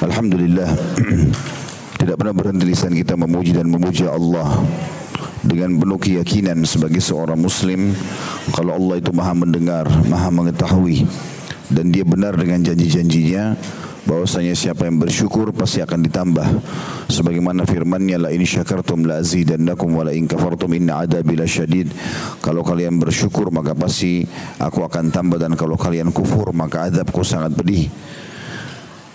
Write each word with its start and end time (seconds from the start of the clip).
Alhamdulillah. 0.00 0.70
Tidak 2.00 2.16
pernah 2.16 2.32
berhenti 2.32 2.64
lisan 2.64 2.96
kita 2.96 3.20
memuji 3.20 3.52
dan 3.52 3.68
memuji 3.68 4.08
Allah 4.08 4.48
dengan 5.44 5.76
penuh 5.76 6.00
keyakinan 6.00 6.64
sebagai 6.64 7.04
seorang 7.04 7.36
muslim. 7.36 7.92
Kalau 8.56 8.80
Allah 8.80 8.96
itu 8.96 9.12
maha 9.12 9.36
mendengar, 9.36 9.84
maha 10.08 10.32
mengetahui 10.32 11.04
dan 11.68 11.92
dia 11.92 12.08
benar 12.08 12.32
dengan 12.40 12.64
janji-janjinya 12.64 13.60
bahwasanya 14.08 14.56
siapa 14.56 14.88
yang 14.88 14.96
bersyukur 14.96 15.52
pasti 15.52 15.84
akan 15.84 16.00
ditambah. 16.08 16.48
Sebagaimana 17.12 17.68
firman-Nya 17.68 18.16
la 18.16 18.32
in 18.32 18.48
syakartum 18.48 19.04
la 19.04 19.20
azidannakum 19.20 20.00
wa 20.00 20.08
la 20.08 20.16
in 20.16 20.24
kafartum 20.24 20.72
inna 20.72 21.04
adabi 21.04 21.36
lasyadid 21.36 21.92
kalau 22.40 22.64
kalian 22.64 22.96
bersyukur 22.96 23.52
maka 23.52 23.76
pasti 23.76 24.24
aku 24.56 24.80
akan 24.80 25.12
tambah 25.12 25.36
dan 25.36 25.52
kalau 25.60 25.76
kalian 25.76 26.08
kufur 26.08 26.56
maka 26.56 26.88
azabku 26.88 27.20
sangat 27.20 27.52
pedih 27.52 27.92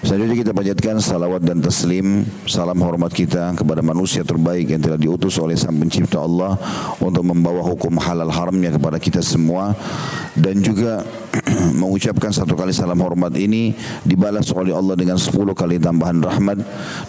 Selanjutnya 0.05 0.37
kita 0.37 0.53
panjatkan 0.53 1.01
salawat 1.01 1.41
dan 1.41 1.65
taslim, 1.65 2.29
salam 2.45 2.77
hormat 2.77 3.09
kita 3.09 3.57
kepada 3.57 3.81
manusia 3.81 4.21
terbaik 4.21 4.69
yang 4.69 4.77
telah 4.77 5.01
diutus 5.01 5.41
oleh 5.41 5.57
Sang 5.57 5.73
Pencipta 5.81 6.21
Allah 6.21 6.61
untuk 7.01 7.25
membawa 7.25 7.65
hukum 7.65 7.97
halal 7.97 8.29
haramnya 8.29 8.69
kepada 8.77 9.01
kita 9.01 9.25
semua. 9.25 9.73
Dan 10.37 10.61
juga 10.61 11.01
mengucapkan 11.73 12.29
satu 12.29 12.53
kali 12.53 12.69
salam 12.69 12.99
hormat 13.01 13.33
ini 13.33 13.73
dibalas 14.05 14.51
oleh 14.53 14.75
Allah 14.75 14.93
dengan 14.93 15.17
sepuluh 15.17 15.57
kali 15.57 15.81
tambahan 15.81 16.21
rahmat 16.21 16.59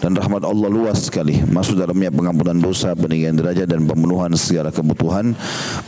dan 0.01 0.16
rahmat 0.16 0.46
Allah 0.46 0.69
luas 0.73 1.10
sekali 1.10 1.45
masuk 1.45 1.77
dalamnya 1.77 2.09
pengampunan 2.09 2.56
dosa, 2.56 2.96
peninggian 2.96 3.37
derajat 3.37 3.69
dan 3.69 3.84
pemenuhan 3.84 4.32
segala 4.38 4.73
kebutuhan 4.73 5.37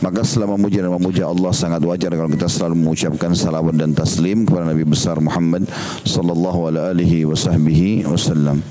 maka 0.03 0.21
selama 0.21 0.59
memuji 0.59 0.83
dan 0.83 0.93
memuja 0.93 1.23
Allah 1.25 1.51
sangat 1.55 1.81
wajar 1.81 2.11
kalau 2.13 2.29
kita 2.29 2.47
selalu 2.51 2.75
mengucapkan 2.77 3.31
salawat 3.33 3.73
dan 3.79 3.95
taslim 3.95 4.45
kepada 4.45 4.69
Nabi 4.69 4.83
besar 4.85 5.17
Muhammad 5.17 5.65
sallallahu 6.05 6.69
alaihi 6.69 7.25
wasallam. 7.25 8.61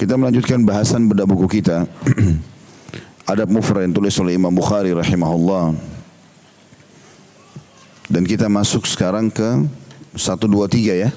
Kita 0.00 0.16
melanjutkan 0.16 0.64
bahasan 0.64 1.04
pada 1.12 1.28
buku 1.28 1.60
kita 1.60 1.84
Adab 3.30 3.52
Mufrad 3.52 3.86
yang 3.86 3.94
tulis 3.94 4.16
oleh 4.18 4.34
Imam 4.34 4.50
Bukhari 4.50 4.90
rahimahullah. 4.90 5.76
Dan 8.10 8.26
kita 8.26 8.50
masuk 8.50 8.90
sekarang 8.90 9.30
ke 9.30 9.70
1 10.18 10.18
2 10.18 10.50
3 10.66 11.02
ya. 11.06 11.10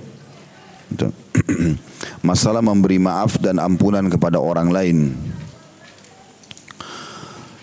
Masalah 2.29 2.61
memberi 2.61 3.01
maaf 3.01 3.41
dan 3.41 3.57
ampunan 3.57 4.05
kepada 4.13 4.37
orang 4.37 4.69
lain. 4.69 5.17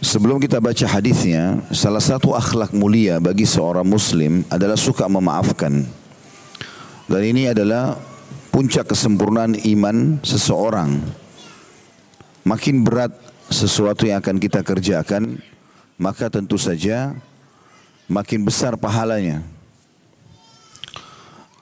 Sebelum 0.03 0.42
kita 0.42 0.59
baca 0.59 0.87
hadisnya, 0.91 1.62
salah 1.70 2.03
satu 2.03 2.34
akhlak 2.34 2.75
mulia 2.75 3.22
bagi 3.22 3.47
seorang 3.47 3.87
muslim 3.87 4.42
adalah 4.50 4.75
suka 4.75 5.06
memaafkan. 5.06 5.87
Dan 7.06 7.22
ini 7.22 7.55
adalah 7.55 7.94
puncak 8.50 8.91
kesempurnaan 8.91 9.55
iman 9.62 10.19
seseorang. 10.27 10.98
Makin 12.42 12.83
berat 12.83 13.15
sesuatu 13.47 14.11
yang 14.11 14.19
akan 14.19 14.42
kita 14.42 14.67
kerjakan, 14.67 15.39
maka 16.00 16.27
tentu 16.33 16.59
saja 16.59 17.15
makin 18.11 18.42
besar 18.42 18.75
pahalanya. 18.75 19.47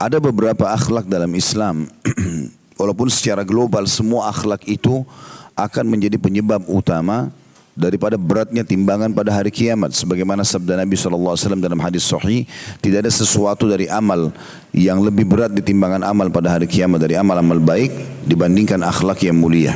Ada 0.01 0.17
beberapa 0.17 0.65
akhlak 0.65 1.05
dalam 1.05 1.29
Islam, 1.37 1.85
walaupun 2.79 3.13
secara 3.13 3.45
global 3.45 3.85
semua 3.85 4.33
akhlak 4.33 4.65
itu 4.65 5.05
akan 5.53 5.85
menjadi 5.85 6.17
penyebab 6.17 6.65
utama 6.65 7.29
daripada 7.75 8.15
beratnya 8.15 8.63
timbangan 8.63 9.11
pada 9.11 9.29
hari 9.29 9.51
kiamat. 9.51 9.91
Sebagaimana 9.91 10.47
sabda 10.47 10.79
Nabi 10.79 10.95
SAW 10.95 11.35
dalam 11.59 11.79
hadis 11.83 12.07
sahih 12.07 12.47
tidak 12.79 13.05
ada 13.05 13.11
sesuatu 13.11 13.67
dari 13.67 13.91
amal 13.91 14.31
yang 14.73 15.03
lebih 15.03 15.27
berat 15.27 15.51
di 15.51 15.61
timbangan 15.61 16.01
amal 16.01 16.31
pada 16.31 16.57
hari 16.57 16.65
kiamat 16.65 17.03
dari 17.03 17.19
amal-amal 17.19 17.59
baik 17.59 17.91
dibandingkan 18.23 18.79
akhlak 18.81 19.19
yang 19.23 19.35
mulia 19.35 19.75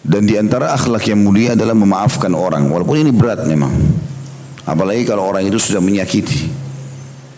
dan 0.00 0.24
di 0.24 0.34
antara 0.40 0.72
akhlak 0.72 1.12
yang 1.12 1.20
mulia 1.20 1.52
adalah 1.52 1.76
memaafkan 1.76 2.32
orang. 2.32 2.72
Walaupun 2.72 2.96
ini 3.04 3.12
berat 3.12 3.44
memang. 3.44 3.72
Apalagi 4.64 5.04
kalau 5.04 5.28
orang 5.28 5.44
itu 5.44 5.60
sudah 5.60 5.84
menyakiti. 5.84 6.48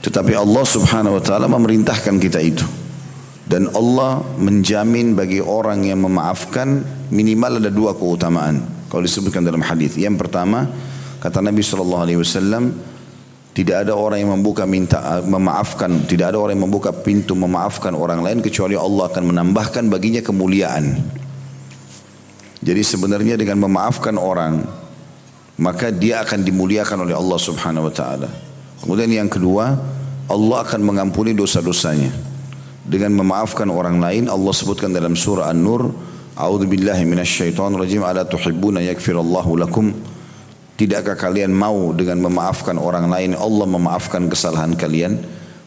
Tetapi 0.02 0.34
Allah 0.34 0.64
Subhanahu 0.66 1.18
wa 1.18 1.22
taala 1.22 1.46
memerintahkan 1.50 2.18
kita 2.22 2.38
itu. 2.38 2.66
Dan 3.42 3.66
Allah 3.74 4.22
menjamin 4.38 5.18
bagi 5.18 5.42
orang 5.42 5.82
yang 5.82 6.06
memaafkan 6.06 6.86
minimal 7.10 7.58
ada 7.58 7.70
dua 7.70 7.98
keutamaan. 7.98 8.62
Kalau 8.86 9.02
disebutkan 9.02 9.42
dalam 9.42 9.62
hadis. 9.62 9.98
Yang 9.98 10.22
pertama 10.22 10.70
kata 11.18 11.42
Nabi 11.42 11.62
wasallam 12.14 12.74
tidak 13.52 13.84
ada 13.84 13.92
orang 13.92 14.24
yang 14.24 14.32
membuka 14.38 14.64
minta 14.64 15.20
memaafkan, 15.26 16.08
tidak 16.08 16.32
ada 16.32 16.38
orang 16.40 16.56
yang 16.56 16.70
membuka 16.70 16.94
pintu 16.94 17.36
memaafkan 17.36 17.92
orang 17.92 18.24
lain 18.24 18.38
kecuali 18.40 18.78
Allah 18.78 19.10
akan 19.10 19.34
menambahkan 19.34 19.92
baginya 19.92 20.24
kemuliaan. 20.24 20.96
Jadi 22.62 22.82
sebenarnya 22.86 23.34
dengan 23.34 23.66
memaafkan 23.66 24.14
orang 24.14 24.62
maka 25.58 25.92
dia 25.92 26.22
akan 26.22 26.46
dimuliakan 26.46 27.04
oleh 27.04 27.14
Allah 27.14 27.38
Subhanahu 27.38 27.90
wa 27.90 27.94
taala. 27.94 28.30
Kemudian 28.80 29.10
yang 29.10 29.30
kedua, 29.30 29.78
Allah 30.30 30.58
akan 30.64 30.80
mengampuni 30.82 31.36
dosa-dosanya. 31.36 32.10
Dengan 32.82 33.14
memaafkan 33.14 33.70
orang 33.70 34.02
lain 34.02 34.26
Allah 34.26 34.50
sebutkan 34.50 34.90
dalam 34.90 35.14
surah 35.14 35.54
An-Nur 35.54 35.94
A'udzu 36.34 36.66
billahi 36.66 37.06
minasyaitonir 37.06 37.78
rajim 37.78 38.02
ala 38.02 38.26
tuhibbuna 38.26 38.82
yaghfirallahu 38.82 39.60
lakum. 39.60 39.92
Tidakkah 40.74 41.14
kalian 41.14 41.52
mau 41.52 41.92
dengan 41.92 42.18
memaafkan 42.24 42.80
orang 42.80 43.06
lain 43.06 43.36
Allah 43.36 43.68
memaafkan 43.68 44.26
kesalahan 44.26 44.72
kalian? 44.74 45.20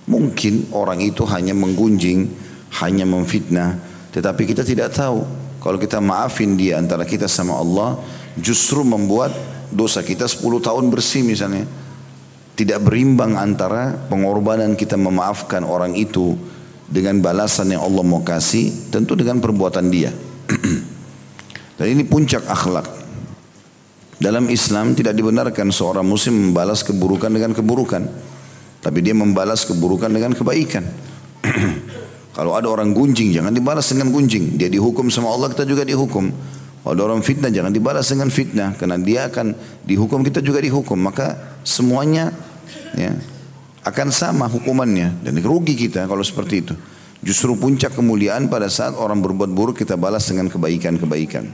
Mungkin 0.10 0.74
orang 0.74 1.02
itu 1.02 1.26
hanya 1.26 1.58
menggunjing 1.58 2.30
Hanya 2.78 3.10
memfitnah 3.10 3.74
Tetapi 4.14 4.46
kita 4.46 4.62
tidak 4.62 4.94
tahu 4.94 5.26
Kalau 5.66 5.82
kita 5.82 5.98
maafin 5.98 6.54
dia 6.54 6.78
antara 6.78 7.02
kita 7.10 7.26
sama 7.26 7.58
Allah 7.58 7.98
Justru 8.36 8.84
membuat 8.84 9.32
dosa 9.72 10.04
kita 10.04 10.28
10 10.28 10.44
tahun 10.60 10.92
bersih 10.92 11.24
misalnya. 11.24 11.64
Tidak 12.56 12.80
berimbang 12.80 13.36
antara 13.36 13.92
pengorbanan 14.08 14.80
kita 14.80 14.96
memaafkan 14.96 15.64
orang 15.68 15.92
itu 15.96 16.40
dengan 16.88 17.20
balasan 17.20 17.76
yang 17.76 17.84
Allah 17.84 18.04
mau 18.04 18.24
kasih 18.24 18.92
tentu 18.92 19.16
dengan 19.16 19.44
perbuatan 19.44 19.92
dia. 19.92 20.12
Dan 21.80 21.88
ini 21.92 22.08
puncak 22.08 22.48
akhlak. 22.48 22.88
Dalam 24.16 24.48
Islam 24.48 24.96
tidak 24.96 25.20
dibenarkan 25.20 25.76
seorang 25.76 26.08
muslim 26.08 26.52
membalas 26.52 26.88
keburukan 26.88 27.28
dengan 27.28 27.52
keburukan 27.52 28.08
tapi 28.80 29.04
dia 29.04 29.12
membalas 29.12 29.68
keburukan 29.68 30.08
dengan 30.08 30.32
kebaikan 30.32 30.88
kalau 32.36 32.54
ada 32.54 32.68
orang 32.68 32.92
gunjing 32.92 33.32
jangan 33.32 33.56
dibalas 33.56 33.88
dengan 33.88 34.12
gunjing 34.12 34.60
dia 34.60 34.68
dihukum 34.68 35.08
sama 35.08 35.32
Allah 35.32 35.56
kita 35.56 35.64
juga 35.64 35.88
dihukum 35.88 36.30
kalau 36.84 36.94
ada 36.94 37.04
orang 37.08 37.24
fitnah 37.24 37.50
jangan 37.50 37.72
dibalas 37.72 38.06
dengan 38.12 38.28
fitnah 38.28 38.76
karena 38.76 39.00
dia 39.00 39.32
akan 39.32 39.56
dihukum 39.88 40.22
kita 40.22 40.44
juga 40.44 40.60
dihukum 40.60 41.00
maka 41.00 41.58
semuanya 41.64 42.30
ya 42.94 43.16
akan 43.86 44.10
sama 44.10 44.50
hukumannya 44.50 45.22
dan 45.22 45.38
rugi 45.46 45.78
kita 45.78 46.10
kalau 46.10 46.26
seperti 46.26 46.66
itu. 46.66 46.74
Justru 47.22 47.54
puncak 47.54 47.94
kemuliaan 47.94 48.50
pada 48.50 48.66
saat 48.70 48.98
orang 48.98 49.22
berbuat 49.22 49.50
buruk 49.54 49.82
kita 49.82 49.94
balas 49.94 50.26
dengan 50.30 50.50
kebaikan-kebaikan. 50.50 51.46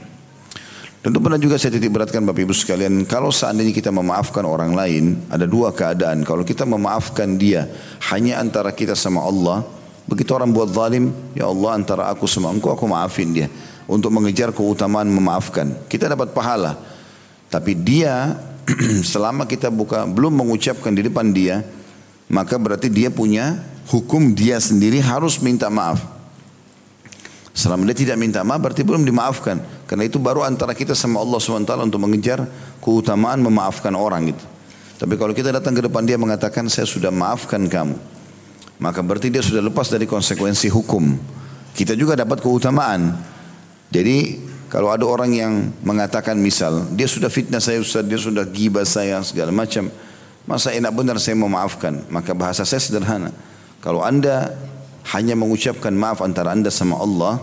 Tentu 1.02 1.18
pernah 1.18 1.36
juga 1.36 1.58
saya 1.58 1.76
titik 1.76 1.92
beratkan 1.92 2.22
Bapak 2.22 2.46
Ibu 2.46 2.54
sekalian, 2.54 3.04
kalau 3.10 3.34
seandainya 3.34 3.74
kita 3.74 3.90
memaafkan 3.90 4.46
orang 4.46 4.72
lain, 4.72 5.18
ada 5.28 5.50
dua 5.50 5.74
keadaan. 5.74 6.22
Kalau 6.22 6.46
kita 6.46 6.62
memaafkan 6.62 7.36
dia 7.36 7.66
hanya 8.14 8.38
antara 8.38 8.70
kita 8.70 8.94
sama 8.94 9.24
Allah, 9.24 9.66
begitu 10.06 10.32
orang 10.34 10.50
buat 10.50 10.70
zalim, 10.72 11.10
ya 11.36 11.48
Allah 11.48 11.78
antara 11.78 12.08
aku 12.10 12.26
sama 12.26 12.50
engkau, 12.50 12.72
aku 12.74 12.86
maafin 12.86 13.32
dia. 13.32 13.48
Untuk 13.86 14.14
mengejar 14.14 14.54
keutamaan 14.54 15.10
memaafkan. 15.10 15.74
Kita 15.90 16.06
dapat 16.06 16.30
pahala. 16.32 16.78
Tapi 17.50 17.76
dia, 17.76 18.38
selama 19.12 19.44
kita 19.44 19.68
buka, 19.68 20.06
belum 20.08 20.32
mengucapkan 20.32 20.94
di 20.94 21.04
depan 21.04 21.34
dia, 21.34 21.66
maka 22.32 22.56
berarti 22.56 22.88
dia 22.88 23.12
punya 23.12 23.60
hukum 23.90 24.32
dia 24.32 24.56
sendiri 24.62 25.02
harus 25.02 25.42
minta 25.42 25.68
maaf. 25.68 26.00
Selama 27.52 27.84
dia 27.92 27.96
tidak 28.08 28.16
minta 28.16 28.40
maaf 28.40 28.64
berarti 28.64 28.80
belum 28.80 29.04
dimaafkan. 29.04 29.60
Karena 29.84 30.08
itu 30.08 30.16
baru 30.16 30.40
antara 30.40 30.72
kita 30.72 30.96
sama 30.96 31.20
Allah 31.20 31.36
SWT 31.36 31.68
untuk 31.84 32.00
mengejar 32.00 32.48
keutamaan 32.80 33.44
memaafkan 33.44 33.92
orang 33.92 34.32
gitu. 34.32 34.44
Tapi 34.96 35.14
kalau 35.20 35.36
kita 35.36 35.52
datang 35.52 35.76
ke 35.76 35.84
depan 35.84 36.06
dia 36.08 36.16
mengatakan 36.16 36.70
saya 36.72 36.88
sudah 36.88 37.12
maafkan 37.12 37.68
kamu. 37.68 38.11
Maka 38.82 38.98
berarti 38.98 39.30
dia 39.30 39.38
sudah 39.38 39.62
lepas 39.62 39.86
dari 39.86 40.10
konsekuensi 40.10 40.66
hukum. 40.74 41.14
Kita 41.70 41.94
juga 41.94 42.18
dapat 42.18 42.42
keutamaan. 42.42 43.14
Jadi 43.94 44.42
kalau 44.66 44.90
ada 44.90 45.06
orang 45.06 45.30
yang 45.30 45.70
mengatakan 45.86 46.34
misal 46.34 46.90
dia 46.90 47.06
sudah 47.06 47.30
fitnah 47.30 47.62
saya 47.62 47.78
Ustaz, 47.78 48.02
dia 48.02 48.18
sudah 48.18 48.42
gibah 48.42 48.82
saya 48.82 49.22
segala 49.22 49.54
macam. 49.54 49.86
Masa 50.42 50.74
enak 50.74 50.90
benar 50.90 51.22
saya 51.22 51.38
memaafkan? 51.38 52.02
Maka 52.10 52.34
bahasa 52.34 52.66
saya 52.66 52.82
sederhana. 52.82 53.30
Kalau 53.78 54.02
anda 54.02 54.50
hanya 55.14 55.38
mengucapkan 55.38 55.94
maaf 55.94 56.18
antara 56.18 56.50
anda 56.50 56.66
sama 56.66 56.98
Allah, 56.98 57.38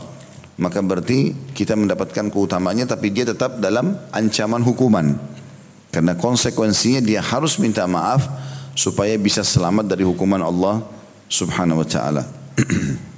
maka 0.60 0.84
berarti 0.84 1.32
kita 1.56 1.80
mendapatkan 1.80 2.28
keutamanya 2.28 2.84
tapi 2.84 3.16
dia 3.16 3.24
tetap 3.24 3.64
dalam 3.64 3.96
ancaman 4.12 4.60
hukuman. 4.60 5.16
Karena 5.96 6.20
konsekuensinya 6.20 7.00
dia 7.00 7.24
harus 7.24 7.56
minta 7.56 7.88
maaf 7.88 8.28
supaya 8.76 9.16
bisa 9.16 9.40
selamat 9.40 9.88
dari 9.88 10.04
hukuman 10.04 10.44
Allah 10.44 10.99
subhanahu 11.30 11.86
wa 11.86 11.88
ta'ala. 11.88 12.26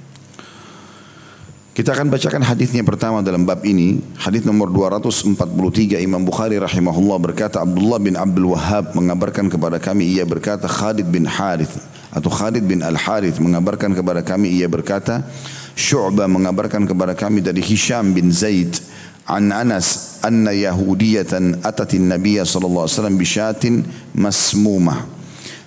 Kita 1.72 1.96
akan 1.96 2.12
bacakan 2.12 2.44
hadisnya 2.44 2.84
pertama 2.84 3.24
dalam 3.24 3.48
bab 3.48 3.64
ini. 3.64 3.96
Hadis 4.20 4.44
nomor 4.44 4.68
243 4.68 6.04
Imam 6.04 6.20
Bukhari 6.20 6.60
rahimahullah 6.60 7.16
berkata 7.16 7.64
Abdullah 7.64 7.96
bin 7.96 8.12
Abdul 8.12 8.52
Wahhab 8.52 8.92
mengabarkan 8.92 9.48
kepada 9.48 9.80
kami 9.80 10.12
ia 10.12 10.28
berkata 10.28 10.68
Khalid 10.68 11.08
bin 11.08 11.24
Harith 11.24 11.80
atau 12.12 12.28
Khalid 12.28 12.68
bin 12.68 12.84
Al 12.84 13.00
Harith 13.00 13.40
mengabarkan 13.40 13.96
kepada 13.96 14.20
kami 14.20 14.52
ia 14.52 14.68
berkata 14.68 15.24
Syu'bah 15.72 16.28
mengabarkan 16.28 16.84
kepada 16.84 17.16
kami 17.16 17.40
dari 17.40 17.64
Hisham 17.64 18.12
bin 18.12 18.28
Zaid 18.28 18.76
an 19.24 19.48
Anas 19.48 20.20
anna 20.20 20.52
Yahudiyatan 20.52 21.64
atatin 21.64 22.04
Nabiya 22.04 22.44
sallallahu 22.44 22.84
alaihi 22.84 22.96
wasallam 23.00 23.16
bishatin 23.16 23.74
masmumah 24.12 25.08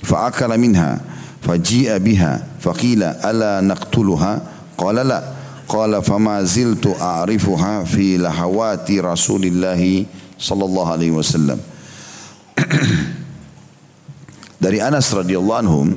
fa'akala 0.05 0.53
minha 0.53 1.14
فجئا 1.45 1.97
بها 2.01 2.57
فقيل 2.59 3.03
ألا 3.03 3.61
نقتلها 3.61 4.33
قال 4.77 4.95
لا 4.95 5.19
قال 5.69 5.93
فما 6.03 6.43
زلت 6.43 6.85
أعرفها 7.01 7.83
في 7.83 8.17
لحوات 8.17 8.91
رسول 8.91 9.43
الله 9.45 10.05
صلى 10.39 10.63
الله 10.65 10.87
عليه 10.91 11.11
وسلم 11.11 11.59
dari 14.65 14.81
Anas 14.81 15.13
radhiyallahu 15.13 15.59
anhu 15.61 15.93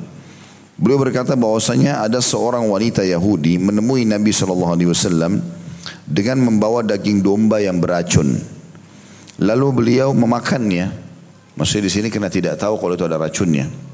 beliau 0.76 1.00
berkata 1.00 1.32
bahwasanya 1.32 2.04
ada 2.04 2.20
seorang 2.20 2.68
wanita 2.68 3.00
Yahudi 3.00 3.56
menemui 3.56 4.04
Nabi 4.04 4.28
sallallahu 4.36 4.72
alaihi 4.76 4.92
wasallam 4.92 5.40
dengan 6.04 6.44
membawa 6.44 6.84
daging 6.84 7.24
domba 7.24 7.60
yang 7.64 7.80
beracun. 7.80 8.36
Lalu 9.38 9.66
beliau 9.72 10.12
memakannya. 10.12 11.08
Maksudnya 11.56 11.84
di 11.86 11.92
sini 11.92 12.08
karena 12.10 12.28
tidak 12.28 12.58
tahu 12.60 12.76
kalau 12.76 12.94
itu 12.98 13.06
ada 13.06 13.16
racunnya 13.16 13.87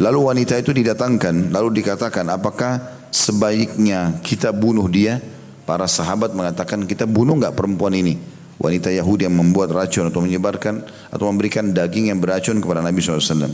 lalu 0.00 0.18
wanita 0.26 0.58
itu 0.58 0.74
didatangkan 0.74 1.54
lalu 1.54 1.82
dikatakan 1.82 2.26
apakah 2.30 2.82
sebaiknya 3.14 4.18
kita 4.26 4.50
bunuh 4.50 4.90
dia? 4.90 5.22
Para 5.64 5.88
sahabat 5.88 6.36
mengatakan 6.36 6.84
kita 6.84 7.08
bunuh 7.08 7.38
nggak 7.40 7.56
perempuan 7.56 7.94
ini? 7.96 8.18
Wanita 8.60 8.92
Yahudi 8.92 9.24
yang 9.24 9.38
membuat 9.38 9.72
racun 9.72 10.10
atau 10.10 10.20
menyebarkan 10.20 10.84
atau 11.08 11.24
memberikan 11.30 11.72
daging 11.72 12.12
yang 12.12 12.20
beracun 12.20 12.60
kepada 12.60 12.84
Nabi 12.84 13.00
SAW. 13.00 13.50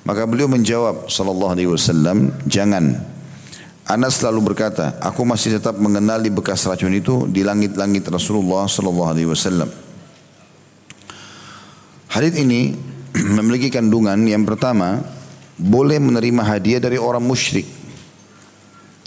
Maka 0.00 0.24
beliau 0.24 0.48
menjawab 0.48 1.06
Wasallam, 1.12 2.32
jangan. 2.48 2.96
Anas 3.84 4.22
selalu 4.22 4.54
berkata, 4.54 4.96
aku 5.02 5.26
masih 5.26 5.60
tetap 5.60 5.76
mengenali 5.76 6.32
bekas 6.32 6.64
racun 6.64 6.94
itu 6.94 7.28
di 7.28 7.44
langit-langit 7.44 8.06
Rasulullah 8.08 8.64
Sallallahu 8.64 9.10
Alaihi. 9.12 9.28
Hadis 12.10 12.34
ini 12.38 12.74
memiliki 13.36 13.68
kandungan 13.68 14.18
yang 14.24 14.48
pertama 14.48 15.19
boleh 15.60 16.00
menerima 16.00 16.40
hadiah 16.40 16.80
dari 16.80 16.96
orang 16.96 17.20
musyrik 17.20 17.68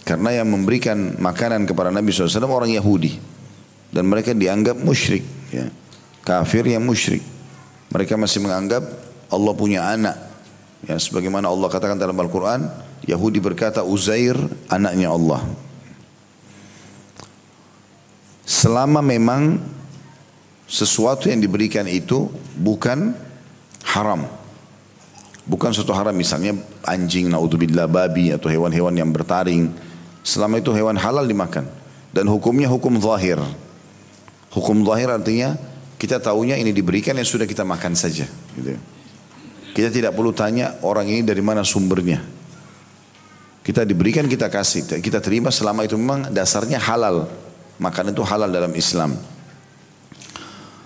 karena 0.03 0.43
yang 0.43 0.51
memberikan 0.51 1.15
makanan 1.15 1.63
kepada 1.63 1.87
Nabi 1.87 2.11
SAW 2.11 2.51
orang 2.51 2.75
Yahudi. 2.75 3.15
Dan 3.93 4.11
mereka 4.11 4.35
dianggap 4.35 4.75
musyrik. 4.83 5.23
Ya. 5.47 5.71
Kafir 6.27 6.67
yang 6.67 6.83
musyrik. 6.83 7.23
Mereka 7.87 8.19
masih 8.19 8.43
menganggap 8.43 8.83
Allah 9.31 9.53
punya 9.55 9.87
anak. 9.87 10.17
Ya, 10.83 10.99
sebagaimana 10.99 11.47
Allah 11.47 11.71
katakan 11.71 11.95
dalam 11.95 12.19
Al-Quran. 12.19 12.67
Yahudi 13.07 13.39
berkata 13.39 13.85
Uzair 13.85 14.35
anaknya 14.67 15.13
Allah. 15.13 15.39
Selama 18.43 18.99
memang 18.99 19.63
sesuatu 20.67 21.31
yang 21.31 21.39
diberikan 21.39 21.87
itu 21.87 22.27
bukan 22.59 23.15
haram. 23.87 24.27
Bukan 25.43 25.75
suatu 25.75 25.91
haram 25.91 26.15
misalnya 26.15 26.55
anjing, 26.87 27.27
naudzubillah, 27.27 27.91
babi 27.91 28.31
atau 28.31 28.47
hewan-hewan 28.47 28.95
yang 28.95 29.11
bertaring 29.11 29.67
Selama 30.23 30.63
itu 30.63 30.71
hewan 30.71 30.95
halal 30.95 31.27
dimakan. 31.27 31.67
Dan 32.15 32.31
hukumnya 32.31 32.71
hukum 32.71 32.95
zahir. 33.03 33.37
Hukum 34.55 34.87
zahir 34.87 35.11
artinya 35.11 35.59
kita 35.99 36.23
tahunya 36.23 36.55
ini 36.55 36.71
diberikan 36.71 37.19
yang 37.19 37.27
sudah 37.27 37.43
kita 37.43 37.67
makan 37.67 37.93
saja. 37.93 38.23
Gitu. 38.55 38.79
Kita 39.75 39.89
tidak 39.91 40.15
perlu 40.15 40.31
tanya 40.31 40.79
orang 40.87 41.11
ini 41.11 41.21
dari 41.27 41.43
mana 41.43 41.67
sumbernya. 41.67 42.23
Kita 43.63 43.87
diberikan 43.87 44.27
kita 44.27 44.51
kasih, 44.51 44.99
kita 44.99 45.23
terima 45.23 45.47
selama 45.47 45.87
itu 45.87 45.95
memang 45.95 46.27
dasarnya 46.31 46.79
halal. 46.83 47.31
Makan 47.79 48.11
itu 48.11 48.21
halal 48.23 48.51
dalam 48.51 48.71
Islam. 48.75 49.15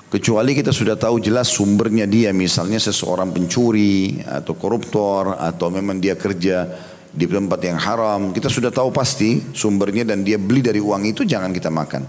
Kecuali 0.07 0.56
kita 0.56 0.71
sudah 0.71 0.95
tahu 0.95 1.19
jelas 1.19 1.51
sumbernya 1.51 2.07
dia 2.07 2.31
misalnya 2.31 2.80
seseorang 2.80 3.36
pencuri 3.36 4.24
atau 4.24 4.56
koruptor 4.56 5.36
atau 5.36 5.68
memang 5.68 6.00
dia 6.00 6.15
kerja 6.15 6.63
di 7.12 7.27
tempat 7.27 7.59
yang 7.59 7.75
haram, 7.75 8.31
kita 8.31 8.48
sudah 8.48 8.71
tahu 8.71 8.94
pasti 8.95 9.51
sumbernya 9.51 10.07
dan 10.07 10.24
dia 10.24 10.39
beli 10.39 10.63
dari 10.63 10.80
uang 10.80 11.12
itu 11.12 11.27
jangan 11.27 11.51
kita 11.51 11.68
makan. 11.68 12.07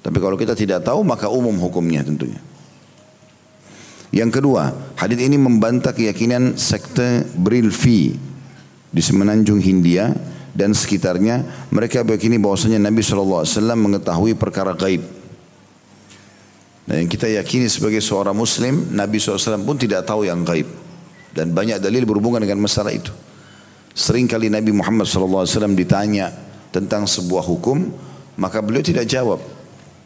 Tapi 0.00 0.18
kalau 0.20 0.40
kita 0.40 0.56
tidak 0.56 0.88
tahu 0.88 1.04
maka 1.04 1.28
umum 1.28 1.52
hukumnya 1.60 2.00
tentunya. 2.00 2.40
Yang 4.14 4.40
kedua, 4.40 4.94
hadis 4.96 5.18
ini 5.20 5.34
membantah 5.34 5.90
keyakinan 5.90 6.54
sekte 6.54 7.28
Brilfi 7.34 8.14
di 8.88 9.02
semenanjung 9.02 9.58
Hindia 9.58 10.14
dan 10.54 10.70
sekitarnya. 10.70 11.68
Mereka 11.74 12.06
begini 12.06 12.38
bahwasanya 12.38 12.78
Nabi 12.78 13.02
SAW 13.02 13.44
mengetahui 13.74 14.38
perkara 14.38 14.72
gaib. 14.78 15.13
Dan 16.84 17.04
yang 17.04 17.08
kita 17.08 17.24
yakini 17.24 17.64
sebagai 17.64 18.04
seorang 18.04 18.36
muslim, 18.36 18.92
Nabi 18.92 19.16
SAW 19.16 19.64
pun 19.64 19.80
tidak 19.80 20.04
tahu 20.04 20.28
yang 20.28 20.44
gaib. 20.44 20.68
Dan 21.32 21.56
banyak 21.56 21.80
dalil 21.80 22.04
berhubungan 22.04 22.44
dengan 22.44 22.60
masalah 22.60 22.92
itu. 22.92 23.10
Sering 23.96 24.28
kali 24.28 24.52
Nabi 24.52 24.74
Muhammad 24.74 25.08
SAW 25.08 25.48
ditanya 25.72 26.28
tentang 26.74 27.08
sebuah 27.08 27.46
hukum, 27.46 27.88
maka 28.36 28.60
beliau 28.60 28.84
tidak 28.84 29.08
jawab. 29.08 29.40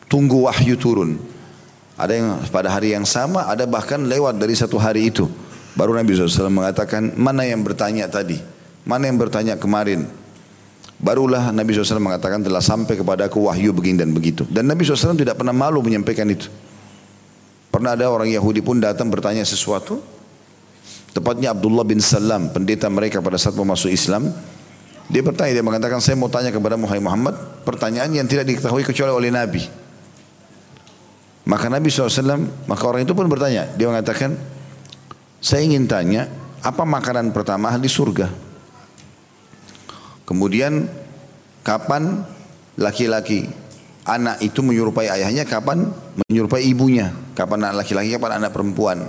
Tunggu 0.06 0.46
wahyu 0.46 0.78
turun. 0.78 1.18
Ada 1.98 2.12
yang 2.14 2.28
pada 2.48 2.70
hari 2.70 2.94
yang 2.94 3.02
sama, 3.02 3.50
ada 3.50 3.66
bahkan 3.66 3.98
lewat 4.06 4.38
dari 4.38 4.54
satu 4.54 4.78
hari 4.78 5.10
itu. 5.10 5.26
Baru 5.74 5.98
Nabi 5.98 6.14
SAW 6.14 6.46
mengatakan, 6.46 7.10
mana 7.18 7.42
yang 7.42 7.60
bertanya 7.66 8.06
tadi? 8.06 8.38
Mana 8.86 9.10
yang 9.10 9.18
bertanya 9.18 9.58
kemarin? 9.58 10.06
Barulah 10.98 11.54
Nabi 11.54 11.74
SAW 11.74 12.02
mengatakan 12.02 12.42
telah 12.42 12.62
sampai 12.62 12.98
kepada 12.98 13.26
aku 13.26 13.46
wahyu 13.46 13.70
begini 13.70 14.02
dan 14.02 14.10
begitu. 14.10 14.46
Dan 14.50 14.66
Nabi 14.66 14.82
SAW 14.82 15.14
tidak 15.14 15.38
pernah 15.38 15.54
malu 15.54 15.82
menyampaikan 15.82 16.26
itu. 16.26 16.50
Pernah 17.78 17.94
ada 17.94 18.10
orang 18.10 18.26
Yahudi 18.26 18.58
pun 18.58 18.82
datang 18.82 19.06
bertanya 19.06 19.46
sesuatu, 19.46 20.02
Tepatnya 21.14 21.54
Abdullah 21.54 21.86
bin 21.86 22.02
Salam, 22.02 22.50
pendeta 22.50 22.90
mereka 22.90 23.22
pada 23.22 23.38
saat 23.38 23.54
mau 23.54 23.62
masuk 23.62 23.86
Islam. 23.86 24.34
Dia 25.06 25.22
bertanya, 25.22 25.54
dia 25.54 25.62
mengatakan, 25.62 26.02
saya 26.02 26.18
mau 26.18 26.26
tanya 26.26 26.50
kepada 26.50 26.74
Muhammad, 26.74 27.38
pertanyaan 27.62 28.10
yang 28.12 28.26
tidak 28.26 28.50
diketahui 28.50 28.82
kecuali 28.82 29.14
oleh 29.14 29.30
Nabi. 29.30 29.62
Maka 31.46 31.70
Nabi 31.70 31.86
SAW, 31.86 32.66
maka 32.66 32.82
orang 32.82 33.06
itu 33.06 33.14
pun 33.14 33.30
bertanya, 33.30 33.70
dia 33.78 33.86
mengatakan, 33.86 34.34
saya 35.38 35.62
ingin 35.62 35.86
tanya, 35.86 36.26
apa 36.66 36.82
makanan 36.82 37.30
pertama 37.30 37.72
di 37.78 37.86
surga? 37.86 38.28
Kemudian, 40.26 40.90
kapan 41.62 42.26
laki-laki 42.74 43.48
anak 44.08 44.40
itu 44.40 44.64
menyerupai 44.64 45.12
ayahnya, 45.12 45.44
kapan 45.44 45.92
menyerupai 46.26 46.64
ibunya, 46.64 47.12
kapan 47.36 47.68
anak 47.68 47.84
laki-laki, 47.84 48.16
kapan 48.16 48.40
anak 48.40 48.50
perempuan. 48.56 49.04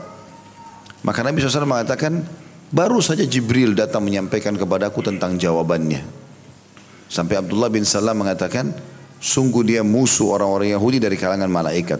Maka 1.02 1.24
Nabi 1.24 1.40
SAW 1.40 1.64
mengatakan, 1.64 2.20
baru 2.70 3.00
saja 3.00 3.24
Jibril 3.24 3.72
datang 3.72 4.04
menyampaikan 4.04 4.60
kepadaku 4.60 5.00
tentang 5.00 5.40
jawabannya. 5.40 6.04
Sampai 7.08 7.40
Abdullah 7.40 7.72
bin 7.72 7.88
Salam 7.88 8.20
mengatakan, 8.20 8.76
sungguh 9.18 9.64
dia 9.66 9.82
musuh 9.82 10.36
orang-orang 10.36 10.76
Yahudi 10.76 11.00
dari 11.00 11.16
kalangan 11.16 11.50
malaikat. 11.50 11.98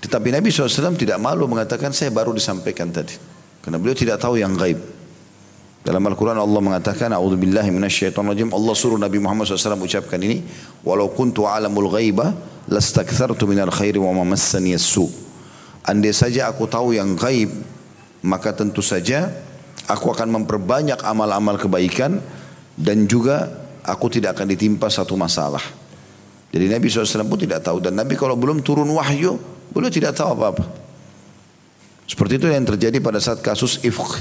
Tetapi 0.00 0.32
Nabi 0.32 0.48
SAW 0.48 0.96
tidak 0.96 1.20
malu 1.20 1.44
mengatakan, 1.44 1.92
saya 1.92 2.08
baru 2.08 2.32
disampaikan 2.32 2.88
tadi. 2.88 3.14
Karena 3.60 3.76
beliau 3.76 3.92
tidak 3.92 4.16
tahu 4.16 4.40
yang 4.40 4.56
gaib. 4.56 4.99
Dalam 5.80 6.04
Al-Quran 6.04 6.36
Allah 6.36 6.60
mengatakan, 6.60 7.08
A'udzubillahi 7.16 7.72
minasyaitonirrajim. 7.72 8.52
Allah 8.52 8.74
suruh 8.76 9.00
Nabi 9.00 9.16
Muhammad 9.16 9.48
SAW 9.48 9.80
ucapkan 9.80 10.20
ini, 10.20 10.44
walau 10.84 11.08
kuntu 11.08 11.48
alamul 11.48 11.88
ghaiba, 11.88 12.36
lastakthartu 12.68 13.48
minal 13.48 13.72
khairi 13.72 13.96
wa 13.96 14.12
mamassani 14.12 14.76
su. 14.76 15.08
Andai 15.88 16.12
saja 16.12 16.52
aku 16.52 16.68
tahu 16.68 16.92
yang 16.92 17.16
gaib, 17.16 17.48
maka 18.20 18.52
tentu 18.52 18.84
saja 18.84 19.32
aku 19.88 20.12
akan 20.12 20.28
memperbanyak 20.40 21.00
amal-amal 21.00 21.56
kebaikan 21.56 22.20
dan 22.76 23.08
juga 23.08 23.48
aku 23.80 24.12
tidak 24.12 24.36
akan 24.36 24.52
ditimpa 24.52 24.92
satu 24.92 25.16
masalah. 25.16 25.62
Jadi 26.50 26.66
Nabi 26.66 26.90
SAW 26.90 27.30
pun 27.30 27.38
tidak 27.38 27.62
tahu 27.62 27.78
dan 27.78 27.94
Nabi 27.94 28.18
kalau 28.18 28.34
belum 28.34 28.60
turun 28.60 28.90
wahyu 28.90 29.38
beliau 29.70 29.88
tidak 29.88 30.18
tahu 30.18 30.34
apa-apa. 30.34 30.66
Seperti 32.10 32.42
itu 32.42 32.46
yang 32.50 32.66
terjadi 32.66 32.98
pada 32.98 33.22
saat 33.22 33.38
kasus 33.38 33.78
ifk. 33.86 34.18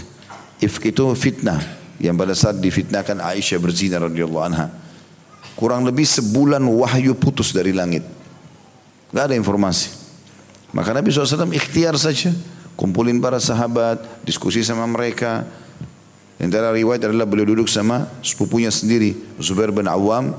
Ifk 0.60 0.92
itu 0.92 1.04
fitnah 1.16 1.60
yang 2.00 2.16
pada 2.20 2.36
saat 2.36 2.60
difitnahkan 2.60 3.20
Aisyah 3.20 3.60
berzina 3.60 3.98
radhiyallahu 4.00 4.44
anha. 4.44 4.68
Kurang 5.56 5.84
lebih 5.84 6.08
sebulan 6.08 6.64
wahyu 6.64 7.16
putus 7.16 7.52
dari 7.52 7.76
langit. 7.76 8.04
Gak 9.12 9.32
ada 9.32 9.36
informasi. 9.36 9.92
Maka 10.72 10.96
Nabi 10.96 11.12
SAW 11.12 11.52
ikhtiar 11.52 11.98
saja 12.00 12.32
kumpulin 12.80 13.20
para 13.20 13.44
sahabat, 13.44 14.00
diskusi 14.24 14.64
sama 14.64 14.88
mereka. 14.88 15.44
Antara 16.40 16.72
riwayat 16.72 17.04
adalah 17.04 17.28
beliau 17.28 17.52
duduk 17.52 17.68
sama 17.68 18.08
sepupunya 18.24 18.72
sendiri, 18.72 19.12
Zubair 19.44 19.76
bin 19.76 19.92
Awam, 19.92 20.32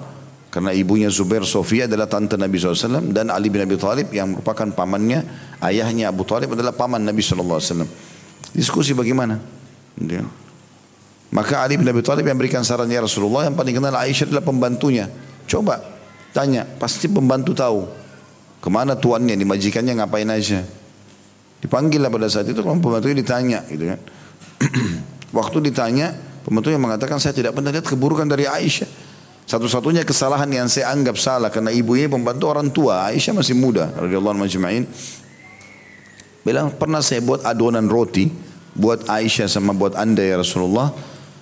Karena 0.51 0.75
ibunya 0.75 1.07
Zubair 1.07 1.47
Sofia 1.47 1.87
adalah 1.87 2.11
tante 2.11 2.35
Nabi 2.35 2.59
SAW 2.59 3.15
dan 3.15 3.31
Ali 3.31 3.47
bin 3.55 3.63
Abi 3.63 3.79
Thalib 3.79 4.11
yang 4.11 4.35
merupakan 4.35 4.67
pamannya, 4.75 5.23
ayahnya 5.63 6.11
Abu 6.11 6.27
Thalib 6.27 6.59
adalah 6.59 6.75
paman 6.75 7.07
Nabi 7.07 7.23
SAW. 7.23 7.87
Diskusi 8.51 8.91
bagaimana? 8.91 9.39
Dia. 9.99 10.23
Maka 11.31 11.63
Ali 11.63 11.79
bin 11.79 11.87
Abi 11.87 12.03
Thalib 12.03 12.27
yang 12.27 12.39
berikan 12.39 12.67
sarannya 12.67 13.07
Rasulullah 13.07 13.47
yang 13.47 13.55
paling 13.55 13.79
kenal 13.79 13.95
Aisyah 13.95 14.27
adalah 14.27 14.43
pembantunya. 14.43 15.07
Coba 15.47 15.79
tanya, 16.35 16.67
pasti 16.67 17.07
pembantu 17.07 17.55
tahu 17.55 17.87
ke 18.59 18.69
mana 18.69 18.99
tuannya, 18.99 19.39
di 19.39 19.47
majikannya 19.47 19.95
ngapain 20.03 20.27
aja. 20.27 20.67
Dipanggil 21.63 22.03
pada 22.03 22.27
saat 22.27 22.51
itu 22.51 22.59
pembantunya 22.67 23.15
ditanya 23.15 23.63
gitu 23.71 23.95
kan. 23.95 24.01
Waktu 25.39 25.71
ditanya, 25.71 26.19
pembantunya 26.43 26.83
mengatakan 26.83 27.23
saya 27.23 27.31
tidak 27.31 27.55
pernah 27.55 27.71
lihat 27.71 27.87
keburukan 27.87 28.27
dari 28.27 28.51
Aisyah. 28.51 28.91
Satu-satunya 29.47 30.03
kesalahan 30.03 30.51
yang 30.51 30.67
saya 30.67 30.91
anggap 30.91 31.19
salah 31.19 31.51
karena 31.51 31.71
ibunya 31.71 32.11
pembantu 32.11 32.51
orang 32.51 32.75
tua, 32.75 33.07
Aisyah 33.07 33.39
masih 33.39 33.55
muda 33.55 33.91
radhiyallahu 33.95 34.35
anhu 34.35 34.87
Bilang 36.41 36.75
pernah 36.75 37.03
saya 37.05 37.23
buat 37.23 37.47
adonan 37.47 37.87
roti 37.87 38.50
buat 38.75 39.07
Aisyah 39.07 39.51
sama 39.51 39.75
buat 39.75 39.99
Anda 39.99 40.23
ya 40.23 40.39
Rasulullah. 40.39 40.95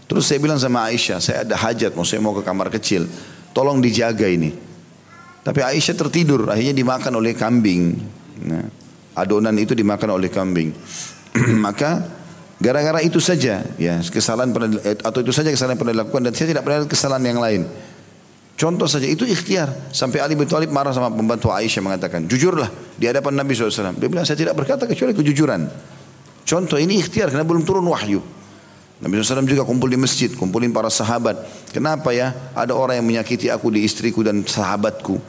Terus 0.09 0.25
saya 0.25 0.41
bilang 0.41 0.57
sama 0.57 0.89
Aisyah, 0.89 1.21
saya 1.21 1.45
ada 1.45 1.53
hajat, 1.53 1.93
mau 1.93 2.05
saya 2.05 2.25
mau 2.25 2.33
ke 2.33 2.41
kamar 2.41 2.73
kecil, 2.73 3.05
tolong 3.53 3.85
dijaga 3.85 4.25
ini. 4.25 4.57
Tapi 5.45 5.61
Aisyah 5.61 5.97
tertidur, 5.97 6.49
akhirnya 6.49 6.73
dimakan 6.73 7.21
oleh 7.21 7.37
kambing. 7.37 7.93
Nah, 8.49 8.65
adonan 9.13 9.53
itu 9.61 9.77
dimakan 9.77 10.17
oleh 10.17 10.33
kambing. 10.33 10.73
Maka 11.65 12.09
gara-gara 12.57 13.05
itu 13.05 13.21
saja, 13.21 13.61
ya 13.77 14.01
kesalahan 14.01 14.49
pernah, 14.49 14.81
atau 14.81 15.21
itu 15.21 15.33
saja 15.33 15.53
kesalahan 15.53 15.77
yang 15.77 15.81
pernah 15.81 15.95
dilakukan 16.01 16.23
dan 16.25 16.33
saya 16.33 16.49
tidak 16.57 16.65
pernah 16.65 16.79
kesalahan 16.89 17.25
yang 17.29 17.41
lain. 17.41 17.63
Contoh 18.59 18.91
saja 18.91 19.07
itu 19.07 19.23
ikhtiar. 19.23 19.93
Sampai 19.95 20.19
Ali 20.19 20.35
bin 20.35 20.49
Thalib 20.49 20.75
marah 20.75 20.91
sama 20.91 21.15
pembantu 21.15 21.55
Aisyah 21.55 21.79
mengatakan, 21.79 22.27
jujurlah 22.27 22.67
di 22.99 23.07
hadapan 23.07 23.39
Nabi 23.39 23.55
SAW. 23.55 23.95
Dia 23.95 24.09
bilang 24.11 24.27
saya 24.27 24.35
tidak 24.35 24.59
berkata 24.59 24.89
kecuali 24.89 25.15
kejujuran. 25.15 25.71
Contoh 26.49 26.81
ini 26.81 26.97
ikhtiar 26.97 27.28
karena 27.28 27.45
belum 27.45 27.61
turun 27.61 27.85
wahyu. 27.93 28.25
Nabi 29.05 29.21
SAW 29.21 29.45
juga 29.45 29.69
kumpul 29.69 29.93
di 29.93 30.00
masjid, 30.00 30.33
kumpulin 30.33 30.73
para 30.73 30.88
sahabat. 30.88 31.37
Kenapa 31.76 32.17
ya? 32.17 32.33
Ada 32.57 32.73
orang 32.73 32.97
yang 32.99 33.07
menyakiti 33.07 33.52
aku 33.52 33.69
di 33.69 33.85
istriku 33.85 34.25
dan 34.25 34.40
sahabatku. 34.40 35.21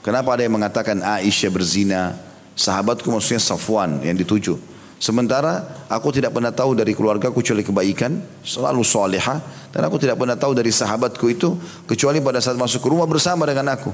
Kenapa 0.00 0.32
ada 0.32 0.48
yang 0.48 0.56
mengatakan 0.56 0.96
Aisyah 1.04 1.52
berzina? 1.52 2.16
Sahabatku 2.56 3.12
maksudnya 3.12 3.36
Safwan 3.38 4.00
yang 4.00 4.16
dituju. 4.16 4.56
Sementara 4.96 5.86
aku 5.92 6.08
tidak 6.08 6.32
pernah 6.32 6.50
tahu 6.50 6.72
dari 6.72 6.96
keluarga 6.96 7.28
kecuali 7.28 7.60
kebaikan, 7.60 8.18
selalu 8.40 8.80
soleha. 8.80 9.44
Dan 9.70 9.86
aku 9.86 10.00
tidak 10.00 10.16
pernah 10.18 10.34
tahu 10.34 10.56
dari 10.56 10.72
sahabatku 10.72 11.30
itu 11.30 11.54
kecuali 11.84 12.18
pada 12.18 12.40
saat 12.40 12.56
masuk 12.56 12.80
ke 12.80 12.88
rumah 12.88 13.06
bersama 13.06 13.44
dengan 13.44 13.76
aku. 13.76 13.92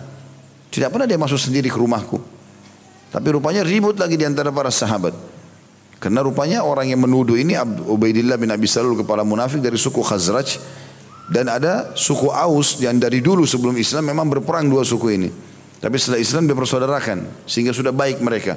Tidak 0.70 0.88
pernah 0.94 1.10
dia 1.10 1.18
masuk 1.18 1.42
sendiri 1.42 1.68
ke 1.68 1.76
rumahku. 1.76 2.16
Tapi 3.10 3.26
rupanya 3.34 3.60
ribut 3.66 3.98
lagi 3.98 4.14
di 4.14 4.24
antara 4.24 4.48
para 4.54 4.72
sahabat. 4.72 5.35
Karena 6.06 6.22
rupanya 6.22 6.62
orang 6.62 6.86
yang 6.86 7.02
menuduh 7.02 7.34
ini 7.34 7.58
Ubaidillah 7.82 8.38
bin 8.38 8.46
Abi 8.54 8.70
Salul 8.70 8.94
kepala 8.94 9.26
munafik 9.26 9.58
dari 9.58 9.74
suku 9.74 10.06
Khazraj 10.06 10.54
dan 11.26 11.50
ada 11.50 11.98
suku 11.98 12.30
Aus 12.30 12.78
yang 12.78 12.94
dari 13.02 13.18
dulu 13.18 13.42
sebelum 13.42 13.74
Islam 13.74 14.14
memang 14.14 14.30
berperang 14.30 14.70
dua 14.70 14.86
suku 14.86 15.18
ini. 15.18 15.34
Tapi 15.82 15.98
setelah 15.98 16.22
Islam 16.22 16.46
dipersaudarakan 16.46 17.50
sehingga 17.50 17.74
sudah 17.74 17.90
baik 17.90 18.22
mereka. 18.22 18.54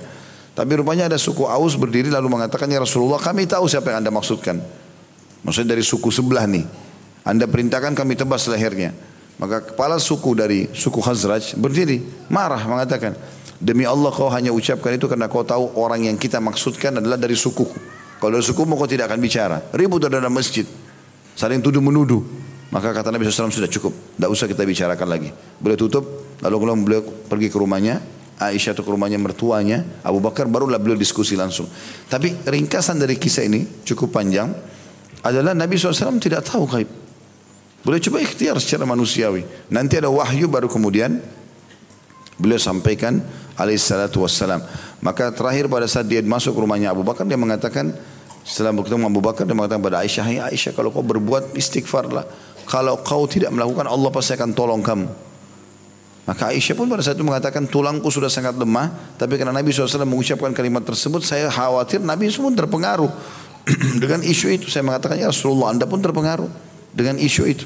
Tapi 0.54 0.78
rupanya 0.78 1.10
ada 1.10 1.18
suku 1.18 1.50
Aus 1.50 1.74
berdiri 1.74 2.14
lalu 2.14 2.30
mengatakan 2.30 2.70
ya 2.70 2.86
Rasulullah 2.86 3.18
kami 3.18 3.50
tahu 3.50 3.66
siapa 3.66 3.98
yang 3.98 4.06
anda 4.06 4.14
maksudkan. 4.14 4.62
Maksudnya 5.42 5.74
dari 5.74 5.82
suku 5.82 6.14
sebelah 6.14 6.46
nih. 6.46 6.70
Anda 7.26 7.50
perintahkan 7.50 7.98
kami 7.98 8.14
tebas 8.14 8.46
lehernya. 8.46 8.94
Maka 9.42 9.74
kepala 9.74 9.98
suku 9.98 10.38
dari 10.38 10.70
suku 10.70 11.02
Khazraj 11.02 11.58
berdiri 11.58 12.30
marah 12.30 12.62
mengatakan 12.70 13.18
Demi 13.60 13.84
Allah 13.84 14.08
kau 14.16 14.32
hanya 14.32 14.56
ucapkan 14.56 14.96
itu 14.96 15.12
karena 15.12 15.28
kau 15.28 15.44
tahu 15.44 15.76
orang 15.76 16.08
yang 16.08 16.16
kita 16.16 16.40
maksudkan 16.40 16.96
adalah 17.04 17.20
dari 17.20 17.36
sukuku. 17.36 17.76
Kalau 18.20 18.32
dari 18.32 18.44
sukumu 18.44 18.80
kau 18.80 18.88
tidak 18.88 19.12
akan 19.12 19.20
bicara. 19.20 19.60
Ribut 19.76 20.08
dalam 20.08 20.32
masjid. 20.32 20.64
Saling 21.36 21.60
tuduh 21.60 21.84
menuduh. 21.84 22.24
Maka 22.72 22.96
kata 22.96 23.12
Nabi 23.12 23.28
SAW 23.28 23.52
sudah 23.52 23.68
cukup. 23.68 23.92
Tidak 24.16 24.30
usah 24.32 24.48
kita 24.48 24.64
bicarakan 24.64 25.08
lagi. 25.12 25.30
Beliau 25.60 25.76
tutup. 25.76 26.04
Lalu 26.40 26.56
kalau 26.56 26.74
beliau 26.80 27.02
pergi 27.04 27.48
ke 27.52 27.58
rumahnya. 27.60 28.00
Aisyah 28.40 28.72
atau 28.72 28.88
ke 28.88 28.92
rumahnya 28.96 29.20
mertuanya. 29.20 29.84
Abu 30.08 30.24
Bakar 30.24 30.48
barulah 30.48 30.80
beliau 30.80 30.96
diskusi 30.96 31.36
langsung. 31.36 31.68
Tapi 32.08 32.48
ringkasan 32.48 32.96
dari 32.96 33.20
kisah 33.20 33.44
ini 33.44 33.84
cukup 33.84 34.16
panjang. 34.16 34.56
Adalah 35.20 35.52
Nabi 35.52 35.76
SAW 35.76 36.16
tidak 36.24 36.48
tahu 36.48 36.64
gaib. 36.64 36.88
Boleh 37.84 38.00
coba 38.00 38.24
ikhtiar 38.24 38.56
secara 38.64 38.88
manusiawi. 38.88 39.44
Nanti 39.72 40.00
ada 40.00 40.08
wahyu 40.08 40.48
baru 40.48 40.72
kemudian 40.72 41.20
beliau 42.40 42.60
sampaikan 42.60 43.20
alaihissalatu 43.60 44.24
wassalam. 44.24 44.64
Maka 45.04 45.36
terakhir 45.36 45.68
pada 45.68 45.86
saat 45.86 46.08
dia 46.08 46.24
masuk 46.24 46.56
ke 46.56 46.60
rumahnya 46.64 46.96
Abu 46.96 47.04
Bakar 47.04 47.28
dia 47.28 47.36
mengatakan 47.36 47.92
setelah 48.48 48.72
bertemu 48.72 49.12
Abu 49.12 49.20
Bakar 49.20 49.44
dia 49.44 49.54
mengatakan 49.54 49.84
pada 49.84 50.00
Aisyah, 50.00 50.26
"Ya 50.32 50.44
Aisyah, 50.48 50.72
kalau 50.72 50.96
kau 50.96 51.04
berbuat 51.04 51.54
istighfarlah. 51.54 52.24
Kalau 52.64 53.04
kau 53.04 53.28
tidak 53.28 53.52
melakukan 53.52 53.86
Allah 53.86 54.10
pasti 54.10 54.40
akan 54.40 54.56
tolong 54.56 54.80
kamu." 54.80 55.08
Maka 56.30 56.54
Aisyah 56.54 56.78
pun 56.78 56.86
pada 56.86 57.02
saat 57.02 57.18
itu 57.18 57.26
mengatakan 57.26 57.66
tulangku 57.66 58.08
sudah 58.14 58.30
sangat 58.30 58.54
lemah, 58.54 59.18
tapi 59.18 59.36
karena 59.36 59.50
Nabi 59.50 59.74
SAW 59.74 60.06
mengucapkan 60.06 60.54
kalimat 60.54 60.86
tersebut, 60.86 61.26
saya 61.26 61.50
khawatir 61.50 62.06
Nabi 62.06 62.30
pun 62.30 62.54
terpengaruh 62.54 63.10
dengan 64.04 64.22
isu 64.22 64.48
itu. 64.54 64.66
Saya 64.70 64.86
mengatakan 64.86 65.18
ya 65.18 65.34
Rasulullah, 65.34 65.74
anda 65.74 65.90
pun 65.90 65.98
terpengaruh 65.98 66.46
dengan 66.94 67.18
isu 67.18 67.44
itu. 67.50 67.66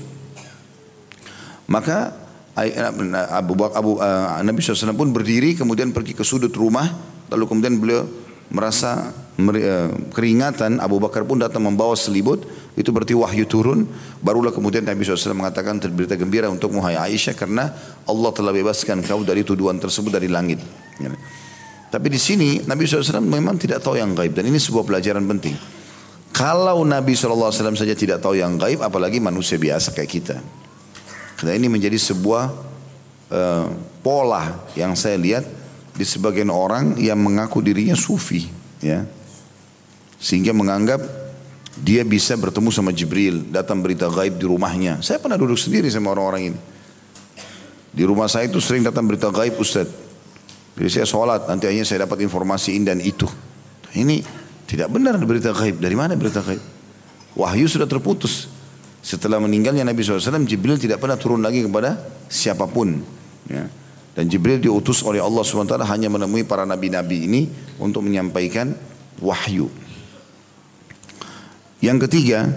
Maka 1.67 2.22
Abu 2.53 3.57
Bakar 3.57 3.81
Abu 3.81 3.97
uh, 3.97 4.37
Nabi 4.45 4.61
SAW 4.61 4.93
pun 4.93 5.09
berdiri 5.09 5.57
kemudian 5.57 5.89
pergi 5.89 6.13
ke 6.13 6.21
sudut 6.21 6.53
rumah. 6.53 6.85
Lalu 7.33 7.49
kemudian 7.49 7.81
beliau 7.81 8.05
merasa 8.53 9.09
uh, 9.09 9.89
keringatan. 10.13 10.77
Abu 10.77 11.01
Bakar 11.01 11.25
pun 11.25 11.41
datang 11.41 11.65
membawa 11.65 11.97
selibut. 11.97 12.45
Itu 12.77 12.93
berarti 12.93 13.17
wahyu 13.17 13.49
turun. 13.49 13.89
Barulah 14.21 14.53
kemudian 14.53 14.85
Nabi 14.85 15.01
SAW 15.01 15.33
mengatakan 15.33 15.81
berita 15.81 16.13
gembira 16.13 16.45
untuk 16.45 16.69
Muhai 16.77 16.93
Aisyah 16.93 17.33
karena 17.33 17.73
Allah 18.05 18.29
telah 18.29 18.53
bebaskan 18.53 19.01
kau 19.01 19.25
dari 19.25 19.41
tuduhan 19.41 19.81
tersebut 19.81 20.13
dari 20.13 20.29
langit. 20.29 20.61
Ya. 21.01 21.09
tapi 21.89 22.05
di 22.05 22.21
sini 22.21 22.61
Nabi 22.69 22.85
SAW 22.85 23.17
memang 23.17 23.57
tidak 23.57 23.81
tahu 23.81 23.97
yang 23.97 24.13
gaib. 24.13 24.37
Dan 24.37 24.45
ini 24.53 24.61
sebuah 24.61 24.85
pelajaran 24.85 25.25
penting. 25.25 25.57
Kalau 26.33 26.85
Nabi 26.85 27.17
SAW 27.17 27.49
saja 27.53 27.97
tidak 27.97 28.21
tahu 28.21 28.37
yang 28.37 28.61
gaib 28.61 28.81
apalagi 28.81 29.17
manusia 29.17 29.57
biasa 29.57 29.93
kayak 29.93 30.09
kita 30.09 30.37
karena 31.43 31.59
ini 31.59 31.67
menjadi 31.67 31.99
sebuah 31.99 32.55
uh, 33.27 33.67
pola 33.99 34.63
yang 34.79 34.95
saya 34.95 35.19
lihat 35.19 35.43
di 35.91 36.07
sebagian 36.07 36.47
orang 36.47 36.95
yang 36.95 37.19
mengaku 37.19 37.59
dirinya 37.59 37.99
sufi, 37.99 38.47
ya, 38.79 39.03
sehingga 40.23 40.55
menganggap 40.55 41.03
dia 41.83 42.07
bisa 42.07 42.39
bertemu 42.39 42.71
sama 42.71 42.95
Jibril, 42.95 43.43
datang 43.51 43.83
berita 43.83 44.07
gaib 44.07 44.39
di 44.39 44.47
rumahnya. 44.47 45.03
Saya 45.03 45.19
pernah 45.19 45.35
duduk 45.35 45.59
sendiri 45.59 45.91
sama 45.91 46.15
orang-orang 46.15 46.55
ini. 46.55 46.59
Di 47.91 48.07
rumah 48.07 48.31
saya 48.31 48.47
itu 48.47 48.63
sering 48.63 48.87
datang 48.87 49.03
berita 49.03 49.27
gaib 49.27 49.59
Ustaz. 49.59 49.91
Jadi 50.79 50.89
saya 50.95 51.03
sholat, 51.03 51.43
nanti 51.51 51.67
akhirnya 51.67 51.83
saya 51.83 52.07
dapat 52.07 52.23
informasi 52.23 52.79
ini 52.79 52.87
dan 52.87 53.03
itu. 53.03 53.27
Ini 53.91 54.23
tidak 54.63 54.95
benar 54.95 55.19
berita 55.19 55.51
gaib. 55.51 55.83
Dari 55.83 55.91
mana 55.91 56.15
berita 56.15 56.39
gaib? 56.39 56.63
Wahyu 57.35 57.67
sudah 57.67 57.83
terputus. 57.83 58.52
Setelah 59.03 59.43
meninggalnya 59.43 59.83
Nabi 59.83 59.99
SAW, 59.99 60.47
Jibril 60.47 60.79
tidak 60.79 61.03
pernah 61.03 61.19
turun 61.19 61.43
lagi 61.43 61.59
kepada 61.59 61.99
siapa 62.31 62.63
pun. 62.71 63.03
Ya. 63.51 63.67
Dan 64.15 64.31
Jibril 64.31 64.63
diutus 64.63 65.03
oleh 65.03 65.19
Allah 65.19 65.43
SWT 65.43 65.75
hanya 65.89 66.07
menemui 66.07 66.47
para 66.47 66.63
nabi-nabi 66.63 67.27
ini 67.27 67.41
untuk 67.81 68.05
menyampaikan 68.05 68.71
wahyu. 69.19 69.67
Yang 71.83 72.07
ketiga, 72.07 72.47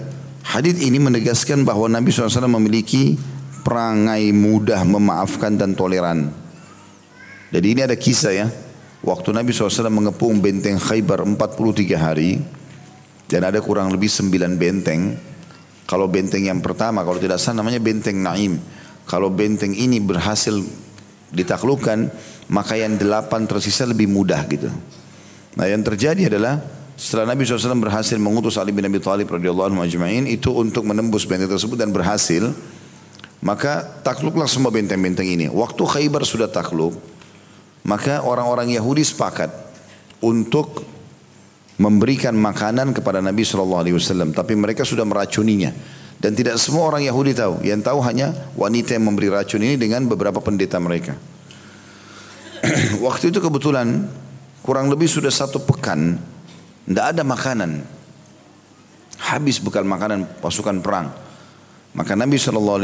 hadis 0.47 0.79
ini 0.79 1.03
menegaskan 1.03 1.67
bahwa 1.67 1.91
Nabi 1.91 2.15
SAW 2.15 2.47
memiliki 2.47 3.19
perangai 3.67 4.31
mudah 4.31 4.87
memaafkan 4.87 5.59
dan 5.59 5.75
toleran. 5.75 6.31
Jadi 7.51 7.67
ini 7.75 7.81
ada 7.83 7.99
kisah 7.99 8.31
ya. 8.31 8.47
Waktu 9.03 9.35
Nabi 9.35 9.51
SAW 9.51 9.91
mengepung 9.91 10.39
benteng 10.39 10.79
Khaybar 10.79 11.27
43 11.27 11.99
hari. 11.99 12.39
Dan 13.27 13.43
ada 13.43 13.59
kurang 13.59 13.91
lebih 13.91 14.07
9 14.07 14.55
benteng. 14.55 15.19
Kalau 15.87 16.11
benteng 16.11 16.43
yang 16.43 16.59
pertama, 16.59 17.07
kalau 17.07 17.15
tidak 17.15 17.39
salah 17.39 17.63
namanya 17.63 17.79
benteng 17.79 18.19
Naim. 18.19 18.59
Kalau 19.07 19.31
benteng 19.31 19.71
ini 19.71 20.03
berhasil 20.03 20.51
ditaklukkan, 21.31 22.11
maka 22.51 22.75
yang 22.75 22.99
delapan 22.99 23.47
tersisa 23.47 23.87
lebih 23.87 24.11
mudah 24.11 24.43
gitu. 24.51 24.67
Nah 25.55 25.65
yang 25.65 25.79
terjadi 25.79 26.27
adalah 26.27 26.59
setelah 26.99 27.31
Nabi 27.31 27.47
SAW 27.47 27.79
berhasil 27.79 28.19
mengutus 28.19 28.59
Ali 28.59 28.75
bin 28.75 28.83
Abi 28.83 28.99
Thalib 28.99 29.31
radhiyallahu 29.31 29.71
anhu 29.71 29.79
ajma'in 29.79 30.27
itu 30.27 30.51
untuk 30.51 30.83
menembus 30.83 31.23
benteng 31.23 31.55
tersebut 31.55 31.79
dan 31.79 31.95
berhasil, 31.95 32.51
maka 33.39 33.85
takluklah 34.03 34.49
semua 34.49 34.75
benteng-benteng 34.75 35.23
ini. 35.23 35.47
Waktu 35.47 35.87
Khaybar 35.87 36.27
sudah 36.27 36.51
takluk, 36.51 36.99
maka 37.87 38.27
orang-orang 38.27 38.75
Yahudi 38.75 39.07
sepakat 39.07 39.53
untuk 40.19 40.83
memberikan 41.77 42.33
makanan 42.33 42.91
kepada 42.91 43.21
Nabi 43.21 43.45
Shallallahu 43.45 43.81
Alaihi 43.85 43.95
Wasallam, 43.95 44.33
tapi 44.33 44.57
mereka 44.57 44.81
sudah 44.81 45.05
meracuninya. 45.05 45.71
Dan 46.17 46.33
tidak 46.33 46.57
semua 46.57 46.89
orang 46.89 47.05
Yahudi 47.05 47.37
tahu. 47.37 47.61
Yang 47.61 47.93
tahu 47.93 48.01
hanya 48.01 48.33
wanita 48.57 48.97
yang 48.97 49.05
memberi 49.05 49.29
racun 49.29 49.61
ini 49.61 49.77
dengan 49.77 50.01
beberapa 50.09 50.41
pendeta 50.41 50.81
mereka. 50.81 51.13
Waktu 53.05 53.29
itu 53.29 53.37
kebetulan 53.37 54.09
kurang 54.65 54.89
lebih 54.89 55.05
sudah 55.05 55.29
satu 55.29 55.61
pekan. 55.61 56.17
Tidak 56.89 57.05
ada 57.13 57.21
makanan. 57.21 57.85
Habis 59.21 59.61
bekal 59.61 59.85
makanan 59.85 60.25
pasukan 60.41 60.81
perang. 60.81 61.13
Maka 61.93 62.17
Nabi 62.17 62.37
SAW 62.41 62.81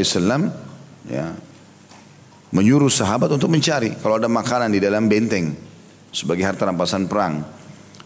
ya, 1.10 1.34
menyuruh 2.54 2.94
sahabat 2.94 3.34
untuk 3.34 3.50
mencari. 3.50 3.98
Kalau 3.98 4.22
ada 4.22 4.30
makanan 4.30 4.70
di 4.70 4.78
dalam 4.78 5.10
benteng. 5.10 5.58
Sebagai 6.14 6.46
harta 6.46 6.70
rampasan 6.70 7.10
perang. 7.10 7.42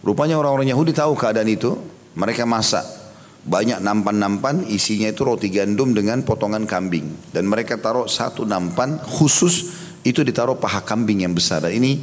Rupanya 0.08 0.40
orang-orang 0.40 0.72
Yahudi 0.72 0.96
tahu 0.96 1.20
keadaan 1.20 1.52
itu. 1.52 1.76
Mereka 2.16 2.48
masak. 2.48 2.88
Banyak 3.44 3.84
nampan-nampan 3.84 4.64
isinya 4.72 5.12
itu 5.12 5.28
roti 5.28 5.52
gandum 5.52 5.92
dengan 5.92 6.24
potongan 6.24 6.64
kambing. 6.64 7.36
Dan 7.36 7.52
mereka 7.52 7.76
taruh 7.76 8.08
satu 8.08 8.48
nampan 8.48 9.04
khusus 9.04 9.76
itu 10.08 10.24
ditaruh 10.24 10.56
paha 10.56 10.88
kambing 10.88 11.28
yang 11.28 11.36
besar. 11.36 11.68
Dan 11.68 11.76
ini 11.76 12.00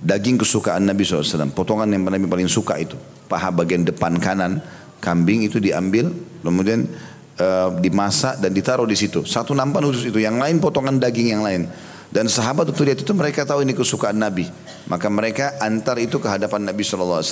daging 0.00 0.40
kesukaan 0.40 0.88
Nabi 0.88 1.04
SAW 1.04 1.52
potongan 1.52 1.92
yang 1.92 2.08
Nabi 2.08 2.24
paling 2.24 2.48
suka 2.48 2.80
itu. 2.80 2.96
Paha 3.28 3.52
bagian 3.52 3.84
depan 3.84 4.16
kanan 4.16 4.64
kambing 5.04 5.44
itu 5.44 5.60
diambil 5.60 6.08
kemudian 6.40 6.88
uh, 7.36 7.76
dimasak 7.76 8.40
dan 8.40 8.50
ditaruh 8.56 8.88
di 8.88 8.96
situ. 8.96 9.28
Satu 9.28 9.52
nampan 9.52 9.84
khusus 9.92 10.08
itu. 10.08 10.24
Yang 10.24 10.40
lain 10.40 10.56
potongan 10.56 10.96
daging 10.96 11.36
yang 11.36 11.44
lain 11.44 11.68
dan 12.12 12.28
sahabat 12.28 12.68
itu 12.68 12.84
lihat 12.84 13.00
itu 13.00 13.12
mereka 13.16 13.48
tahu 13.48 13.64
ini 13.64 13.72
kesukaan 13.72 14.20
Nabi 14.20 14.46
maka 14.86 15.08
mereka 15.08 15.56
antar 15.58 15.96
itu 15.96 16.20
ke 16.20 16.28
hadapan 16.28 16.68
Nabi 16.68 16.84
SAW 16.84 17.24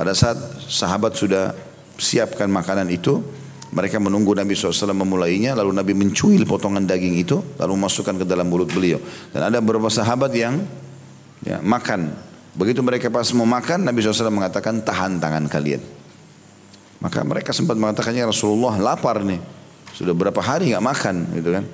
pada 0.00 0.16
saat 0.16 0.38
sahabat 0.64 1.12
sudah 1.12 1.52
siapkan 2.00 2.48
makanan 2.48 2.88
itu. 2.88 3.20
Mereka 3.70 4.02
menunggu 4.02 4.34
Nabi 4.34 4.56
SAW 4.56 4.96
memulainya. 4.96 5.54
Lalu 5.54 5.76
Nabi 5.76 5.92
mencuil 5.94 6.42
potongan 6.48 6.88
daging 6.88 7.20
itu. 7.20 7.38
Lalu 7.60 7.72
masukkan 7.76 8.16
ke 8.18 8.24
dalam 8.24 8.48
mulut 8.48 8.72
beliau. 8.72 8.96
Dan 9.30 9.52
ada 9.52 9.60
beberapa 9.62 9.86
sahabat 9.86 10.32
yang 10.34 10.64
ya, 11.44 11.60
makan. 11.62 12.10
Begitu 12.56 12.80
mereka 12.82 13.12
pas 13.12 13.28
mau 13.36 13.46
makan. 13.46 13.86
Nabi 13.86 14.02
SAW 14.02 14.32
mengatakan 14.32 14.82
tahan 14.82 15.22
tangan 15.22 15.46
kalian. 15.46 15.84
Maka 16.98 17.20
mereka 17.22 17.54
sempat 17.54 17.76
mengatakannya 17.76 18.26
Rasulullah 18.26 18.74
lapar 18.80 19.22
nih. 19.22 19.38
Sudah 19.94 20.16
berapa 20.16 20.40
hari 20.42 20.74
nggak 20.74 20.84
makan 20.84 21.16
gitu 21.38 21.50
kan. 21.60 21.64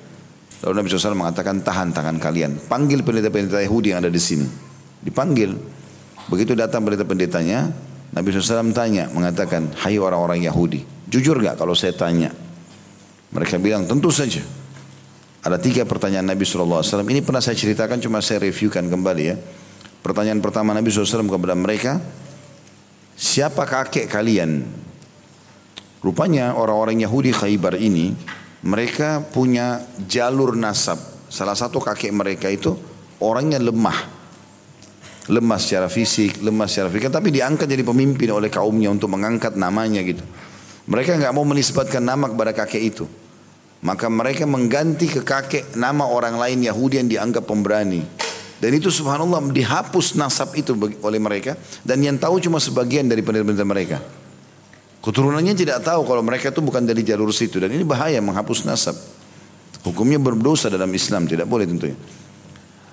Lalu 0.65 0.73
Nabi 0.81 0.87
SAW 0.89 1.13
mengatakan 1.13 1.61
tahan 1.61 1.93
tangan 1.93 2.17
kalian. 2.17 2.57
Panggil 2.65 3.05
pendeta-pendeta 3.05 3.61
Yahudi 3.61 3.93
yang 3.93 4.01
ada 4.01 4.09
di 4.09 4.17
sini. 4.17 4.47
Dipanggil. 5.05 5.53
Begitu 6.27 6.57
datang 6.57 6.81
pendeta-pendetanya, 6.81 7.69
Nabi 8.11 8.27
SAW 8.33 8.73
tanya, 8.73 9.07
mengatakan, 9.13 9.69
hai 9.85 10.01
orang-orang 10.01 10.41
Yahudi, 10.43 10.81
jujur 11.07 11.37
gak 11.39 11.61
kalau 11.61 11.77
saya 11.77 11.93
tanya? 11.93 12.33
Mereka 13.31 13.61
bilang, 13.61 13.85
tentu 13.85 14.09
saja. 14.09 14.41
Ada 15.45 15.61
tiga 15.61 15.85
pertanyaan 15.85 16.27
Nabi 16.27 16.43
SAW. 16.43 16.83
Ini 16.83 17.21
pernah 17.21 17.39
saya 17.39 17.55
ceritakan, 17.55 18.01
cuma 18.01 18.19
saya 18.19 18.43
reviewkan 18.43 18.89
kembali 18.89 19.23
ya. 19.23 19.35
Pertanyaan 20.01 20.41
pertama 20.41 20.73
Nabi 20.73 20.89
SAW 20.89 21.27
kepada 21.29 21.55
mereka, 21.55 22.01
siapa 23.13 23.63
kakek 23.63 24.09
kalian? 24.09 24.65
Rupanya 26.01 26.55
orang-orang 26.57 27.03
Yahudi 27.03 27.31
Khaybar 27.31 27.75
ini, 27.79 28.15
mereka 28.67 29.23
punya 29.23 29.79
jalur 30.11 30.59
nasab. 30.59 30.99
Salah 31.31 31.55
satu 31.55 31.79
kakek 31.79 32.11
mereka 32.11 32.51
itu 32.51 32.75
orangnya 33.23 33.59
lemah 33.63 34.17
lemah 35.27 35.59
secara 35.59 35.91
fisik, 35.91 36.39
lemah 36.39 36.67
secara 36.71 36.87
fisik, 36.87 37.11
tapi 37.11 37.35
diangkat 37.35 37.67
jadi 37.67 37.83
pemimpin 37.83 38.31
oleh 38.31 38.47
kaumnya 38.47 38.87
untuk 38.87 39.11
mengangkat 39.11 39.59
namanya 39.59 39.99
gitu. 39.99 40.23
Mereka 40.87 41.19
nggak 41.19 41.33
mau 41.35 41.43
menisbatkan 41.43 41.99
nama 41.99 42.31
kepada 42.31 42.55
kakek 42.55 42.83
itu. 42.95 43.05
Maka 43.83 44.07
mereka 44.07 44.47
mengganti 44.47 45.05
ke 45.11 45.21
kakek 45.21 45.75
nama 45.75 46.07
orang 46.07 46.39
lain 46.39 46.63
Yahudi 46.63 47.03
yang 47.03 47.09
dianggap 47.11 47.43
pemberani. 47.43 48.01
Dan 48.57 48.71
itu 48.73 48.89
subhanallah 48.89 49.53
dihapus 49.53 50.17
nasab 50.17 50.55
itu 50.57 50.73
oleh 51.03 51.19
mereka. 51.21 51.59
Dan 51.83 52.01
yang 52.01 52.17
tahu 52.17 52.41
cuma 52.41 52.57
sebagian 52.57 53.05
dari 53.05 53.21
pendeta-pendeta 53.21 53.67
mereka. 53.67 53.97
Keturunannya 55.07 55.55
tidak 55.55 55.87
tahu 55.87 56.03
kalau 56.03 56.19
mereka 56.19 56.51
itu 56.51 56.59
bukan 56.59 56.83
dari 56.83 56.99
jalur 56.99 57.31
situ. 57.31 57.63
Dan 57.63 57.71
ini 57.71 57.87
bahaya 57.87 58.19
menghapus 58.19 58.67
nasab. 58.67 58.99
Hukumnya 59.87 60.19
berdosa 60.19 60.67
dalam 60.67 60.91
Islam, 60.91 61.23
tidak 61.23 61.47
boleh 61.47 61.63
tentunya. 61.63 61.95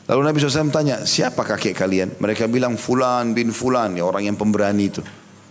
Lalu 0.07 0.20
Nabi 0.22 0.37
SAW 0.38 0.70
tanya, 0.70 1.03
siapa 1.03 1.42
kakek 1.42 1.74
kalian? 1.74 2.14
Mereka 2.22 2.46
bilang 2.46 2.79
Fulan 2.79 3.35
bin 3.35 3.50
Fulan, 3.50 3.98
ya 3.98 4.07
orang 4.07 4.31
yang 4.31 4.38
pemberani 4.38 4.94
itu. 4.94 5.03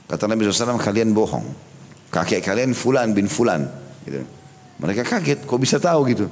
Kata 0.08 0.24
Nabi 0.24 0.48
SAW, 0.48 0.80
kalian 0.80 1.12
bohong. 1.12 1.44
Kakek 2.08 2.40
kalian 2.40 2.72
Fulan 2.72 3.12
bin 3.12 3.28
Fulan. 3.28 3.68
Gitu. 4.08 4.24
Mereka 4.80 5.04
kaget, 5.04 5.44
kok 5.44 5.60
bisa 5.60 5.84
tahu 5.84 6.08
gitu? 6.16 6.32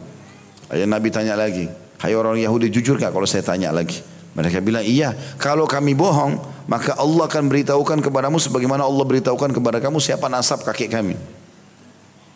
Ayah 0.72 0.88
Nabi 0.88 1.12
tanya 1.12 1.36
lagi, 1.36 1.68
hai 2.00 2.16
orang 2.16 2.40
Yahudi 2.40 2.72
jujur 2.72 2.96
gak 2.96 3.12
kalau 3.12 3.28
saya 3.28 3.44
tanya 3.44 3.76
lagi? 3.76 4.00
Mereka 4.32 4.64
bilang, 4.64 4.88
iya, 4.88 5.12
kalau 5.36 5.68
kami 5.68 5.92
bohong, 5.92 6.61
maka 6.72 6.96
Allah 6.96 7.28
akan 7.28 7.52
beritahukan 7.52 8.00
kepadamu 8.00 8.40
sebagaimana 8.40 8.88
Allah 8.88 9.04
beritahukan 9.04 9.52
kepada 9.52 9.84
kamu 9.84 10.00
siapa 10.00 10.32
nasab 10.32 10.64
kakek 10.64 10.88
kami. 10.88 11.20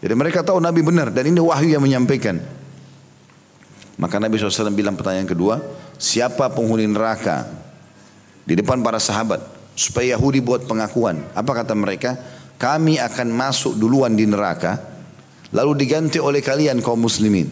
Jadi 0.04 0.12
mereka 0.12 0.43
tahu 0.43 0.60
Nabi 0.60 0.84
benar 0.84 1.08
dan 1.08 1.32
ini 1.32 1.39
wahyu 1.39 1.71
yang 1.71 1.80
menyampaikan. 1.80 2.43
Maka 3.95 4.19
Nabi 4.19 4.36
SAW 4.36 4.76
bilang 4.76 5.00
pertanyaan 5.00 5.24
kedua, 5.24 5.63
siapa 5.95 6.52
penghuni 6.52 6.84
neraka 6.84 7.48
di 8.43 8.60
depan 8.60 8.84
para 8.84 9.00
sahabat 9.00 9.39
supaya 9.71 10.19
Yahudi 10.19 10.43
buat 10.43 10.67
pengakuan. 10.67 11.24
Apa 11.32 11.63
kata 11.63 11.71
mereka? 11.71 12.19
Kami 12.60 13.00
akan 13.00 13.32
masuk 13.32 13.80
duluan 13.80 14.19
di 14.19 14.28
neraka 14.28 14.84
lalu 15.56 15.80
diganti 15.80 16.19
oleh 16.19 16.43
kalian 16.43 16.84
kaum 16.84 17.00
muslimin. 17.00 17.48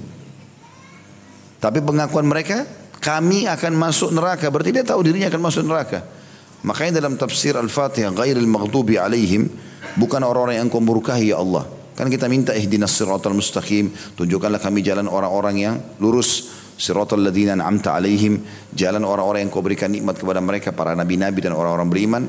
Tapi 1.63 1.79
pengakuan 1.79 2.27
mereka 2.27 2.67
kami 2.99 3.47
akan 3.47 3.71
masuk 3.71 4.11
neraka 4.11 4.51
berarti 4.51 4.75
dia 4.75 4.83
tahu 4.83 4.99
dirinya 4.99 5.31
akan 5.31 5.43
masuk 5.47 5.63
neraka. 5.63 6.22
Makanya 6.63 7.03
dalam 7.03 7.19
tafsir 7.19 7.59
Al-Fatihah 7.59 8.15
ghairil 8.15 8.47
maghdubi 8.47 8.95
alaihim 8.95 9.51
bukan 9.99 10.23
orang-orang 10.23 10.63
yang 10.63 10.67
kau 10.71 10.79
murkahi 10.79 11.35
ya 11.35 11.43
Allah 11.43 11.67
Kan 11.93 12.09
kita 12.09 12.25
minta 12.25 12.57
ihdinas 12.57 12.89
siratal 12.97 13.37
mustaqim, 13.37 13.93
tunjukkanlah 14.17 14.57
kami 14.57 14.81
jalan 14.81 15.05
orang-orang 15.05 15.55
yang 15.61 15.75
lurus. 16.01 16.61
Siratal 16.73 17.21
ladzina 17.21 17.53
an'amta 17.53 17.93
alaihim, 17.93 18.41
jalan 18.73 19.05
orang-orang 19.05 19.45
yang 19.45 19.51
kau 19.53 19.61
berikan 19.61 19.93
nikmat 19.93 20.17
kepada 20.17 20.41
mereka 20.41 20.73
para 20.73 20.97
nabi-nabi 20.97 21.37
dan 21.45 21.53
orang-orang 21.53 21.85
beriman. 21.85 22.23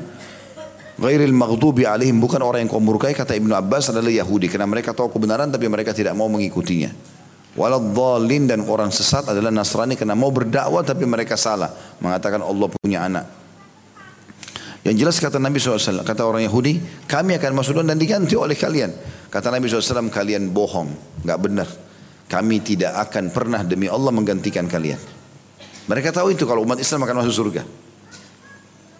Ghairil 1.01 1.33
maghdubi 1.33 1.89
alaihim 1.89 2.21
bukan 2.21 2.45
orang 2.45 2.63
yang 2.63 2.71
kau 2.71 2.79
murkai 2.79 3.17
kata 3.17 3.33
Ibnu 3.35 3.51
Abbas 3.57 3.89
adalah 3.89 4.13
Yahudi 4.13 4.47
karena 4.47 4.69
mereka 4.69 4.93
tahu 4.93 5.11
kebenaran 5.11 5.49
tapi 5.49 5.65
mereka 5.65 5.97
tidak 5.97 6.13
mau 6.13 6.29
mengikutinya. 6.29 6.93
Waladhdallin 7.57 8.47
dan 8.47 8.59
orang 8.69 8.93
sesat 8.93 9.27
adalah 9.27 9.49
Nasrani 9.49 9.97
karena 9.97 10.13
mau 10.13 10.29
berdakwah 10.29 10.85
tapi 10.85 11.03
mereka 11.09 11.35
salah 11.35 11.73
mengatakan 11.99 12.39
Allah 12.45 12.67
punya 12.69 13.01
anak. 13.01 13.44
Yang 14.85 14.95
jelas 15.01 15.17
kata 15.17 15.41
Nabi 15.41 15.57
SAW, 15.57 16.05
kata 16.05 16.21
orang 16.29 16.45
Yahudi, 16.45 16.77
kami 17.09 17.41
akan 17.41 17.57
masuk 17.57 17.81
dan 17.81 17.97
diganti 17.97 18.37
oleh 18.37 18.53
kalian. 18.53 18.93
Kata 19.33 19.49
Nabi 19.49 19.65
SAW, 19.65 20.13
kalian 20.13 20.53
bohong, 20.53 20.93
nggak 21.25 21.39
benar. 21.41 21.65
Kami 22.29 22.61
tidak 22.61 22.93
akan 23.09 23.33
pernah 23.33 23.65
demi 23.65 23.89
Allah 23.89 24.13
menggantikan 24.13 24.69
kalian. 24.69 25.01
Mereka 25.89 26.13
tahu 26.13 26.37
itu 26.37 26.45
kalau 26.45 26.61
umat 26.61 26.77
Islam 26.77 27.01
akan 27.01 27.25
masuk 27.25 27.33
surga. 27.33 27.65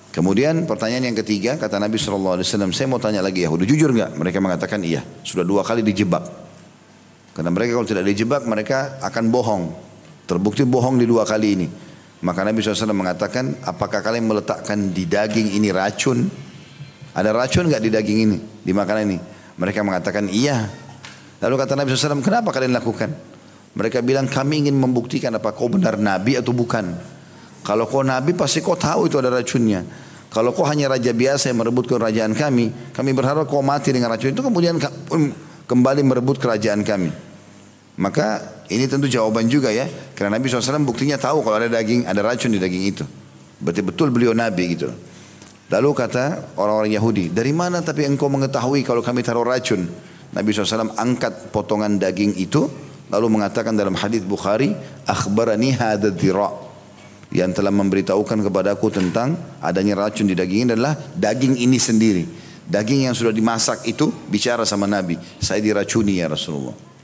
Kemudian 0.09 0.65
pertanyaan 0.65 1.13
yang 1.13 1.17
ketiga, 1.21 1.53
kata 1.61 1.77
Nabi 1.77 2.01
SAW, 2.01 2.41
saya 2.41 2.89
mau 2.89 2.97
tanya 2.97 3.21
lagi 3.21 3.45
Yahudi, 3.45 3.69
jujur 3.69 3.93
nggak? 3.93 4.17
Mereka 4.17 4.41
mengatakan 4.41 4.81
iya, 4.81 5.05
sudah 5.21 5.45
dua 5.45 5.61
kali 5.61 5.85
dijebak. 5.85 6.25
Karena 7.37 7.53
mereka 7.53 7.77
kalau 7.77 7.85
tidak 7.85 8.09
dijebak, 8.09 8.41
mereka 8.49 8.97
akan 9.05 9.29
bohong. 9.29 9.63
Terbukti 10.25 10.65
bohong 10.65 10.97
di 10.97 11.05
dua 11.05 11.29
kali 11.29 11.47
ini. 11.53 11.67
Maka 12.23 12.47
Nabi 12.47 12.63
SAW 12.63 12.95
mengatakan, 12.95 13.59
apakah 13.67 13.99
kalian 13.99 14.29
meletakkan 14.29 14.95
di 14.95 15.03
daging 15.03 15.59
ini 15.59 15.69
racun? 15.73 16.29
Ada 17.11 17.35
racun 17.35 17.67
nggak 17.67 17.83
di 17.83 17.89
daging 17.91 18.19
ini, 18.23 18.37
di 18.63 18.71
makanan 18.71 19.01
ini? 19.07 19.19
Mereka 19.59 19.83
mengatakan 19.83 20.31
iya. 20.31 20.67
Lalu 21.43 21.55
kata 21.59 21.75
Nabi 21.75 21.91
SAW, 21.91 22.23
kenapa 22.23 22.55
kalian 22.55 22.71
lakukan? 22.71 23.11
Mereka 23.75 23.99
bilang, 23.99 24.31
kami 24.31 24.67
ingin 24.67 24.75
membuktikan 24.79 25.35
apa 25.35 25.51
kau 25.51 25.67
benar 25.67 25.99
Nabi 25.99 26.39
atau 26.39 26.55
bukan. 26.55 26.95
Kalau 27.65 27.89
kau 27.89 28.05
Nabi 28.05 28.31
pasti 28.31 28.63
kau 28.63 28.79
tahu 28.79 29.11
itu 29.11 29.19
ada 29.19 29.33
racunnya. 29.33 29.83
Kalau 30.31 30.51
kau 30.51 30.67
hanya 30.67 30.91
raja 30.91 31.15
biasa 31.15 31.51
yang 31.51 31.63
merebut 31.63 31.87
kerajaan 31.87 32.35
kami, 32.35 32.91
kami 32.91 33.11
berharap 33.15 33.47
kau 33.47 33.63
mati 33.63 33.95
dengan 33.95 34.11
racun 34.11 34.35
itu 34.35 34.43
kemudian 34.43 34.75
kembali 35.65 36.01
merebut 36.03 36.37
kerajaan 36.39 36.83
kami. 36.83 37.24
Maka 37.95 38.43
ini 38.67 38.85
tentu 38.91 39.07
jawaban 39.07 39.47
juga 39.47 39.71
ya. 39.71 39.87
Karena 40.15 40.35
Nabi 40.35 40.51
SAW 40.51 40.83
buktinya 40.83 41.15
tahu 41.15 41.43
kalau 41.43 41.55
ada 41.55 41.71
daging, 41.71 42.03
ada 42.03 42.19
racun 42.19 42.51
di 42.51 42.59
daging 42.59 42.83
itu. 42.91 43.03
Berarti 43.59 43.81
betul 43.83 44.11
beliau 44.11 44.35
Nabi 44.35 44.75
gitu. 44.75 44.91
Lalu 45.71 45.89
kata 45.97 46.55
orang-orang 46.59 46.93
Yahudi, 46.93 47.33
dari 47.33 47.49
mana 47.49 47.81
tapi 47.81 48.05
engkau 48.05 48.29
mengetahui 48.29 48.85
kalau 48.85 49.01
kami 49.01 49.25
taruh 49.25 49.41
racun? 49.41 49.89
Nabi 50.35 50.51
SAW 50.51 50.93
angkat 50.93 51.49
potongan 51.49 51.97
daging 51.97 52.37
itu, 52.37 52.67
lalu 53.09 53.39
mengatakan 53.39 53.73
dalam 53.73 53.95
hadis 53.97 54.21
Bukhari, 54.21 54.75
akhbarani 55.07 55.73
hadad 55.73 56.13
yang 57.33 57.51
telah 57.55 57.73
memberitahukan 57.73 58.45
kepadaku 58.45 58.93
tentang 58.93 59.33
adanya 59.63 60.05
racun 60.05 60.29
di 60.29 60.37
daging 60.37 60.69
ini 60.69 60.71
adalah 60.77 60.93
daging 61.17 61.57
ini 61.57 61.79
sendiri. 61.81 62.23
Daging 62.65 63.09
yang 63.09 63.15
sudah 63.17 63.33
dimasak 63.33 63.85
itu 63.89 64.09
bicara 64.29 64.65
sama 64.65 64.85
Nabi. 64.85 65.17
Saya 65.37 65.61
diracuni 65.61 66.21
ya 66.21 66.29
Rasulullah. 66.29 66.94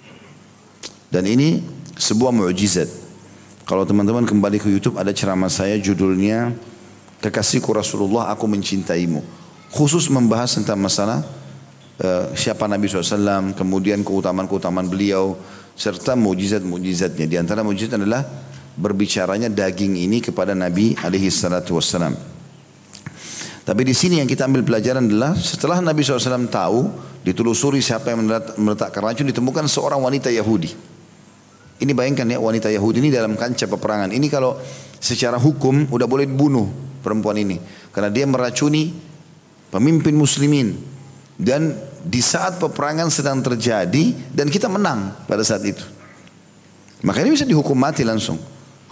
Dan 1.12 1.28
ini 1.28 1.60
sebuah 2.00 2.32
mukjizat. 2.32 2.88
Kalau 3.67 3.84
teman-teman 3.84 4.24
kembali 4.24 4.58
ke 4.58 4.71
YouTube 4.71 4.95
ada 4.95 5.12
ceramah 5.12 5.52
saya 5.52 5.76
judulnya 5.76 6.56
Kekasihku 7.21 7.69
Rasulullah 7.76 8.34
aku 8.34 8.50
mencintaimu. 8.50 9.21
Khusus 9.69 10.10
membahas 10.10 10.58
tentang 10.58 10.82
masalah 10.82 11.21
uh, 12.02 12.34
siapa 12.34 12.65
Nabi 12.65 12.89
SAW, 12.89 13.54
kemudian 13.54 14.02
keutamaan-keutamaan 14.02 14.89
beliau, 14.89 15.38
serta 15.78 16.17
mujizat-mujizatnya. 16.17 17.30
Di 17.30 17.38
antara 17.38 17.62
mujizat 17.62 18.02
adalah 18.02 18.26
berbicaranya 18.74 19.54
daging 19.54 20.02
ini 20.02 20.17
kepada 20.19 20.58
Nabi 20.58 20.97
alaihi 20.97 21.30
salatu 21.30 21.78
wassalam. 21.78 22.17
Tapi 23.62 23.82
di 23.86 23.93
sini 23.93 24.17
yang 24.17 24.28
kita 24.28 24.50
ambil 24.50 24.65
pelajaran 24.65 25.06
adalah 25.06 25.38
setelah 25.38 25.78
Nabi 25.78 26.02
SAW 26.02 26.50
tahu, 26.50 26.89
ditelusuri 27.21 27.78
siapa 27.86 28.10
yang 28.10 28.26
meletakkan 28.58 29.06
racun, 29.06 29.30
ditemukan 29.30 29.69
seorang 29.69 30.02
wanita 30.02 30.34
Yahudi. 30.34 30.90
Ini 31.81 31.91
bayangkan 31.97 32.29
ya 32.29 32.37
wanita 32.37 32.69
Yahudi 32.69 33.01
ini 33.01 33.09
dalam 33.09 33.33
kancah 33.33 33.65
peperangan. 33.65 34.13
Ini 34.13 34.29
kalau 34.29 34.53
secara 35.01 35.41
hukum 35.41 35.89
udah 35.89 36.05
boleh 36.05 36.29
dibunuh 36.29 36.69
perempuan 37.01 37.41
ini. 37.41 37.57
Karena 37.89 38.13
dia 38.13 38.29
meracuni 38.29 38.93
pemimpin 39.73 40.13
muslimin. 40.13 40.77
Dan 41.41 41.73
di 42.05 42.21
saat 42.21 42.61
peperangan 42.61 43.09
sedang 43.09 43.41
terjadi 43.41 44.13
dan 44.29 44.53
kita 44.53 44.69
menang 44.69 45.25
pada 45.25 45.41
saat 45.41 45.65
itu. 45.65 45.81
Maka 47.01 47.25
ini 47.25 47.33
bisa 47.33 47.49
dihukum 47.49 47.73
mati 47.73 48.05
langsung. 48.05 48.37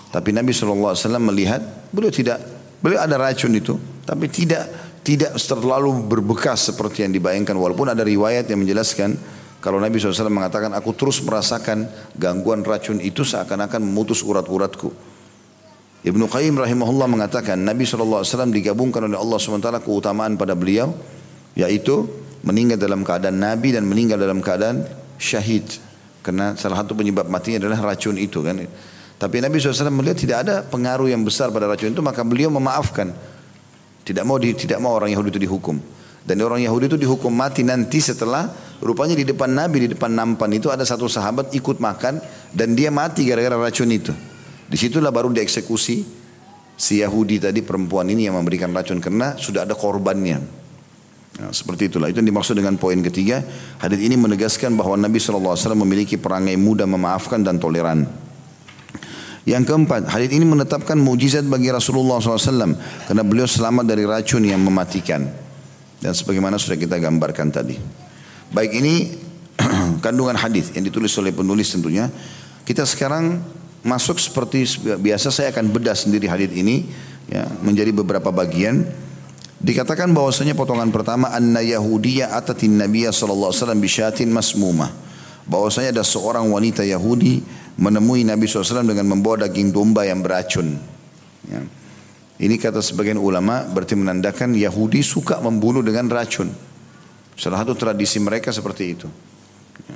Tapi 0.10 0.34
Nabi 0.34 0.50
SAW 0.50 0.98
melihat 1.22 1.62
beliau 1.94 2.10
tidak, 2.10 2.42
beliau 2.82 3.06
ada 3.06 3.22
racun 3.22 3.54
itu. 3.54 3.78
Tapi 4.02 4.26
tidak 4.34 4.66
tidak 5.06 5.38
terlalu 5.38 5.94
berbekas 6.10 6.74
seperti 6.74 7.06
yang 7.06 7.14
dibayangkan. 7.14 7.54
Walaupun 7.54 7.94
ada 7.94 8.02
riwayat 8.02 8.50
yang 8.50 8.66
menjelaskan 8.66 9.14
kalau 9.60 9.76
Nabi 9.76 10.00
SAW 10.00 10.32
mengatakan 10.32 10.72
aku 10.72 10.96
terus 10.96 11.20
merasakan 11.20 11.92
gangguan 12.16 12.64
racun 12.64 13.04
itu 13.04 13.28
seakan-akan 13.28 13.84
memutus 13.84 14.24
urat-uratku. 14.24 14.92
Ibnu 16.00 16.32
Qayyim 16.32 16.56
rahimahullah 16.56 17.12
mengatakan 17.12 17.60
Nabi 17.60 17.84
SAW 17.84 18.24
digabungkan 18.56 19.04
oleh 19.04 19.20
Allah 19.20 19.36
SWT 19.36 19.84
keutamaan 19.84 20.40
pada 20.40 20.56
beliau 20.56 20.96
yaitu 21.60 22.08
meninggal 22.40 22.80
dalam 22.80 23.04
keadaan 23.04 23.36
Nabi 23.36 23.76
dan 23.76 23.84
meninggal 23.84 24.16
dalam 24.16 24.40
keadaan 24.40 24.88
syahid. 25.20 25.68
Karena 26.24 26.56
salah 26.56 26.80
satu 26.80 26.96
penyebab 26.96 27.28
matinya 27.28 27.68
adalah 27.68 27.92
racun 27.92 28.16
itu 28.16 28.40
kan? 28.40 28.64
Tapi 29.20 29.36
Nabi 29.44 29.60
SAW 29.60 29.92
melihat 29.92 30.16
tidak 30.16 30.38
ada 30.48 30.56
pengaruh 30.64 31.12
yang 31.12 31.20
besar 31.28 31.52
pada 31.52 31.68
racun 31.68 31.92
itu 31.92 32.00
maka 32.00 32.24
beliau 32.24 32.48
memaafkan. 32.48 33.12
Tidak 34.08 34.24
mau 34.24 34.40
di, 34.40 34.56
tidak 34.56 34.80
mau 34.80 34.96
orang 34.96 35.12
Yahudi 35.12 35.36
itu 35.36 35.42
dihukum. 35.44 35.76
Dan 36.24 36.40
orang 36.40 36.64
Yahudi 36.64 36.96
itu 36.96 36.98
dihukum 36.98 37.28
mati 37.28 37.68
nanti 37.68 38.00
setelah 38.00 38.48
rupanya 38.80 39.16
di 39.16 39.28
depan 39.28 39.52
Nabi 39.52 39.88
di 39.88 39.90
depan 39.96 40.12
nampan 40.12 40.50
itu 40.56 40.72
ada 40.72 40.84
satu 40.84 41.08
sahabat 41.08 41.52
ikut 41.56 41.78
makan 41.80 42.20
dan 42.56 42.74
dia 42.74 42.90
mati 42.90 43.28
gara-gara 43.28 43.60
racun 43.60 43.92
itu 43.92 44.14
Di 44.70 44.78
situlah 44.78 45.10
baru 45.10 45.34
dieksekusi 45.34 46.20
si 46.80 47.04
Yahudi 47.04 47.44
tadi 47.44 47.60
perempuan 47.60 48.08
ini 48.08 48.30
yang 48.30 48.40
memberikan 48.40 48.72
racun 48.72 49.04
karena 49.04 49.36
sudah 49.36 49.68
ada 49.68 49.76
korbannya. 49.76 50.60
Nah, 51.40 51.52
seperti 51.56 51.88
itulah. 51.88 52.12
Itu 52.12 52.20
yang 52.20 52.30
dimaksud 52.30 52.54
dengan 52.54 52.76
poin 52.76 53.00
ketiga. 53.00 53.42
Hadis 53.80 54.00
ini 54.04 54.20
menegaskan 54.20 54.76
bahwa 54.76 55.00
Nabi 55.00 55.18
SAW 55.18 55.56
memiliki 55.74 56.20
perangai 56.20 56.60
mudah 56.60 56.84
memaafkan 56.84 57.42
dan 57.42 57.58
toleran. 57.58 58.06
Yang 59.48 59.72
keempat, 59.72 60.12
hadis 60.12 60.36
ini 60.36 60.44
menetapkan 60.44 61.00
mujizat 61.00 61.48
bagi 61.48 61.72
Rasulullah 61.72 62.20
SAW 62.20 62.76
karena 63.08 63.24
beliau 63.24 63.48
selamat 63.48 63.86
dari 63.88 64.04
racun 64.04 64.44
yang 64.44 64.60
mematikan. 64.60 65.26
Dan 66.00 66.12
sebagaimana 66.16 66.60
sudah 66.60 66.76
kita 66.76 67.00
gambarkan 67.00 67.48
tadi. 67.50 67.76
Baik 68.50 68.72
ini 68.82 69.14
kandungan 70.06 70.34
hadis 70.34 70.74
yang 70.74 70.86
ditulis 70.86 71.14
oleh 71.22 71.30
penulis 71.30 71.70
tentunya. 71.70 72.10
Kita 72.66 72.86
sekarang 72.86 73.42
masuk 73.86 74.18
seperti 74.18 74.66
biasa 75.00 75.30
saya 75.30 75.54
akan 75.54 75.70
bedah 75.70 75.96
sendiri 75.96 76.28
hadis 76.28 76.52
ini 76.54 76.90
ya, 77.30 77.46
menjadi 77.62 77.94
beberapa 77.94 78.34
bagian. 78.34 78.86
Dikatakan 79.60 80.16
bahwasanya 80.16 80.56
potongan 80.56 80.88
pertama 80.88 81.36
anna 81.36 81.60
Yahudiyya 81.60 82.32
atatin 82.32 82.80
Nabiya 82.80 83.12
sallallahu 83.12 83.52
alaihi 83.52 83.62
wasallam 83.62 83.82
bisyatin 83.84 84.28
masmumah. 84.32 84.92
Bahwasanya 85.50 86.00
ada 86.00 86.06
seorang 86.06 86.48
wanita 86.48 86.86
Yahudi 86.86 87.42
menemui 87.80 88.28
Nabi 88.28 88.46
SAW 88.46 88.86
dengan 88.86 89.08
membawa 89.08 89.48
daging 89.48 89.74
domba 89.74 90.06
yang 90.06 90.22
beracun. 90.22 90.78
Ya. 91.48 91.64
Ini 92.40 92.56
kata 92.56 92.80
sebagian 92.80 93.18
ulama 93.20 93.68
berarti 93.68 94.00
menandakan 94.00 94.56
Yahudi 94.56 95.04
suka 95.04 95.42
membunuh 95.44 95.84
dengan 95.84 96.08
racun. 96.08 96.52
Salah 97.40 97.64
satu 97.64 97.72
tradisi 97.72 98.20
mereka 98.20 98.52
seperti 98.52 98.84
itu. 99.00 99.08
Ya. 99.88 99.96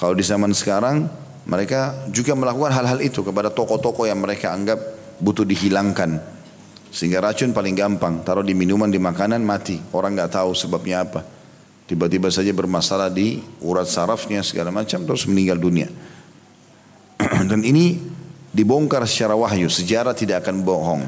Kalau 0.00 0.16
di 0.16 0.24
zaman 0.24 0.56
sekarang 0.56 1.04
mereka 1.44 2.08
juga 2.08 2.32
melakukan 2.32 2.72
hal-hal 2.72 3.04
itu 3.04 3.20
kepada 3.20 3.52
toko-toko 3.52 4.08
yang 4.08 4.16
mereka 4.24 4.56
anggap 4.56 4.80
butuh 5.20 5.44
dihilangkan. 5.44 6.16
Sehingga 6.88 7.20
racun 7.20 7.52
paling 7.52 7.76
gampang, 7.76 8.24
taruh 8.24 8.40
di 8.40 8.56
minuman, 8.56 8.88
di 8.88 8.96
makanan, 8.96 9.44
mati. 9.44 9.76
Orang 9.92 10.16
nggak 10.16 10.32
tahu 10.32 10.56
sebabnya 10.56 11.04
apa. 11.04 11.20
Tiba-tiba 11.86 12.32
saja 12.32 12.50
bermasalah 12.56 13.12
di 13.12 13.44
urat 13.60 13.86
sarafnya 13.86 14.40
segala 14.40 14.72
macam 14.72 15.04
terus 15.04 15.28
meninggal 15.28 15.60
dunia. 15.60 15.92
Dan 17.52 17.60
ini 17.62 18.00
dibongkar 18.50 19.04
secara 19.04 19.36
wahyu, 19.36 19.68
sejarah 19.68 20.16
tidak 20.16 20.48
akan 20.48 20.64
bohong. 20.64 21.04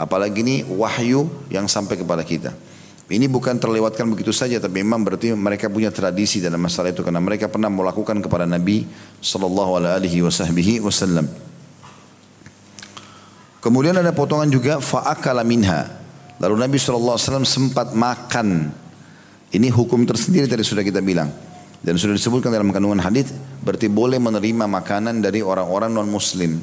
Apalagi 0.00 0.40
ini 0.40 0.56
wahyu 0.64 1.28
yang 1.52 1.68
sampai 1.68 2.00
kepada 2.00 2.24
kita. 2.24 2.56
Ini 3.06 3.30
bukan 3.30 3.54
terlewatkan 3.62 4.10
begitu 4.10 4.34
saja, 4.34 4.58
tapi 4.58 4.82
memang 4.82 5.06
berarti 5.06 5.30
mereka 5.30 5.70
punya 5.70 5.94
tradisi 5.94 6.42
dalam 6.42 6.58
masalah 6.58 6.90
itu 6.90 7.06
karena 7.06 7.22
mereka 7.22 7.46
pernah 7.46 7.70
melakukan 7.70 8.18
kepada 8.18 8.50
Nabi 8.50 8.82
Sallallahu 9.22 9.78
Alaihi 9.78 10.26
Wasallam. 10.26 11.30
Kemudian 13.62 13.94
ada 13.94 14.10
potongan 14.10 14.50
juga 14.50 14.82
faakala 14.82 15.46
minha. 15.46 15.86
Lalu 16.42 16.54
Nabi 16.58 16.78
Sallallahu 16.82 17.14
Alaihi 17.14 17.26
Wasallam 17.30 17.46
sempat 17.46 17.94
makan. 17.94 18.74
Ini 19.54 19.70
hukum 19.70 20.02
tersendiri 20.02 20.50
tadi 20.50 20.66
sudah 20.66 20.82
kita 20.82 20.98
bilang 20.98 21.30
dan 21.86 21.94
sudah 21.94 22.18
disebutkan 22.18 22.50
dalam 22.50 22.74
kandungan 22.74 22.98
hadis 22.98 23.30
berarti 23.62 23.86
boleh 23.86 24.18
menerima 24.18 24.66
makanan 24.66 25.22
dari 25.22 25.46
orang-orang 25.46 25.94
non 25.94 26.10
Muslim. 26.10 26.58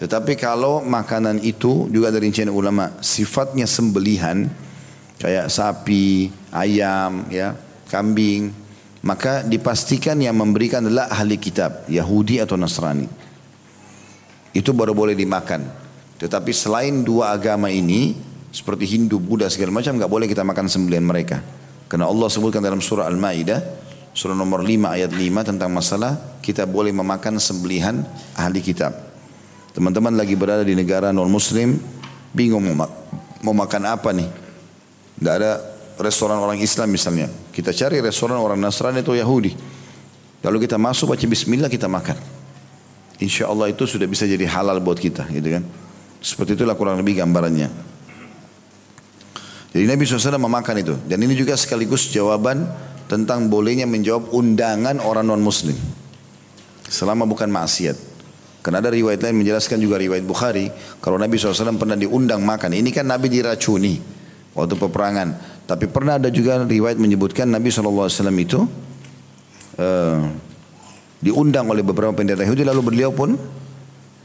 Tetapi 0.00 0.38
kalau 0.40 0.80
makanan 0.80 1.44
itu 1.44 1.90
juga 1.92 2.08
dari 2.08 2.30
rincian 2.30 2.48
ulama 2.48 2.96
sifatnya 3.02 3.68
sembelihan, 3.68 4.46
kayak 5.18 5.50
sapi, 5.50 6.30
ayam, 6.54 7.26
ya, 7.28 7.58
kambing, 7.90 8.54
maka 9.02 9.46
dipastikan 9.46 10.18
yang 10.18 10.34
memberikan 10.38 10.82
adalah 10.86 11.10
ahli 11.10 11.38
kitab, 11.38 11.86
Yahudi 11.90 12.42
atau 12.42 12.58
Nasrani. 12.58 13.06
Itu 14.54 14.74
baru 14.74 14.94
boleh 14.94 15.14
dimakan. 15.14 15.66
Tetapi 16.18 16.50
selain 16.50 17.06
dua 17.06 17.30
agama 17.30 17.70
ini, 17.70 18.18
seperti 18.50 18.98
Hindu, 18.98 19.22
Buddha 19.22 19.46
segala 19.46 19.78
macam, 19.78 19.94
nggak 19.94 20.10
boleh 20.10 20.26
kita 20.26 20.42
makan 20.42 20.66
sembelian 20.66 21.06
mereka. 21.06 21.38
Karena 21.86 22.10
Allah 22.10 22.26
sebutkan 22.26 22.58
dalam 22.58 22.82
surah 22.82 23.06
Al-Maidah, 23.06 23.60
surah 24.12 24.34
nomor 24.34 24.66
5 24.66 24.98
ayat 24.98 25.14
5 25.14 25.50
tentang 25.54 25.70
masalah 25.70 26.18
kita 26.42 26.66
boleh 26.66 26.90
memakan 26.90 27.38
sembelihan 27.38 28.02
ahli 28.34 28.58
kitab. 28.58 28.92
Teman-teman 29.78 30.10
lagi 30.18 30.34
berada 30.34 30.66
di 30.66 30.74
negara 30.74 31.14
non 31.14 31.30
muslim, 31.30 31.78
bingung 32.34 32.66
mau, 32.74 32.90
mau 33.46 33.54
makan 33.54 33.82
apa 33.86 34.10
nih? 34.10 34.47
Tidak 35.18 35.34
ada 35.34 35.58
restoran 35.98 36.38
orang 36.38 36.62
Islam 36.62 36.94
misalnya. 36.94 37.26
Kita 37.50 37.74
cari 37.74 37.98
restoran 37.98 38.38
orang 38.38 38.58
Nasrani 38.62 39.02
atau 39.02 39.18
Yahudi. 39.18 39.52
Lalu 40.46 40.70
kita 40.70 40.78
masuk 40.78 41.10
baca 41.10 41.26
bismillah 41.26 41.66
kita 41.66 41.90
makan. 41.90 42.14
Insya 43.18 43.50
Allah 43.50 43.74
itu 43.74 43.82
sudah 43.82 44.06
bisa 44.06 44.22
jadi 44.30 44.46
halal 44.46 44.78
buat 44.78 44.94
kita 44.94 45.26
gitu 45.34 45.58
kan. 45.58 45.66
Seperti 46.22 46.54
itulah 46.54 46.78
kurang 46.78 47.02
lebih 47.02 47.18
gambarannya. 47.18 47.66
Jadi 49.74 49.84
Nabi 49.84 50.02
SAW 50.06 50.38
memakan 50.38 50.76
itu. 50.78 50.94
Dan 51.02 51.18
ini 51.26 51.34
juga 51.34 51.58
sekaligus 51.58 52.14
jawaban 52.14 52.62
tentang 53.10 53.50
bolehnya 53.50 53.90
menjawab 53.90 54.30
undangan 54.30 55.02
orang 55.02 55.26
non 55.26 55.42
muslim. 55.42 55.74
Selama 56.86 57.26
bukan 57.26 57.50
maksiat. 57.50 57.98
Karena 58.62 58.78
ada 58.78 58.90
riwayat 58.94 59.18
lain 59.22 59.42
menjelaskan 59.42 59.82
juga 59.82 59.98
riwayat 59.98 60.22
Bukhari. 60.22 60.70
Kalau 61.02 61.18
Nabi 61.18 61.34
SAW 61.38 61.74
pernah 61.74 61.98
diundang 61.98 62.42
makan. 62.46 62.70
Ini 62.78 62.90
kan 62.94 63.10
Nabi 63.10 63.26
diracuni 63.26 64.17
waktu 64.58 64.74
peperangan. 64.74 65.28
Tapi 65.70 65.86
pernah 65.86 66.18
ada 66.18 66.26
juga 66.34 66.66
riwayat 66.66 66.98
menyebutkan 66.98 67.46
Nabi 67.46 67.70
SAW 67.70 68.10
itu 68.34 68.66
uh, 69.78 70.20
diundang 71.22 71.70
oleh 71.70 71.86
beberapa 71.86 72.10
pendeta 72.10 72.42
Yahudi 72.42 72.66
lalu 72.66 72.82
beliau 72.82 73.14
pun 73.14 73.38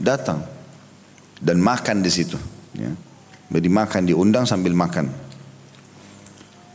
datang 0.01 0.41
dan 1.37 1.61
makan 1.61 2.01
di 2.01 2.09
situ. 2.09 2.41
Ya. 2.73 2.89
Jadi 3.53 3.69
makan 3.69 4.09
diundang 4.09 4.49
sambil 4.49 4.73
makan. 4.73 5.13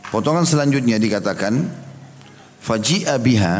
Potongan 0.09 0.47
selanjutnya 0.47 0.95
dikatakan 0.95 1.67
faji'a 2.63 3.19
biha 3.19 3.55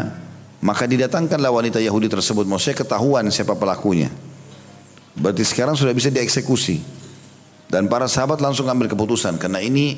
maka 0.60 0.84
didatangkanlah 0.88 1.52
wanita 1.52 1.78
Yahudi 1.80 2.08
tersebut. 2.08 2.48
Maksudnya 2.48 2.80
ketahuan 2.80 3.28
siapa 3.28 3.56
pelakunya. 3.56 4.08
Berarti 5.16 5.44
sekarang 5.44 5.76
sudah 5.76 5.92
bisa 5.92 6.08
dieksekusi. 6.08 6.99
Dan 7.70 7.86
para 7.86 8.10
sahabat 8.10 8.42
langsung 8.42 8.66
ambil 8.66 8.90
keputusan 8.90 9.38
karena 9.38 9.62
ini 9.62 9.94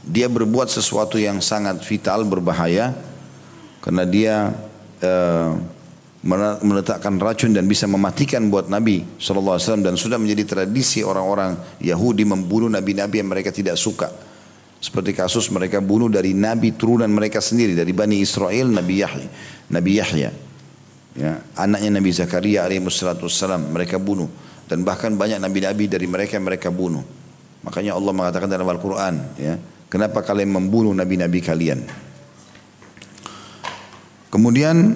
dia 0.00 0.24
berbuat 0.32 0.72
sesuatu 0.72 1.20
yang 1.20 1.44
sangat 1.44 1.84
vital 1.84 2.24
berbahaya 2.24 2.96
karena 3.84 4.08
dia 4.08 4.56
uh, 5.04 5.52
meletakkan 6.64 7.20
racun 7.20 7.52
dan 7.52 7.68
bisa 7.68 7.84
mematikan 7.84 8.48
buat 8.48 8.72
Nabi 8.72 9.04
SAW 9.20 9.56
dan 9.84 10.00
sudah 10.00 10.16
menjadi 10.16 10.56
tradisi 10.56 11.04
orang-orang 11.04 11.56
Yahudi 11.80 12.24
membunuh 12.28 12.68
nabi-nabi 12.68 13.24
yang 13.24 13.28
mereka 13.28 13.52
tidak 13.52 13.76
suka. 13.76 14.08
Seperti 14.80 15.12
kasus 15.12 15.52
mereka 15.52 15.76
bunuh 15.84 16.08
dari 16.08 16.32
nabi 16.32 16.72
turunan 16.72 17.08
mereka 17.12 17.44
sendiri 17.44 17.76
dari 17.76 17.92
Bani 17.92 18.16
Israel 18.24 18.72
Nabi 18.72 18.94
Yahya. 19.04 19.28
Nabi 19.68 19.90
Yahya. 20.00 20.30
Ya, 21.10 21.44
anaknya 21.52 22.00
Nabi 22.00 22.16
Zakaria 22.16 22.64
alaihissalam 22.64 23.76
mereka 23.76 24.00
bunuh 24.00 24.30
dan 24.70 24.86
bahkan 24.86 25.18
banyak 25.18 25.42
nabi-nabi 25.42 25.90
dari 25.90 26.06
mereka 26.06 26.38
yang 26.38 26.46
mereka 26.46 26.70
bunuh. 26.70 27.02
Makanya 27.66 27.98
Allah 27.98 28.12
mengatakan 28.14 28.46
dalam 28.46 28.70
Al-Quran, 28.70 29.14
ya, 29.34 29.58
kenapa 29.90 30.22
kalian 30.22 30.54
membunuh 30.54 30.94
nabi-nabi 30.94 31.42
kalian? 31.42 31.82
Kemudian 34.30 34.94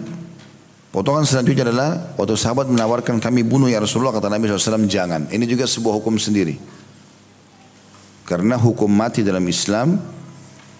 Potongan 0.94 1.26
selanjutnya 1.26 1.74
adalah 1.74 2.14
waktu 2.14 2.38
sahabat 2.38 2.70
menawarkan 2.70 3.18
kami 3.18 3.42
bunuh 3.42 3.66
ya 3.66 3.82
Rasulullah 3.82 4.14
kata 4.14 4.30
Nabi 4.30 4.46
SAW 4.46 4.86
jangan. 4.86 5.26
Ini 5.26 5.42
juga 5.42 5.66
sebuah 5.66 5.98
hukum 5.98 6.14
sendiri. 6.22 6.54
Karena 8.22 8.54
hukum 8.54 8.86
mati 8.86 9.26
dalam 9.26 9.42
Islam 9.50 9.98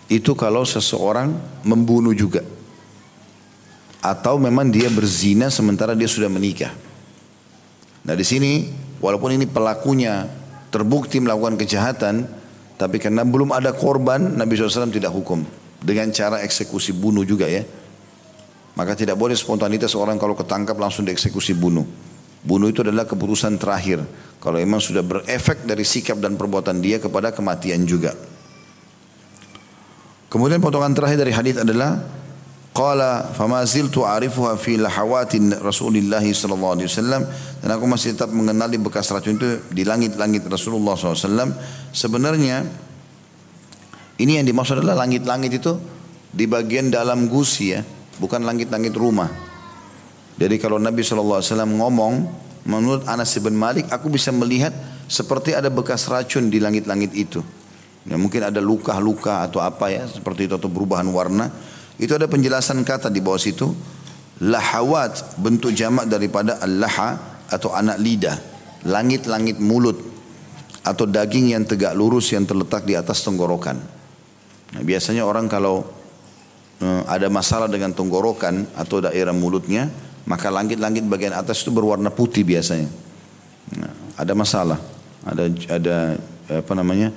itu 0.07 0.39
kalau 0.39 0.63
seseorang 0.63 1.35
membunuh 1.67 2.15
juga. 2.15 2.47
Atau 3.99 4.39
memang 4.39 4.71
dia 4.71 4.87
berzina 4.87 5.51
sementara 5.51 5.99
dia 5.99 6.07
sudah 6.07 6.31
menikah. 6.31 6.71
Nah 8.07 8.15
di 8.15 8.23
sini 8.23 8.71
walaupun 9.05 9.37
ini 9.37 9.45
pelakunya 9.45 10.25
terbukti 10.73 11.21
melakukan 11.21 11.61
kejahatan. 11.61 12.25
Tapi 12.75 12.99
karena 12.99 13.23
belum 13.23 13.55
ada 13.55 13.71
korban 13.71 14.35
Nabi 14.35 14.59
SAW 14.59 14.91
tidak 14.91 15.15
hukum. 15.15 15.47
Dengan 15.85 16.11
cara 16.11 16.43
eksekusi 16.43 16.91
bunuh 16.97 17.23
juga 17.23 17.47
ya. 17.47 17.63
Maka 18.75 18.99
tidak 18.99 19.15
boleh 19.15 19.39
spontanitas 19.39 19.95
orang 19.95 20.19
kalau 20.19 20.35
ketangkap 20.35 20.75
langsung 20.75 21.07
dieksekusi 21.07 21.55
bunuh. 21.55 21.87
Bunuh 22.43 22.75
itu 22.75 22.83
adalah 22.83 23.07
keputusan 23.07 23.61
terakhir. 23.63 24.03
Kalau 24.43 24.59
memang 24.59 24.83
sudah 24.83 25.07
berefek 25.07 25.63
dari 25.63 25.87
sikap 25.87 26.19
dan 26.19 26.35
perbuatan 26.35 26.83
dia 26.83 26.99
kepada 26.99 27.31
kematian 27.31 27.87
juga. 27.87 28.11
Kemudian 30.27 30.59
potongan 30.59 30.91
terakhir 30.91 31.23
dari 31.23 31.31
hadis 31.31 31.63
adalah 31.63 32.03
qala 32.75 33.31
fama 33.33 33.63
ziltu 33.63 34.03
a'rifuha 34.03 34.59
fi 34.59 34.75
lahawatin 34.77 35.63
Rasulullah 35.63 36.21
sallallahu 36.21 36.75
alaihi 36.75 36.91
wasallam 36.91 37.23
dan 37.63 37.69
aku 37.71 37.85
masih 37.87 38.19
tetap 38.19 38.35
mengenali 38.35 38.77
bekas 38.83 39.15
racun 39.15 39.39
itu 39.39 39.63
di 39.71 39.87
langit-langit 39.87 40.43
Rasulullah 40.51 40.99
SAW. 40.99 41.55
Sebenarnya 41.95 42.67
ini 44.19 44.43
yang 44.43 44.45
dimaksud 44.45 44.83
adalah 44.83 45.07
langit-langit 45.07 45.63
itu 45.63 45.79
di 46.35 46.51
bagian 46.51 46.91
dalam 46.91 47.31
gusi 47.31 47.73
ya 47.73 47.81
bukan 48.19 48.43
langit-langit 48.43 48.95
rumah. 48.95 49.31
Jadi 50.35 50.59
kalau 50.59 50.83
Nabi 50.83 51.07
SAW 51.07 51.39
ngomong, 51.79 52.15
menurut 52.67 53.07
Anas 53.07 53.35
bin 53.39 53.55
Malik, 53.55 53.87
aku 53.91 54.11
bisa 54.11 54.35
melihat 54.35 54.75
seperti 55.07 55.55
ada 55.55 55.71
bekas 55.71 56.11
racun 56.11 56.51
di 56.51 56.59
langit-langit 56.59 57.15
itu. 57.15 57.39
Ya, 58.05 58.21
mungkin 58.21 58.45
ada 58.45 58.61
luka-luka 58.61 59.47
atau 59.47 59.63
apa 59.63 59.89
ya, 59.89 60.05
seperti 60.05 60.51
itu 60.51 60.55
atau 60.59 60.69
perubahan 60.69 61.07
warna. 61.09 61.49
Itu 62.01 62.19
ada 62.19 62.27
penjelasan 62.27 62.83
kata 62.83 63.11
di 63.11 63.23
bawah 63.23 63.41
situ. 63.41 63.71
Lahawat 64.43 65.39
bentuk 65.39 65.71
jamak 65.71 66.11
daripada 66.11 66.59
al-laha 66.59 67.43
atau 67.47 67.71
anak 67.71 68.03
lidah. 68.03 68.37
Langit-langit 68.85 69.63
mulut 69.63 69.97
atau 70.85 71.07
daging 71.09 71.55
yang 71.57 71.65
tegak 71.65 71.97
lurus 71.97 72.35
yang 72.35 72.45
terletak 72.45 72.85
di 72.85 72.93
atas 72.99 73.25
tenggorokan. 73.25 73.79
Nah, 74.75 74.83
biasanya 74.83 75.25
orang 75.25 75.47
kalau 75.47 75.87
Eh, 76.85 77.03
ada 77.07 77.31
masalah 77.31 77.71
dengan 77.71 77.95
tenggorokan 77.95 78.67
atau 78.77 78.99
daerah 78.99 79.31
mulutnya, 79.31 79.87
maka 80.27 80.51
langit-langit 80.51 81.07
bagian 81.09 81.33
atas 81.33 81.65
itu 81.65 81.71
berwarna 81.71 82.11
putih 82.11 82.43
biasanya. 82.43 82.91
Nah, 83.79 83.93
ada 84.19 84.33
masalah, 84.35 84.77
ada 85.23 85.49
ada 85.71 85.97
apa 86.51 86.73
namanya 86.75 87.15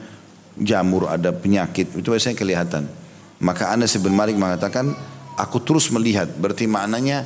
jamur, 0.56 1.12
ada 1.12 1.34
penyakit 1.34 1.90
itu 2.00 2.06
biasanya 2.06 2.38
kelihatan. 2.38 2.88
Maka 3.38 3.70
Anas 3.70 3.94
bin 4.02 4.18
Malik 4.18 4.34
mengatakan, 4.34 4.94
aku 5.38 5.62
terus 5.62 5.94
melihat, 5.94 6.26
berarti 6.38 6.66
maknanya 6.66 7.22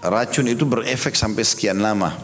racun 0.00 0.48
itu 0.48 0.64
berefek 0.64 1.12
sampai 1.12 1.44
sekian 1.44 1.78
lama 1.78 2.16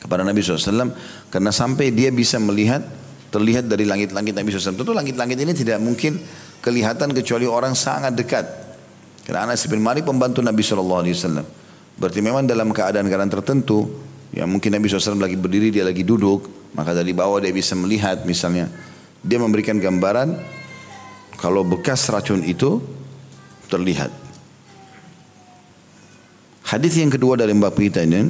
kepada 0.00 0.26
Nabi 0.26 0.42
SAW 0.42 0.92
karena 1.30 1.50
sampai 1.54 1.94
dia 1.94 2.10
bisa 2.10 2.36
melihat 2.42 2.82
terlihat 3.30 3.70
dari 3.70 3.86
langit-langit 3.86 4.34
Nabi 4.34 4.50
SAW. 4.50 4.74
Tentu 4.74 4.90
langit-langit 4.90 5.38
ini 5.38 5.54
tidak 5.54 5.78
mungkin 5.78 6.18
kelihatan 6.58 7.14
kecuali 7.14 7.46
orang 7.46 7.78
sangat 7.78 8.12
dekat. 8.18 8.44
Karena 9.22 9.46
Anas 9.46 9.62
bin 9.70 9.78
Malik 9.78 10.02
pembantu 10.02 10.42
Nabi 10.42 10.60
SAW. 10.66 11.06
Berarti 11.94 12.18
memang 12.18 12.42
dalam 12.48 12.74
keadaan-keadaan 12.74 13.30
tertentu, 13.30 13.86
ya 14.34 14.48
mungkin 14.50 14.74
Nabi 14.74 14.90
SAW 14.90 15.20
lagi 15.20 15.38
berdiri, 15.38 15.70
dia 15.70 15.86
lagi 15.86 16.02
duduk, 16.02 16.72
maka 16.74 16.90
dari 16.90 17.14
bawah 17.14 17.38
dia 17.38 17.54
bisa 17.54 17.78
melihat 17.78 18.26
misalnya. 18.26 18.66
Dia 19.22 19.38
memberikan 19.38 19.78
gambaran 19.78 20.59
kalau 21.40 21.64
bekas 21.64 22.04
racun 22.12 22.44
itu 22.44 22.84
terlihat. 23.72 24.12
Hadis 26.68 27.00
yang 27.00 27.08
kedua 27.08 27.34
dari 27.34 27.56
Mbak 27.56 27.72
Pita 27.74 28.04
ini, 28.04 28.28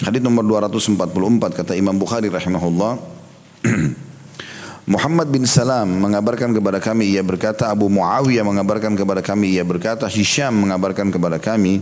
hadis 0.00 0.22
nomor 0.22 0.46
244 0.46 1.58
kata 1.58 1.74
Imam 1.74 1.98
Bukhari 1.98 2.30
rahimahullah. 2.30 2.96
Muhammad 4.92 5.30
bin 5.30 5.46
Salam 5.46 6.02
mengabarkan 6.02 6.50
kepada 6.54 6.82
kami 6.82 7.14
ia 7.14 7.22
berkata 7.22 7.70
Abu 7.70 7.86
Muawiyah 7.86 8.42
mengabarkan 8.42 8.98
kepada 8.98 9.22
kami 9.22 9.54
ia 9.54 9.62
berkata 9.62 10.10
Hisham 10.10 10.58
mengabarkan 10.58 11.14
kepada 11.14 11.38
kami 11.38 11.78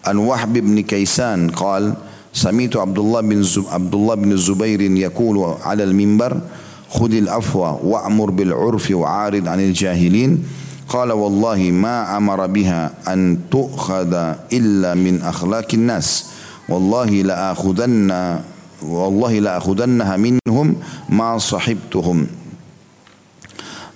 An 0.00 0.16
Wahb 0.24 0.56
bin 0.56 0.72
Kaisan 0.80 1.52
qal 1.52 2.00
Samitu 2.32 2.80
Abdullah 2.80 3.20
bin 3.20 3.44
Zub 3.44 3.68
Abdullah 3.68 4.16
bin 4.16 4.32
Zubair 4.40 4.80
yaqulu 4.80 5.60
'ala 5.60 5.84
al-minbar 5.84 6.40
khudil 6.90 7.30
afwa 7.30 7.78
wa'mur 7.78 8.34
bil 8.34 8.52
'urfi 8.52 8.98
wa'arid 8.98 9.46
'anil 9.46 9.72
jahilin 9.72 10.42
qala 10.90 11.14
wallahi 11.14 11.70
ma 11.70 12.10
amara 12.18 12.50
biha 12.50 13.06
an 13.06 13.46
tu'khadha 13.46 14.50
illa 14.50 14.98
min 14.98 15.22
akhlaqin 15.22 15.86
nas 15.86 16.34
wallahi 16.66 17.22
la 17.22 17.54
akhudanna 17.54 18.42
wallahi 18.82 19.38
la 19.38 19.62
akhudannaha 19.62 20.18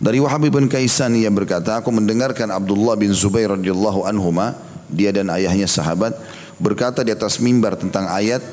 dari 0.05 0.19
Wahab 0.21 0.43
bin 0.53 0.69
Kaisan 0.69 1.17
ia 1.17 1.33
berkata 1.33 1.81
aku 1.81 1.89
mendengarkan 1.89 2.51
Abdullah 2.53 2.99
bin 2.99 3.15
Zubair 3.15 3.57
radhiyallahu 3.57 4.05
anhuma 4.05 4.59
dia 4.91 5.15
dan 5.15 5.33
ayahnya 5.33 5.65
sahabat 5.65 6.13
berkata 6.61 7.01
di 7.01 7.15
atas 7.15 7.41
mimbar 7.41 7.79
tentang 7.79 8.05
ayat 8.11 8.45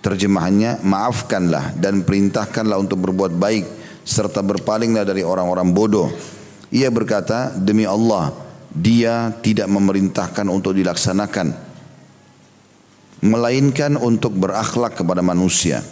terjemahannya 0.00 0.80
maafkanlah 0.82 1.76
dan 1.76 2.02
perintahkanlah 2.02 2.80
untuk 2.80 3.04
berbuat 3.04 3.36
baik 3.36 3.64
serta 4.04 4.40
berpalinglah 4.40 5.04
dari 5.04 5.20
orang-orang 5.20 5.70
bodoh 5.76 6.08
ia 6.72 6.88
berkata 6.88 7.52
demi 7.52 7.84
Allah 7.84 8.32
dia 8.70 9.34
tidak 9.44 9.68
memerintahkan 9.68 10.46
untuk 10.48 10.72
dilaksanakan 10.72 11.70
melainkan 13.20 14.00
untuk 14.00 14.32
berakhlak 14.36 14.96
kepada 14.96 15.20
manusia. 15.20 15.84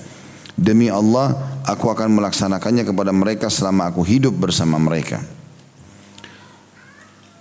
Demi 0.58 0.90
Allah, 0.90 1.60
aku 1.62 1.86
akan 1.86 2.18
melaksanakannya 2.18 2.82
kepada 2.82 3.14
mereka 3.14 3.46
selama 3.46 3.94
aku 3.94 4.02
hidup 4.02 4.34
bersama 4.34 4.74
mereka. 4.80 5.22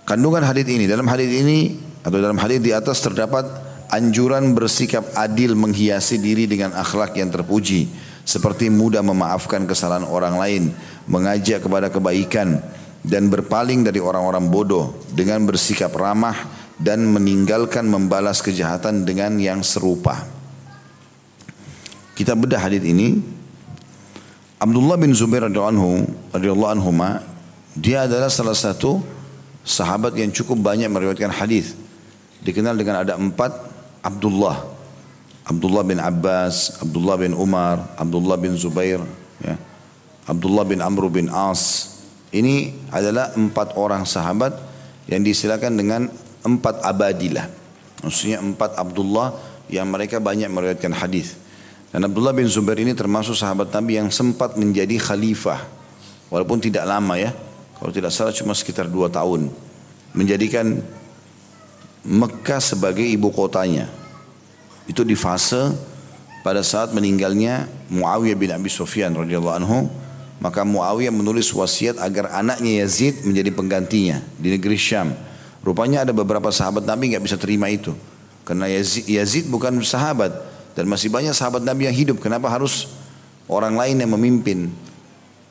Kandungan 0.06 0.46
hadis 0.46 0.64
ini, 0.70 0.86
dalam 0.86 1.04
hadis 1.10 1.28
ini 1.28 1.76
atau 2.06 2.16
dalam 2.22 2.38
hadis 2.38 2.62
di 2.62 2.70
atas 2.70 3.02
terdapat 3.02 3.44
anjuran 3.88 4.52
bersikap 4.52 5.04
adil 5.16 5.56
menghiasi 5.56 6.20
diri 6.20 6.44
dengan 6.44 6.76
akhlak 6.76 7.16
yang 7.16 7.32
terpuji, 7.32 7.88
seperti 8.28 8.68
mudah 8.68 9.00
memaafkan 9.00 9.64
kesalahan 9.64 10.04
orang 10.04 10.36
lain, 10.36 10.62
mengajak 11.08 11.64
kepada 11.64 11.88
kebaikan 11.88 12.60
dan 13.00 13.32
berpaling 13.32 13.84
dari 13.88 13.98
orang-orang 13.98 14.52
bodoh 14.52 14.92
dengan 15.12 15.44
bersikap 15.48 15.92
ramah 15.96 16.36
dan 16.78 17.02
meninggalkan 17.08 17.88
membalas 17.88 18.44
kejahatan 18.44 19.02
dengan 19.02 19.34
yang 19.40 19.64
serupa. 19.64 20.28
Kita 22.14 22.34
bedah 22.34 22.58
hadis 22.58 22.82
ini. 22.82 23.38
Abdullah 24.58 24.98
bin 24.98 25.14
Zubair 25.14 25.46
radhiyallahu 25.46 26.72
anhu 26.74 26.90
dia 27.78 28.10
adalah 28.10 28.26
salah 28.26 28.58
satu 28.58 28.98
sahabat 29.62 30.18
yang 30.18 30.34
cukup 30.34 30.58
banyak 30.58 30.90
meriwayatkan 30.90 31.30
hadis. 31.30 31.78
Dikenal 32.42 32.74
dengan 32.74 33.06
ada 33.06 33.14
empat 33.14 33.67
Abdullah. 34.02 34.78
Abdullah 35.48 35.80
bin 35.80 35.96
Abbas, 35.96 36.76
Abdullah 36.84 37.16
bin 37.16 37.32
Umar, 37.32 37.96
Abdullah 37.96 38.36
bin 38.36 38.52
Zubair, 38.52 39.00
ya. 39.40 39.56
Abdullah 40.28 40.68
bin 40.68 40.84
Amr 40.84 41.08
bin 41.08 41.32
As. 41.32 41.96
Ini 42.28 42.76
adalah 42.92 43.32
empat 43.32 43.72
orang 43.80 44.04
sahabat 44.04 44.52
yang 45.08 45.24
disilakan 45.24 45.72
dengan 45.80 46.12
empat 46.44 46.84
abadilah. 46.84 47.48
Maksudnya 48.04 48.44
empat 48.44 48.76
Abdullah 48.76 49.32
yang 49.72 49.88
mereka 49.88 50.20
banyak 50.20 50.52
meriwayatkan 50.52 50.92
hadis. 50.92 51.40
Dan 51.88 52.04
Abdullah 52.04 52.36
bin 52.36 52.44
Zubair 52.44 52.76
ini 52.76 52.92
termasuk 52.92 53.32
sahabat 53.32 53.72
Nabi 53.72 53.96
yang 53.96 54.12
sempat 54.12 54.60
menjadi 54.60 55.00
khalifah 55.00 55.64
walaupun 56.28 56.60
tidak 56.60 56.84
lama 56.84 57.16
ya. 57.16 57.32
Kalau 57.80 57.88
tidak 57.88 58.12
salah 58.12 58.36
cuma 58.36 58.52
sekitar 58.52 58.84
dua 58.84 59.08
tahun. 59.08 59.48
Menjadikan 60.12 60.84
Mekah 62.06 62.62
sebagai 62.62 63.04
ibu 63.04 63.30
kotanya. 63.30 63.90
Itu 64.86 65.04
di 65.04 65.18
fase 65.18 65.74
pada 66.46 66.64
saat 66.64 66.94
meninggalnya 66.96 67.68
Muawiyah 67.92 68.36
bin 68.38 68.50
Abi 68.54 68.70
Sufyan 68.72 69.12
radhiyallahu 69.12 69.56
anhu 69.58 69.78
maka 70.38 70.62
Muawiyah 70.62 71.10
menulis 71.10 71.50
wasiat 71.50 71.98
agar 71.98 72.30
anaknya 72.30 72.86
Yazid 72.86 73.26
menjadi 73.26 73.50
penggantinya 73.50 74.22
di 74.38 74.54
negeri 74.54 74.78
Syam. 74.78 75.10
Rupanya 75.66 76.06
ada 76.06 76.14
beberapa 76.14 76.48
sahabat 76.54 76.86
Nabi 76.86 77.12
nggak 77.12 77.24
bisa 77.26 77.36
terima 77.36 77.66
itu. 77.66 77.90
Karena 78.46 78.70
Yazid, 78.70 79.04
Yazid 79.10 79.44
bukan 79.50 79.74
sahabat 79.82 80.30
dan 80.78 80.86
masih 80.86 81.10
banyak 81.10 81.34
sahabat 81.34 81.66
Nabi 81.66 81.90
yang 81.90 81.96
hidup. 81.96 82.16
Kenapa 82.22 82.46
harus 82.46 82.86
orang 83.50 83.74
lain 83.74 83.98
yang 83.98 84.14
memimpin? 84.14 84.70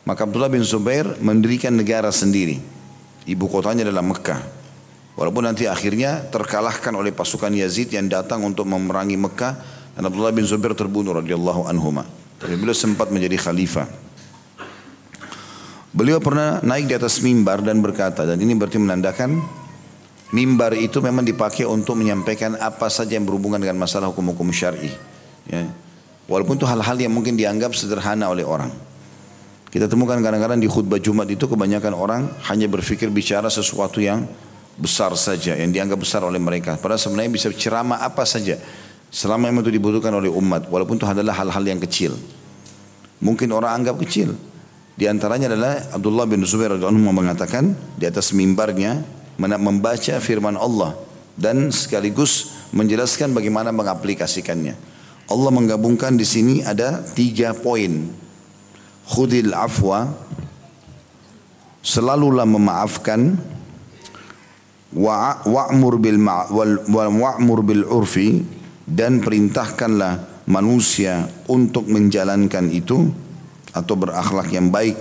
Maka 0.08 0.24
Abdullah 0.24 0.48
bin 0.48 0.64
Zubair 0.64 1.20
mendirikan 1.20 1.76
negara 1.76 2.08
sendiri. 2.16 2.64
Ibu 3.28 3.46
kotanya 3.52 3.84
adalah 3.84 4.08
Mekah. 4.08 4.57
Walaupun 5.18 5.50
nanti 5.50 5.66
akhirnya 5.66 6.30
terkalahkan 6.30 6.94
oleh 6.94 7.10
pasukan 7.10 7.50
Yazid 7.50 7.90
yang 7.90 8.06
datang 8.06 8.46
untuk 8.46 8.70
memerangi 8.70 9.18
Mekah 9.18 9.54
dan 9.98 10.06
Abdullah 10.06 10.30
bin 10.30 10.46
Zubair 10.46 10.78
terbunuh 10.78 11.18
radhiyallahu 11.18 11.66
anhuma. 11.66 12.06
Tapi 12.38 12.54
beliau 12.54 12.78
sempat 12.78 13.10
menjadi 13.10 13.34
khalifah. 13.42 13.90
Beliau 15.90 16.22
pernah 16.22 16.62
naik 16.62 16.86
di 16.86 16.94
atas 16.94 17.18
mimbar 17.26 17.66
dan 17.66 17.82
berkata, 17.82 18.30
dan 18.30 18.38
ini 18.38 18.54
berarti 18.54 18.78
menandakan 18.78 19.42
mimbar 20.30 20.78
itu 20.78 21.02
memang 21.02 21.26
dipakai 21.26 21.66
untuk 21.66 21.98
menyampaikan 21.98 22.54
apa 22.62 22.86
saja 22.86 23.18
yang 23.18 23.26
berhubungan 23.26 23.58
dengan 23.58 23.82
masalah 23.82 24.14
hukum-hukum 24.14 24.54
syar'i. 24.54 24.94
Ya. 25.50 25.66
Walaupun 26.30 26.62
itu 26.62 26.70
hal-hal 26.70 26.94
yang 27.02 27.18
mungkin 27.18 27.34
dianggap 27.34 27.74
sederhana 27.74 28.30
oleh 28.30 28.46
orang. 28.46 28.70
Kita 29.74 29.90
temukan 29.90 30.22
kadang-kadang 30.22 30.62
di 30.62 30.70
khutbah 30.70 31.02
Jumat 31.02 31.26
itu 31.34 31.50
kebanyakan 31.50 31.98
orang 31.98 32.22
hanya 32.54 32.70
berpikir 32.70 33.10
bicara 33.10 33.50
sesuatu 33.50 33.98
yang 33.98 34.30
besar 34.78 35.12
saja, 35.18 35.58
yang 35.58 35.74
dianggap 35.74 36.00
besar 36.00 36.22
oleh 36.22 36.38
mereka. 36.38 36.78
Padahal 36.78 37.02
sebenarnya 37.02 37.32
bisa 37.34 37.50
ceramah 37.50 38.06
apa 38.06 38.24
saja. 38.24 38.62
Selama 39.10 39.50
itu 39.50 39.74
dibutuhkan 39.74 40.14
oleh 40.14 40.30
umat, 40.30 40.70
walaupun 40.70 41.02
itu 41.02 41.08
adalah 41.08 41.34
hal-hal 41.34 41.64
yang 41.66 41.82
kecil. 41.82 42.14
Mungkin 43.18 43.50
orang 43.50 43.82
anggap 43.82 43.98
kecil, 44.06 44.38
di 44.98 45.06
antaranya 45.06 45.54
adalah 45.54 45.94
Abdullah 45.94 46.26
bin 46.26 46.42
Zubair 46.42 46.74
radhiyallahu 46.74 47.14
mengatakan 47.14 47.74
di 47.98 48.06
atas 48.10 48.34
mimbarnya 48.34 49.02
membaca 49.38 50.18
firman 50.18 50.58
Allah 50.58 50.98
dan 51.38 51.70
sekaligus 51.70 52.58
menjelaskan 52.74 53.30
bagaimana 53.34 53.70
mengaplikasikannya. 53.70 54.74
Allah 55.28 55.52
menggabungkan 55.54 56.18
di 56.18 56.26
sini 56.26 56.66
ada 56.66 57.06
tiga 57.14 57.54
poin. 57.54 58.10
Khudil 59.08 59.54
afwa, 59.54 60.12
selalulah 61.86 62.44
memaafkan, 62.44 63.40
wa'mur 64.96 66.00
bil 66.00 66.20
wa'mur 66.88 67.60
bil 67.66 67.84
urfi 67.84 68.40
dan 68.88 69.20
perintahkanlah 69.20 70.46
manusia 70.48 71.28
untuk 71.52 71.92
menjalankan 71.92 72.72
itu 72.72 73.12
atau 73.76 73.94
berakhlak 74.00 74.48
yang 74.56 74.72
baik 74.72 74.96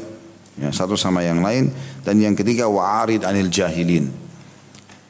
ya, 0.58 0.74
satu 0.74 0.98
sama 0.98 1.22
yang 1.22 1.38
lain. 1.38 1.70
Dan 2.02 2.18
yang 2.18 2.34
ketiga 2.34 2.66
wa'arid 2.66 3.22
anil 3.22 3.50
jahilin. 3.50 4.10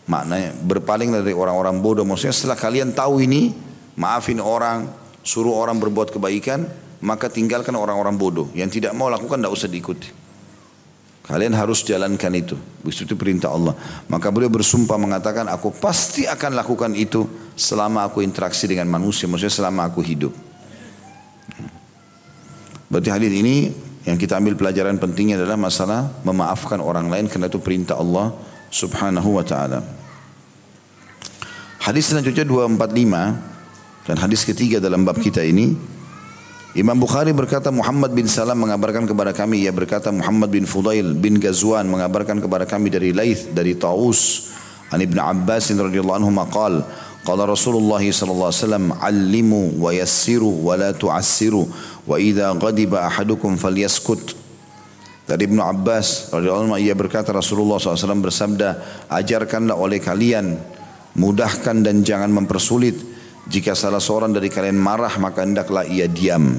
Maknanya 0.07 0.55
berpaling 0.63 1.11
dari 1.11 1.35
orang-orang 1.35 1.83
bodoh. 1.83 2.07
Maksudnya 2.07 2.37
setelah 2.37 2.59
kalian 2.61 2.95
tahu 2.95 3.25
ini 3.25 3.51
maafin 3.99 4.39
orang 4.39 4.87
suruh 5.27 5.57
orang 5.57 5.81
berbuat 5.83 6.15
kebaikan 6.15 6.69
maka 7.03 7.27
tinggalkan 7.33 7.75
orang-orang 7.75 8.15
bodoh. 8.15 8.49
Yang 8.53 8.81
tidak 8.81 8.93
mau 8.95 9.09
lakukan 9.09 9.41
tidak 9.41 9.57
usah 9.57 9.69
diikuti 9.73 10.26
kalian 11.27 11.55
harus 11.59 11.83
jalankan 11.83 12.33
itu. 12.39 12.57
Itu 12.87 13.19
perintah 13.19 13.51
Allah. 13.51 13.75
Maka 14.07 14.31
beliau 14.31 14.51
bersumpah 14.51 14.95
mengatakan 14.95 15.51
aku 15.51 15.75
pasti 15.75 16.25
akan 16.25 16.55
lakukan 16.55 16.95
itu 16.95 17.27
selama 17.59 18.07
aku 18.07 18.23
interaksi 18.23 18.71
dengan 18.71 18.87
manusia 18.87 19.27
maksudnya 19.27 19.53
selama 19.53 19.91
aku 19.91 20.01
hidup. 20.07 20.31
Berarti 22.87 23.11
hadis 23.11 23.33
ini 23.35 23.75
yang 24.07 24.15
kita 24.15 24.39
ambil 24.39 24.55
pelajaran 24.55 25.03
pentingnya 25.03 25.43
adalah 25.43 25.59
masalah 25.59 26.07
memaafkan 26.23 26.79
orang 26.79 27.11
lain 27.11 27.27
karena 27.27 27.51
itu 27.51 27.59
perintah 27.59 27.99
Allah 27.99 28.31
Subhanahu 28.71 29.35
wa 29.35 29.43
taala. 29.43 29.83
Hadis 31.83 32.15
selanjutnya 32.15 32.47
245 32.47 34.07
dan 34.07 34.17
hadis 34.23 34.47
ketiga 34.47 34.79
dalam 34.79 35.03
bab 35.03 35.19
kita 35.19 35.43
ini 35.43 35.96
Imam 36.77 37.01
Bukhari 37.01 37.33
berkata 37.33 37.73
Muhammad 37.73 38.13
bin 38.13 38.29
Salam 38.29 38.61
mengabarkan 38.61 39.09
kepada 39.09 39.33
kami. 39.33 39.65
Ia 39.65 39.73
berkata 39.73 40.13
Muhammad 40.13 40.53
bin 40.53 40.69
Fudail 40.69 41.17
bin 41.17 41.41
Gazwan 41.41 41.89
mengabarkan 41.89 42.37
kepada 42.37 42.69
kami 42.69 42.93
dari 42.93 43.17
Laith 43.17 43.49
dari 43.57 43.73
Taus 43.81 44.53
an 44.93 45.01
Ibn 45.01 45.17
Abbas 45.17 45.73
radhiyallahu 45.73 46.21
anhu 46.21 46.37
maqal 46.37 46.85
qala 47.25 47.49
Rasulullah 47.49 48.05
sallallahu 48.05 48.53
alaihi 48.53 48.61
wasallam 48.61 48.87
allimu 48.93 49.63
wa 49.81 49.89
yassiru 49.89 50.53
wa 50.53 50.77
la 50.77 50.93
tu'assiru 50.93 51.65
wa 52.05 52.21
idza 52.21 52.53
ghadiba 52.61 53.09
ahadukum 53.09 53.57
falyaskut 53.57 54.37
dari 55.25 55.49
Ibn 55.49 55.59
Abbas 55.81 56.29
radhiyallahu 56.29 56.77
anhu 56.77 56.77
ia 56.77 56.93
berkata 56.93 57.33
Rasulullah 57.33 57.81
SAW 57.81 58.21
bersabda 58.21 58.69
ajarkanlah 59.09 59.81
oleh 59.81 59.97
kalian 59.97 60.61
mudahkan 61.17 61.81
dan 61.81 62.05
jangan 62.05 62.29
mempersulit 62.29 63.16
jika 63.47 63.79
salah 63.79 64.03
seorang 64.03 64.35
dari 64.35 64.51
kalian 64.51 64.79
marah 64.79 65.15
maka 65.23 65.47
hendaklah 65.47 65.87
ia 65.87 66.11
diam. 66.11 66.59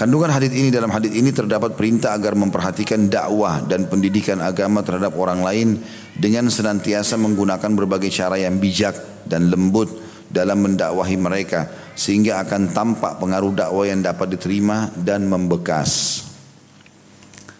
Kandungan 0.00 0.32
hadis 0.32 0.56
ini 0.56 0.72
dalam 0.72 0.88
hadis 0.88 1.12
ini 1.12 1.28
terdapat 1.28 1.76
perintah 1.76 2.16
agar 2.16 2.32
memperhatikan 2.32 3.12
dakwah 3.12 3.60
dan 3.60 3.84
pendidikan 3.84 4.40
agama 4.40 4.80
terhadap 4.80 5.12
orang 5.12 5.44
lain 5.44 5.76
dengan 6.16 6.48
senantiasa 6.48 7.20
menggunakan 7.20 7.68
berbagai 7.76 8.08
cara 8.08 8.40
yang 8.40 8.56
bijak 8.56 8.96
dan 9.28 9.52
lembut 9.52 9.92
dalam 10.32 10.64
mendakwahi 10.64 11.20
mereka 11.20 11.68
sehingga 11.92 12.40
akan 12.40 12.72
tampak 12.72 13.20
pengaruh 13.20 13.52
dakwah 13.52 13.84
yang 13.84 14.00
dapat 14.00 14.40
diterima 14.40 14.88
dan 14.96 15.28
membekas. 15.28 16.24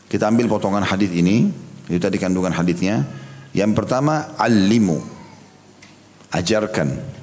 Kita 0.09 0.25
ambil 0.25 0.49
potongan 0.49 0.83
hadis 0.83 1.13
ini, 1.13 1.45
itu 1.93 2.01
tadi 2.01 2.17
kandungan 2.17 2.57
hadisnya. 2.57 3.05
Yang 3.53 3.85
pertama, 3.85 4.33
alimu. 4.41 5.20
Ajarkan. 6.31 7.19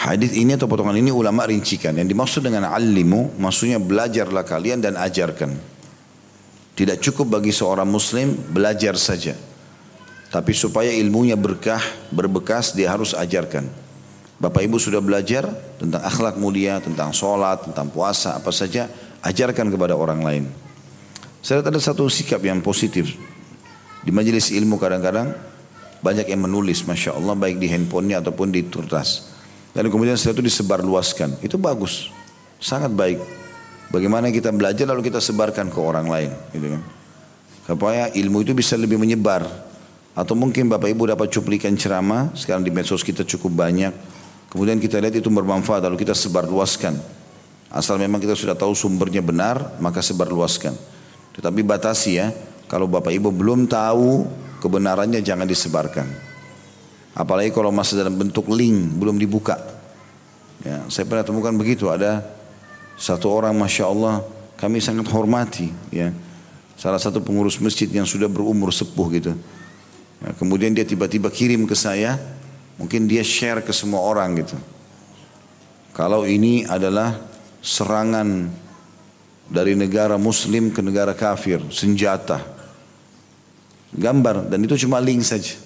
Hadis 0.00 0.32
ini 0.32 0.56
atau 0.56 0.64
potongan 0.64 0.96
ini 0.96 1.12
ulama 1.12 1.44
rincikan. 1.44 1.92
Yang 1.92 2.16
dimaksud 2.16 2.40
dengan 2.40 2.72
alimu 2.72 3.36
maksudnya 3.36 3.76
belajarlah 3.76 4.48
kalian 4.48 4.80
dan 4.80 4.96
ajarkan. 4.96 5.52
Tidak 6.72 6.96
cukup 7.04 7.36
bagi 7.36 7.52
seorang 7.52 7.84
muslim 7.84 8.32
belajar 8.32 8.96
saja. 8.96 9.36
Tapi 10.32 10.56
supaya 10.56 10.88
ilmunya 10.88 11.36
berkah, 11.36 11.82
berbekas 12.08 12.72
dia 12.72 12.88
harus 12.88 13.12
ajarkan. 13.12 13.68
Bapak 14.40 14.64
ibu 14.64 14.80
sudah 14.80 15.04
belajar 15.04 15.44
tentang 15.76 16.00
akhlak 16.00 16.40
mulia, 16.40 16.80
tentang 16.80 17.12
sholat, 17.12 17.68
tentang 17.68 17.92
puasa, 17.92 18.40
apa 18.40 18.48
saja. 18.48 18.88
Ajarkan 19.20 19.68
kepada 19.68 19.92
orang 19.92 20.24
lain. 20.24 20.44
Saya 21.44 21.60
lihat 21.60 21.76
ada 21.76 21.80
satu 21.84 22.08
sikap 22.08 22.40
yang 22.40 22.64
positif. 22.64 23.12
Di 24.00 24.08
majelis 24.08 24.48
ilmu 24.48 24.80
kadang-kadang 24.80 25.36
banyak 26.00 26.32
yang 26.32 26.48
menulis 26.48 26.84
Masya 26.88 27.16
Allah 27.16 27.36
baik 27.36 27.60
di 27.60 27.68
handphonenya 27.68 28.24
ataupun 28.24 28.48
di 28.52 28.64
kertas. 28.64 29.30
Dan 29.70 29.86
kemudian 29.92 30.16
setelah 30.16 30.40
itu 30.40 30.44
disebarluaskan. 30.50 31.44
Itu 31.44 31.60
bagus. 31.60 32.10
Sangat 32.58 32.90
baik. 32.90 33.20
Bagaimana 33.92 34.32
kita 34.34 34.50
belajar 34.50 34.88
lalu 34.88 35.12
kita 35.12 35.22
sebarkan 35.22 35.70
ke 35.70 35.78
orang 35.78 36.06
lain. 36.10 36.30
Gitu 36.50 36.66
kan. 36.74 36.82
Supaya 37.70 38.10
ilmu 38.10 38.42
itu 38.42 38.52
bisa 38.56 38.74
lebih 38.74 38.98
menyebar. 38.98 39.46
Atau 40.16 40.34
mungkin 40.34 40.66
Bapak 40.66 40.90
Ibu 40.90 41.14
dapat 41.14 41.30
cuplikan 41.30 41.76
ceramah. 41.78 42.34
Sekarang 42.34 42.66
di 42.66 42.74
medsos 42.74 43.06
kita 43.06 43.22
cukup 43.22 43.54
banyak. 43.54 43.94
Kemudian 44.50 44.82
kita 44.82 44.98
lihat 44.98 45.14
itu 45.14 45.30
bermanfaat 45.30 45.86
lalu 45.86 46.02
kita 46.02 46.16
sebarluaskan. 46.16 46.98
Asal 47.70 48.02
memang 48.02 48.18
kita 48.18 48.34
sudah 48.34 48.58
tahu 48.58 48.74
sumbernya 48.74 49.22
benar 49.22 49.78
maka 49.78 50.02
sebarluaskan. 50.02 50.74
Tetapi 51.38 51.60
batasi 51.62 52.18
ya. 52.18 52.34
Kalau 52.66 52.90
Bapak 52.90 53.14
Ibu 53.14 53.30
belum 53.30 53.70
tahu 53.70 54.26
kebenarannya 54.60 55.24
jangan 55.24 55.48
disebarkan. 55.48 56.06
Apalagi 57.16 57.50
kalau 57.50 57.74
masih 57.74 57.98
dalam 57.98 58.14
bentuk 58.14 58.46
link 58.52 58.94
belum 59.00 59.18
dibuka. 59.18 59.58
Ya, 60.60 60.84
saya 60.92 61.08
pernah 61.08 61.24
temukan 61.24 61.56
begitu 61.56 61.88
ada 61.88 62.20
satu 63.00 63.32
orang 63.32 63.56
masya 63.56 63.88
Allah 63.88 64.20
kami 64.60 64.76
sangat 64.76 65.08
hormati 65.08 65.72
ya 65.88 66.12
salah 66.76 67.00
satu 67.00 67.24
pengurus 67.24 67.56
masjid 67.56 67.88
yang 67.88 68.04
sudah 68.04 68.28
berumur 68.28 68.68
sepuh 68.68 69.08
gitu. 69.16 69.32
Ya, 70.20 70.36
kemudian 70.36 70.76
dia 70.76 70.84
tiba-tiba 70.84 71.32
kirim 71.32 71.64
ke 71.64 71.72
saya 71.72 72.20
mungkin 72.76 73.04
dia 73.04 73.24
share 73.24 73.64
ke 73.64 73.72
semua 73.72 74.04
orang 74.04 74.44
gitu. 74.44 74.56
Kalau 75.96 76.24
ini 76.24 76.64
adalah 76.64 77.20
serangan 77.60 78.48
dari 79.50 79.76
negara 79.76 80.16
muslim 80.16 80.72
ke 80.72 80.80
negara 80.80 81.12
kafir, 81.12 81.60
senjata. 81.68 82.59
Gambar 83.90 84.46
dan 84.46 84.62
itu 84.62 84.86
cuma 84.86 85.02
link 85.02 85.26
saja. 85.26 85.58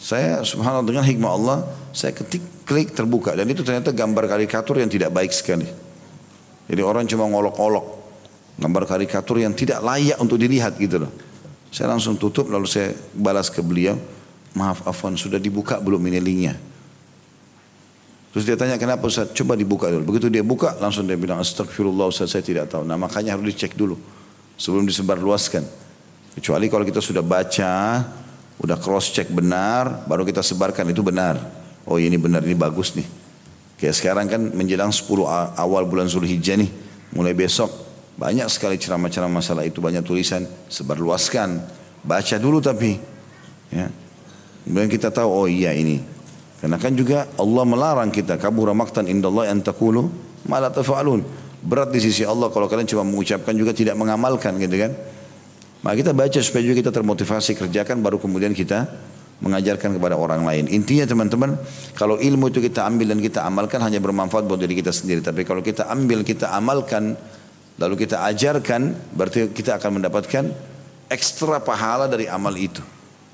Saya 0.00 0.40
subhanallah 0.44 0.84
dengan 0.84 1.04
hikmah 1.04 1.32
Allah, 1.32 1.58
saya 1.92 2.16
ketik 2.16 2.64
klik 2.64 2.92
terbuka 2.96 3.36
dan 3.36 3.44
itu 3.48 3.60
ternyata 3.60 3.92
gambar 3.92 4.28
karikatur 4.28 4.80
yang 4.80 4.88
tidak 4.88 5.12
baik 5.12 5.32
sekali. 5.32 5.68
Jadi 6.70 6.80
orang 6.80 7.04
cuma 7.08 7.28
ngolok-olok. 7.28 8.00
Gambar 8.60 8.84
karikatur 8.84 9.40
yang 9.40 9.56
tidak 9.56 9.80
layak 9.80 10.20
untuk 10.20 10.36
dilihat 10.36 10.76
gitu 10.76 11.04
loh. 11.04 11.12
Saya 11.72 11.90
langsung 11.90 12.20
tutup 12.20 12.52
lalu 12.52 12.68
saya 12.68 12.92
balas 13.16 13.48
ke 13.48 13.64
beliau. 13.64 13.96
Maaf 14.52 14.82
Afwan 14.84 15.14
sudah 15.14 15.38
dibuka 15.38 15.78
belum 15.78 16.02
ini 16.10 16.18
linknya. 16.18 16.54
Terus 18.30 18.46
dia 18.46 18.54
tanya 18.54 18.78
kenapa 18.78 19.10
Ustaz? 19.10 19.34
Coba 19.34 19.58
dibuka 19.58 19.90
dulu. 19.90 20.14
Begitu 20.14 20.30
dia 20.30 20.46
buka 20.46 20.78
langsung 20.78 21.02
dia 21.06 21.18
bilang 21.18 21.42
astagfirullah 21.42 22.10
Ustaz 22.10 22.30
saya 22.30 22.46
tidak 22.46 22.70
tahu. 22.70 22.86
Nah 22.86 22.94
makanya 22.94 23.34
harus 23.34 23.50
dicek 23.50 23.74
dulu 23.74 23.98
sebelum 24.54 24.86
disebarluaskan. 24.86 25.89
Kecuali 26.36 26.70
kalau 26.70 26.86
kita 26.86 27.02
sudah 27.02 27.24
baca, 27.24 28.04
udah 28.60 28.76
cross 28.78 29.10
check 29.10 29.28
benar, 29.32 30.06
baru 30.06 30.22
kita 30.22 30.44
sebarkan 30.44 30.92
itu 30.92 31.02
benar. 31.02 31.40
Oh 31.88 31.98
ini 31.98 32.14
benar, 32.20 32.44
ini 32.46 32.54
bagus 32.54 32.94
nih. 32.94 33.08
Kayak 33.80 33.94
sekarang 33.96 34.26
kan 34.28 34.42
menjelang 34.52 34.92
10 34.92 35.08
awal 35.56 35.82
bulan 35.88 36.06
Zulhijjah 36.06 36.60
nih, 36.60 36.70
mulai 37.16 37.32
besok 37.32 37.72
banyak 38.20 38.44
sekali 38.52 38.76
ceramah-ceramah 38.76 39.40
masalah 39.40 39.64
itu, 39.64 39.80
banyak 39.80 40.04
tulisan, 40.04 40.44
sebarluaskan. 40.68 41.56
Baca 42.04 42.36
dulu 42.36 42.60
tapi. 42.60 43.00
Ya. 43.72 43.88
Kemudian 44.68 44.92
kita 44.92 45.08
tahu, 45.08 45.28
oh 45.32 45.48
iya 45.48 45.72
ini. 45.72 46.04
Karena 46.60 46.76
kan 46.76 46.92
juga 46.92 47.24
Allah 47.40 47.64
melarang 47.64 48.12
kita, 48.12 48.36
kabura 48.36 48.76
maktan 48.76 49.08
indallah 49.08 49.48
takulu, 49.64 50.12
malah 50.44 50.68
tafa'alun. 50.68 51.24
Berat 51.64 51.88
di 51.96 52.00
sisi 52.04 52.20
Allah 52.20 52.52
kalau 52.52 52.68
kalian 52.68 52.84
cuma 52.84 53.08
mengucapkan 53.08 53.56
juga 53.56 53.72
tidak 53.72 53.96
mengamalkan 53.96 54.60
gitu 54.60 54.76
kan. 54.76 54.92
Maka 55.80 55.94
kita 56.04 56.12
baca 56.12 56.38
supaya 56.44 56.60
juga 56.60 56.76
kita 56.84 56.92
termotivasi 56.92 57.56
kerjakan 57.56 58.04
baru 58.04 58.20
kemudian 58.20 58.52
kita 58.52 58.84
mengajarkan 59.40 59.96
kepada 59.96 60.14
orang 60.20 60.44
lain. 60.44 60.68
Intinya 60.68 61.08
teman-teman, 61.08 61.56
kalau 61.96 62.20
ilmu 62.20 62.52
itu 62.52 62.60
kita 62.60 62.84
ambil 62.84 63.16
dan 63.16 63.20
kita 63.24 63.40
amalkan 63.48 63.80
hanya 63.80 63.96
bermanfaat 63.96 64.44
buat 64.44 64.60
diri 64.60 64.76
kita 64.76 64.92
sendiri. 64.92 65.24
Tapi 65.24 65.48
kalau 65.48 65.64
kita 65.64 65.88
ambil, 65.88 66.20
kita 66.20 66.52
amalkan, 66.52 67.16
lalu 67.80 68.04
kita 68.04 68.20
ajarkan, 68.28 68.92
berarti 69.16 69.48
kita 69.56 69.80
akan 69.80 70.00
mendapatkan 70.00 70.44
ekstra 71.08 71.56
pahala 71.64 72.04
dari 72.04 72.28
amal 72.28 72.52
itu. 72.60 72.84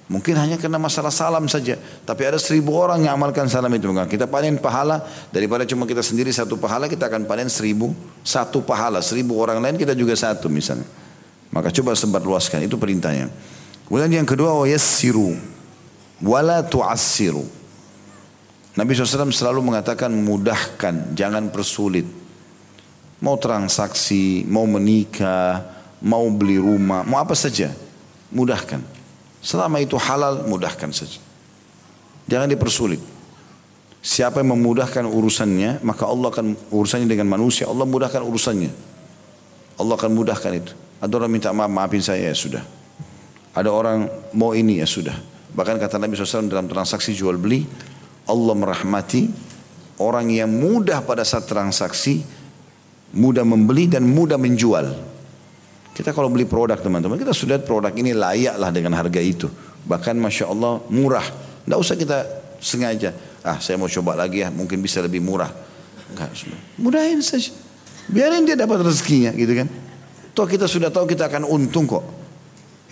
Mungkin 0.06 0.38
hanya 0.38 0.54
karena 0.54 0.78
masalah 0.78 1.10
salam 1.10 1.50
saja. 1.50 1.74
Tapi 2.06 2.22
ada 2.22 2.38
seribu 2.38 2.78
orang 2.78 3.02
yang 3.02 3.18
amalkan 3.18 3.50
salam 3.50 3.74
itu. 3.74 3.90
Kita 3.90 4.30
panen 4.30 4.54
pahala 4.62 5.02
daripada 5.34 5.66
cuma 5.66 5.82
kita 5.82 5.98
sendiri 5.98 6.30
satu 6.30 6.54
pahala, 6.54 6.86
kita 6.86 7.10
akan 7.10 7.26
panen 7.26 7.50
seribu 7.50 7.90
satu 8.22 8.62
pahala. 8.62 9.02
Seribu 9.02 9.34
orang 9.34 9.58
lain 9.58 9.74
kita 9.74 9.98
juga 9.98 10.14
satu 10.14 10.46
misalnya. 10.46 10.86
Maka 11.50 11.72
coba 11.72 11.96
sebar 11.96 12.22
luaskan, 12.22 12.66
itu 12.66 12.76
perintahnya. 12.76 13.30
Kemudian 13.86 14.22
yang 14.22 14.28
kedua, 14.28 14.52
wa 14.54 14.66
yassiru 14.66 15.56
wala 16.22 16.64
tu'assiru. 16.64 17.44
Nabi 18.76 18.92
SAW 18.92 19.32
selalu 19.32 19.60
mengatakan 19.64 20.12
mudahkan, 20.12 21.16
jangan 21.16 21.48
persulit. 21.48 22.04
Mau 23.24 23.40
transaksi, 23.40 24.44
mau 24.44 24.68
menikah, 24.68 25.64
mau 26.04 26.28
beli 26.28 26.60
rumah, 26.60 27.00
mau 27.00 27.16
apa 27.16 27.32
saja, 27.32 27.72
mudahkan. 28.28 28.84
Selama 29.40 29.80
itu 29.80 29.96
halal, 29.96 30.44
mudahkan 30.44 30.92
saja. 30.92 31.16
Jangan 32.28 32.52
dipersulit. 32.52 33.00
Siapa 34.04 34.44
yang 34.44 34.60
memudahkan 34.60 35.08
urusannya, 35.08 35.80
maka 35.80 36.04
Allah 36.04 36.28
akan 36.28 36.46
urusannya 36.68 37.08
dengan 37.08 37.32
manusia, 37.32 37.64
Allah 37.64 37.88
mudahkan 37.88 38.20
urusannya. 38.20 38.70
Allah 39.80 39.94
akan 39.96 40.12
mudahkan 40.12 40.52
itu. 40.52 40.72
Ada 41.00 41.12
orang 41.12 41.30
minta 41.30 41.52
maaf, 41.52 41.68
maafin 41.68 42.00
saya 42.00 42.32
ya 42.32 42.36
sudah. 42.36 42.64
Ada 43.56 43.68
orang 43.72 44.08
mau 44.36 44.52
ini 44.56 44.80
ya 44.80 44.88
sudah. 44.88 45.16
Bahkan 45.56 45.80
kata 45.80 45.96
Nabi 45.96 46.16
SAW 46.16 46.48
dalam 46.48 46.68
transaksi 46.68 47.16
jual 47.16 47.40
beli, 47.40 47.64
Allah 48.28 48.54
merahmati 48.56 49.28
orang 50.00 50.28
yang 50.28 50.52
mudah 50.52 51.00
pada 51.04 51.24
saat 51.24 51.48
transaksi, 51.48 52.20
mudah 53.16 53.44
membeli 53.44 53.88
dan 53.88 54.04
mudah 54.04 54.36
menjual. 54.36 54.92
Kita 55.96 56.12
kalau 56.12 56.28
beli 56.28 56.44
produk 56.44 56.76
teman-teman, 56.76 57.16
kita 57.16 57.32
sudah 57.32 57.56
produk 57.56 57.92
ini 57.96 58.12
layaklah 58.12 58.68
dengan 58.68 58.92
harga 59.00 59.20
itu. 59.20 59.48
Bahkan 59.88 60.20
Masya 60.20 60.44
Allah 60.52 60.84
murah. 60.92 61.24
Tidak 61.64 61.78
usah 61.80 61.96
kita 61.96 62.18
sengaja. 62.60 63.16
Ah 63.40 63.56
saya 63.56 63.80
mau 63.80 63.88
coba 63.88 64.12
lagi 64.12 64.44
ya, 64.44 64.52
mungkin 64.52 64.84
bisa 64.84 65.00
lebih 65.00 65.24
murah. 65.24 65.48
Enggak, 66.12 66.36
mudahin 66.76 67.24
saja. 67.24 67.50
Biarin 68.12 68.44
dia 68.44 68.54
dapat 68.54 68.84
rezekinya 68.84 69.32
gitu 69.32 69.56
kan. 69.56 69.68
Toh 70.36 70.44
kita 70.44 70.68
sudah 70.68 70.92
tahu 70.92 71.08
kita 71.08 71.32
akan 71.32 71.48
untung 71.48 71.88
kok. 71.88 72.04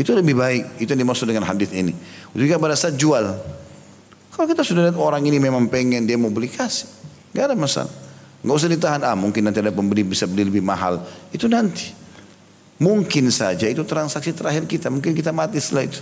Itu 0.00 0.16
lebih 0.16 0.32
baik. 0.32 0.80
Itu 0.80 0.96
yang 0.96 1.04
dimaksud 1.04 1.28
dengan 1.28 1.44
hadis 1.44 1.68
ini. 1.76 1.92
Juga 2.32 2.56
pada 2.56 2.72
saat 2.72 2.96
jual. 2.96 3.36
Kalau 4.32 4.46
kita 4.48 4.64
sudah 4.64 4.88
lihat 4.88 4.96
orang 4.96 5.20
ini 5.28 5.36
memang 5.36 5.68
pengen 5.68 6.08
dia 6.08 6.16
mau 6.16 6.32
beli 6.32 6.48
kasih. 6.48 6.88
Gak 7.36 7.52
ada 7.52 7.54
masalah. 7.54 7.92
Gak 8.40 8.54
usah 8.56 8.70
ditahan. 8.72 9.04
Ah 9.04 9.12
mungkin 9.12 9.44
nanti 9.44 9.60
ada 9.60 9.68
pembeli 9.68 10.08
bisa 10.08 10.24
beli 10.24 10.48
lebih 10.48 10.64
mahal. 10.64 11.04
Itu 11.36 11.44
nanti. 11.44 11.92
Mungkin 12.80 13.28
saja 13.28 13.68
itu 13.68 13.84
transaksi 13.84 14.32
terakhir 14.32 14.64
kita. 14.64 14.88
Mungkin 14.88 15.12
kita 15.12 15.28
mati 15.28 15.60
setelah 15.60 15.84
itu. 15.84 16.00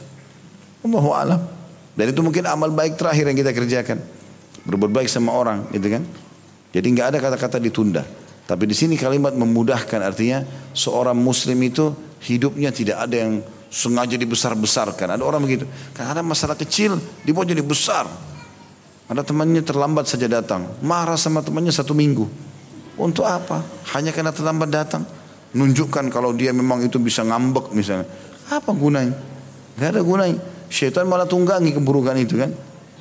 Allahu 0.87 1.11
alam. 1.11 1.43
Dan 1.99 2.15
itu 2.15 2.23
mungkin 2.23 2.47
amal 2.47 2.71
baik 2.71 2.95
terakhir 2.95 3.27
yang 3.27 3.37
kita 3.37 3.51
kerjakan. 3.51 3.99
Berbuat 4.63 4.95
baik 4.95 5.11
sama 5.11 5.35
orang 5.35 5.67
gitu 5.75 5.91
kan. 5.91 6.07
Jadi 6.71 6.87
nggak 6.87 7.07
ada 7.13 7.19
kata-kata 7.19 7.59
ditunda. 7.59 8.22
Tapi 8.43 8.67
di 8.67 8.75
sini 8.75 8.99
kalimat 8.99 9.33
memudahkan 9.33 10.03
artinya 10.03 10.43
seorang 10.75 11.15
muslim 11.15 11.57
itu 11.63 11.95
hidupnya 12.27 12.75
tidak 12.75 13.07
ada 13.07 13.17
yang 13.17 13.33
sengaja 13.71 14.19
dibesar-besarkan. 14.19 15.17
Ada 15.17 15.23
orang 15.23 15.41
begitu. 15.47 15.65
Karena 15.95 16.21
ada 16.21 16.23
masalah 16.27 16.59
kecil 16.59 16.99
dibuat 17.23 17.49
jadi 17.49 17.63
besar. 17.63 18.05
Ada 19.07 19.23
temannya 19.23 19.63
terlambat 19.63 20.11
saja 20.11 20.27
datang. 20.27 20.69
Marah 20.83 21.17
sama 21.17 21.41
temannya 21.41 21.71
satu 21.71 21.95
minggu. 21.95 22.27
Untuk 22.99 23.25
apa? 23.25 23.65
Hanya 23.97 24.13
karena 24.13 24.35
terlambat 24.35 24.69
datang. 24.69 25.07
Nunjukkan 25.57 26.11
kalau 26.11 26.35
dia 26.35 26.51
memang 26.51 26.83
itu 26.83 26.99
bisa 26.99 27.23
ngambek 27.23 27.73
misalnya. 27.73 28.09
Apa 28.51 28.75
gunanya? 28.75 29.17
Gak 29.79 29.97
ada 29.97 30.01
gunanya. 30.03 30.41
Syaitan 30.69 31.07
malah 31.07 31.29
tunggangi 31.29 31.73
keburukan 31.73 32.17
itu 32.19 32.41
kan. 32.41 32.51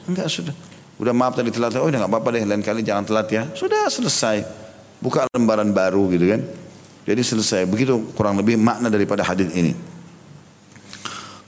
Enggak 0.07 0.29
sudah. 0.29 0.55
Udah 1.01 1.15
maaf 1.15 1.33
tadi 1.33 1.49
telat. 1.49 1.73
Oh 1.79 1.87
udah 1.87 2.05
gak 2.05 2.11
apa-apa 2.11 2.29
deh. 2.37 2.43
Lain 2.45 2.61
kali 2.63 2.85
jangan 2.85 3.07
telat 3.07 3.27
ya. 3.31 3.47
Sudah 3.55 3.87
selesai 3.87 4.60
buka 5.01 5.25
lembaran 5.33 5.73
baru 5.73 6.07
gitu 6.13 6.29
kan. 6.29 6.41
Jadi 7.03 7.21
selesai. 7.25 7.65
Begitu 7.65 8.13
kurang 8.13 8.37
lebih 8.37 8.55
makna 8.61 8.87
daripada 8.87 9.25
hadis 9.25 9.49
ini. 9.57 9.73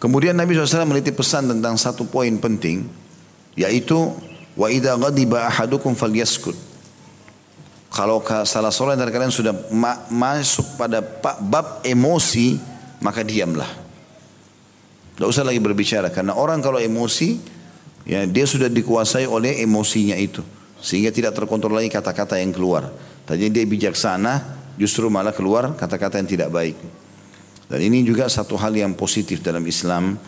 Kemudian 0.02 0.36
Nabi 0.36 0.58
SAW 0.58 0.90
meneliti 0.90 1.16
pesan 1.16 1.48
tentang 1.48 1.78
satu 1.80 2.04
poin 2.10 2.34
penting. 2.42 2.84
Yaitu. 3.56 4.12
Wa 4.54 4.70
idha 4.70 4.94
ghadiba 4.98 5.50
ahadukum 5.50 5.98
falyaskut. 5.98 6.54
Kalau 7.94 8.22
salah 8.46 8.74
seorang 8.74 8.98
dari 8.98 9.14
kalian 9.14 9.34
sudah 9.34 9.54
ma 9.70 10.10
masuk 10.10 10.78
pada 10.78 11.00
bab 11.40 11.86
emosi. 11.86 12.58
Maka 13.00 13.22
diamlah. 13.22 13.70
Tidak 15.14 15.30
usah 15.30 15.46
lagi 15.46 15.62
berbicara. 15.62 16.10
Karena 16.10 16.34
orang 16.34 16.60
kalau 16.60 16.82
emosi. 16.82 17.54
Ya, 18.04 18.28
dia 18.28 18.44
sudah 18.44 18.68
dikuasai 18.68 19.24
oleh 19.24 19.64
emosinya 19.64 20.20
itu. 20.20 20.44
Sehingga 20.84 21.08
tidak 21.16 21.40
terkontrol 21.40 21.80
lagi 21.80 21.88
kata-kata 21.88 22.36
yang 22.36 22.52
keluar. 22.52 22.92
Tadinya 23.24 23.52
dia 23.56 23.66
bijaksana, 23.68 24.34
justru 24.76 25.08
malah 25.08 25.32
keluar 25.32 25.76
kata-kata 25.80 26.20
yang 26.20 26.30
tidak 26.30 26.50
baik. 26.52 26.76
Dan 27.72 27.80
ini 27.80 28.04
juga 28.04 28.28
satu 28.28 28.60
hal 28.60 28.76
yang 28.76 28.94
positif 28.94 29.40
dalam 29.40 29.64
Islam. 29.64 30.20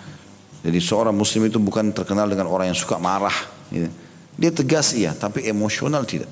Jadi 0.65 0.79
seorang 0.81 1.13
muslim 1.13 1.45
itu 1.45 1.61
bukan 1.61 1.93
terkenal 1.93 2.25
dengan 2.25 2.49
orang 2.49 2.73
yang 2.73 2.79
suka 2.79 2.97
marah. 2.97 3.35
Gitu. 3.69 3.91
Dia 4.35 4.51
tegas 4.51 4.95
iya, 4.95 5.13
tapi 5.13 5.45
emosional 5.45 6.07
tidak. 6.07 6.31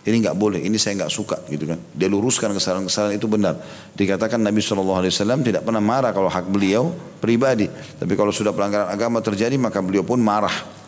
Ini 0.00 0.16
nggak 0.16 0.36
boleh, 0.40 0.64
ini 0.64 0.80
saya 0.80 0.96
nggak 0.96 1.12
suka 1.12 1.44
gitu 1.52 1.68
kan. 1.68 1.76
Dia 1.92 2.08
luruskan 2.08 2.56
kesalahan-kesalahan 2.56 3.20
itu 3.20 3.28
benar. 3.28 3.60
Dikatakan 3.92 4.40
Nabi 4.40 4.64
SAW 4.64 5.04
tidak 5.44 5.60
pernah 5.60 5.84
marah 5.84 6.16
kalau 6.16 6.32
hak 6.32 6.48
beliau 6.48 6.88
pribadi. 7.20 7.68
Tapi 7.68 8.12
kalau 8.16 8.32
sudah 8.32 8.56
pelanggaran 8.56 8.88
agama 8.88 9.20
terjadi 9.20 9.60
maka 9.60 9.84
beliau 9.84 10.00
pun 10.00 10.16
marah. 10.16 10.79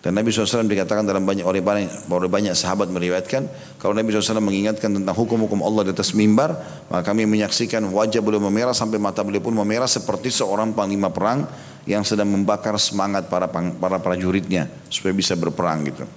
Dan 0.00 0.16
Nabi 0.16 0.32
SAW 0.32 0.64
dikatakan 0.64 1.04
dalam 1.04 1.28
banyak 1.28 1.44
oleh 1.44 1.60
banyak, 1.60 2.08
oleh 2.08 2.30
banyak 2.32 2.56
sahabat 2.56 2.88
meriwayatkan 2.88 3.44
kalau 3.76 3.92
Nabi 3.92 4.16
SAW 4.16 4.40
mengingatkan 4.40 4.96
tentang 4.96 5.12
hukum-hukum 5.12 5.60
Allah 5.60 5.88
di 5.88 5.90
atas 5.92 6.16
mimbar 6.16 6.56
maka 6.88 7.12
kami 7.12 7.28
menyaksikan 7.28 7.84
wajah 7.84 8.24
beliau 8.24 8.40
memerah 8.40 8.72
sampai 8.72 8.96
mata 8.96 9.20
beliau 9.20 9.44
pun 9.44 9.52
memerah 9.52 9.84
seperti 9.84 10.32
seorang 10.32 10.72
panglima 10.72 11.12
perang 11.12 11.44
yang 11.84 12.00
sedang 12.00 12.32
membakar 12.32 12.80
semangat 12.80 13.28
para 13.28 13.44
para 13.52 14.00
prajuritnya 14.00 14.72
supaya 14.88 15.12
bisa 15.12 15.36
berperang 15.36 15.84
gitu. 15.92 16.08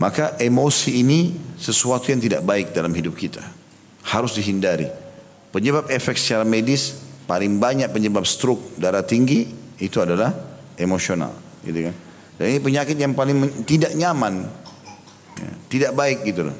Maka 0.00 0.40
emosi 0.40 1.04
ini 1.04 1.36
sesuatu 1.60 2.08
yang 2.08 2.24
tidak 2.24 2.40
baik 2.40 2.72
dalam 2.72 2.88
hidup 2.96 3.20
kita. 3.20 3.44
Harus 4.00 4.32
dihindari. 4.32 4.88
Penyebab 5.52 5.92
efek 5.92 6.16
secara 6.16 6.48
medis 6.48 6.96
paling 7.28 7.60
banyak 7.60 7.92
penyebab 7.92 8.24
stroke 8.24 8.80
darah 8.80 9.04
tinggi 9.04 9.44
itu 9.76 10.00
adalah 10.00 10.32
emosional, 10.80 11.36
gitu 11.68 11.92
kan. 11.92 11.96
Dan 12.40 12.56
ini 12.56 12.60
penyakit 12.64 12.96
yang 12.96 13.12
paling 13.12 13.68
tidak 13.68 13.92
nyaman. 13.92 14.48
Ya, 15.36 15.52
tidak 15.68 15.90
baik 15.92 16.24
gitu 16.24 16.48
loh. 16.48 16.56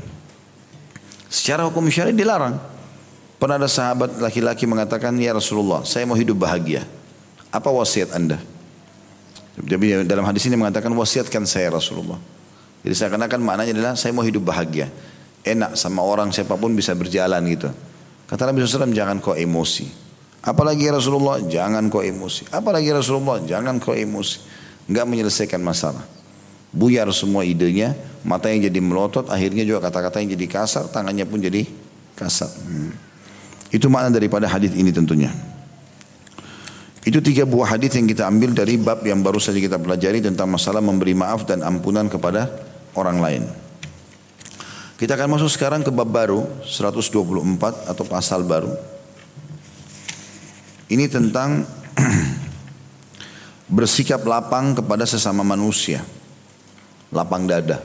Secara 1.32 1.64
hukum 1.64 1.88
syariat 1.88 2.12
dilarang. 2.12 2.60
Pernah 3.40 3.56
ada 3.56 3.64
sahabat 3.64 4.20
laki-laki 4.20 4.68
mengatakan, 4.68 5.16
Ya 5.16 5.32
Rasulullah, 5.32 5.80
saya 5.88 6.04
mau 6.04 6.20
hidup 6.20 6.36
bahagia. 6.36 6.84
Apa 7.48 7.72
wasiat 7.72 8.12
anda? 8.12 8.36
Jadi 9.56 10.04
dalam 10.04 10.28
hadis 10.28 10.44
ini 10.44 10.60
mengatakan, 10.60 10.92
wasiatkan 10.92 11.48
saya 11.48 11.72
Rasulullah. 11.72 12.20
Jadi 12.84 12.92
seakan-akan 13.00 13.40
maknanya 13.40 13.72
adalah, 13.72 13.94
saya 13.96 14.12
mau 14.12 14.20
hidup 14.20 14.44
bahagia. 14.44 14.92
Enak 15.40 15.80
sama 15.80 16.04
orang 16.04 16.28
siapa 16.28 16.60
pun 16.60 16.76
bisa 16.76 16.92
berjalan 16.92 17.40
gitu. 17.48 17.72
Kata 18.28 18.52
Nabi 18.52 18.60
SAW, 18.60 18.92
jangan 18.92 19.16
kau 19.24 19.32
emosi. 19.32 19.88
Apalagi 20.44 20.92
ya 20.92 21.00
Rasulullah, 21.00 21.40
jangan 21.40 21.88
kau 21.88 22.04
emosi. 22.04 22.52
Apalagi 22.52 22.92
ya 22.92 23.00
Rasulullah, 23.00 23.40
jangan 23.40 23.80
kau 23.80 23.96
emosi. 23.96 24.59
Enggak 24.90 25.06
menyelesaikan 25.06 25.62
masalah. 25.62 26.02
Buyar 26.74 27.06
semua 27.14 27.46
idenya, 27.46 27.94
matanya 28.26 28.66
jadi 28.66 28.82
melotot, 28.82 29.30
akhirnya 29.30 29.62
juga 29.62 29.86
kata-katanya 29.86 30.34
jadi 30.34 30.46
kasar, 30.50 30.90
tangannya 30.90 31.22
pun 31.26 31.38
jadi 31.38 31.62
kasar. 32.18 32.50
Hmm. 32.50 32.90
Itu 33.70 33.86
makna 33.86 34.10
daripada 34.10 34.50
hadis 34.50 34.74
ini 34.74 34.90
tentunya. 34.90 35.30
Itu 37.06 37.22
tiga 37.22 37.46
buah 37.46 37.78
hadis 37.78 37.96
yang 37.96 38.10
kita 38.10 38.26
ambil 38.28 38.52
dari 38.52 38.76
bab 38.76 39.00
yang 39.06 39.24
baru 39.24 39.40
saja 39.40 39.56
kita 39.56 39.80
pelajari 39.80 40.20
tentang 40.20 40.50
masalah 40.52 40.84
memberi 40.84 41.16
maaf 41.16 41.46
dan 41.48 41.62
ampunan 41.62 42.10
kepada 42.10 42.50
orang 42.92 43.18
lain. 43.22 43.42
Kita 45.00 45.16
akan 45.16 45.38
masuk 45.38 45.48
sekarang 45.48 45.80
ke 45.80 45.88
bab 45.88 46.12
baru 46.12 46.44
124 46.66 47.88
atau 47.88 48.04
pasal 48.04 48.44
baru. 48.44 48.68
Ini 50.92 51.08
tentang 51.08 51.64
bersikap 53.70 54.20
lapang 54.26 54.74
kepada 54.74 55.06
sesama 55.06 55.46
manusia. 55.46 56.02
Lapang 57.14 57.46
dada. 57.46 57.78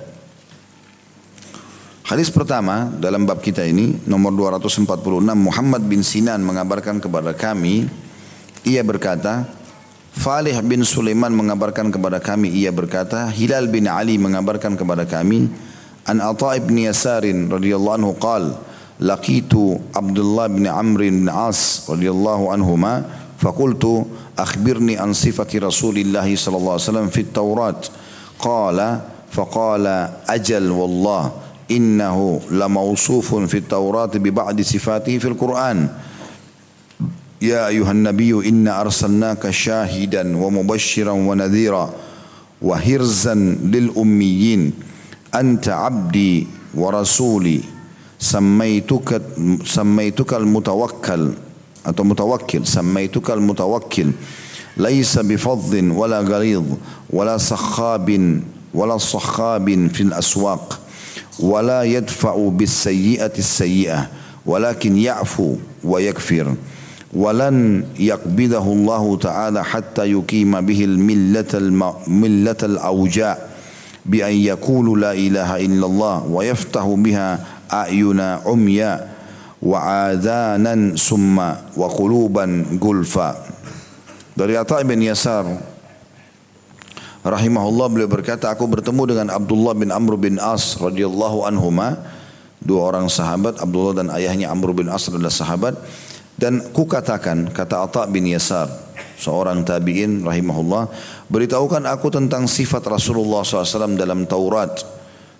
Hadis 2.05 2.29
pertama 2.29 2.89
dalam 3.01 3.25
bab 3.25 3.41
kita 3.41 3.65
ini 3.65 3.97
nomor 4.05 4.29
246 4.29 4.85
Muhammad 5.33 5.81
bin 5.89 6.05
Sinan 6.05 6.45
mengabarkan 6.45 7.01
kepada 7.01 7.33
kami 7.33 7.89
ia 8.61 8.85
berkata 8.85 9.49
Falih 10.13 10.53
bin 10.61 10.85
Sulaiman 10.85 11.33
mengabarkan 11.33 11.89
kepada 11.89 12.21
kami 12.21 12.53
ia 12.53 12.69
berkata 12.69 13.25
Hilal 13.33 13.65
bin 13.73 13.89
Ali 13.89 14.21
mengabarkan 14.21 14.77
kepada 14.77 15.09
kami 15.09 15.49
An 16.05 16.21
Atha 16.21 16.61
ibn 16.61 16.77
Yasarin 16.77 17.49
radhiyallahu 17.49 17.97
anhu 17.97 18.13
qal 18.21 18.53
laqitu 19.01 19.81
Abdullah 19.89 20.45
bin 20.45 20.69
Amr 20.69 21.09
bin 21.09 21.25
As 21.25 21.89
radhiyallahu 21.89 22.53
anhuma 22.53 23.24
فقلت 23.39 24.05
أخبرني 24.39 24.97
عن 24.97 25.13
صفة 25.13 25.47
رسول 25.55 25.97
الله 25.97 26.35
صلى 26.35 26.57
الله 26.57 26.71
عليه 26.71 26.83
وسلم 26.83 27.07
في 27.07 27.21
التوراة. 27.21 27.81
قال 28.39 28.99
فقال 29.31 29.87
أجل 30.29 30.71
والله 30.71 31.31
إنه 31.71 32.41
لموصوف 32.51 33.35
في 33.35 33.57
التوراة 33.57 34.05
ببعض 34.05 34.61
صفاته 34.61 35.17
في 35.17 35.27
القرآن. 35.27 35.89
يا 37.41 37.67
أيها 37.67 37.91
النبي 37.91 38.49
إنا 38.49 38.81
أرسلناك 38.81 39.49
شاهدا 39.49 40.37
ومبشرا 40.37 41.11
ونذيرا 41.11 41.93
وهرزا 42.61 43.35
للأميين. 43.63 44.73
أنت 45.35 45.69
عبدي 45.69 46.47
ورسولي. 46.75 47.61
سميتك 48.19 49.21
سميتك 49.65 50.33
المتوكل. 50.33 51.31
atau 51.85 52.03
mutawakkil 52.03 52.65
samaitukal 52.65 53.37
mutawakkil 53.39 54.11
laisa 54.77 55.23
bifadhin 55.23 55.93
wala 55.93 56.19
ghalidh 56.25 56.65
wala 57.13 57.39
sakhabin 57.39 58.43
wala 58.73 58.99
sakhabin 58.99 59.87
fil 59.93 60.11
aswaq 60.11 60.81
wala 61.39 61.85
yadfa'u 61.87 62.51
bis 62.51 62.73
sayyi'ati 62.83 63.39
sayyi'ah 63.39 64.09
walakin 64.45 64.97
ya'fu 64.97 65.61
wa 65.83 66.01
yakfir 66.01 66.49
ولن 67.15 67.87
يقبضه 67.99 68.65
الله 68.73 69.17
تعالى 69.17 69.63
حتى 69.63 70.03
يقيم 70.11 70.51
به 70.61 70.83
الملة 70.83 71.51
الملة 71.53 72.61
الأوجاء 72.63 73.49
بأن 74.05 74.35
يقول 74.35 75.01
لا 75.01 75.13
إله 75.15 75.65
إلا 75.65 75.85
الله 75.85 76.23
ويفتح 76.27 76.83
بها 76.83 77.29
أعين 77.73 78.19
عمياء 78.19 79.14
wa 79.63 80.09
adanan 80.11 80.99
summa 80.99 81.71
wa 81.75 81.87
quluban 81.87 82.79
gulfa. 82.79 83.35
Dari 84.35 84.59
Atha 84.59 84.83
bin 84.83 84.99
Yasar 84.99 85.47
rahimahullah 87.23 87.87
beliau 87.87 88.09
berkata 88.11 88.51
aku 88.51 88.67
bertemu 88.67 89.15
dengan 89.15 89.27
Abdullah 89.31 89.73
bin 89.73 89.89
Amr 89.95 90.19
bin 90.19 90.35
As 90.41 90.75
radhiyallahu 90.75 91.47
anhuma. 91.47 91.95
Dua 92.65 92.89
orang 92.89 93.07
sahabat 93.07 93.61
Abdullah 93.61 94.01
dan 94.01 94.07
ayahnya 94.11 94.49
Amr 94.49 94.73
bin 94.73 94.89
As 94.89 95.07
adalah 95.07 95.31
sahabat. 95.31 95.77
Dan 96.35 96.59
ku 96.75 96.83
katakan 96.83 97.47
kata 97.47 97.87
Atha 97.87 98.03
bin 98.11 98.27
Yasar 98.27 98.67
seorang 99.15 99.63
tabi'in 99.63 100.27
rahimahullah 100.27 100.91
beritahukan 101.31 101.87
aku 101.87 102.11
tentang 102.11 102.43
sifat 102.43 102.83
Rasulullah 102.91 103.47
SAW 103.47 103.95
dalam 103.95 104.27
Taurat. 104.27 104.83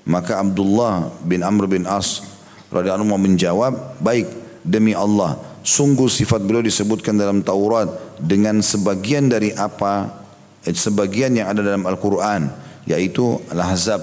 Maka 0.05 0.38
Abdullah 0.38 1.09
bin 1.26 1.41
Amr 1.41 1.66
bin 1.66 1.84
As 1.89 2.35
radhiyallahu 2.76 3.08
anhu 3.08 3.18
menjawab 3.18 3.74
baik 4.04 4.28
demi 4.66 4.92
Allah 4.92 5.40
sungguh 5.66 6.06
sifat 6.06 6.46
beliau 6.46 6.62
disebutkan 6.62 7.18
dalam 7.18 7.42
Taurat 7.42 7.90
dengan 8.22 8.62
sebagian 8.62 9.32
dari 9.32 9.50
apa 9.56 10.14
eh, 10.62 10.76
sebagian 10.76 11.34
yang 11.34 11.50
ada 11.50 11.66
dalam 11.66 11.90
Al-Quran 11.90 12.54
yaitu 12.86 13.42
Al-Ahzab 13.50 14.02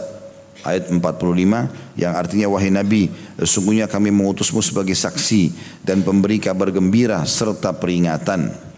ayat 0.67 0.91
45 0.91 1.99
yang 1.99 2.13
artinya 2.15 2.47
wahai 2.51 2.71
Nabi 2.75 3.11
sesungguhnya 3.39 3.87
kami 3.87 4.11
mengutusmu 4.11 4.59
sebagai 4.59 4.95
saksi 4.95 5.55
dan 5.87 6.03
pemberi 6.03 6.43
kabar 6.43 6.71
gembira 6.75 7.23
serta 7.27 7.75
peringatan. 7.79 8.73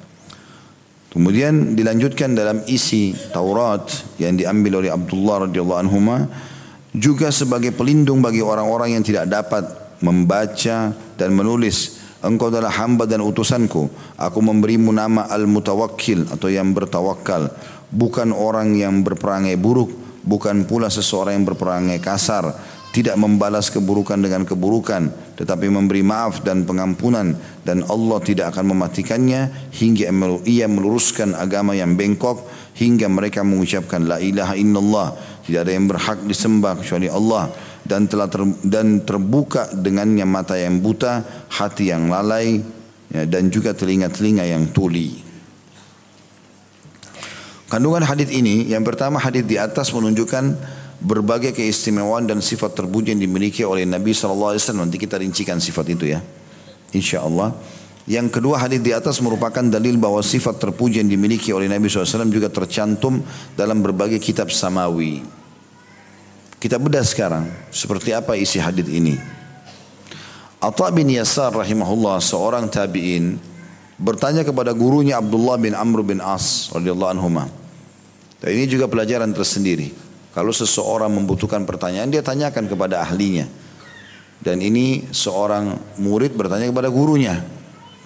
Kemudian 1.14 1.78
dilanjutkan 1.78 2.34
dalam 2.34 2.66
isi 2.66 3.14
Taurat 3.30 3.86
yang 4.18 4.34
diambil 4.34 4.82
oleh 4.82 4.90
Abdullah 4.90 5.46
radhiyallahu 5.46 5.80
anhu 5.86 5.98
juga 6.90 7.30
sebagai 7.30 7.70
pelindung 7.70 8.18
bagi 8.18 8.42
orang-orang 8.42 8.98
yang 8.98 9.04
tidak 9.06 9.30
dapat 9.30 9.83
membaca 10.00 10.94
dan 10.94 11.30
menulis. 11.34 12.02
Engkau 12.24 12.48
adalah 12.48 12.72
hamba 12.80 13.04
dan 13.04 13.20
utusanku. 13.20 13.92
Aku 14.16 14.40
memberimu 14.40 14.88
nama 14.90 15.28
Al-Mutawakkil 15.28 16.32
atau 16.32 16.48
yang 16.48 16.72
bertawakal. 16.72 17.52
Bukan 17.92 18.32
orang 18.32 18.72
yang 18.74 19.04
berperangai 19.04 19.60
buruk, 19.60 19.92
bukan 20.24 20.64
pula 20.64 20.88
seseorang 20.88 21.36
yang 21.36 21.46
berperangai 21.46 22.00
kasar 22.00 22.56
tidak 22.94 23.18
membalas 23.18 23.74
keburukan 23.74 24.22
dengan 24.22 24.46
keburukan 24.46 25.10
tetapi 25.34 25.66
memberi 25.66 26.06
maaf 26.06 26.46
dan 26.46 26.62
pengampunan 26.62 27.34
dan 27.66 27.82
Allah 27.90 28.22
tidak 28.22 28.54
akan 28.54 28.70
mematikannya 28.70 29.50
hingga 29.74 30.14
ia 30.46 30.70
meluruskan 30.70 31.34
agama 31.34 31.74
yang 31.74 31.98
bengkok 31.98 32.46
hingga 32.78 33.10
mereka 33.10 33.42
mengucapkan 33.42 34.06
la 34.06 34.22
ilaha 34.22 34.54
illallah 34.54 35.10
tidak 35.42 35.60
ada 35.66 35.72
yang 35.74 35.90
berhak 35.90 36.18
disembah 36.22 36.78
kecuali 36.78 37.10
Allah 37.10 37.50
dan 37.84 38.08
telah 38.08 38.28
ter, 38.32 38.42
dan 38.64 39.04
terbuka 39.04 39.68
dengannya 39.76 40.24
mata 40.24 40.56
yang 40.56 40.80
buta 40.80 41.20
hati 41.52 41.92
yang 41.92 42.08
lalai 42.08 42.64
ya, 43.12 43.28
dan 43.28 43.52
juga 43.52 43.76
telinga-telinga 43.76 44.44
yang 44.48 44.72
tuli 44.72 45.20
kandungan 47.68 48.04
hadis 48.08 48.32
ini 48.32 48.72
yang 48.72 48.82
pertama 48.82 49.20
hadis 49.20 49.44
di 49.44 49.60
atas 49.60 49.92
menunjukkan 49.92 50.56
berbagai 51.04 51.52
keistimewaan 51.52 52.24
dan 52.24 52.40
sifat 52.40 52.72
terpuji 52.72 53.12
yang 53.12 53.20
dimiliki 53.20 53.60
oleh 53.60 53.84
Nabi 53.84 54.16
SAW. 54.16 54.56
Nanti 54.56 54.96
kita 54.96 55.20
rincikan 55.20 55.60
sifat 55.60 55.92
itu 55.92 56.08
ya. 56.08 56.24
Insya 56.96 57.20
Allah. 57.20 57.52
Yang 58.04 58.40
kedua 58.40 58.60
hadis 58.60 58.84
di 58.84 58.92
atas 58.92 59.20
merupakan 59.24 59.64
dalil 59.64 59.96
bahwa 59.96 60.20
sifat 60.20 60.60
terpuji 60.60 61.00
yang 61.00 61.08
dimiliki 61.08 61.52
oleh 61.56 61.68
Nabi 61.68 61.88
SAW 61.88 62.28
juga 62.28 62.52
tercantum 62.52 63.24
dalam 63.56 63.80
berbagai 63.80 64.20
kitab 64.20 64.52
samawi. 64.52 65.43
Kita 66.64 66.80
bedah 66.80 67.04
sekarang 67.04 67.44
seperti 67.68 68.16
apa 68.16 68.40
isi 68.40 68.56
hadis 68.56 68.88
ini. 68.88 69.20
Atta 70.64 70.88
bin 70.88 71.12
Yasar 71.12 71.52
rahimahullah 71.52 72.24
seorang 72.24 72.72
tabi'in 72.72 73.36
bertanya 74.00 74.40
kepada 74.48 74.72
gurunya 74.72 75.20
Abdullah 75.20 75.60
bin 75.60 75.76
Amr 75.76 76.00
bin 76.00 76.24
As 76.24 76.72
radhiyallahu 76.72 77.20
anhu. 77.20 77.28
Dan 78.40 78.48
ini 78.56 78.64
juga 78.64 78.88
pelajaran 78.88 79.36
tersendiri. 79.36 79.92
Kalau 80.32 80.56
seseorang 80.56 81.12
membutuhkan 81.12 81.68
pertanyaan, 81.68 82.08
dia 82.08 82.24
tanyakan 82.24 82.64
kepada 82.64 83.04
ahlinya. 83.04 83.44
Dan 84.40 84.64
ini 84.64 85.04
seorang 85.12 85.68
murid 86.00 86.32
bertanya 86.32 86.72
kepada 86.72 86.88
gurunya. 86.88 87.44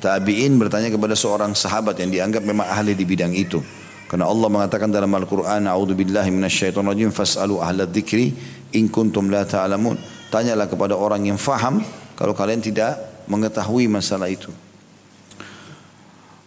Tabi'in 0.03 0.59
bertanya 0.59 0.91
kepada 0.91 1.15
seorang 1.15 1.55
sahabat 1.55 1.95
yang 2.03 2.11
dianggap 2.11 2.43
memang 2.43 2.67
ahli 2.67 2.99
di 2.99 3.07
bidang 3.07 3.39
itu. 3.39 3.63
Karena 4.09 4.25
Allah 4.25 4.49
mengatakan 4.49 4.89
dalam 4.89 5.13
Al-Quran, 5.13 5.69
A'udhu 5.69 5.93
billahi 5.93 6.33
minasyaitan 6.33 6.81
rajim, 6.81 7.13
fas'alu 7.13 7.61
ahla 7.61 7.85
dzikri 7.85 8.33
in 8.73 8.89
kuntum 8.89 9.29
la 9.29 9.45
ta'lamun. 9.45 10.01
Tanyalah 10.33 10.65
kepada 10.65 10.97
orang 10.97 11.29
yang 11.29 11.37
faham 11.37 11.85
kalau 12.17 12.33
kalian 12.33 12.65
tidak 12.65 12.97
mengetahui 13.29 13.85
masalah 13.85 14.33
itu. 14.33 14.49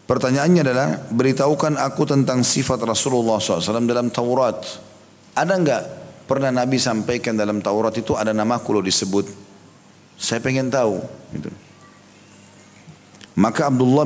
Pertanyaannya 0.09 0.61
adalah, 0.65 0.87
beritahukan 1.13 1.77
aku 1.79 2.03
tentang 2.03 2.41
sifat 2.41 2.81
Rasulullah 2.81 3.39
SAW 3.39 3.85
dalam 3.85 4.09
Taurat. 4.11 4.59
Ada 5.37 5.53
enggak 5.55 5.83
pernah 6.27 6.51
Nabi 6.51 6.81
sampaikan 6.81 7.37
dalam 7.37 7.63
Taurat 7.63 7.95
itu 7.95 8.17
ada 8.17 8.35
namaku 8.35 8.75
lo 8.75 8.81
disebut? 8.83 9.29
Saya 10.17 10.43
pengen 10.43 10.67
tahu. 10.67 10.99
Gitu. 11.31 11.47
Maka 13.39 13.71
Abdullah 13.71 14.03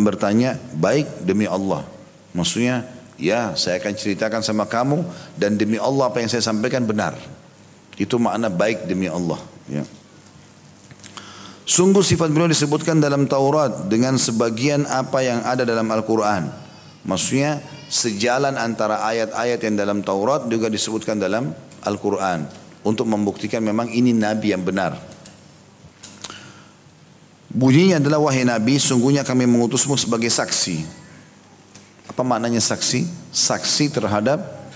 bertanya, 0.00 0.56
baik 0.72 1.26
demi 1.26 1.44
Allah. 1.44 1.84
Maksudnya, 2.32 2.88
ya 3.20 3.52
saya 3.54 3.78
akan 3.78 3.92
ceritakan 3.92 4.40
sama 4.40 4.64
kamu 4.64 5.04
dan 5.36 5.56
demi 5.56 5.76
Allah 5.76 6.08
apa 6.08 6.20
yang 6.24 6.28
saya 6.32 6.44
sampaikan 6.44 6.84
benar. 6.84 7.16
Itu 8.00 8.16
makna 8.16 8.48
baik 8.48 8.88
demi 8.88 9.06
Allah. 9.06 9.38
Ya. 9.68 9.84
Sungguh 11.62 12.02
sifat 12.02 12.32
beliau 12.34 12.50
disebutkan 12.50 12.98
dalam 12.98 13.30
Taurat 13.30 13.86
dengan 13.86 14.18
sebagian 14.18 14.82
apa 14.90 15.22
yang 15.22 15.40
ada 15.46 15.62
dalam 15.62 15.86
Al-Quran. 15.86 16.50
Maksudnya 17.06 17.62
sejalan 17.86 18.58
antara 18.58 19.04
ayat-ayat 19.06 19.60
yang 19.62 19.74
dalam 19.78 19.98
Taurat 20.02 20.48
juga 20.50 20.66
disebutkan 20.66 21.22
dalam 21.22 21.54
Al-Quran. 21.86 22.48
Untuk 22.82 23.06
membuktikan 23.06 23.62
memang 23.62 23.94
ini 23.94 24.10
Nabi 24.10 24.50
yang 24.50 24.66
benar. 24.66 24.98
Bunyinya 27.52 28.00
adalah 28.00 28.18
wahai 28.18 28.42
Nabi, 28.42 28.80
sungguhnya 28.80 29.22
kami 29.22 29.46
mengutusmu 29.46 29.94
sebagai 29.94 30.32
saksi. 30.32 31.01
Apa 32.12 32.20
maknanya 32.20 32.60
saksi? 32.60 33.32
Saksi 33.32 33.88
terhadap 33.88 34.68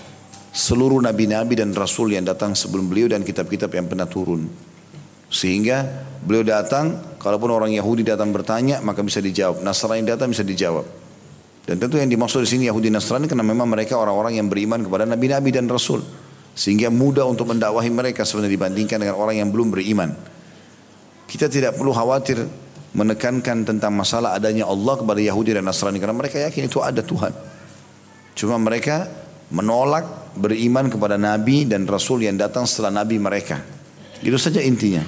seluruh 0.49 0.97
nabi-nabi 0.97 1.53
dan 1.53 1.69
rasul 1.77 2.09
yang 2.09 2.25
datang 2.25 2.57
sebelum 2.57 2.89
beliau 2.89 3.13
dan 3.13 3.21
kitab-kitab 3.21 3.69
yang 3.77 3.85
pernah 3.85 4.09
turun. 4.09 4.49
Sehingga 5.29 5.85
beliau 6.25 6.41
datang, 6.41 6.97
kalaupun 7.21 7.53
orang 7.53 7.69
Yahudi 7.77 8.01
datang 8.01 8.33
bertanya, 8.33 8.81
maka 8.81 9.05
bisa 9.05 9.21
dijawab. 9.21 9.61
Nasrani 9.61 10.01
datang 10.01 10.33
bisa 10.33 10.41
dijawab. 10.41 10.89
Dan 11.69 11.77
tentu 11.77 12.01
yang 12.01 12.09
dimaksud 12.09 12.41
di 12.41 12.49
sini 12.49 12.63
Yahudi 12.73 12.89
Nasrani 12.89 13.29
karena 13.29 13.45
memang 13.45 13.69
mereka 13.69 14.01
orang-orang 14.01 14.41
yang 14.41 14.49
beriman 14.49 14.81
kepada 14.81 15.05
nabi-nabi 15.05 15.53
dan 15.53 15.69
rasul. 15.69 16.01
Sehingga 16.57 16.89
mudah 16.89 17.29
untuk 17.29 17.53
mendakwahi 17.53 17.93
mereka 17.93 18.25
sebenarnya 18.25 18.57
dibandingkan 18.57 18.97
dengan 18.97 19.13
orang 19.13 19.45
yang 19.45 19.53
belum 19.53 19.69
beriman. 19.69 20.09
Kita 21.29 21.45
tidak 21.51 21.77
perlu 21.77 21.93
khawatir 21.93 22.49
menekankan 22.97 23.61
tentang 23.61 23.93
masalah 23.93 24.33
adanya 24.33 24.65
Allah 24.65 24.97
kepada 24.97 25.21
Yahudi 25.21 25.53
dan 25.53 25.69
Nasrani 25.69 26.01
karena 26.01 26.17
mereka 26.17 26.41
yakin 26.41 26.65
itu 26.65 26.81
ada 26.81 27.05
Tuhan. 27.05 27.29
Cuma 28.33 28.57
mereka 28.57 29.05
menolak 29.53 30.33
beriman 30.33 30.89
kepada 30.89 31.15
nabi 31.15 31.69
dan 31.69 31.85
rasul 31.85 32.25
yang 32.25 32.35
datang 32.35 32.65
setelah 32.65 33.05
nabi 33.05 33.21
mereka. 33.21 33.61
Itu 34.25 34.35
saja 34.41 34.65
intinya. 34.65 35.05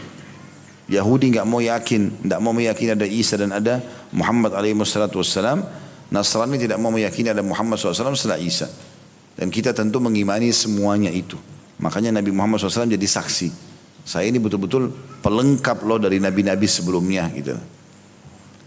Yahudi 0.89 1.33
nggak 1.33 1.45
mau 1.45 1.61
yakin, 1.61 2.25
tidak 2.25 2.39
mau 2.41 2.53
meyakini 2.53 2.97
ada 2.97 3.05
Isa 3.05 3.37
dan 3.37 3.53
ada 3.53 3.81
Muhammad 4.13 4.57
alaihi 4.57 4.77
wassalam. 4.77 5.61
Nasrani 6.09 6.57
tidak 6.57 6.81
mau 6.81 6.89
meyakini 6.89 7.29
ada 7.29 7.45
Muhammad 7.45 7.77
SAW 7.77 8.17
setelah 8.17 8.41
Isa. 8.41 8.65
Dan 9.37 9.53
kita 9.53 9.77
tentu 9.77 10.01
mengimani 10.01 10.49
semuanya 10.49 11.13
itu. 11.13 11.37
Makanya 11.77 12.17
Nabi 12.17 12.33
Muhammad 12.33 12.57
SAW 12.57 12.89
jadi 12.89 13.05
saksi. 13.05 13.69
Saya 14.01 14.25
ini 14.25 14.41
betul-betul 14.41 14.89
pelengkap 15.21 15.85
loh 15.85 16.01
dari 16.01 16.17
nabi-nabi 16.17 16.65
sebelumnya 16.65 17.29
gitu. 17.37 17.53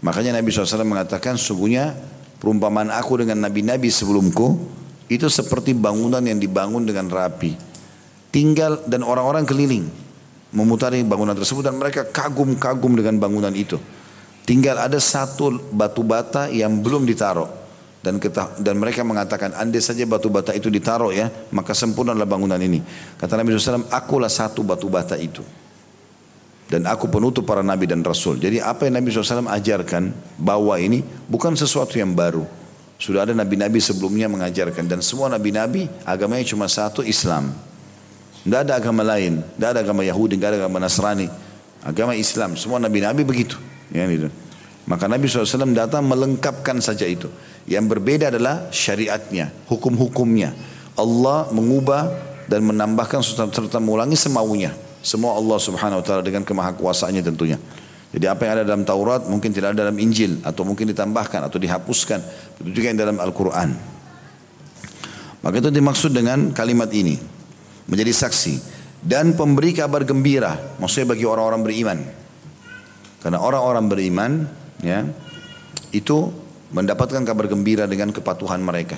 Makanya 0.03 0.35
Nabi 0.35 0.51
SAW 0.51 0.83
mengatakan 0.83 1.39
sungguhnya 1.39 1.95
perumpamaan 2.43 2.91
aku 2.91 3.23
dengan 3.23 3.47
nabi-nabi 3.47 3.87
sebelumku 3.87 4.59
itu 5.07 5.31
seperti 5.31 5.71
bangunan 5.71 6.19
yang 6.19 6.37
dibangun 6.43 6.83
dengan 6.83 7.07
rapi. 7.07 7.55
Tinggal 8.27 8.83
dan 8.83 9.07
orang-orang 9.07 9.47
keliling 9.47 9.87
memutari 10.51 11.01
bangunan 11.07 11.33
tersebut 11.33 11.63
dan 11.63 11.79
mereka 11.79 12.03
kagum-kagum 12.03 12.99
dengan 12.99 13.15
bangunan 13.15 13.55
itu. 13.55 13.79
Tinggal 14.43 14.75
ada 14.75 14.99
satu 14.99 15.55
batu 15.71 16.03
bata 16.03 16.51
yang 16.51 16.83
belum 16.83 17.07
ditaruh 17.07 17.47
dan 18.03 18.19
kita, 18.19 18.59
dan 18.59 18.75
mereka 18.75 19.07
mengatakan 19.07 19.55
andai 19.55 19.79
saja 19.79 20.03
batu 20.03 20.27
bata 20.27 20.51
itu 20.51 20.67
ditaruh 20.67 21.15
ya 21.15 21.31
maka 21.55 21.71
sempurnalah 21.71 22.27
bangunan 22.27 22.59
ini. 22.59 22.83
Kata 23.15 23.39
Nabi 23.39 23.55
SAW, 23.55 23.87
akulah 23.87 24.27
satu 24.27 24.59
batu 24.67 24.91
bata 24.91 25.15
itu. 25.15 25.62
Dan 26.71 26.89
aku 26.89 27.05
penutup 27.11 27.45
para 27.45 27.61
nabi 27.61 27.85
dan 27.85 28.01
rasul. 28.01 28.39
Jadi 28.41 28.57
apa 28.57 28.89
yang 28.89 28.97
Nabi 28.97 29.13
SAW 29.13 29.45
ajarkan 29.45 30.09
bawa 30.41 30.81
ini 30.81 31.05
bukan 31.29 31.53
sesuatu 31.53 31.99
yang 31.99 32.15
baru. 32.17 32.47
Sudah 32.97 33.27
ada 33.27 33.33
nabi-nabi 33.35 33.83
sebelumnya 33.83 34.31
mengajarkan 34.31 34.87
dan 34.87 35.03
semua 35.03 35.27
nabi-nabi 35.27 35.91
agamanya 36.07 36.47
cuma 36.47 36.71
satu 36.71 37.03
Islam. 37.03 37.51
Tidak 38.43 38.59
ada 38.63 38.79
agama 38.79 39.03
lain, 39.03 39.43
tidak 39.55 39.69
ada 39.75 39.79
agama 39.83 40.01
Yahudi, 40.03 40.39
tidak 40.39 40.55
ada 40.55 40.57
agama 40.65 40.79
Nasrani. 40.79 41.27
Agama 41.83 42.15
Islam, 42.15 42.55
semua 42.55 42.79
nabi-nabi 42.79 43.27
begitu. 43.27 43.59
Ya, 43.91 44.07
gitu. 44.07 44.31
Maka 44.83 45.07
Nabi 45.07 45.31
SAW 45.31 45.71
datang 45.71 46.03
melengkapkan 46.03 46.79
saja 46.83 47.07
itu. 47.07 47.31
Yang 47.63 47.95
berbeda 47.95 48.27
adalah 48.27 48.67
syariatnya, 48.67 49.51
hukum-hukumnya. 49.71 50.51
Allah 50.99 51.47
mengubah 51.55 52.11
dan 52.51 52.67
menambahkan 52.67 53.23
serta 53.23 53.79
mengulangi 53.79 54.19
semaunya. 54.19 54.75
Semua 55.03 55.35
Allah 55.35 55.59
Subhanahu 55.59 55.99
wa 55.99 56.05
taala 56.05 56.23
dengan 56.23 56.47
kemahakuasaannya 56.47 57.21
tentunya. 57.21 57.59
Jadi 58.13 58.25
apa 58.29 58.45
yang 58.47 58.53
ada 58.61 58.63
dalam 58.63 58.87
Taurat 58.87 59.27
mungkin 59.27 59.51
tidak 59.51 59.75
ada 59.75 59.89
dalam 59.89 59.97
Injil 59.99 60.39
atau 60.47 60.63
mungkin 60.63 60.87
ditambahkan 60.89 61.49
atau 61.49 61.59
dihapuskan. 61.59 62.23
Itu 62.63 62.71
juga 62.71 62.93
yang 62.93 62.99
dalam 63.03 63.17
Al-Qur'an. 63.19 63.73
Maka 65.43 65.55
itu 65.59 65.67
dimaksud 65.67 66.15
dengan 66.15 66.55
kalimat 66.55 66.87
ini 66.95 67.19
menjadi 67.87 68.15
saksi 68.15 68.73
dan 69.03 69.35
pemberi 69.35 69.75
kabar 69.75 70.07
gembira 70.07 70.55
maksudnya 70.79 71.11
bagi 71.11 71.27
orang-orang 71.27 71.61
beriman 71.67 71.99
karena 73.19 73.39
orang-orang 73.43 73.85
beriman 73.91 74.31
ya 74.79 75.03
itu 75.91 76.31
mendapatkan 76.71 77.21
kabar 77.27 77.45
gembira 77.51 77.83
dengan 77.85 78.15
kepatuhan 78.15 78.63
mereka 78.63 78.95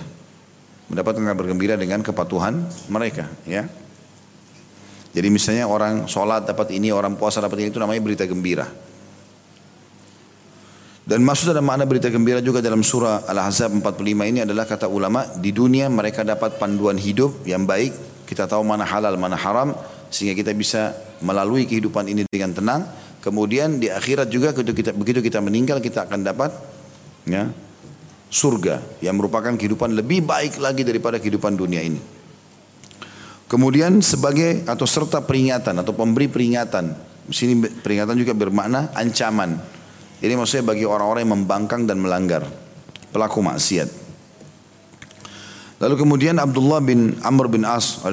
mendapatkan 0.93 1.25
kabar 1.25 1.45
gembira 1.49 1.73
dengan 1.73 2.05
kepatuhan 2.05 2.61
mereka 2.93 3.25
ya 3.49 3.65
jadi 5.15 5.31
misalnya 5.31 5.65
orang 5.71 6.11
sholat 6.11 6.43
dapat 6.43 6.75
ini 6.75 6.91
orang 6.91 7.15
puasa 7.15 7.39
dapat 7.39 7.63
ini 7.63 7.71
itu 7.71 7.79
namanya 7.79 8.03
berita 8.03 8.27
gembira 8.27 8.67
dan 11.07 11.23
maksud 11.23 11.55
dalam 11.55 11.63
makna 11.63 11.87
berita 11.87 12.11
gembira 12.11 12.43
juga 12.43 12.59
dalam 12.59 12.83
surah 12.83 13.23
Al-Ahzab 13.29 13.71
45 13.79 14.03
ini 14.03 14.43
adalah 14.43 14.67
kata 14.67 14.91
ulama 14.91 15.23
di 15.39 15.55
dunia 15.55 15.87
mereka 15.87 16.25
dapat 16.25 16.59
panduan 16.59 16.97
hidup 16.99 17.45
yang 17.47 17.63
baik 17.63 18.15
kita 18.25 18.49
tahu 18.49 18.65
mana 18.65 18.83
halal, 18.83 19.13
mana 19.15 19.37
haram, 19.37 19.77
sehingga 20.09 20.33
kita 20.33 20.51
bisa 20.57 20.97
melalui 21.21 21.69
kehidupan 21.69 22.09
ini 22.09 22.25
dengan 22.25 22.51
tenang. 22.51 22.81
Kemudian 23.21 23.77
di 23.81 23.89
akhirat 23.89 24.29
juga 24.29 24.53
begitu 24.53 24.73
kita, 24.73 24.91
begitu 24.93 25.19
kita 25.21 25.39
meninggal 25.41 25.81
kita 25.81 26.05
akan 26.05 26.25
dapat 26.25 26.53
ya, 27.25 27.49
surga 28.29 28.81
yang 29.01 29.17
merupakan 29.17 29.53
kehidupan 29.53 29.97
lebih 29.97 30.25
baik 30.25 30.61
lagi 30.61 30.85
daripada 30.85 31.17
kehidupan 31.21 31.57
dunia 31.57 31.81
ini. 31.81 32.01
Kemudian 33.55 34.03
sebagai 34.03 34.67
atau 34.67 34.83
serta 34.83 35.23
peringatan 35.23 35.79
atau 35.79 35.95
pemberi 35.95 36.27
peringatan. 36.27 36.91
Di 37.23 37.31
sini 37.31 37.63
peringatan 37.63 38.19
juga 38.19 38.35
bermakna 38.35 38.91
ancaman. 38.91 39.55
Ini 40.19 40.35
maksudnya 40.35 40.75
bagi 40.75 40.83
orang-orang 40.83 41.23
yang 41.23 41.33
membangkang 41.39 41.87
dan 41.87 42.03
melanggar. 42.03 42.43
Pelaku 43.15 43.39
maksiat. 43.39 43.87
Lalu 45.79 45.95
kemudian 45.95 46.35
Abdullah 46.35 46.83
bin 46.83 47.15
Amr 47.23 47.47
bin 47.47 47.63
As 47.63 48.03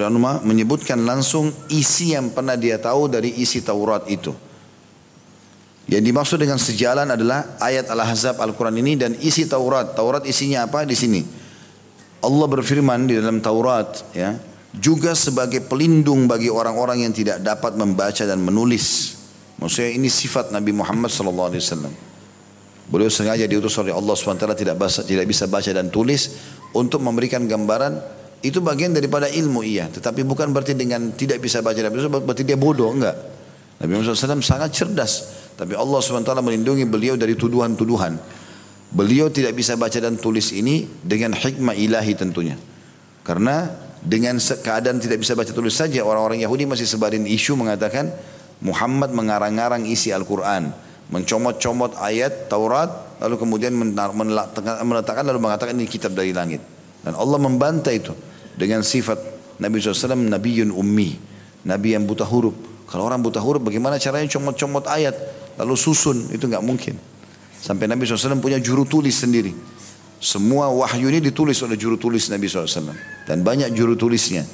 menyebutkan 0.46 1.02
langsung 1.02 1.50
isi 1.66 2.14
yang 2.14 2.30
pernah 2.30 2.54
dia 2.54 2.78
tahu 2.78 3.10
dari 3.10 3.34
isi 3.42 3.66
Taurat 3.66 4.06
itu. 4.06 4.30
Yang 5.90 6.02
dimaksud 6.06 6.38
dengan 6.38 6.62
sejalan 6.62 7.18
adalah 7.18 7.58
ayat 7.58 7.90
Al-Ahzab 7.90 8.38
Al-Quran 8.38 8.78
ini 8.78 8.94
dan 8.94 9.18
isi 9.18 9.50
Taurat. 9.50 9.90
Taurat 9.98 10.22
isinya 10.22 10.70
apa 10.70 10.86
di 10.86 10.94
sini? 10.94 11.26
Allah 12.22 12.46
berfirman 12.46 13.10
di 13.10 13.18
dalam 13.18 13.42
Taurat 13.42 14.06
ya, 14.14 14.51
juga 14.72 15.12
sebagai 15.12 15.60
pelindung 15.64 16.24
bagi 16.24 16.48
orang-orang 16.48 17.04
yang 17.04 17.12
tidak 17.12 17.44
dapat 17.44 17.76
membaca 17.76 18.24
dan 18.24 18.40
menulis. 18.40 19.18
Maksudnya 19.60 19.92
ini 19.92 20.08
sifat 20.08 20.48
Nabi 20.48 20.72
Muhammad 20.72 21.12
sallallahu 21.12 21.48
alaihi 21.52 21.62
wasallam. 21.62 21.94
Beliau 22.92 23.08
sengaja 23.08 23.48
diutus 23.48 23.72
oleh 23.80 23.94
Allah 23.94 24.12
SWT 24.12 24.52
tidak, 24.52 24.76
tidak 25.08 25.24
bisa 25.24 25.48
baca 25.48 25.70
dan 25.72 25.88
tulis 25.88 26.36
untuk 26.76 27.00
memberikan 27.00 27.48
gambaran. 27.48 28.20
Itu 28.42 28.58
bagian 28.58 28.92
daripada 28.92 29.30
ilmu 29.30 29.64
iya. 29.64 29.86
Tetapi 29.88 30.26
bukan 30.26 30.50
berarti 30.50 30.74
dengan 30.76 31.14
tidak 31.14 31.40
bisa 31.40 31.62
baca 31.62 31.78
dan 31.78 31.88
berarti 31.94 32.42
dia 32.42 32.58
bodoh 32.58 32.92
enggak. 32.92 33.16
Nabi 33.80 33.96
Muhammad 33.96 34.18
SAW 34.18 34.44
sangat 34.44 34.76
cerdas. 34.76 35.12
Tapi 35.56 35.72
Allah 35.78 36.04
SWT 36.04 36.36
melindungi 36.42 36.84
beliau 36.84 37.14
dari 37.16 37.32
tuduhan-tuduhan. 37.38 38.18
Beliau 38.92 39.32
tidak 39.32 39.56
bisa 39.56 39.78
baca 39.78 39.96
dan 39.96 40.20
tulis 40.20 40.52
ini 40.52 40.84
dengan 41.00 41.32
hikmah 41.32 41.72
ilahi 41.72 42.12
tentunya. 42.12 42.60
Karena 43.24 43.72
dengan 44.02 44.34
keadaan 44.38 44.98
tidak 44.98 45.22
bisa 45.22 45.38
baca 45.38 45.54
tulis 45.54 45.78
saja 45.78 46.02
orang-orang 46.02 46.42
Yahudi 46.42 46.66
masih 46.66 46.90
sebarin 46.90 47.22
isu 47.22 47.54
mengatakan 47.54 48.10
Muhammad 48.58 49.14
mengarang-arang 49.14 49.86
isi 49.86 50.10
Al-Quran 50.10 50.74
mencomot-comot 51.12 51.94
ayat 52.02 52.50
Taurat 52.50 53.20
lalu 53.22 53.38
kemudian 53.38 53.70
meletakkan 54.82 55.22
lalu 55.22 55.38
mengatakan 55.38 55.78
ini 55.78 55.86
kitab 55.86 56.16
dari 56.16 56.34
langit. 56.34 56.58
Dan 57.02 57.14
Allah 57.14 57.38
membantah 57.38 57.94
itu 57.94 58.14
dengan 58.58 58.82
sifat 58.82 59.18
Nabi 59.62 59.78
SAW 59.78 60.18
Nabiun 60.18 60.70
Ummi 60.74 61.10
Nabi 61.62 61.94
yang 61.94 62.08
buta 62.08 62.26
huruf. 62.26 62.54
Kalau 62.90 63.06
orang 63.06 63.22
buta 63.22 63.38
huruf 63.38 63.62
bagaimana 63.62 64.02
caranya 64.02 64.26
comot-comot 64.26 64.90
ayat 64.90 65.14
lalu 65.60 65.78
susun? 65.78 66.26
Itu 66.34 66.50
nggak 66.50 66.64
mungkin. 66.64 66.98
Sampai 67.62 67.86
Nabi 67.86 68.02
SAW 68.02 68.42
punya 68.42 68.58
juru 68.58 68.82
tulis 68.82 69.14
sendiri 69.14 69.54
semua 70.22 70.70
wahyu 70.70 71.10
ini 71.10 71.18
ditulis 71.18 71.58
oleh 71.66 71.74
juru 71.74 71.98
tulis 71.98 72.30
Nabi 72.30 72.46
SAW 72.46 72.94
dan 73.26 73.42
banyak 73.42 73.74
juru 73.74 73.98
tulisnya 73.98 74.46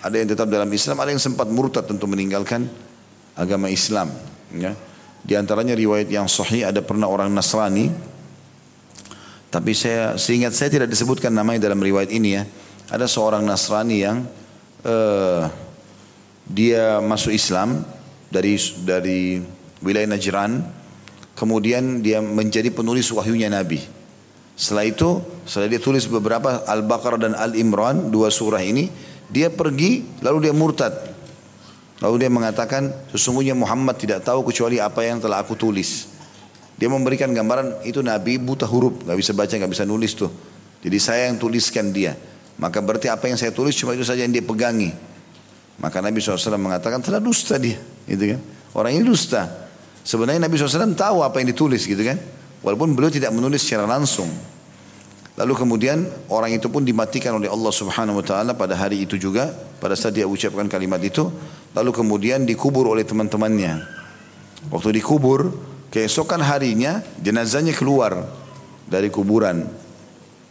ada 0.00 0.16
yang 0.16 0.28
tetap 0.32 0.48
dalam 0.48 0.72
Islam 0.72 0.96
ada 0.96 1.12
yang 1.12 1.20
sempat 1.20 1.44
murtad 1.52 1.84
tentu 1.84 2.08
meninggalkan 2.08 2.64
agama 3.36 3.68
Islam 3.68 4.08
ya. 4.56 4.72
Di 5.24 5.32
antaranya 5.40 5.72
riwayat 5.72 6.12
yang 6.12 6.28
sahih 6.28 6.68
ada 6.68 6.84
pernah 6.84 7.08
orang 7.08 7.32
Nasrani 7.32 7.88
tapi 9.54 9.70
saya 9.70 10.18
seingat 10.18 10.50
saya 10.50 10.66
tidak 10.66 10.90
disebutkan 10.90 11.30
namanya 11.30 11.70
dalam 11.70 11.78
riwayat 11.78 12.10
ini 12.10 12.40
ya. 12.40 12.42
Ada 12.90 13.06
seorang 13.06 13.46
Nasrani 13.46 14.02
yang 14.02 14.26
uh, 14.82 15.46
dia 16.42 16.98
masuk 16.98 17.30
Islam 17.30 17.86
dari 18.34 18.58
dari 18.82 19.38
wilayah 19.78 20.10
Najran. 20.10 20.82
Kemudian 21.38 22.02
dia 22.02 22.18
menjadi 22.18 22.70
penulis 22.74 23.06
wahyunya 23.14 23.46
Nabi. 23.46 23.93
Setelah 24.54 24.86
itu, 24.86 25.18
setelah 25.44 25.66
dia 25.66 25.82
tulis 25.82 26.06
beberapa 26.06 26.62
Al-Baqarah 26.62 27.18
dan 27.18 27.34
Al-Imran, 27.34 28.14
dua 28.14 28.30
surah 28.30 28.62
ini, 28.62 28.86
dia 29.26 29.50
pergi 29.50 30.06
lalu 30.22 30.46
dia 30.50 30.54
murtad. 30.54 30.94
Lalu 31.98 32.26
dia 32.26 32.30
mengatakan, 32.30 32.90
sesungguhnya 33.10 33.54
Muhammad 33.54 33.98
tidak 33.98 34.22
tahu 34.22 34.46
kecuali 34.46 34.78
apa 34.78 35.02
yang 35.02 35.18
telah 35.18 35.42
aku 35.42 35.58
tulis. 35.58 36.10
Dia 36.74 36.90
memberikan 36.90 37.30
gambaran 37.30 37.86
itu 37.86 38.02
Nabi 38.02 38.38
buta 38.38 38.66
huruf, 38.66 39.06
nggak 39.06 39.18
bisa 39.18 39.30
baca, 39.34 39.54
nggak 39.54 39.72
bisa 39.72 39.86
nulis 39.86 40.12
tuh. 40.14 40.30
Jadi 40.82 40.98
saya 40.98 41.30
yang 41.30 41.38
tuliskan 41.38 41.94
dia. 41.94 42.18
Maka 42.58 42.78
berarti 42.78 43.10
apa 43.10 43.26
yang 43.26 43.38
saya 43.38 43.50
tulis 43.50 43.74
cuma 43.74 43.94
itu 43.94 44.06
saja 44.06 44.22
yang 44.22 44.34
dia 44.34 44.42
pegangi. 44.42 44.90
Maka 45.78 45.98
Nabi 45.98 46.22
SAW 46.22 46.54
mengatakan 46.54 47.02
telah 47.02 47.18
dusta 47.18 47.58
dia, 47.58 47.78
gitu 48.06 48.36
kan? 48.36 48.40
Orang 48.74 48.94
ini 48.94 49.02
dusta. 49.02 49.66
Sebenarnya 50.06 50.46
Nabi 50.46 50.54
SAW 50.54 50.94
tahu 50.94 51.26
apa 51.26 51.42
yang 51.42 51.50
ditulis, 51.50 51.82
gitu 51.82 51.98
kan? 52.04 52.18
Walaupun 52.64 52.96
beliau 52.96 53.12
tidak 53.12 53.30
menulis 53.30 53.60
secara 53.60 53.84
langsung. 53.84 54.26
Lalu 55.34 55.52
kemudian 55.52 56.06
orang 56.30 56.56
itu 56.56 56.70
pun 56.70 56.86
dimatikan 56.86 57.36
oleh 57.36 57.50
Allah 57.50 57.72
Subhanahu 57.74 58.22
wa 58.22 58.24
taala 58.24 58.54
pada 58.54 58.78
hari 58.78 59.02
itu 59.02 59.18
juga 59.18 59.50
pada 59.82 59.98
saat 59.98 60.14
dia 60.14 60.30
ucapkan 60.30 60.70
kalimat 60.70 61.02
itu 61.02 61.26
lalu 61.74 61.90
kemudian 61.90 62.46
dikubur 62.46 62.86
oleh 62.86 63.02
teman-temannya. 63.02 63.82
Waktu 64.70 64.96
dikubur 64.96 65.50
keesokan 65.90 66.40
harinya 66.40 67.02
jenazahnya 67.18 67.74
keluar 67.74 68.24
dari 68.86 69.10
kuburan. 69.10 69.66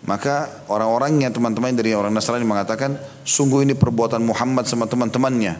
Maka 0.04 0.68
orang-orangnya 0.68 1.32
teman-teman 1.32 1.72
dari 1.72 1.96
orang 1.96 2.12
Nasrani 2.12 2.44
mengatakan 2.44 3.00
sungguh 3.24 3.64
ini 3.64 3.72
perbuatan 3.72 4.20
Muhammad 4.20 4.68
sama 4.68 4.84
teman-temannya. 4.84 5.56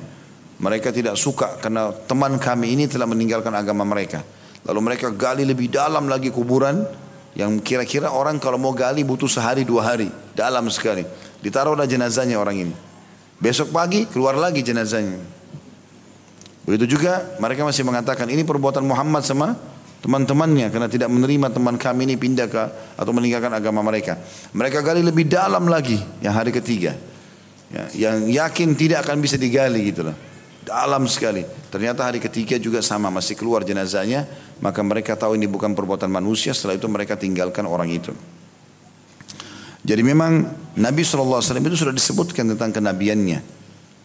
Mereka 0.60 0.92
tidak 0.92 1.16
suka 1.16 1.64
karena 1.64 1.96
teman 2.06 2.36
kami 2.36 2.76
ini 2.76 2.92
telah 2.92 3.08
meninggalkan 3.08 3.56
agama 3.56 3.88
mereka. 3.88 4.20
Lalu 4.64 4.80
mereka 4.80 5.12
gali 5.12 5.44
lebih 5.44 5.68
dalam 5.68 6.08
lagi 6.08 6.32
kuburan 6.32 6.88
yang 7.36 7.60
kira-kira 7.60 8.14
orang 8.14 8.40
kalau 8.40 8.56
mau 8.56 8.72
gali 8.72 9.04
butuh 9.04 9.28
sehari 9.28 9.68
dua 9.68 9.94
hari. 9.94 10.08
Dalam 10.34 10.66
sekali. 10.72 11.04
Ditaruhlah 11.44 11.86
jenazahnya 11.86 12.40
orang 12.40 12.70
ini. 12.70 12.76
Besok 13.44 13.76
pagi 13.76 14.08
keluar 14.08 14.40
lagi 14.40 14.64
jenazahnya. 14.64 15.20
Begitu 16.64 16.96
juga 16.96 17.36
mereka 17.44 17.68
masih 17.68 17.84
mengatakan 17.84 18.32
ini 18.32 18.48
perbuatan 18.48 18.88
Muhammad 18.88 19.28
sama 19.28 19.60
teman-temannya 20.00 20.72
karena 20.72 20.88
tidak 20.88 21.12
menerima 21.12 21.52
teman 21.52 21.76
kami 21.76 22.08
ini 22.08 22.16
pindah 22.16 22.48
ke 22.48 22.64
atau 22.96 23.12
meninggalkan 23.12 23.52
agama 23.52 23.84
mereka. 23.84 24.16
Mereka 24.56 24.80
gali 24.80 25.04
lebih 25.04 25.28
dalam 25.28 25.68
lagi 25.68 26.00
yang 26.24 26.32
hari 26.32 26.56
ketiga. 26.56 26.96
Ya, 27.74 27.90
yang 27.96 28.32
yakin 28.32 28.80
tidak 28.80 29.04
akan 29.04 29.20
bisa 29.20 29.36
digali 29.36 29.92
gitu 29.92 30.08
loh. 30.08 30.16
Dalam 30.64 31.04
sekali. 31.12 31.44
Ternyata 31.68 32.08
hari 32.08 32.24
ketiga 32.24 32.56
juga 32.56 32.80
sama 32.80 33.12
masih 33.12 33.36
keluar 33.36 33.68
jenazahnya. 33.68 34.24
Maka 34.64 34.80
mereka 34.80 35.20
tahu 35.20 35.36
ini 35.36 35.44
bukan 35.44 35.76
perbuatan 35.76 36.08
manusia 36.08 36.56
setelah 36.56 36.80
itu 36.80 36.88
mereka 36.88 37.20
tinggalkan 37.20 37.68
orang 37.68 37.92
itu. 37.92 38.16
Jadi 39.84 40.00
memang 40.00 40.48
Nabi 40.80 41.04
SAW 41.04 41.44
itu 41.44 41.78
sudah 41.84 41.92
disebutkan 41.92 42.56
tentang 42.56 42.72
kenabiannya. 42.72 43.44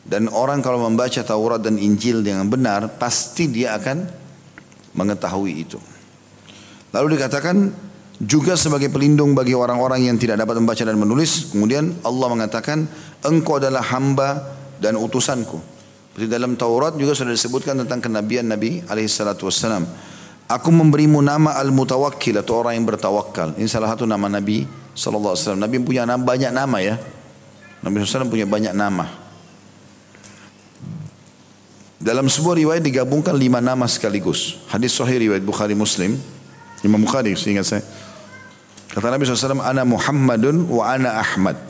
Dan 0.03 0.27
orang 0.35 0.59
kalau 0.59 0.83
membaca 0.83 1.23
Taurat 1.23 1.63
dan 1.63 1.79
Injil 1.79 2.27
dengan 2.27 2.51
benar 2.51 2.99
pasti 2.99 3.47
dia 3.47 3.79
akan 3.79 4.03
mengetahui 4.99 5.53
itu. 5.55 5.79
Lalu 6.91 7.15
dikatakan 7.15 7.71
juga 8.19 8.59
sebagai 8.59 8.91
pelindung 8.91 9.39
bagi 9.39 9.55
orang-orang 9.55 10.11
yang 10.11 10.19
tidak 10.19 10.43
dapat 10.43 10.59
membaca 10.59 10.83
dan 10.83 10.99
menulis 10.99 11.55
kemudian 11.55 11.95
Allah 12.03 12.27
mengatakan 12.35 12.91
engkau 13.23 13.63
adalah 13.63 13.85
hamba 13.95 14.59
dan 14.83 14.99
utusanku 14.99 15.78
di 16.19 16.27
dalam 16.27 16.59
Taurat 16.59 16.99
juga 16.99 17.15
sudah 17.15 17.31
disebutkan 17.31 17.79
tentang 17.87 18.03
kenabian 18.03 18.51
Nabi 18.51 18.83
alaihi 18.91 19.07
salatu 19.07 19.47
wassalam. 19.47 19.87
Aku 20.51 20.75
memberimu 20.75 21.23
nama 21.23 21.55
Al-Mutawakkil 21.61 22.43
atau 22.43 22.65
orang 22.65 22.75
yang 22.75 22.89
bertawakal. 22.89 23.55
Ini 23.55 23.69
salah 23.71 23.95
satu 23.95 24.09
nama 24.09 24.27
Nabi 24.27 24.67
sallallahu 24.97 25.37
alaihi 25.37 25.45
wasallam. 25.45 25.63
Nabi 25.63 25.77
punya 25.79 26.03
nama, 26.09 26.19
banyak 26.19 26.51
nama 26.51 26.79
ya. 26.83 26.97
Nabi 27.79 28.03
SAW 28.03 28.27
punya 28.27 28.43
banyak 28.49 28.75
nama. 28.75 29.07
Dalam 32.03 32.27
sebuah 32.27 32.59
riwayat 32.59 32.83
digabungkan 32.83 33.39
lima 33.39 33.63
nama 33.63 33.87
sekaligus. 33.87 34.59
Hadis 34.73 34.97
sahih 34.97 35.31
riwayat 35.31 35.45
Bukhari 35.47 35.79
Muslim. 35.79 36.19
Imam 36.83 36.99
Bukhari 37.03 37.39
seingat 37.39 37.67
saya. 37.67 37.83
Kata 38.89 39.15
Nabi 39.15 39.29
SAW, 39.29 39.63
Ana 39.63 39.85
Muhammadun 39.85 40.67
wa 40.67 40.89
ana 40.89 41.21
Ahmad. 41.21 41.61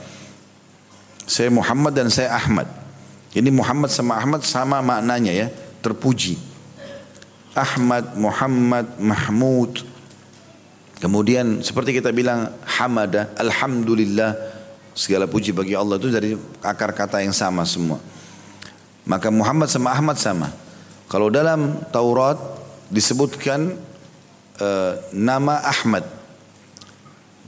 Saya 1.29 1.53
Muhammad 1.53 1.93
dan 1.93 2.09
saya 2.09 2.33
Ahmad. 2.33 2.78
Ini 3.37 3.53
Muhammad 3.53 3.93
sama 3.93 4.17
Ahmad 4.17 4.41
sama 4.45 4.81
maknanya 4.81 5.33
ya. 5.33 5.47
Terpuji. 5.85 6.41
Ahmad, 7.53 8.15
Muhammad, 8.15 8.87
Mahmud. 8.97 9.83
Kemudian 10.99 11.63
seperti 11.63 11.99
kita 11.99 12.11
bilang 12.11 12.51
hamada, 12.67 13.31
alhamdulillah, 13.39 14.35
segala 14.99 15.31
puji 15.31 15.55
bagi 15.55 15.79
Allah 15.79 15.95
itu 15.95 16.11
dari 16.11 16.35
akar 16.59 16.91
kata 16.91 17.23
yang 17.23 17.35
sama 17.35 17.63
semua. 17.63 18.03
Maka 19.07 19.31
Muhammad 19.31 19.71
sama 19.71 19.95
Ahmad 19.95 20.19
sama. 20.19 20.51
Kalau 21.07 21.31
dalam 21.31 21.81
Taurat 21.95 22.37
disebutkan 22.91 23.79
uh, 24.61 24.93
nama 25.15 25.63
Ahmad 25.65 26.05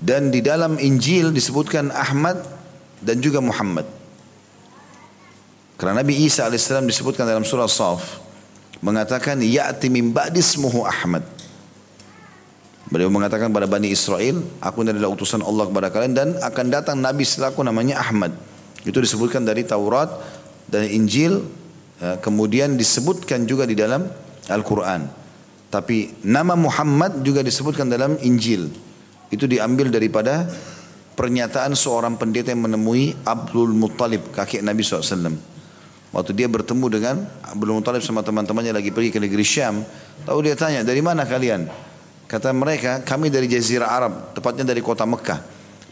dan 0.00 0.32
di 0.32 0.40
dalam 0.40 0.80
Injil 0.80 1.28
disebutkan 1.34 1.92
Ahmad 1.92 2.40
dan 3.04 3.20
juga 3.20 3.44
Muhammad. 3.44 3.84
Karena 5.80 6.04
Nabi 6.04 6.28
Isa 6.28 6.44
alaihissalam 6.44 6.84
disebutkan 6.84 7.24
dalam 7.24 7.40
surah 7.40 7.64
Saf 7.64 8.20
mengatakan 8.84 9.40
ya'ti 9.40 9.88
min 9.88 10.12
ba'di 10.12 10.44
ismuhu 10.44 10.84
Ahmad. 10.84 11.24
Beliau 12.92 13.08
mengatakan 13.08 13.48
pada 13.48 13.64
Bani 13.64 13.88
Israel, 13.88 14.44
aku 14.60 14.84
adalah 14.84 15.08
utusan 15.08 15.40
Allah 15.40 15.64
kepada 15.72 15.88
kalian 15.88 16.12
dan 16.12 16.28
akan 16.36 16.66
datang 16.68 17.00
Nabi 17.00 17.24
setelahku 17.24 17.64
namanya 17.64 17.96
Ahmad. 17.96 18.36
Itu 18.84 19.00
disebutkan 19.00 19.48
dari 19.48 19.64
Taurat 19.64 20.20
dan 20.68 20.84
Injil, 20.84 21.48
ya, 21.96 22.20
kemudian 22.20 22.76
disebutkan 22.76 23.48
juga 23.48 23.64
di 23.64 23.72
dalam 23.72 24.04
Al-Quran. 24.52 25.08
Tapi 25.72 26.20
nama 26.28 26.58
Muhammad 26.60 27.24
juga 27.24 27.40
disebutkan 27.40 27.88
dalam 27.88 28.20
Injil. 28.20 28.68
Itu 29.32 29.48
diambil 29.48 29.88
daripada 29.88 30.44
pernyataan 31.16 31.72
seorang 31.72 32.20
pendeta 32.20 32.52
yang 32.52 32.68
menemui 32.68 33.16
Abdul 33.24 33.72
Muttalib, 33.72 34.28
kakek 34.34 34.60
Nabi 34.60 34.84
SAW. 34.84 35.49
Waktu 36.10 36.34
dia 36.34 36.50
bertemu 36.50 36.86
dengan 36.90 37.22
Abdul 37.46 37.70
Muttalib 37.70 38.02
sama 38.02 38.26
teman-temannya 38.26 38.74
lagi 38.74 38.90
pergi 38.90 39.14
ke 39.14 39.22
negeri 39.22 39.46
Syam. 39.46 39.86
Tahu 40.26 40.38
dia 40.42 40.58
tanya, 40.58 40.82
dari 40.82 40.98
mana 40.98 41.22
kalian? 41.22 41.70
Kata 42.26 42.50
mereka, 42.50 43.02
kami 43.06 43.30
dari 43.30 43.46
Jazirah 43.46 43.86
Arab, 43.86 44.34
tepatnya 44.34 44.66
dari 44.66 44.82
kota 44.82 45.06
Mekah. 45.06 45.38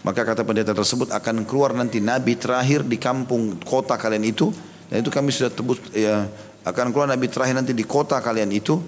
Maka 0.03 0.27
kata 0.27 0.43
pendeta 0.43 0.75
tersebut 0.75 1.11
akan 1.11 1.47
keluar 1.47 1.75
nanti 1.75 1.99
Nabi 2.03 2.39
terakhir 2.39 2.87
di 2.87 2.99
kampung 2.99 3.59
kota 3.63 3.95
kalian 3.95 4.27
itu. 4.27 4.51
Dan 4.91 5.07
itu 5.07 5.11
kami 5.11 5.31
sudah 5.31 5.55
tebus, 5.55 5.79
ya, 5.95 6.27
akan 6.67 6.91
keluar 6.91 7.07
Nabi 7.11 7.27
terakhir 7.31 7.55
nanti 7.55 7.71
di 7.75 7.87
kota 7.87 8.19
kalian 8.19 8.51
itu. 8.51 8.79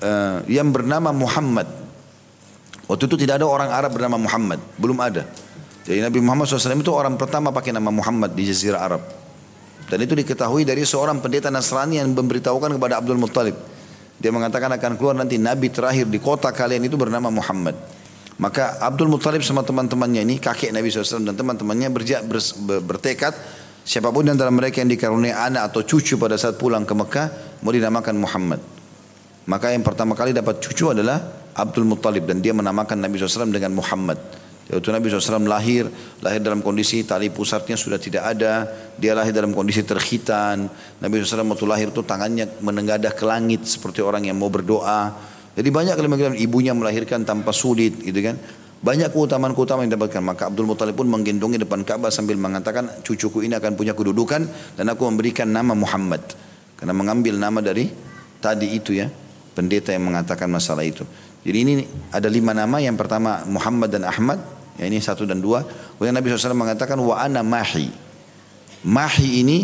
Uh, 0.00 0.40
yang 0.48 0.72
bernama 0.72 1.12
Muhammad. 1.12 1.68
Waktu 2.88 3.04
itu 3.04 3.16
tidak 3.20 3.40
ada 3.40 3.46
orang 3.48 3.68
Arab 3.68 3.92
bernama 3.92 4.16
Muhammad. 4.16 4.60
Belum 4.80 4.96
ada. 4.96 5.28
Jadi 5.84 6.00
Nabi 6.00 6.20
Muhammad 6.24 6.48
SAW 6.48 6.80
itu 6.80 6.92
orang 6.92 7.20
pertama 7.20 7.52
pakai 7.52 7.72
nama 7.76 7.92
Muhammad 7.92 8.32
di 8.32 8.48
Jazirah 8.48 8.80
Arab. 8.80 9.02
Dan 9.90 10.06
itu 10.06 10.14
diketahui 10.14 10.62
dari 10.62 10.86
seorang 10.86 11.18
pendeta 11.18 11.50
Nasrani 11.50 11.98
yang 11.98 12.14
memberitahukan 12.14 12.78
kepada 12.78 13.02
Abdul 13.02 13.18
Muttalib. 13.18 13.58
Dia 14.22 14.30
mengatakan 14.30 14.70
akan 14.70 14.94
keluar 14.94 15.18
nanti 15.18 15.34
Nabi 15.34 15.66
terakhir 15.66 16.06
di 16.06 16.22
kota 16.22 16.54
kalian 16.54 16.86
itu 16.86 16.94
bernama 16.94 17.26
Muhammad. 17.26 17.74
Maka 18.38 18.78
Abdul 18.78 19.10
Muttalib 19.10 19.42
sama 19.42 19.66
teman-temannya 19.66 20.22
ini, 20.22 20.38
kakek 20.38 20.70
Nabi 20.70 20.88
SAW 20.88 21.26
dan 21.26 21.34
teman-temannya 21.34 21.90
berja, 21.90 22.22
ber, 22.22 22.38
bertekad 22.86 23.34
siapa 23.82 24.14
pun 24.14 24.30
yang 24.30 24.38
dalam 24.38 24.54
mereka 24.54 24.78
yang 24.78 24.88
dikaruniai 24.88 25.34
anak 25.34 25.74
atau 25.74 25.82
cucu 25.82 26.14
pada 26.16 26.38
saat 26.38 26.54
pulang 26.54 26.86
ke 26.86 26.94
Mekah 26.94 27.58
mau 27.66 27.74
dinamakan 27.74 28.14
Muhammad. 28.16 28.62
Maka 29.50 29.74
yang 29.74 29.82
pertama 29.82 30.14
kali 30.14 30.30
dapat 30.30 30.62
cucu 30.62 30.94
adalah 30.94 31.18
Abdul 31.52 31.84
Muttalib 31.84 32.30
dan 32.30 32.38
dia 32.38 32.54
menamakan 32.54 33.02
Nabi 33.02 33.18
SAW 33.18 33.50
dengan 33.50 33.74
Muhammad. 33.74 34.16
Yaitu 34.70 34.94
Nabi 34.94 35.10
SAW 35.10 35.50
lahir, 35.50 35.90
lahir 36.22 36.38
dalam 36.38 36.62
kondisi 36.62 37.02
tali 37.02 37.26
pusatnya 37.26 37.74
sudah 37.74 37.98
tidak 37.98 38.22
ada. 38.22 38.70
Dia 38.94 39.18
lahir 39.18 39.34
dalam 39.34 39.50
kondisi 39.50 39.82
terkhitan. 39.82 40.70
Nabi 41.02 41.18
SAW 41.26 41.42
waktu 41.50 41.66
lahir 41.66 41.88
itu 41.90 42.06
tangannya 42.06 42.62
menengadah 42.62 43.10
ke 43.10 43.26
langit 43.26 43.66
seperti 43.66 43.98
orang 43.98 44.30
yang 44.30 44.38
mau 44.38 44.46
berdoa. 44.46 45.10
Jadi 45.58 45.68
banyak 45.74 45.98
kalimat 45.98 46.38
ibunya 46.38 46.70
melahirkan 46.70 47.26
tanpa 47.26 47.50
sulit 47.50 47.98
gitu 47.98 48.22
kan. 48.22 48.38
Banyak 48.80 49.10
keutamaan-keutamaan 49.10 49.90
yang 49.90 49.98
didapatkan. 49.98 50.22
Maka 50.22 50.42
Abdul 50.48 50.70
Muttalib 50.70 50.94
pun 50.94 51.10
menggendongi 51.10 51.58
depan 51.58 51.82
Ka'bah 51.82 52.14
sambil 52.14 52.38
mengatakan 52.38 53.02
cucuku 53.02 53.42
ini 53.42 53.58
akan 53.58 53.74
punya 53.74 53.92
kedudukan 53.92 54.46
dan 54.78 54.86
aku 54.86 55.02
memberikan 55.10 55.50
nama 55.50 55.74
Muhammad. 55.74 56.22
Karena 56.78 56.94
mengambil 56.94 57.36
nama 57.36 57.58
dari 57.58 57.90
tadi 58.38 58.70
itu 58.70 58.94
ya. 58.94 59.10
Pendeta 59.50 59.90
yang 59.90 60.06
mengatakan 60.06 60.46
masalah 60.46 60.86
itu. 60.86 61.02
Jadi 61.42 61.58
ini 61.58 61.72
ada 62.14 62.30
lima 62.30 62.54
nama. 62.54 62.78
Yang 62.78 63.02
pertama 63.02 63.42
Muhammad 63.50 63.90
dan 63.90 64.06
Ahmad. 64.06 64.59
Ya, 64.78 64.86
ini 64.86 65.02
satu 65.02 65.26
dan 65.26 65.42
dua. 65.42 65.66
Kemudian 65.96 66.14
Nabi 66.14 66.30
SAW 66.30 66.54
mengatakan 66.54 66.98
wa 67.00 67.18
ana 67.18 67.42
mahi. 67.42 67.90
Mahi 68.86 69.42
ini 69.42 69.58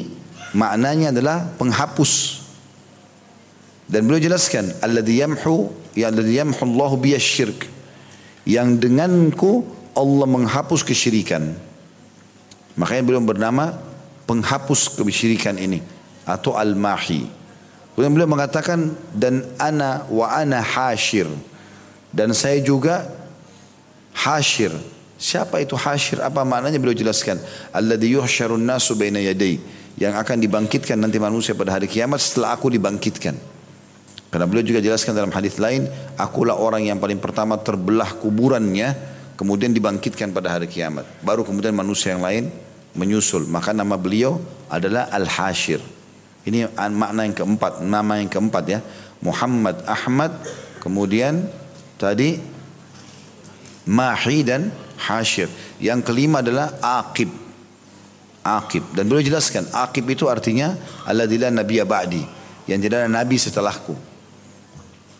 maknanya 0.52 1.14
adalah 1.14 1.46
penghapus. 1.56 2.44
Dan 3.86 4.10
beliau 4.10 4.18
jelaskan, 4.18 4.74
alladhi 4.82 5.22
yamhu 5.22 5.70
ya 5.94 6.10
alladhi 6.10 6.42
yamhu 6.42 6.58
Allah 6.58 6.90
biyasyirk. 6.98 7.70
Yang 8.46 8.68
denganku 8.82 9.66
Allah 9.96 10.26
menghapus 10.28 10.84
kesyirikan. 10.84 11.54
Makanya 12.76 13.02
beliau 13.02 13.24
bernama 13.24 13.72
penghapus 14.28 14.92
kesyirikan 15.00 15.56
ini 15.56 15.80
atau 16.28 16.58
al-mahi. 16.58 17.24
Kemudian 17.96 18.12
beliau 18.12 18.28
mengatakan 18.28 18.92
dan 19.16 19.40
ana 19.56 20.04
wa 20.12 20.28
ana 20.28 20.60
hashir 20.60 21.24
dan 22.12 22.36
saya 22.36 22.60
juga 22.60 23.08
hashir. 24.12 24.68
Siapa 25.16 25.64
itu 25.64 25.72
hashir? 25.80 26.20
Apa 26.20 26.44
maknanya 26.44 26.76
beliau 26.76 26.92
jelaskan? 26.92 27.40
Alladhi 27.72 28.12
yuhsyarun 28.12 28.60
nasu 28.60 28.92
baina 28.92 29.16
yaday. 29.16 29.56
Yang 29.96 30.14
akan 30.20 30.36
dibangkitkan 30.44 31.00
nanti 31.00 31.16
manusia 31.16 31.56
pada 31.56 31.72
hari 31.72 31.88
kiamat 31.88 32.20
setelah 32.20 32.52
aku 32.52 32.68
dibangkitkan. 32.68 33.32
Karena 34.28 34.44
beliau 34.44 34.68
juga 34.68 34.84
jelaskan 34.84 35.16
dalam 35.16 35.32
hadis 35.32 35.56
lain, 35.56 35.88
akulah 36.20 36.60
orang 36.60 36.84
yang 36.84 37.00
paling 37.00 37.16
pertama 37.16 37.56
terbelah 37.56 38.12
kuburannya, 38.20 38.92
kemudian 39.40 39.72
dibangkitkan 39.72 40.36
pada 40.36 40.52
hari 40.52 40.68
kiamat. 40.68 41.08
Baru 41.24 41.48
kemudian 41.48 41.72
manusia 41.72 42.12
yang 42.12 42.20
lain 42.20 42.52
menyusul. 42.92 43.48
Maka 43.48 43.72
nama 43.72 43.96
beliau 43.96 44.36
adalah 44.68 45.08
Al-Hashir. 45.08 45.80
Ini 46.44 46.76
makna 46.92 47.24
yang 47.24 47.32
keempat, 47.32 47.80
nama 47.80 48.20
yang 48.20 48.28
keempat 48.28 48.64
ya. 48.68 48.84
Muhammad 49.24 49.80
Ahmad, 49.88 50.36
kemudian 50.84 51.48
tadi 51.96 52.36
Mahi 53.88 54.44
dan 54.44 54.68
Hashir. 54.96 55.48
Yang 55.78 56.08
kelima 56.08 56.40
adalah 56.40 56.72
Aqib. 56.80 57.28
Aqib. 58.46 58.82
Dan 58.94 59.10
beliau 59.10 59.26
jelaskan, 59.26 59.66
Aqib 59.74 60.06
itu 60.08 60.30
artinya 60.30 60.74
Alladillah 61.04 61.50
Nabiya 61.52 61.84
Ba'di. 61.84 62.22
Yang 62.66 62.78
tidak 62.86 62.96
ada 63.04 63.10
Nabi 63.10 63.36
setelahku. 63.38 63.94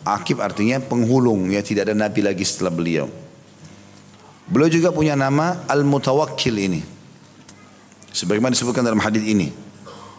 Aqib 0.06 0.38
artinya 0.38 0.78
penghulung, 0.78 1.50
ya 1.50 1.62
tidak 1.62 1.90
ada 1.90 1.94
Nabi 1.98 2.22
lagi 2.22 2.46
setelah 2.46 2.70
beliau. 2.70 3.10
Beliau 4.46 4.70
juga 4.70 4.94
punya 4.94 5.18
nama 5.18 5.66
Al-Mutawakkil 5.66 6.54
ini. 6.54 6.82
Sebagaimana 8.14 8.54
disebutkan 8.54 8.86
dalam 8.86 9.02
hadis 9.02 9.26
ini. 9.26 9.50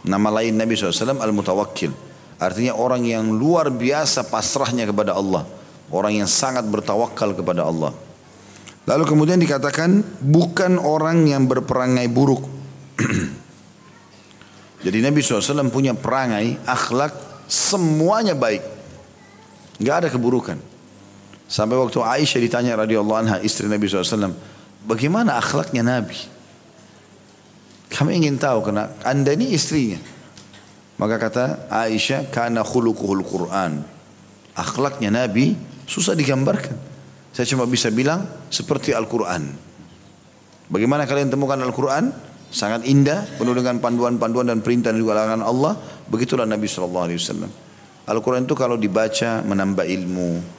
Nama 0.04 0.44
lain 0.44 0.60
Nabi 0.60 0.76
SAW 0.76 1.16
Al-Mutawakkil. 1.16 1.96
Artinya 2.38 2.76
orang 2.76 3.08
yang 3.08 3.32
luar 3.32 3.72
biasa 3.72 4.28
pasrahnya 4.28 4.86
kepada 4.86 5.16
Allah. 5.16 5.48
Orang 5.88 6.14
yang 6.20 6.28
sangat 6.28 6.68
bertawakal 6.68 7.32
kepada 7.32 7.64
Allah. 7.64 7.96
Lalu 8.88 9.04
kemudian 9.04 9.36
dikatakan 9.36 10.00
bukan 10.24 10.80
orang 10.80 11.28
yang 11.28 11.44
berperangai 11.44 12.08
buruk. 12.08 12.48
Jadi 14.88 15.04
Nabi 15.04 15.20
SAW 15.20 15.68
punya 15.68 15.92
perangai, 15.92 16.56
akhlak, 16.64 17.12
semuanya 17.52 18.32
baik. 18.32 18.64
Gak 19.84 19.96
ada 20.06 20.08
keburukan. 20.08 20.56
Sampai 21.52 21.76
waktu 21.76 22.00
Aisyah 22.00 22.40
ditanya 22.40 22.80
radhiyallahu 22.80 23.20
anha 23.20 23.38
istri 23.44 23.68
Nabi 23.68 23.92
SAW, 23.92 24.32
bagaimana 24.88 25.36
akhlaknya 25.36 25.84
Nabi? 25.84 26.16
Kami 27.92 28.24
ingin 28.24 28.40
tahu 28.40 28.72
karena 28.72 28.96
anda 29.04 29.36
ini 29.36 29.52
istrinya. 29.52 30.00
Maka 30.96 31.16
kata 31.20 31.44
Aisyah, 31.68 32.32
karena 32.32 32.64
khuluquhul 32.64 33.24
Quran. 33.28 33.84
Akhlaknya 34.56 35.12
Nabi 35.12 35.60
susah 35.84 36.16
digambarkan. 36.16 36.97
Saya 37.32 37.46
cuma 37.54 37.68
bisa 37.70 37.88
bilang 37.94 38.26
seperti 38.50 38.92
Al-Quran. 38.96 39.54
Bagaimana 40.68 41.08
kalian 41.08 41.32
temukan 41.32 41.60
Al-Quran? 41.60 42.12
Sangat 42.48 42.88
indah, 42.88 43.28
penuh 43.36 43.52
dengan 43.52 43.80
panduan-panduan 43.84 44.48
dan 44.48 44.64
perintah 44.64 44.96
juga 44.96 45.16
larangan 45.20 45.44
Allah. 45.44 45.74
Begitulah 46.08 46.48
Nabi 46.48 46.68
SAW. 46.68 47.12
Al-Quran 48.08 48.48
itu 48.48 48.56
kalau 48.56 48.80
dibaca 48.80 49.44
menambah 49.44 49.84
ilmu. 49.84 50.56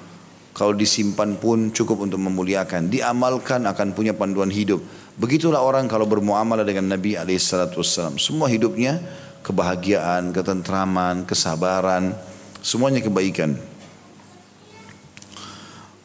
Kalau 0.53 0.75
disimpan 0.75 1.39
pun 1.39 1.71
cukup 1.73 2.05
untuk 2.05 2.21
memuliakan. 2.21 2.93
Diamalkan 2.93 3.65
akan 3.65 3.95
punya 3.97 4.13
panduan 4.13 4.51
hidup. 4.53 4.83
Begitulah 5.17 5.63
orang 5.63 5.89
kalau 5.89 6.05
bermuamalah 6.05 6.67
dengan 6.67 6.93
Nabi 6.93 7.15
SAW. 7.15 8.19
Semua 8.19 8.51
hidupnya 8.51 9.01
kebahagiaan, 9.47 10.35
ketentraman, 10.35 11.25
kesabaran. 11.25 12.13
Semuanya 12.61 13.01
kebaikan. 13.01 13.57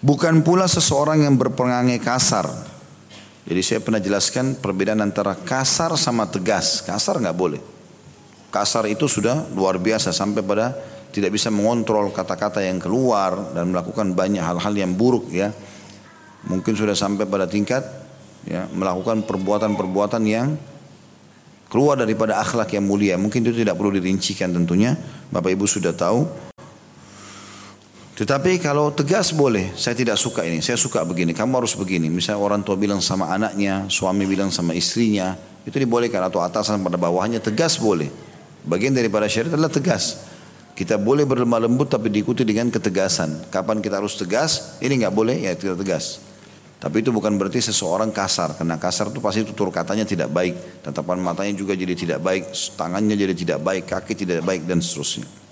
Bukan 0.04 0.44
pula 0.44 0.68
seseorang 0.68 1.24
yang 1.24 1.40
berpengangai 1.40 1.96
kasar. 2.04 2.44
Jadi 3.48 3.62
saya 3.64 3.80
pernah 3.80 4.04
jelaskan 4.04 4.60
perbedaan 4.60 5.00
antara 5.00 5.32
kasar 5.32 5.96
sama 5.96 6.28
tegas. 6.28 6.84
Kasar 6.84 7.24
nggak 7.24 7.38
boleh. 7.40 7.64
Kasar 8.52 8.84
itu 8.92 9.08
sudah 9.08 9.48
luar 9.56 9.80
biasa 9.80 10.12
sampai 10.12 10.44
pada 10.44 10.76
tidak 11.16 11.32
bisa 11.32 11.48
mengontrol 11.48 12.12
kata-kata 12.12 12.60
yang 12.60 12.84
keluar 12.84 13.56
dan 13.56 13.72
melakukan 13.72 14.12
banyak 14.12 14.44
hal-hal 14.44 14.76
yang 14.76 14.92
buruk 14.92 15.32
ya. 15.32 15.56
Mungkin 16.52 16.76
sudah 16.76 17.00
sampai 17.00 17.24
pada 17.24 17.48
tingkat 17.48 17.88
ya 18.44 18.68
melakukan 18.76 19.24
perbuatan-perbuatan 19.24 20.24
yang 20.28 20.60
keluar 21.72 21.96
daripada 21.96 22.44
akhlak 22.44 22.76
yang 22.76 22.84
mulia. 22.84 23.16
Mungkin 23.16 23.40
itu 23.40 23.56
tidak 23.64 23.80
perlu 23.80 23.96
dirincikan 23.96 24.52
tentunya. 24.52 25.00
Bapak 25.32 25.56
Ibu 25.56 25.64
sudah 25.64 25.96
tahu. 25.96 26.53
Tetapi 28.14 28.62
kalau 28.62 28.94
tegas 28.94 29.34
boleh, 29.34 29.74
saya 29.74 29.98
tidak 29.98 30.22
suka 30.22 30.46
ini, 30.46 30.62
saya 30.62 30.78
suka 30.78 31.02
begini, 31.02 31.34
kamu 31.34 31.66
harus 31.66 31.74
begini. 31.74 32.14
Misalnya 32.14 32.46
orang 32.46 32.62
tua 32.62 32.78
bilang 32.78 33.02
sama 33.02 33.34
anaknya, 33.34 33.90
suami 33.90 34.30
bilang 34.30 34.54
sama 34.54 34.78
istrinya, 34.78 35.34
itu 35.66 35.74
dibolehkan 35.82 36.22
atau 36.22 36.38
atasan 36.46 36.86
pada 36.86 36.94
bawahnya 36.94 37.42
tegas 37.42 37.82
boleh. 37.82 38.14
Bagian 38.70 38.94
daripada 38.94 39.26
syariat 39.26 39.58
adalah 39.58 39.74
tegas. 39.74 40.30
Kita 40.78 41.02
boleh 41.02 41.26
berlemah 41.26 41.66
lembut 41.66 41.90
tapi 41.90 42.14
diikuti 42.14 42.46
dengan 42.46 42.70
ketegasan. 42.70 43.50
Kapan 43.50 43.82
kita 43.82 43.98
harus 43.98 44.14
tegas? 44.14 44.78
Ini 44.78 45.06
nggak 45.06 45.14
boleh 45.14 45.50
ya 45.50 45.58
tidak 45.58 45.82
tegas. 45.82 46.22
Tapi 46.78 47.02
itu 47.02 47.10
bukan 47.10 47.34
berarti 47.38 47.66
seseorang 47.66 48.14
kasar. 48.14 48.54
Karena 48.58 48.78
kasar 48.78 49.10
itu 49.10 49.22
pasti 49.22 49.42
tutur 49.42 49.74
katanya 49.74 50.06
tidak 50.06 50.30
baik. 50.30 50.86
Tatapan 50.86 51.22
matanya 51.22 51.54
juga 51.58 51.74
jadi 51.74 51.98
tidak 51.98 52.20
baik. 52.22 52.54
Tangannya 52.78 53.18
jadi 53.18 53.34
tidak 53.38 53.60
baik. 53.62 53.90
Kaki 53.90 54.14
tidak 54.18 54.42
baik 54.46 54.66
dan 54.66 54.82
seterusnya. 54.82 55.43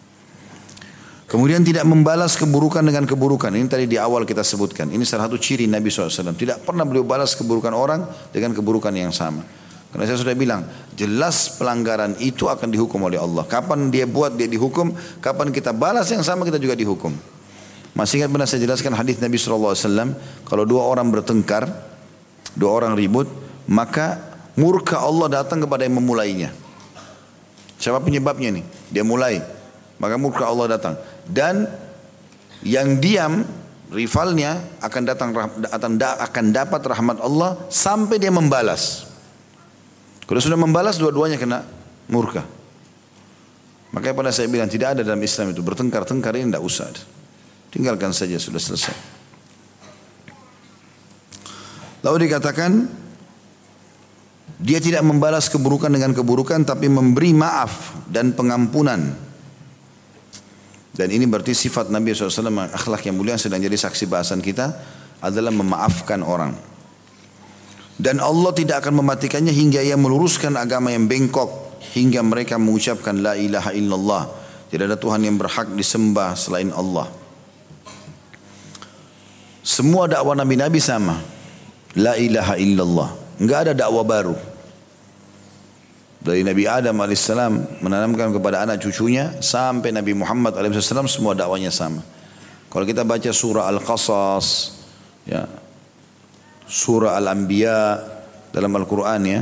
Kemudian 1.31 1.63
tidak 1.63 1.87
membalas 1.87 2.35
keburukan 2.35 2.83
dengan 2.83 3.07
keburukan. 3.07 3.55
Ini 3.55 3.63
tadi 3.71 3.87
di 3.87 3.95
awal 3.95 4.27
kita 4.27 4.43
sebutkan. 4.43 4.91
Ini 4.91 4.99
salah 5.07 5.31
satu 5.31 5.39
ciri 5.39 5.63
Nabi 5.63 5.87
SAW. 5.87 6.35
Tidak 6.35 6.67
pernah 6.67 6.83
beliau 6.83 7.07
balas 7.07 7.39
keburukan 7.39 7.71
orang 7.71 8.03
dengan 8.35 8.51
keburukan 8.51 8.91
yang 8.91 9.15
sama. 9.15 9.39
Karena 9.95 10.11
saya 10.11 10.19
sudah 10.19 10.35
bilang, 10.35 10.67
jelas 10.91 11.55
pelanggaran 11.55 12.19
itu 12.19 12.51
akan 12.51 12.67
dihukum 12.67 13.07
oleh 13.07 13.15
Allah. 13.15 13.47
Kapan 13.47 13.87
dia 13.87 14.03
buat 14.03 14.35
dia 14.35 14.51
dihukum, 14.51 14.91
kapan 15.23 15.55
kita 15.55 15.71
balas 15.71 16.11
yang 16.11 16.19
sama 16.19 16.43
kita 16.43 16.59
juga 16.59 16.75
dihukum. 16.75 17.15
Masih 17.95 18.19
ingat 18.19 18.31
pernah 18.35 18.47
saya 18.47 18.67
jelaskan 18.67 18.91
hadis 18.95 19.15
Nabi 19.23 19.39
SAW, 19.39 19.71
kalau 20.43 20.63
dua 20.67 20.83
orang 20.83 21.07
bertengkar, 21.15 21.63
dua 22.59 22.75
orang 22.75 22.91
ribut, 22.95 23.31
maka 23.71 24.19
murka 24.59 24.99
Allah 24.99 25.43
datang 25.43 25.63
kepada 25.63 25.87
yang 25.87 25.95
memulainya. 25.95 26.51
Siapa 27.79 28.03
penyebabnya 28.03 28.59
nih? 28.59 28.65
Dia 28.91 29.03
mulai, 29.03 29.43
maka 30.01 30.17
murka 30.17 30.49
Allah 30.49 30.81
datang 30.81 30.97
dan 31.29 31.69
yang 32.65 32.97
diam 32.97 33.45
rivalnya 33.93 34.57
akan 34.81 35.01
datang 35.05 35.29
akan 36.17 36.45
dapat 36.49 36.81
rahmat 36.81 37.21
Allah 37.21 37.69
sampai 37.69 38.17
dia 38.17 38.33
membalas. 38.33 39.05
Kalau 40.25 40.41
sudah 40.41 40.57
membalas 40.57 40.97
dua-duanya 40.97 41.37
kena 41.37 41.67
murka. 42.09 42.41
Makanya 43.91 44.15
pada 44.15 44.31
saya 44.31 44.47
bilang 44.47 44.71
tidak 44.71 44.95
ada 44.95 45.01
dalam 45.03 45.19
Islam 45.19 45.51
itu 45.51 45.59
bertengkar-tengkar 45.59 46.31
ini 46.39 46.47
tidak 46.47 46.63
usah. 46.63 46.87
Tinggalkan 47.67 48.15
saja 48.15 48.39
sudah 48.39 48.57
selesai. 48.57 48.95
Lalu 52.01 52.31
dikatakan 52.31 52.87
dia 54.61 54.79
tidak 54.79 55.03
membalas 55.03 55.51
keburukan 55.51 55.91
dengan 55.91 56.15
keburukan 56.15 56.63
tapi 56.63 56.87
memberi 56.87 57.35
maaf 57.35 57.93
dan 58.07 58.31
pengampunan 58.31 59.30
dan 60.91 61.07
ini 61.07 61.23
berarti 61.23 61.55
sifat 61.55 61.87
Nabi 61.87 62.11
SAW 62.11 62.67
akhlak 62.67 63.07
yang 63.07 63.15
mulia 63.15 63.39
sedang 63.39 63.63
jadi 63.63 63.75
saksi 63.79 64.11
bahasan 64.11 64.43
kita 64.43 64.75
adalah 65.23 65.53
memaafkan 65.55 66.19
orang. 66.19 66.51
Dan 67.95 68.19
Allah 68.19 68.51
tidak 68.51 68.83
akan 68.83 68.99
mematikannya 68.99 69.53
hingga 69.55 69.79
ia 69.79 69.95
meluruskan 69.95 70.57
agama 70.57 70.91
yang 70.91 71.07
bengkok 71.07 71.79
hingga 71.95 72.19
mereka 72.25 72.59
mengucapkan 72.59 73.23
la 73.23 73.39
ilaha 73.39 73.71
illallah. 73.71 74.23
Tidak 74.67 74.85
ada 74.87 74.97
Tuhan 74.99 75.23
yang 75.23 75.39
berhak 75.39 75.71
disembah 75.77 76.35
selain 76.35 76.73
Allah. 76.75 77.07
Semua 79.61 80.09
dakwah 80.09 80.35
Nabi-Nabi 80.35 80.79
sama. 80.81 81.21
La 81.95 82.17
ilaha 82.17 82.57
illallah. 82.57 83.09
Enggak 83.37 83.59
ada 83.69 83.73
dakwah 83.85 84.03
baru 84.03 84.50
dari 86.21 86.45
Nabi 86.45 86.69
Adam 86.69 87.01
AS 87.01 87.33
menanamkan 87.81 88.29
kepada 88.29 88.61
anak 88.61 88.77
cucunya 88.85 89.41
sampai 89.41 89.89
Nabi 89.89 90.13
Muhammad 90.13 90.53
AS 90.53 90.93
semua 91.09 91.33
dakwanya 91.33 91.73
sama. 91.73 92.05
Kalau 92.69 92.85
kita 92.85 93.01
baca 93.03 93.33
surah 93.33 93.67
Al-Qasas, 93.67 94.79
ya, 95.25 95.43
surah 96.69 97.17
Al-Anbiya 97.17 97.99
dalam 98.53 98.71
Al-Quran 98.77 99.21
ya, 99.27 99.41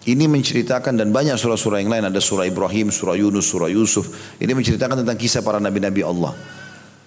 Ini 0.00 0.32
menceritakan 0.32 0.96
dan 0.96 1.12
banyak 1.12 1.36
surah-surah 1.36 1.84
yang 1.84 1.92
lain 1.92 2.08
ada 2.08 2.16
surah 2.16 2.48
Ibrahim, 2.48 2.88
surah 2.88 3.20
Yunus, 3.20 3.52
surah 3.52 3.68
Yusuf. 3.68 4.08
Ini 4.40 4.48
menceritakan 4.56 5.04
tentang 5.04 5.20
kisah 5.20 5.44
para 5.44 5.60
nabi-nabi 5.60 6.00
Allah. 6.00 6.32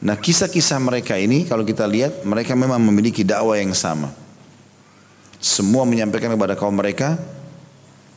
Nah 0.06 0.14
kisah-kisah 0.14 0.78
mereka 0.78 1.18
ini 1.18 1.50
kalau 1.50 1.66
kita 1.66 1.90
lihat 1.90 2.22
mereka 2.22 2.54
memang 2.54 2.78
memiliki 2.78 3.26
dakwah 3.26 3.58
yang 3.58 3.74
sama. 3.74 4.14
Semua 5.42 5.90
menyampaikan 5.90 6.38
kepada 6.38 6.54
kaum 6.54 6.78
mereka 6.78 7.18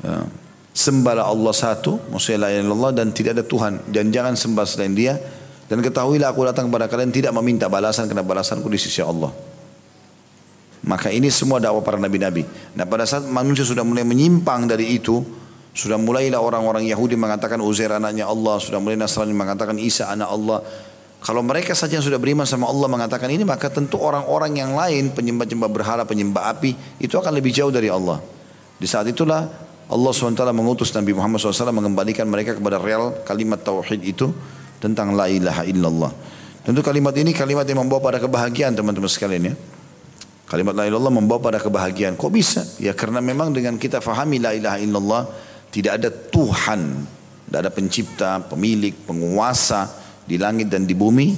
ya, 0.05 0.29
sembahlah 0.77 1.25
Allah 1.25 1.55
satu, 1.57 1.97
maksudnya 2.13 2.45
la 2.45 2.53
Allah 2.53 2.93
dan 2.93 3.09
tidak 3.17 3.41
ada 3.41 3.45
Tuhan 3.49 3.89
dan 3.89 4.13
jangan 4.13 4.37
sembah 4.37 4.65
selain 4.69 4.93
Dia 4.93 5.17
dan 5.67 5.81
ketahuilah 5.81 6.37
aku 6.37 6.45
datang 6.45 6.69
kepada 6.69 6.85
kalian 6.87 7.09
tidak 7.09 7.33
meminta 7.33 7.67
balasan 7.73 8.05
karena 8.05 8.21
balasanku 8.21 8.69
di 8.69 8.77
sisi 8.77 9.01
Allah. 9.01 9.33
Maka 10.87 11.11
ini 11.11 11.33
semua 11.33 11.59
dakwah 11.59 11.83
para 11.83 11.99
nabi-nabi. 11.99 12.47
Nah 12.79 12.85
pada 12.87 13.09
saat 13.09 13.27
manusia 13.27 13.67
sudah 13.67 13.83
mulai 13.83 14.07
menyimpang 14.07 14.71
dari 14.71 14.95
itu, 14.95 15.19
sudah 15.75 15.99
mulailah 15.99 16.39
orang-orang 16.39 16.87
Yahudi 16.87 17.19
mengatakan 17.19 17.59
Uzair 17.59 17.91
anaknya 17.91 18.31
Allah, 18.31 18.63
sudah 18.63 18.79
mulai 18.79 18.95
Nasrani 18.95 19.35
mengatakan 19.35 19.81
Isa 19.81 20.13
anak 20.13 20.29
Allah. 20.31 20.61
Kalau 21.25 21.43
mereka 21.43 21.75
saja 21.75 21.99
yang 21.99 22.07
sudah 22.07 22.23
beriman 22.23 22.47
sama 22.47 22.71
Allah 22.71 22.87
mengatakan 22.87 23.27
ini, 23.33 23.43
maka 23.43 23.67
tentu 23.67 23.99
orang-orang 23.99 24.63
yang 24.63 24.79
lain, 24.79 25.11
penyembah-penyembah 25.11 25.71
berhala, 25.73 26.03
penyembah 26.07 26.55
api, 26.55 27.03
itu 27.03 27.19
akan 27.19 27.35
lebih 27.35 27.51
jauh 27.51 27.75
dari 27.75 27.91
Allah. 27.91 28.23
Di 28.79 28.87
saat 28.87 29.11
itulah 29.11 29.66
Allah 29.87 30.11
SWT 30.11 30.43
mengutus 30.51 30.91
Nabi 30.91 31.15
Muhammad 31.15 31.39
SAW 31.39 31.71
mengembalikan 31.71 32.27
mereka 32.27 32.59
kepada 32.59 32.83
real 32.83 33.23
kalimat 33.23 33.63
tauhid 33.63 34.03
itu 34.03 34.35
tentang 34.83 35.15
la 35.15 35.31
ilaha 35.31 35.63
illallah. 35.63 36.11
Tentu 36.67 36.83
kalimat 36.83 37.15
ini 37.15 37.31
kalimat 37.31 37.63
yang 37.63 37.87
membawa 37.87 38.11
pada 38.11 38.19
kebahagiaan 38.19 38.75
teman-teman 38.75 39.07
sekalian 39.07 39.43
ya. 39.51 39.55
Kalimat 40.51 40.75
la 40.75 40.91
ilaha 40.91 40.99
illallah 40.99 41.15
membawa 41.15 41.39
pada 41.39 41.59
kebahagiaan. 41.63 42.19
Kok 42.19 42.33
bisa? 42.35 42.67
Ya 42.83 42.91
karena 42.99 43.23
memang 43.23 43.55
dengan 43.55 43.79
kita 43.79 44.03
fahami 44.03 44.43
la 44.43 44.59
ilaha 44.59 44.79
illallah 44.83 45.23
tidak 45.71 46.03
ada 46.03 46.11
Tuhan, 46.11 46.81
tidak 47.47 47.59
ada 47.63 47.71
pencipta, 47.71 48.31
pemilik, 48.43 48.95
penguasa 49.07 49.87
di 50.27 50.35
langit 50.35 50.67
dan 50.67 50.83
di 50.83 50.99
bumi 50.99 51.31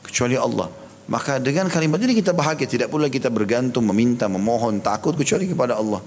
kecuali 0.00 0.40
Allah. 0.40 0.72
Maka 1.04 1.36
dengan 1.36 1.68
kalimat 1.68 2.00
ini 2.00 2.16
kita 2.16 2.32
bahagia, 2.32 2.64
tidak 2.64 2.88
pula 2.88 3.12
kita 3.12 3.28
bergantung, 3.28 3.84
meminta, 3.84 4.24
memohon, 4.24 4.80
takut 4.80 5.12
kecuali 5.12 5.44
kepada 5.44 5.76
Allah. 5.76 6.00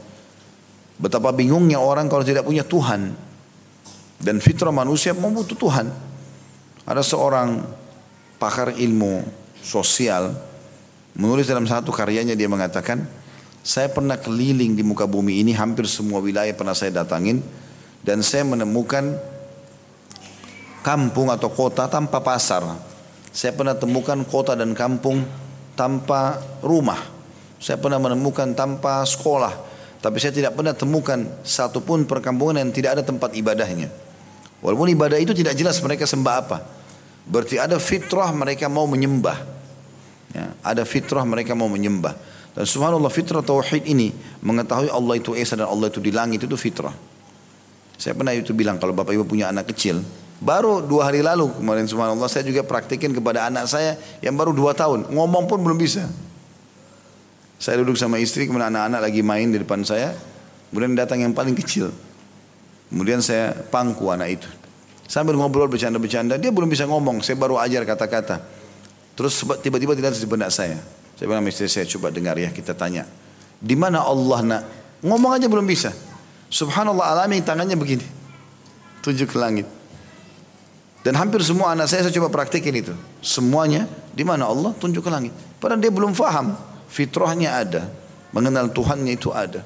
Betapa 0.97 1.29
bingungnya 1.33 1.77
orang 1.77 2.09
kalau 2.09 2.25
tidak 2.25 2.45
punya 2.45 2.65
Tuhan. 2.65 3.13
Dan 4.17 4.41
fitrah 4.41 4.73
manusia 4.73 5.13
membutuh 5.13 5.53
Tuhan. 5.53 5.93
Ada 6.87 7.05
seorang 7.05 7.61
pakar 8.41 8.73
ilmu 8.73 9.21
sosial 9.61 10.33
Menulis 11.17 11.49
dalam 11.49 11.65
satu 11.65 11.89
karyanya 11.89 12.37
dia 12.37 12.45
mengatakan, 12.45 13.01
saya 13.65 13.89
pernah 13.89 14.21
keliling 14.21 14.77
di 14.77 14.85
muka 14.85 15.09
bumi 15.09 15.41
ini 15.41 15.49
hampir 15.49 15.89
semua 15.89 16.21
wilayah 16.21 16.53
pernah 16.53 16.77
saya 16.77 16.93
datangin 16.93 17.41
dan 18.05 18.21
saya 18.21 18.45
menemukan 18.45 19.17
kampung 20.85 21.33
atau 21.33 21.49
kota 21.49 21.89
tanpa 21.89 22.21
pasar. 22.21 22.61
Saya 23.33 23.49
pernah 23.57 23.73
temukan 23.73 24.21
kota 24.29 24.53
dan 24.53 24.77
kampung 24.77 25.25
tanpa 25.73 26.37
rumah. 26.61 27.01
Saya 27.57 27.81
pernah 27.81 27.97
menemukan 27.97 28.53
tanpa 28.53 29.01
sekolah. 29.01 29.57
Tapi 29.97 30.17
saya 30.21 30.29
tidak 30.29 30.53
pernah 30.53 30.77
temukan 30.77 31.25
satupun 31.41 32.05
perkampungan 32.05 32.61
yang 32.61 32.69
tidak 32.69 33.01
ada 33.01 33.03
tempat 33.03 33.33
ibadahnya. 33.33 33.89
Walaupun 34.61 34.89
ibadah 34.93 35.17
itu 35.17 35.33
tidak 35.33 35.57
jelas 35.57 35.77
mereka 35.81 36.05
sembah 36.05 36.35
apa. 36.37 36.57
Berarti 37.27 37.57
ada 37.57 37.77
fitrah 37.81 38.29
mereka 38.31 38.69
mau 38.69 38.85
menyembah. 38.85 39.37
Ya, 40.31 40.53
ada 40.61 40.83
fitrah 40.85 41.25
mereka 41.25 41.57
mau 41.57 41.67
menyembah. 41.67 42.13
Dan 42.57 42.65
subhanallah 42.65 43.13
fitrah 43.13 43.45
tauhid 43.45 43.85
ini 43.85 44.13
mengetahui 44.41 44.89
Allah 44.89 45.15
itu 45.17 45.37
esa 45.37 45.53
dan 45.53 45.69
Allah 45.69 45.93
itu 45.93 46.01
di 46.01 46.09
langit 46.09 46.45
itu 46.45 46.57
fitrah. 46.57 46.93
Saya 47.97 48.13
pernah 48.13 48.33
itu 48.33 48.53
bilang 48.53 48.77
kalau 48.77 48.93
bapak 48.93 49.13
ibu 49.17 49.25
punya 49.25 49.49
anak 49.49 49.73
kecil, 49.73 50.01
baru 50.37 50.85
dua 50.85 51.09
hari 51.09 51.25
lalu 51.25 51.49
kemarin 51.57 51.89
subhanallah 51.89 52.29
saya 52.29 52.45
juga 52.45 52.61
praktikin 52.61 53.13
kepada 53.13 53.49
anak 53.49 53.65
saya 53.65 53.97
yang 54.21 54.37
baru 54.37 54.53
dua 54.53 54.77
tahun, 54.77 55.09
ngomong 55.09 55.49
pun 55.49 55.61
belum 55.61 55.77
bisa. 55.77 56.05
Saya 57.57 57.81
duduk 57.81 57.97
sama 57.97 58.21
istri, 58.21 58.45
kemudian 58.45 58.69
anak-anak 58.69 59.01
lagi 59.09 59.21
main 59.25 59.49
di 59.49 59.57
depan 59.57 59.81
saya, 59.81 60.13
kemudian 60.69 60.93
datang 60.93 61.25
yang 61.25 61.33
paling 61.33 61.57
kecil. 61.57 61.89
Kemudian 62.87 63.19
saya 63.19 63.51
pangku 63.51 64.07
anak 64.13 64.41
itu. 64.41 64.49
Sambil 65.09 65.35
ngobrol 65.35 65.67
bercanda-bercanda, 65.67 66.37
dia 66.37 66.53
belum 66.53 66.69
bisa 66.69 66.85
ngomong, 66.85 67.25
saya 67.25 67.39
baru 67.39 67.57
ajar 67.57 67.83
kata-kata. 67.83 68.43
Terus 69.17 69.41
tiba-tiba 69.65 69.97
tidak 69.97 70.13
di 70.13 70.29
benak 70.29 70.53
saya. 70.53 70.77
Saya 71.17 71.25
bilang 71.25 71.41
istri 71.49 71.65
saya 71.65 71.89
coba 71.89 72.13
dengar 72.13 72.37
ya 72.37 72.53
kita 72.53 72.77
tanya. 72.77 73.09
Di 73.57 73.73
mana 73.73 74.05
Allah 74.05 74.39
nak? 74.45 74.63
Ngomong 75.01 75.33
aja 75.33 75.49
belum 75.49 75.65
bisa. 75.65 75.89
Subhanallah 76.53 77.17
alami 77.17 77.41
tangannya 77.41 77.73
begini. 77.73 78.05
Tunjuk 79.01 79.33
ke 79.33 79.37
langit. 79.41 79.65
Dan 81.01 81.17
hampir 81.17 81.41
semua 81.41 81.73
anak 81.73 81.89
saya 81.89 82.05
saya 82.05 82.13
coba 82.13 82.29
praktikin 82.29 82.77
itu. 82.77 82.93
Semuanya 83.25 83.89
di 84.13 84.21
mana 84.21 84.45
Allah 84.45 84.77
tunjuk 84.77 85.01
ke 85.01 85.09
langit. 85.09 85.33
Padahal 85.57 85.81
dia 85.81 85.89
belum 85.89 86.13
faham. 86.13 86.53
Fitrahnya 86.87 87.59
ada. 87.59 87.83
Mengenal 88.31 88.71
Tuhannya 88.71 89.13
itu 89.15 89.31
ada. 89.31 89.63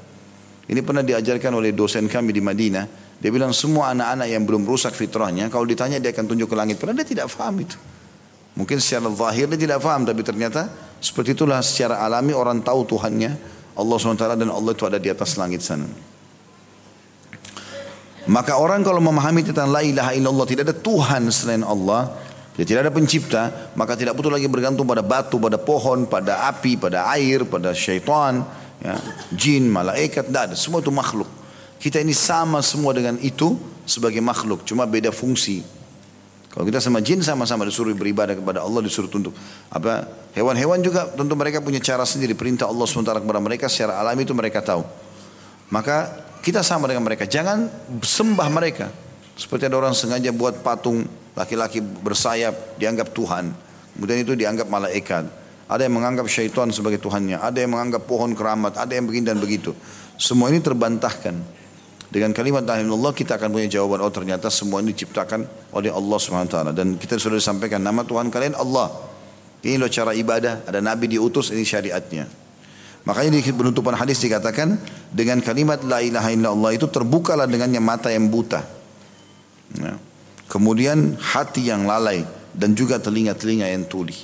Ini 0.70 0.80
pernah 0.86 1.02
diajarkan 1.02 1.52
oleh 1.58 1.74
dosen 1.74 2.06
kami 2.06 2.32
di 2.32 2.42
Madinah. 2.42 2.86
Dia 3.22 3.30
bilang 3.30 3.54
semua 3.54 3.94
anak-anak 3.94 4.28
yang 4.30 4.44
belum 4.46 4.64
rusak 4.66 4.98
fitrahnya. 4.98 5.50
Kalau 5.54 5.66
ditanya 5.66 6.02
dia 6.02 6.10
akan 6.10 6.26
tunjuk 6.26 6.50
ke 6.50 6.56
langit. 6.58 6.82
Padahal 6.82 7.02
dia 7.02 7.08
tidak 7.08 7.28
faham 7.30 7.62
itu. 7.62 7.78
Mungkin 8.58 8.82
secara 8.82 9.08
zahir 9.14 9.48
dia 9.48 9.60
tidak 9.60 9.80
faham 9.80 10.04
tapi 10.04 10.22
ternyata 10.28 10.68
seperti 11.00 11.34
itulah 11.34 11.64
secara 11.64 12.04
alami 12.04 12.36
orang 12.36 12.60
tahu 12.60 12.84
Tuhannya 12.84 13.32
Allah 13.80 13.96
SWT 13.96 14.26
dan 14.36 14.50
Allah 14.52 14.72
itu 14.76 14.84
ada 14.84 15.00
di 15.00 15.08
atas 15.08 15.40
langit 15.40 15.64
sana. 15.64 15.88
Maka 18.30 18.60
orang 18.60 18.86
kalau 18.86 19.02
memahami 19.02 19.42
tentang 19.42 19.72
la 19.74 19.82
ilaha 19.82 20.14
illallah 20.14 20.46
tidak 20.46 20.70
ada 20.70 20.76
Tuhan 20.78 21.26
selain 21.34 21.66
Allah, 21.66 22.12
dia 22.52 22.66
tidak 22.68 22.90
ada 22.90 22.94
pencipta, 22.94 23.72
maka 23.80 23.96
tidak 23.96 24.12
butuh 24.12 24.28
lagi 24.28 24.46
bergantung 24.52 24.84
pada 24.84 25.00
batu, 25.00 25.40
pada 25.40 25.56
pohon, 25.56 26.04
pada 26.04 26.52
api, 26.52 26.76
pada 26.76 27.08
air, 27.16 27.48
pada 27.48 27.72
syaitan, 27.72 28.44
ya, 28.84 29.00
jin, 29.32 29.72
malaikat, 29.72 30.28
tidak 30.28 30.52
ada. 30.52 30.56
Semua 30.60 30.84
itu 30.84 30.92
makhluk. 30.92 31.30
Kita 31.80 32.04
ini 32.04 32.12
sama 32.12 32.60
semua 32.60 32.92
dengan 32.92 33.16
itu 33.24 33.56
sebagai 33.88 34.20
makhluk, 34.20 34.68
cuma 34.68 34.84
beda 34.84 35.16
fungsi. 35.16 35.64
Kalau 36.52 36.68
kita 36.68 36.84
sama 36.84 37.00
jin 37.00 37.24
sama-sama 37.24 37.64
disuruh 37.64 37.96
beribadah 37.96 38.36
kepada 38.36 38.60
Allah, 38.60 38.84
disuruh 38.84 39.08
tunduk. 39.08 39.32
Apa 39.72 40.04
hewan-hewan 40.36 40.84
juga 40.84 41.08
tentu 41.08 41.32
mereka 41.40 41.64
punya 41.64 41.80
cara 41.80 42.04
sendiri 42.04 42.36
perintah 42.36 42.68
Allah 42.68 42.84
SWT 42.84 43.08
kepada 43.24 43.40
mereka 43.40 43.72
secara 43.72 43.96
alami 44.04 44.28
itu 44.28 44.36
mereka 44.36 44.60
tahu. 44.60 44.84
Maka 45.72 46.12
kita 46.44 46.60
sama 46.60 46.92
dengan 46.92 47.08
mereka. 47.08 47.24
Jangan 47.24 47.72
sembah 48.04 48.52
mereka. 48.52 48.92
Seperti 49.40 49.72
ada 49.72 49.80
orang 49.80 49.96
sengaja 49.96 50.36
buat 50.36 50.60
patung 50.60 51.08
laki-laki 51.36 51.80
bersayap 51.82 52.78
dianggap 52.78 53.12
Tuhan. 53.16 53.52
Kemudian 53.96 54.20
itu 54.24 54.34
dianggap 54.36 54.68
malaikat. 54.68 55.28
Ada 55.72 55.88
yang 55.88 55.96
menganggap 55.96 56.28
syaitan 56.28 56.68
sebagai 56.72 57.00
Tuhannya. 57.00 57.40
Ada 57.40 57.64
yang 57.64 57.72
menganggap 57.72 58.04
pohon 58.04 58.36
keramat. 58.36 58.76
Ada 58.76 59.00
yang 59.00 59.08
begini 59.08 59.32
dan 59.32 59.40
begitu. 59.40 59.72
Semua 60.20 60.52
ini 60.52 60.60
terbantahkan. 60.60 61.62
Dengan 62.12 62.36
kalimat 62.36 62.60
la 62.68 62.76
Allah 62.76 63.16
kita 63.16 63.40
akan 63.40 63.56
punya 63.56 63.72
jawaban 63.72 64.04
oh 64.04 64.12
ternyata 64.12 64.52
semua 64.52 64.84
ini 64.84 64.92
diciptakan 64.92 65.48
oleh 65.72 65.88
Allah 65.96 66.20
SWT 66.20 66.76
dan 66.76 67.00
kita 67.00 67.16
sudah 67.16 67.40
disampaikan 67.40 67.80
nama 67.80 68.04
Tuhan 68.04 68.28
kalian 68.28 68.60
Allah. 68.60 68.92
Ini 69.64 69.80
loh 69.80 69.88
cara 69.88 70.12
ibadah, 70.12 70.68
ada 70.68 70.84
nabi 70.84 71.08
diutus 71.08 71.56
ini 71.56 71.64
syariatnya. 71.64 72.28
Makanya 73.08 73.40
di 73.40 73.42
penutupan 73.56 73.96
hadis 73.96 74.20
dikatakan 74.20 74.76
dengan 75.08 75.40
kalimat 75.40 75.80
la 75.88 76.04
ilaha 76.04 76.30
illallah 76.36 76.76
itu 76.76 76.92
terbukalah 76.92 77.48
dengannya 77.48 77.80
mata 77.80 78.12
yang 78.12 78.28
buta. 78.28 78.60
Ya. 79.80 79.96
Kemudian 80.52 81.16
hati 81.16 81.72
yang 81.72 81.88
lalai 81.88 82.28
dan 82.52 82.76
juga 82.76 83.00
telinga-telinga 83.00 83.72
yang 83.72 83.88
tuli. 83.88 84.20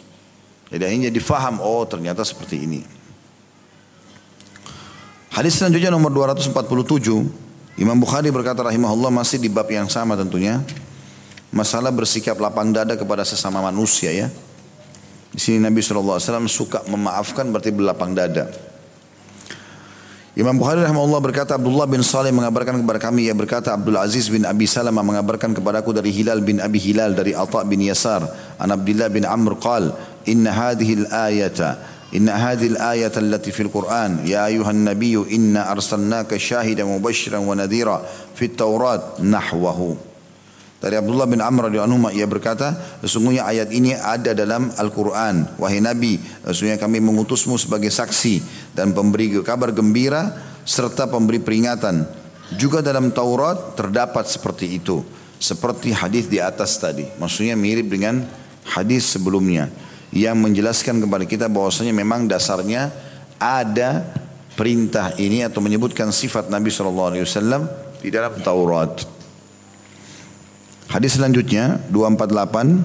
Jadi 0.67 0.83
akhirnya 0.83 1.07
difaham 1.07 1.63
oh 1.63 1.87
ternyata 1.87 2.27
seperti 2.27 2.67
ini. 2.67 2.83
Hadis 5.31 5.55
selanjutnya 5.55 5.87
nomor 5.87 6.11
247 6.11 7.79
Imam 7.79 7.95
Bukhari 7.95 8.27
berkata 8.27 8.59
rahimahullah 8.67 9.07
masih 9.07 9.39
di 9.39 9.47
bab 9.47 9.71
yang 9.71 9.87
sama 9.87 10.19
tentunya. 10.19 10.59
Masalah 11.47 11.95
bersikap 11.95 12.35
lapang 12.43 12.75
dada 12.75 12.99
kepada 12.99 13.23
sesama 13.23 13.63
manusia 13.63 14.11
ya. 14.11 14.27
Di 15.31 15.39
sini 15.39 15.63
Nabi 15.63 15.79
SAW 15.79 16.19
suka 16.51 16.83
memaafkan 16.91 17.47
berarti 17.47 17.71
berlapang 17.71 18.11
dada. 18.11 18.51
Imam 20.37 20.53
Bukhari 20.53 20.85
rahimahullah 20.85 21.17
berkata 21.17 21.57
Abdullah 21.57 21.89
bin 21.89 22.05
Saleh 22.05 22.29
mengabarkan 22.29 22.85
kepada 22.85 23.01
kami 23.01 23.25
ia 23.25 23.33
berkata 23.33 23.73
Abdul 23.73 23.97
Aziz 23.97 24.29
bin 24.29 24.45
Abi 24.45 24.69
Salamah 24.69 25.01
mengabarkan 25.01 25.57
kepadaku 25.57 25.97
dari 25.97 26.13
Hilal 26.13 26.45
bin 26.45 26.61
Abi 26.61 26.77
Hilal 26.77 27.17
dari 27.17 27.33
Atha 27.33 27.65
bin 27.65 27.81
Yasar 27.81 28.21
an 28.61 28.69
Abdullah 28.69 29.09
bin 29.09 29.25
Amr 29.25 29.57
qal 29.57 29.97
inna 30.29 30.53
hadhihi 30.53 31.09
al-ayata 31.09 31.97
إن 32.07 32.29
هذه 32.29 32.67
الآية 32.67 33.11
التي 33.17 33.51
في 33.51 33.67
القرآن 33.67 34.31
يا 34.31 34.47
أيها 34.47 34.71
النبي 34.71 35.35
إنا 35.35 35.71
أرسلناك 35.75 36.37
شاهدا 36.39 36.87
مبشرا 36.87 37.37
ونذيرا 37.37 38.01
في 38.31 38.45
التوراة 38.45 39.19
نحوه 39.19 39.97
Dari 40.77 40.93
Abdullah 40.93 41.25
bin 41.25 41.41
Amr 41.41 41.73
radhiyallahu 41.73 42.13
ia 42.13 42.29
berkata, 42.29 42.77
sesungguhnya 43.01 43.49
ayat 43.49 43.73
ini 43.73 43.97
ada 43.97 44.37
dalam 44.37 44.69
Al-Qur'an. 44.77 45.57
Wahai 45.57 45.81
Nabi, 45.81 46.21
sesungguhnya 46.45 46.77
kami 46.77 47.01
mengutusmu 47.01 47.57
sebagai 47.57 47.89
saksi 47.89 48.45
dan 48.77 48.93
pemberi 48.93 49.41
kabar 49.41 49.73
gembira 49.73 50.37
serta 50.67 51.09
pemberi 51.09 51.41
peringatan 51.41 52.05
Juga 52.55 52.79
dalam 52.79 53.11
Taurat 53.11 53.75
terdapat 53.75 54.23
seperti 54.29 54.79
itu. 54.79 55.03
Seperti 55.35 55.91
hadis 55.91 56.31
di 56.31 56.39
atas 56.39 56.79
tadi. 56.79 57.03
Maksudnya 57.19 57.59
mirip 57.59 57.91
dengan 57.91 58.23
hadis 58.63 59.03
sebelumnya. 59.17 59.67
Yang 60.15 60.37
menjelaskan 60.39 61.03
kepada 61.03 61.25
kita 61.27 61.45
bahwasanya 61.51 61.91
memang 61.91 62.23
dasarnya 62.23 62.93
ada 63.35 64.07
perintah 64.55 65.11
ini 65.19 65.43
atau 65.43 65.59
menyebutkan 65.59 66.07
sifat 66.15 66.47
Nabi 66.47 66.71
SAW 66.71 67.11
di 67.99 68.07
dalam 68.07 68.39
Taurat. 68.39 69.16
Hadis 70.97 71.13
selanjutnya 71.13 71.77
248 71.93 72.81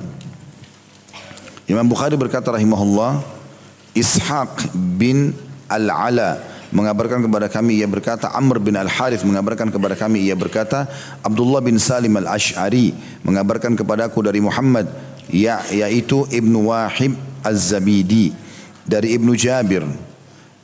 Imam 1.65 1.87
Bukhari 1.89 2.13
berkata 2.13 2.53
rahimahullah 2.53 3.25
Ishaq 3.97 4.69
bin 5.01 5.33
Al-Ala 5.65 6.45
mengabarkan 6.77 7.25
kepada 7.25 7.49
kami 7.49 7.81
ia 7.81 7.89
berkata 7.89 8.29
Amr 8.37 8.61
bin 8.61 8.77
Al-Harith 8.77 9.25
mengabarkan 9.25 9.73
kepada 9.73 9.97
kami 9.97 10.29
ia 10.29 10.37
berkata 10.37 10.93
Abdullah 11.25 11.65
bin 11.65 11.81
Salim 11.81 12.13
Al-Ash'ari 12.21 12.93
mengabarkan 13.25 13.81
kepadaku 13.81 14.21
dari 14.21 14.45
Muhammad 14.45 14.93
ya, 15.33 15.65
yaitu 15.73 16.29
Ibnu 16.29 16.69
Wahib 16.69 17.17
Az-Zabidi 17.41 18.37
dari 18.85 19.17
Ibnu 19.17 19.33
Jabir 19.41 19.89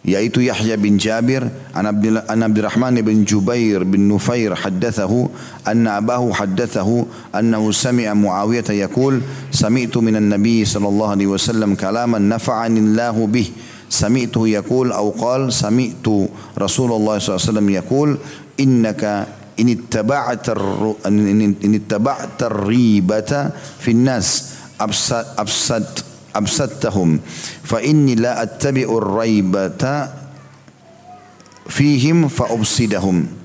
yaitu 0.03 0.43
Yahya 0.43 0.75
bin 0.75 0.99
Jabir 0.99 1.47
an 1.73 1.85
Abdurrahman 2.43 2.99
bin 2.99 3.23
Jubair 3.23 3.87
bin 3.87 4.11
Nufair 4.11 4.51
haddathahu 4.51 5.31
anna 5.63 6.03
abahu 6.03 6.35
haddathahu 6.35 7.07
annahu 7.31 7.71
sami'a 7.71 8.11
Muawiyah 8.11 8.67
yaqul 8.75 9.23
sami'tu 9.49 10.03
minan 10.03 10.27
nabiy 10.27 10.67
sallallahu 10.67 11.15
alaihi 11.15 11.31
wasallam 11.31 11.79
kalaman 11.79 12.27
nafa'ani 12.27 12.83
Allahu 12.83 13.27
bih 13.31 13.49
سمعته 13.93 14.47
يقول 14.47 14.89
أو 14.91 15.13
قال 15.21 15.53
سمعت 15.53 16.07
رسول 16.57 16.89
الله 16.97 17.15
صلى 17.21 17.29
الله 17.29 17.41
عليه 17.45 17.51
وسلم 17.53 17.69
يقول 17.69 18.09
إنك 18.59 19.03
إن 19.59 19.67
اتبعت 19.69 20.49
إن 21.05 21.73
اتبعت 21.77 22.43
الريبة 22.43 23.31
في 23.79 23.91
absattahum 26.32 27.20
fa 27.64 27.80
inni 27.80 28.16
la 28.16 28.40
attabi'ur 28.42 29.04
raibata 29.04 30.12
fihim 31.68 32.28
fa 32.32 32.48
ubsidahum 32.52 33.38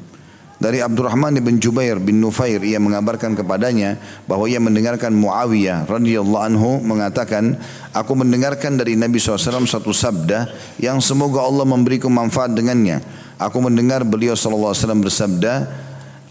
dari 0.64 0.80
Abdurrahman 0.80 1.36
bin 1.44 1.60
Jubair 1.60 2.00
bin 2.00 2.24
Nufair 2.24 2.64
ia 2.64 2.80
mengabarkan 2.80 3.36
kepadanya 3.36 4.00
bahwa 4.24 4.48
ia 4.48 4.64
mendengarkan 4.64 5.12
Muawiyah 5.12 5.92
radhiyallahu 5.92 6.40
anhu 6.40 6.80
mengatakan 6.88 7.60
aku 7.92 8.16
mendengarkan 8.16 8.80
dari 8.80 8.96
Nabi 8.96 9.20
SAW 9.20 9.68
satu 9.68 9.92
sabda 9.92 10.48
yang 10.80 11.04
semoga 11.04 11.44
Allah 11.44 11.68
memberiku 11.68 12.08
manfaat 12.08 12.56
dengannya. 12.56 13.04
Aku 13.36 13.60
mendengar 13.60 14.08
beliau 14.08 14.40
SAW 14.40 14.72
bersabda 15.04 15.68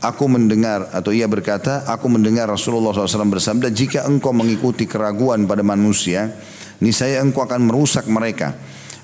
aku 0.02 0.26
mendengar 0.26 0.90
atau 0.90 1.14
ia 1.14 1.30
berkata, 1.30 1.86
aku 1.86 2.10
mendengar 2.10 2.50
Rasulullah 2.50 2.90
SAW 2.90 3.38
bersabda, 3.38 3.70
jika 3.70 4.02
engkau 4.04 4.34
mengikuti 4.34 4.90
keraguan 4.90 5.46
pada 5.46 5.62
manusia, 5.62 6.34
niscaya 6.82 7.22
engkau 7.22 7.46
akan 7.46 7.70
merusak 7.70 8.10
mereka. 8.10 8.58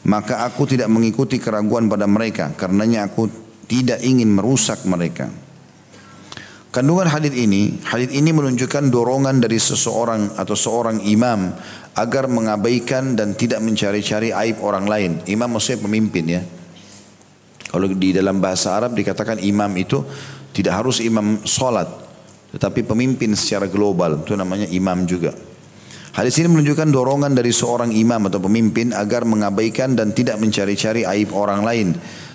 Maka 0.05 0.43
aku 0.43 0.67
tidak 0.67 0.91
mengikuti 0.91 1.39
keraguan 1.39 1.87
pada 1.87 2.11
mereka, 2.11 2.51
karenanya 2.59 3.07
aku 3.07 3.31
tidak 3.71 4.03
ingin 4.03 4.35
merusak 4.35 4.83
mereka. 4.85 5.31
Kandungan 6.69 7.09
hadis 7.09 7.33
ini, 7.33 7.81
hadis 7.81 8.13
ini 8.13 8.29
menunjukkan 8.29 8.93
dorongan 8.93 9.41
dari 9.41 9.57
seseorang 9.57 10.37
atau 10.37 10.53
seorang 10.53 11.01
imam 11.01 11.51
agar 11.97 12.29
mengabaikan 12.29 13.17
dan 13.17 13.33
tidak 13.35 13.65
mencari-cari 13.65 14.31
aib 14.31 14.61
orang 14.61 14.85
lain. 14.85 15.13
Imam 15.27 15.49
maksudnya 15.49 15.83
pemimpin 15.83 16.25
ya. 16.29 16.43
Kalau 17.69 17.89
di 17.89 18.17
dalam 18.17 18.41
bahasa 18.41 18.77
Arab 18.77 18.97
dikatakan 18.97 19.41
imam 19.45 19.69
itu 19.77 20.01
tidak 20.53 20.85
harus 20.85 20.99
imam 21.05 21.43
solat, 21.45 21.89
tetapi 22.57 22.85
pemimpin 22.85 23.37
secara 23.37 23.69
global 23.69 24.25
itu 24.25 24.35
namanya 24.35 24.67
imam 24.69 25.05
juga. 25.05 25.33
Hadis 26.19 26.35
ini 26.43 26.51
menunjukkan 26.51 26.91
dorongan 26.91 27.31
dari 27.31 27.55
seorang 27.55 27.95
imam 27.95 28.27
atau 28.27 28.43
pemimpin 28.43 28.91
agar 28.91 29.23
mengabaikan 29.23 29.95
dan 29.95 30.11
tidak 30.11 30.41
mencari-cari 30.43 31.07
aib 31.07 31.31
orang 31.31 31.63
lain 31.63 31.89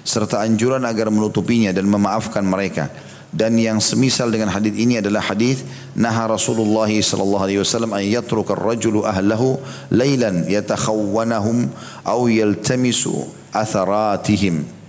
serta 0.08 0.40
anjuran 0.40 0.88
agar 0.88 1.12
menutupinya 1.12 1.74
dan 1.76 1.92
memaafkan 1.92 2.48
mereka. 2.48 2.88
Dan 3.34 3.58
yang 3.58 3.82
semisal 3.82 4.30
dengan 4.30 4.54
hadis 4.54 4.78
ini 4.78 5.02
adalah 5.02 5.26
hadis 5.26 5.66
naha 5.98 6.30
Rasulullah 6.30 6.86
sallallahu 6.86 7.44
alaihi 7.44 7.60
wasallam 7.66 7.98
an 7.98 8.06
yatruka 8.06 8.54
ar-rajulu 8.54 9.10
ahlahu 9.10 9.58
lailan 9.90 10.46
yatakhawwanahum 10.46 11.68
aw 12.06 12.30
yaltamisu 12.30 13.26
atharatihim. 13.50 14.83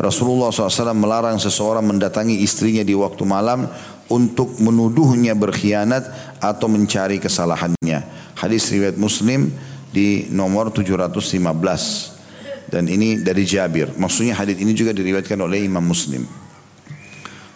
Rasulullah 0.00 0.48
SAW 0.48 0.96
melarang 0.96 1.36
seseorang 1.36 1.84
mendatangi 1.84 2.40
istrinya 2.40 2.80
di 2.80 2.96
waktu 2.96 3.20
malam 3.28 3.68
untuk 4.08 4.56
menuduhnya 4.56 5.36
berkhianat 5.36 6.08
atau 6.40 6.72
mencari 6.72 7.20
kesalahannya. 7.20 8.00
Hadis 8.32 8.72
riwayat 8.72 8.96
Muslim 8.96 9.52
di 9.92 10.24
nomor 10.32 10.72
715 10.72 12.72
dan 12.72 12.88
ini 12.88 13.20
dari 13.20 13.44
Jabir. 13.44 13.92
Maksudnya 14.00 14.40
hadis 14.40 14.56
ini 14.56 14.72
juga 14.72 14.96
diriwayatkan 14.96 15.36
oleh 15.36 15.68
Imam 15.68 15.84
Muslim. 15.84 16.24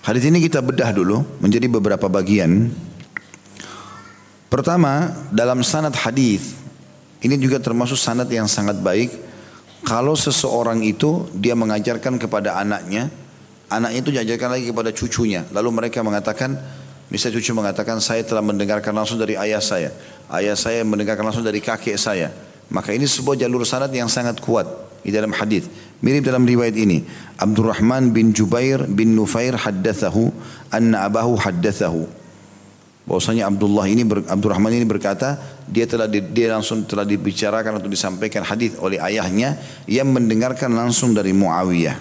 Hadis 0.05 0.29
ini 0.29 0.37
kita 0.45 0.61
bedah 0.61 0.93
dulu 0.93 1.25
menjadi 1.41 1.65
beberapa 1.65 2.13
bagian. 2.13 2.69
Pertama, 4.53 5.17
dalam 5.33 5.65
sanad 5.65 5.97
hadis 5.97 6.61
ini 7.25 7.41
juga 7.41 7.57
termasuk 7.57 7.97
sanad 7.97 8.29
yang 8.29 8.45
sangat 8.45 8.77
baik. 8.85 9.24
Kalau 9.85 10.17
seseorang 10.17 10.81
itu 10.81 11.29
dia 11.37 11.53
mengajarkan 11.53 12.17
kepada 12.17 12.57
anaknya, 12.57 13.13
anaknya 13.69 13.99
itu 14.01 14.11
diajarkan 14.17 14.49
lagi 14.57 14.67
kepada 14.73 14.91
cucunya. 14.97 15.45
Lalu 15.53 15.69
mereka 15.71 16.01
mengatakan, 16.01 16.57
Misalnya 17.13 17.39
cucu 17.39 17.53
mengatakan 17.53 18.01
saya 18.01 18.25
telah 18.25 18.41
mendengarkan 18.41 18.91
langsung 18.91 19.21
dari 19.21 19.37
ayah 19.37 19.61
saya. 19.61 19.93
Ayah 20.33 20.57
saya 20.57 20.83
mendengarkan 20.83 21.23
langsung 21.23 21.45
dari 21.45 21.61
kakek 21.61 21.95
saya. 21.95 22.33
Maka 22.73 22.97
ini 22.97 23.05
sebuah 23.05 23.37
jalur 23.37 23.63
sanad 23.69 23.93
yang 23.93 24.09
sangat 24.09 24.41
kuat 24.41 24.65
di 25.05 25.13
dalam 25.13 25.31
hadis. 25.37 25.69
Mirip 26.01 26.25
dalam 26.25 26.49
riwayat 26.49 26.75
ini. 26.75 27.05
Abdurrahman 27.37 28.11
bin 28.11 28.33
Jubair 28.33 28.89
bin 28.89 29.13
Nufair 29.13 29.55
haddathahu 29.55 30.33
anna 30.73 31.05
abahu 31.05 31.37
haddathahu. 31.37 32.24
Bahwasanya 33.05 33.53
Abdullah 33.53 33.85
ini 33.85 34.01
Abdurrahman 34.05 34.73
ini 34.73 34.89
berkata 34.89 35.37
dia 35.69 35.85
telah 35.85 36.09
dia 36.09 36.49
langsung 36.57 36.89
telah 36.89 37.05
dibicarakan 37.05 37.77
atau 37.77 37.89
disampaikan 37.89 38.41
hadis 38.49 38.73
oleh 38.81 38.97
ayahnya 38.97 39.61
yang 39.85 40.09
mendengarkan 40.09 40.73
langsung 40.73 41.13
dari 41.13 41.37
Muawiyah. 41.37 42.01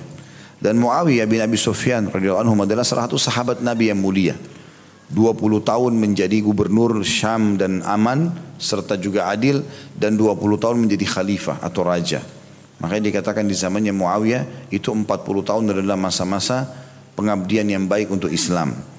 Dan 0.63 0.79
Muawiyah 0.79 1.27
bin 1.27 1.43
Abi 1.43 1.59
Sufyan 1.59 2.07
radhiyallahu 2.07 2.47
anhu 2.47 2.55
adalah 2.63 2.87
salah 2.87 3.11
satu 3.11 3.19
sahabat 3.19 3.59
Nabi 3.59 3.91
yang 3.91 3.99
mulia. 3.99 4.39
20 5.11 5.43
tahun 5.59 5.93
menjadi 5.99 6.39
gubernur 6.39 7.03
Syam 7.03 7.59
dan 7.59 7.83
Aman 7.83 8.31
serta 8.55 8.95
juga 8.95 9.27
adil 9.27 9.59
dan 9.99 10.15
20 10.15 10.39
tahun 10.55 10.87
menjadi 10.87 11.03
khalifah 11.03 11.59
atau 11.59 11.83
raja. 11.83 12.23
Makanya 12.79 13.11
dikatakan 13.11 13.43
di 13.43 13.51
zamannya 13.51 13.91
Muawiyah 13.91 14.71
itu 14.71 14.87
40 14.87 15.03
tahun 15.43 15.63
adalah 15.75 15.99
masa-masa 15.99 16.71
pengabdian 17.19 17.67
yang 17.67 17.83
baik 17.91 18.07
untuk 18.07 18.31
Islam. 18.31 18.92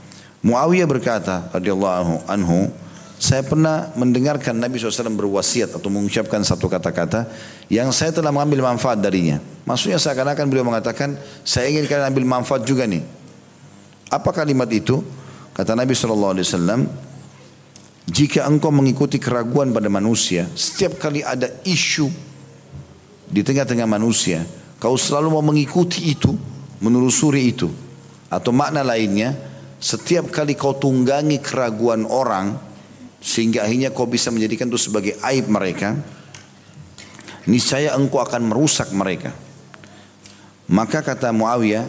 Muawiyah 0.44 0.84
berkata 0.84 1.48
radhiyallahu 1.56 2.28
anhu, 2.28 2.68
saya 3.16 3.40
pernah 3.40 3.88
mendengarkan 3.96 4.52
Nabi 4.52 4.76
SAW 4.76 5.16
berwasiat 5.16 5.72
atau 5.72 5.88
mengucapkan 5.88 6.44
satu 6.44 6.68
kata-kata 6.68 7.24
yang 7.72 7.88
saya 7.96 8.12
telah 8.12 8.28
mengambil 8.28 8.68
manfaat 8.68 9.00
darinya. 9.00 9.40
Maksudnya 9.64 9.96
seakan-akan 9.96 10.44
beliau 10.52 10.68
mengatakan, 10.68 11.16
saya 11.40 11.72
ingin 11.72 11.88
kalian 11.88 12.12
ambil 12.12 12.28
manfaat 12.28 12.68
juga 12.68 12.84
nih. 12.84 13.00
Apa 14.12 14.36
kalimat 14.36 14.68
itu? 14.68 15.00
Kata 15.56 15.72
Nabi 15.72 15.96
SAW, 15.96 16.36
jika 18.04 18.44
engkau 18.44 18.68
mengikuti 18.68 19.16
keraguan 19.16 19.72
pada 19.72 19.88
manusia, 19.88 20.44
setiap 20.52 21.00
kali 21.00 21.24
ada 21.24 21.48
isu 21.64 22.12
di 23.32 23.40
tengah-tengah 23.40 23.88
manusia, 23.88 24.44
kau 24.76 25.00
selalu 25.00 25.32
mau 25.32 25.40
mengikuti 25.40 26.12
itu, 26.12 26.36
menelusuri 26.84 27.48
itu. 27.48 27.72
Atau 28.28 28.52
makna 28.52 28.84
lainnya, 28.84 29.53
setiap 29.84 30.32
kali 30.32 30.56
kau 30.56 30.80
tunggangi 30.80 31.44
keraguan 31.44 32.08
orang, 32.08 32.56
sehingga 33.20 33.68
akhirnya 33.68 33.92
kau 33.92 34.08
bisa 34.08 34.32
menjadikan 34.32 34.72
itu 34.72 34.80
sebagai 34.80 35.20
aib 35.20 35.52
mereka, 35.52 35.92
niscaya 37.44 37.92
engkau 37.92 38.24
akan 38.24 38.48
merusak 38.48 38.88
mereka. 38.96 39.36
Maka 40.72 41.04
kata 41.04 41.36
Muawiyah, 41.36 41.84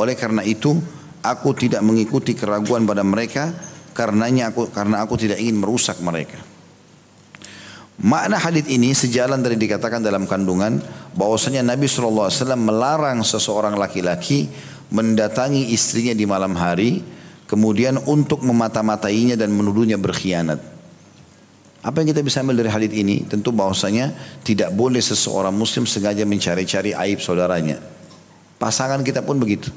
oleh 0.00 0.16
karena 0.16 0.40
itu, 0.48 0.80
aku 1.20 1.52
tidak 1.52 1.84
mengikuti 1.84 2.32
keraguan 2.32 2.88
pada 2.88 3.04
mereka 3.04 3.52
karenanya 3.92 4.52
aku 4.52 4.72
karena 4.72 5.04
aku 5.04 5.20
tidak 5.20 5.36
ingin 5.36 5.60
merusak 5.60 6.00
mereka. 6.00 6.40
Makna 7.96 8.36
hadis 8.36 8.68
ini 8.68 8.92
sejalan 8.92 9.40
dari 9.40 9.56
dikatakan 9.56 10.04
dalam 10.04 10.28
kandungan 10.28 10.80
bahwasanya 11.16 11.64
Nabi 11.64 11.88
SAW 11.88 12.28
melarang 12.56 13.24
seseorang 13.24 13.72
laki-laki 13.76 14.52
mendatangi 14.92 15.72
istrinya 15.72 16.12
di 16.12 16.28
malam 16.28 16.52
hari 16.52 17.15
kemudian 17.46 17.98
untuk 18.06 18.42
memata-matainya 18.42 19.38
dan 19.38 19.54
menuduhnya 19.54 19.98
berkhianat. 19.98 20.58
Apa 21.86 22.02
yang 22.02 22.10
kita 22.10 22.22
bisa 22.26 22.42
ambil 22.42 22.58
dari 22.58 22.70
hadis 22.70 22.90
ini? 22.90 23.22
Tentu 23.22 23.54
bahwasanya 23.54 24.10
tidak 24.42 24.74
boleh 24.74 24.98
seseorang 24.98 25.54
muslim 25.54 25.86
sengaja 25.86 26.26
mencari-cari 26.26 26.90
aib 26.90 27.22
saudaranya. 27.22 27.78
Pasangan 28.58 29.06
kita 29.06 29.22
pun 29.22 29.38
begitu. 29.38 29.70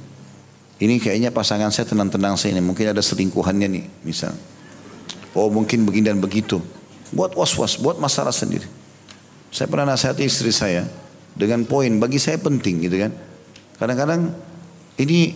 ini 0.80 0.96
kayaknya 0.96 1.28
pasangan 1.28 1.76
saya 1.76 1.91
tenang-tenang 1.91 2.40
saya 2.40 2.56
ini, 2.56 2.64
mungkin 2.64 2.88
ada 2.88 3.04
selingkuhannya 3.04 3.68
nih, 3.68 3.86
misal. 4.08 4.32
Oh 5.36 5.52
mungkin 5.52 5.84
begini 5.84 6.08
dan 6.08 6.24
begitu. 6.24 6.64
Buat 7.12 7.36
was-was, 7.36 7.76
buat 7.76 8.00
masalah 8.00 8.32
sendiri. 8.32 8.64
Saya 9.52 9.68
pernah 9.68 9.91
nasihati 9.91 10.24
istri 10.24 10.56
saya 10.56 10.88
dengan 11.36 11.68
poin 11.68 11.91
bagi 12.00 12.16
saya 12.16 12.40
penting 12.40 12.86
gitu 12.88 12.96
kan. 12.96 13.12
Kadang-kadang 13.76 14.32
ini 14.96 15.36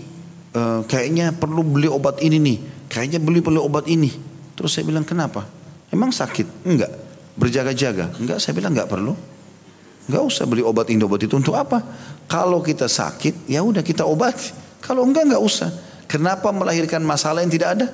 uh, 0.54 0.82
kayaknya 0.86 1.34
perlu 1.36 1.62
beli 1.66 1.90
obat 1.90 2.22
ini 2.22 2.38
nih, 2.40 2.58
kayaknya 2.90 3.20
beli 3.20 3.42
perlu 3.42 3.66
obat 3.66 3.90
ini. 3.90 4.10
Terus 4.54 4.74
saya 4.74 4.86
bilang 4.86 5.06
kenapa? 5.06 5.46
Emang 5.90 6.14
sakit? 6.14 6.66
Enggak. 6.66 6.92
Berjaga-jaga? 7.34 8.14
Enggak, 8.22 8.38
saya 8.38 8.54
bilang 8.54 8.74
enggak 8.74 8.90
perlu. 8.90 9.14
Enggak 10.10 10.24
usah 10.26 10.46
beli 10.46 10.62
obat 10.62 10.90
ini 10.94 11.02
obat 11.02 11.26
itu 11.26 11.34
untuk 11.34 11.58
apa? 11.58 11.82
Kalau 12.30 12.62
kita 12.62 12.86
sakit, 12.86 13.50
ya 13.50 13.66
udah 13.66 13.82
kita 13.82 14.06
obati. 14.06 14.54
Kalau 14.82 15.06
enggak, 15.06 15.30
enggak 15.30 15.42
usah. 15.42 15.70
Kenapa 16.06 16.54
melahirkan 16.54 17.02
masalah 17.02 17.42
yang 17.42 17.50
tidak 17.50 17.70
ada? 17.80 17.88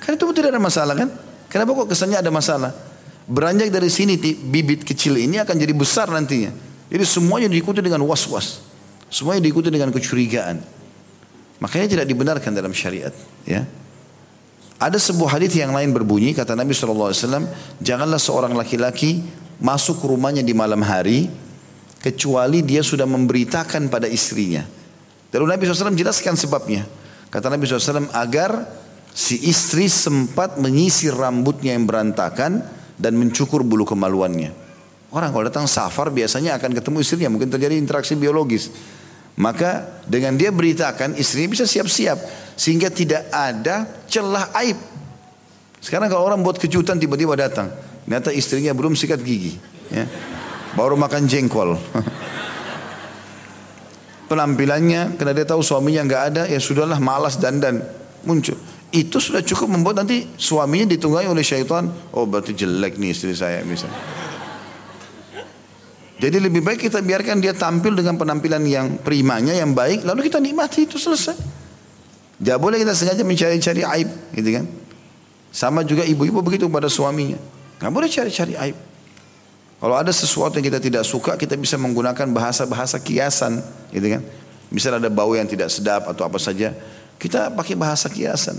Kan 0.00 0.16
itu 0.16 0.24
tidak 0.32 0.56
ada 0.56 0.62
masalah 0.62 0.94
kan? 0.96 1.08
Kenapa 1.52 1.76
kok 1.76 1.88
kesannya 1.92 2.20
ada 2.20 2.32
masalah? 2.32 2.72
Beranjak 3.26 3.74
dari 3.74 3.90
sini 3.90 4.14
bibit 4.22 4.86
kecil 4.86 5.18
ini 5.18 5.42
akan 5.42 5.56
jadi 5.58 5.74
besar 5.74 6.06
nantinya. 6.08 6.54
Jadi 6.86 7.02
semuanya 7.02 7.50
diikuti 7.50 7.82
dengan 7.82 8.06
was-was. 8.06 8.62
Semuanya 9.10 9.42
diikuti 9.42 9.66
dengan 9.66 9.90
kecurigaan. 9.90 10.75
Makanya 11.60 11.98
tidak 11.98 12.06
dibenarkan 12.08 12.52
dalam 12.52 12.72
syariat. 12.76 13.12
Ya. 13.48 13.64
Ada 14.76 15.00
sebuah 15.00 15.40
hadis 15.40 15.56
yang 15.56 15.72
lain 15.72 15.88
berbunyi 15.96 16.36
kata 16.36 16.52
Nabi 16.52 16.76
SAW, 16.76 17.16
janganlah 17.80 18.20
seorang 18.20 18.52
laki-laki 18.52 19.24
masuk 19.56 20.04
rumahnya 20.04 20.44
di 20.44 20.52
malam 20.52 20.84
hari 20.84 21.32
kecuali 22.04 22.60
dia 22.60 22.84
sudah 22.84 23.08
memberitakan 23.08 23.88
pada 23.88 24.04
istrinya. 24.04 24.68
Lalu 25.32 25.46
Nabi 25.48 25.62
SAW 25.64 25.96
jelaskan 25.96 26.36
sebabnya. 26.36 26.84
Kata 27.32 27.48
Nabi 27.48 27.64
SAW 27.64 28.12
agar 28.12 28.68
si 29.16 29.48
istri 29.48 29.88
sempat 29.88 30.60
menyisir 30.60 31.16
rambutnya 31.16 31.72
yang 31.72 31.88
berantakan 31.88 32.64
dan 33.00 33.12
mencukur 33.16 33.64
bulu 33.64 33.88
kemaluannya. 33.88 34.52
Orang 35.12 35.32
kalau 35.32 35.44
datang 35.48 35.64
safar 35.64 36.12
biasanya 36.12 36.60
akan 36.60 36.76
ketemu 36.76 36.96
istrinya, 37.00 37.28
mungkin 37.32 37.48
terjadi 37.48 37.76
interaksi 37.80 38.12
biologis. 38.12 38.68
Maka 39.36 40.00
dengan 40.08 40.32
dia 40.34 40.48
beritakan 40.48 41.12
istrinya 41.20 41.52
bisa 41.52 41.64
siap-siap 41.68 42.18
sehingga 42.56 42.88
tidak 42.88 43.28
ada 43.28 43.84
celah 44.08 44.48
aib. 44.64 44.80
Sekarang 45.80 46.08
kalau 46.08 46.24
orang 46.24 46.40
buat 46.40 46.56
kejutan 46.56 46.96
tiba-tiba 46.96 47.36
datang, 47.36 47.68
ternyata 48.08 48.32
istrinya 48.32 48.72
belum 48.72 48.96
sikat 48.96 49.20
gigi, 49.20 49.60
ya. 49.92 50.08
baru 50.72 50.96
makan 50.96 51.28
jengkol. 51.28 51.76
penampilannya 54.26 55.14
karena 55.16 55.32
dia 55.32 55.46
tahu 55.46 55.62
suaminya 55.62 56.02
nggak 56.02 56.22
ada 56.34 56.42
ya 56.50 56.58
sudahlah 56.58 56.98
malas 56.98 57.38
dandan 57.38 57.82
muncul 58.26 58.58
itu 58.90 59.18
sudah 59.18 59.42
cukup 59.42 59.70
membuat 59.70 60.02
nanti 60.02 60.26
suaminya 60.34 60.90
ditunggangi 60.94 61.30
oleh 61.30 61.46
syaitan 61.46 61.86
oh 62.14 62.26
berarti 62.26 62.54
jelek 62.54 62.98
nih 62.98 63.14
istri 63.14 63.34
saya 63.34 63.62
misalnya 63.62 63.94
jadi 66.16 66.40
lebih 66.40 66.64
baik 66.64 66.88
kita 66.88 67.04
biarkan 67.04 67.44
dia 67.44 67.52
tampil 67.52 67.92
dengan 67.92 68.16
penampilan 68.16 68.64
yang 68.64 68.96
primanya 69.04 69.52
yang 69.52 69.76
baik 69.76 70.00
lalu 70.08 70.32
kita 70.32 70.40
nikmati 70.40 70.88
itu 70.88 70.96
selesai. 70.96 71.36
Tidak 72.36 72.58
boleh 72.60 72.80
kita 72.80 72.92
sengaja 72.96 73.20
mencari-cari 73.24 73.84
aib 73.84 74.08
gitu 74.32 74.48
kan? 74.56 74.64
Sama 75.52 75.84
juga 75.84 76.04
ibu-ibu 76.04 76.40
begitu 76.40 76.68
pada 76.68 76.88
suaminya. 76.88 77.36
Nggak 77.80 77.92
boleh 77.92 78.08
cari-cari 78.08 78.54
aib. 78.56 78.76
Kalau 79.76 79.92
ada 79.92 80.08
sesuatu 80.08 80.56
yang 80.56 80.72
kita 80.72 80.80
tidak 80.80 81.04
suka, 81.04 81.36
kita 81.36 81.52
bisa 81.52 81.76
menggunakan 81.76 82.32
bahasa-bahasa 82.32 82.96
kiasan, 82.96 83.60
gitu 83.92 84.08
kan? 84.08 84.24
Misal 84.72 84.96
ada 84.96 85.12
bau 85.12 85.36
yang 85.36 85.44
tidak 85.44 85.68
sedap 85.68 86.08
atau 86.08 86.24
apa 86.24 86.40
saja, 86.40 86.72
kita 87.20 87.52
pakai 87.52 87.76
bahasa 87.76 88.08
kiasan. 88.08 88.56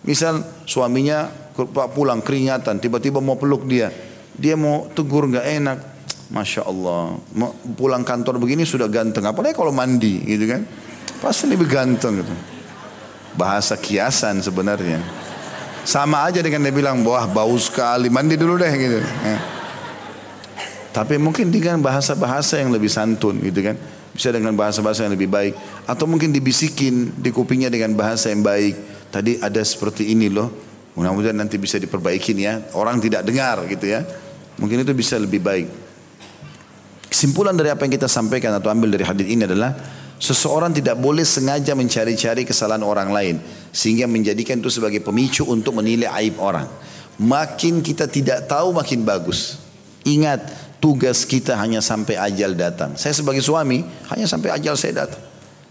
Misal 0.00 0.40
suaminya 0.64 1.28
pulang 1.92 2.24
keringatan, 2.24 2.80
tiba-tiba 2.80 3.20
mau 3.20 3.36
peluk 3.36 3.68
dia, 3.68 3.92
dia 4.40 4.56
mau 4.56 4.88
tegur 4.96 5.28
nggak 5.28 5.46
enak, 5.60 5.78
masya 6.28 6.68
Allah, 6.68 7.16
pulang 7.76 8.04
kantor 8.04 8.36
begini 8.36 8.68
sudah 8.68 8.88
ganteng, 8.88 9.24
apalagi 9.24 9.56
kalau 9.56 9.72
mandi, 9.72 10.20
gitu 10.28 10.44
kan? 10.44 10.62
Pasti 11.18 11.48
lebih 11.48 11.66
ganteng 11.66 12.20
gitu. 12.20 12.34
Bahasa 13.34 13.74
kiasan 13.74 14.44
sebenarnya. 14.44 15.00
Sama 15.88 16.28
aja 16.28 16.44
dengan 16.44 16.68
dia 16.68 16.74
bilang, 16.74 17.00
wah 17.00 17.24
bau 17.24 17.56
sekali, 17.56 18.12
mandi 18.12 18.36
dulu 18.36 18.60
deh 18.60 18.72
gitu. 18.76 19.00
Ya. 19.00 19.38
Tapi 20.92 21.16
mungkin 21.16 21.48
dengan 21.48 21.80
bahasa-bahasa 21.80 22.60
yang 22.60 22.74
lebih 22.74 22.92
santun 22.92 23.40
gitu 23.40 23.64
kan. 23.64 23.78
Bisa 24.12 24.34
dengan 24.34 24.52
bahasa-bahasa 24.58 25.06
yang 25.06 25.14
lebih 25.14 25.30
baik. 25.30 25.54
Atau 25.86 26.10
mungkin 26.10 26.34
dibisikin 26.34 27.14
di 27.14 27.30
kupingnya 27.30 27.70
dengan 27.70 27.94
bahasa 27.94 28.34
yang 28.34 28.42
baik. 28.42 28.74
Tadi 29.14 29.38
ada 29.38 29.62
seperti 29.62 30.10
ini 30.10 30.26
loh. 30.26 30.50
Mudah-mudahan 30.98 31.38
nanti 31.38 31.54
bisa 31.54 31.78
diperbaikin 31.78 32.36
ya. 32.42 32.58
Orang 32.74 32.98
tidak 32.98 33.22
dengar 33.22 33.62
gitu 33.70 33.86
ya. 33.86 34.02
Mungkin 34.58 34.82
itu 34.82 34.90
bisa 34.90 35.14
lebih 35.16 35.38
baik. 35.38 35.87
Kesimpulan 37.18 37.50
dari 37.58 37.66
apa 37.66 37.82
yang 37.82 37.98
kita 37.98 38.06
sampaikan 38.06 38.54
atau 38.54 38.70
ambil 38.70 38.94
dari 38.94 39.02
hadis 39.02 39.26
ini 39.26 39.42
adalah 39.42 39.74
seseorang 40.22 40.70
tidak 40.70 41.02
boleh 41.02 41.26
sengaja 41.26 41.74
mencari-cari 41.74 42.46
kesalahan 42.46 42.86
orang 42.86 43.10
lain 43.10 43.42
sehingga 43.74 44.06
menjadikan 44.06 44.62
itu 44.62 44.70
sebagai 44.70 45.02
pemicu 45.02 45.42
untuk 45.42 45.74
menilai 45.82 46.06
aib 46.22 46.38
orang. 46.38 46.70
Makin 47.18 47.82
kita 47.82 48.06
tidak 48.06 48.46
tahu 48.46 48.70
makin 48.70 49.02
bagus. 49.02 49.58
Ingat, 50.06 50.46
tugas 50.78 51.26
kita 51.26 51.58
hanya 51.58 51.82
sampai 51.82 52.14
ajal 52.22 52.54
datang. 52.54 52.94
Saya 52.94 53.10
sebagai 53.10 53.42
suami 53.42 53.82
hanya 54.14 54.30
sampai 54.30 54.54
ajal 54.54 54.78
saya 54.78 55.02
datang. 55.02 55.22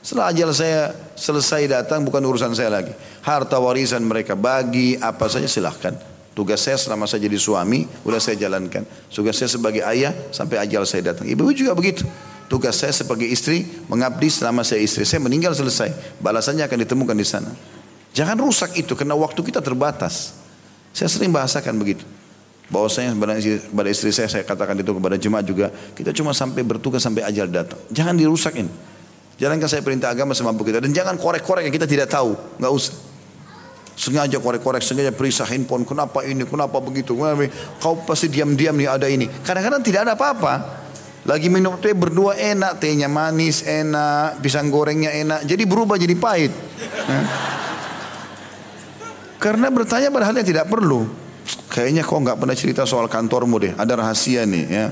Setelah 0.04 0.36
ajal 0.36 0.52
saya 0.52 0.92
selesai 1.16 1.64
datang 1.72 2.04
bukan 2.04 2.28
urusan 2.28 2.52
saya 2.60 2.76
lagi. 2.76 2.92
Harta 3.24 3.56
warisan 3.56 4.04
mereka 4.04 4.36
bagi 4.36 5.00
apa 5.00 5.32
saja 5.32 5.48
silahkan. 5.48 5.96
Tugas 6.38 6.62
saya 6.62 6.78
selama 6.78 7.10
saya 7.10 7.26
jadi 7.26 7.34
suami 7.42 7.90
sudah 8.06 8.22
saya 8.22 8.38
jalankan. 8.38 8.86
Tugas 9.10 9.42
saya 9.42 9.50
sebagai 9.50 9.82
ayah 9.82 10.14
sampai 10.30 10.62
ajal 10.62 10.86
saya 10.86 11.10
datang. 11.10 11.26
Ibu 11.26 11.50
juga 11.58 11.74
begitu. 11.74 12.06
Tugas 12.46 12.78
saya 12.78 12.94
sebagai 12.94 13.26
istri 13.26 13.66
mengabdi 13.90 14.30
selama 14.30 14.62
saya 14.62 14.86
istri. 14.86 15.02
Saya 15.02 15.18
meninggal 15.18 15.58
selesai. 15.58 16.22
Balasannya 16.22 16.62
akan 16.70 16.78
ditemukan 16.86 17.18
di 17.18 17.26
sana. 17.26 17.50
Jangan 18.14 18.38
rusak 18.38 18.78
itu 18.78 18.94
karena 18.94 19.18
waktu 19.18 19.42
kita 19.42 19.66
terbatas. 19.66 20.38
Saya 20.94 21.10
sering 21.10 21.34
bahasakan 21.34 21.74
begitu 21.82 22.06
bahwasanya 22.68 23.16
kepada 23.18 23.90
istri 23.90 24.12
saya 24.12 24.28
saya 24.28 24.44
katakan 24.44 24.76
itu 24.76 24.92
kepada 24.92 25.16
jemaat 25.16 25.48
juga 25.48 25.72
kita 25.96 26.12
cuma 26.12 26.36
sampai 26.36 26.68
bertugas 26.68 27.00
sampai 27.00 27.24
ajal 27.24 27.48
datang 27.48 27.80
jangan 27.88 28.12
dirusak 28.12 28.60
ini 28.60 28.68
jalankan 29.40 29.72
saya 29.72 29.80
perintah 29.80 30.12
agama 30.12 30.36
semampu 30.36 30.68
kita 30.68 30.84
dan 30.84 30.92
jangan 30.92 31.16
korek-korek 31.16 31.64
yang 31.64 31.72
kita 31.72 31.88
tidak 31.88 32.12
tahu 32.12 32.36
nggak 32.60 32.68
usah 32.68 32.92
sengaja 33.98 34.38
korek-korek 34.38 34.86
sengaja 34.86 35.10
periksa 35.10 35.44
handphone. 35.50 35.82
Kenapa 35.84 36.22
ini? 36.22 36.46
Kenapa 36.46 36.78
begitu? 36.78 37.18
Kenapa 37.18 37.50
kau 37.82 37.98
pasti 38.06 38.30
diam-diam 38.30 38.78
nih 38.78 38.88
ada 38.88 39.10
ini. 39.10 39.26
Kadang-kadang 39.26 39.82
tidak 39.82 40.06
ada 40.06 40.14
apa-apa. 40.14 40.54
Lagi 41.26 41.50
minum 41.50 41.76
teh 41.82 41.98
berdua 41.98 42.38
enak. 42.38 42.78
Tehnya 42.78 43.10
manis 43.10 43.66
enak. 43.66 44.40
Pisang 44.40 44.70
gorengnya 44.70 45.12
enak. 45.12 45.44
Jadi 45.50 45.64
berubah 45.66 45.98
jadi 45.98 46.14
pahit. 46.14 46.54
Karena 49.42 49.68
bertanya 49.74 50.14
pada 50.14 50.30
hal 50.30 50.38
yang 50.38 50.48
tidak 50.48 50.70
perlu. 50.70 51.10
Kayaknya 51.74 52.06
kau 52.06 52.22
nggak 52.22 52.38
pernah 52.38 52.56
cerita 52.56 52.86
soal 52.86 53.10
kantormu 53.10 53.58
deh. 53.60 53.74
Ada 53.76 53.98
rahasia 53.98 54.46
nih 54.46 54.66
ya. 54.70 54.86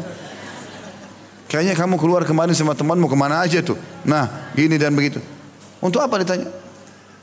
Kayaknya 1.45 1.77
kamu 1.77 1.95
keluar 2.01 2.25
kemarin 2.25 2.57
sama 2.57 2.73
temanmu 2.73 3.05
ke 3.05 3.15
mana 3.15 3.45
aja 3.45 3.61
tuh. 3.61 3.77
Nah 4.03 4.51
gini 4.57 4.81
dan 4.81 4.97
begitu. 4.97 5.21
Untuk 5.77 6.01
apa 6.01 6.17
ditanya? 6.19 6.49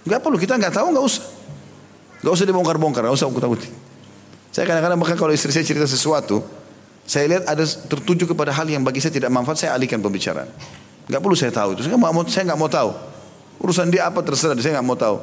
Gak 0.06 0.20
perlu. 0.22 0.38
Kita 0.38 0.54
nggak 0.56 0.72
tahu 0.72 0.94
nggak 0.94 1.04
usah. 1.04 1.24
Gak 2.22 2.32
usah 2.32 2.46
dibongkar-bongkar, 2.46 3.02
gak 3.04 3.14
usah 3.18 3.26
aku 3.26 3.42
takut. 3.42 3.60
Saya 4.54 4.64
kadang-kadang 4.68 4.98
bahkan 5.00 5.18
kalau 5.18 5.34
istri 5.34 5.50
saya 5.50 5.66
cerita 5.66 5.84
sesuatu, 5.84 6.40
saya 7.02 7.26
lihat 7.26 7.44
ada 7.50 7.64
tertuju 7.66 8.30
kepada 8.30 8.54
hal 8.54 8.68
yang 8.70 8.86
bagi 8.86 9.02
saya 9.02 9.10
tidak 9.10 9.28
manfaat, 9.34 9.58
saya 9.58 9.74
alihkan 9.74 9.98
pembicaraan. 9.98 10.46
Gak 11.10 11.20
perlu 11.20 11.34
saya 11.34 11.50
tahu 11.50 11.74
itu. 11.74 11.82
Saya 11.82 11.98
nggak 11.98 12.14
mau, 12.14 12.22
saya 12.30 12.44
nggak 12.48 12.60
mau 12.62 12.70
tahu. 12.70 12.90
Urusan 13.58 13.90
dia 13.90 14.06
apa 14.06 14.22
terserah, 14.22 14.54
saya 14.56 14.78
nggak 14.78 14.86
mau 14.86 14.94
tahu. 14.94 15.18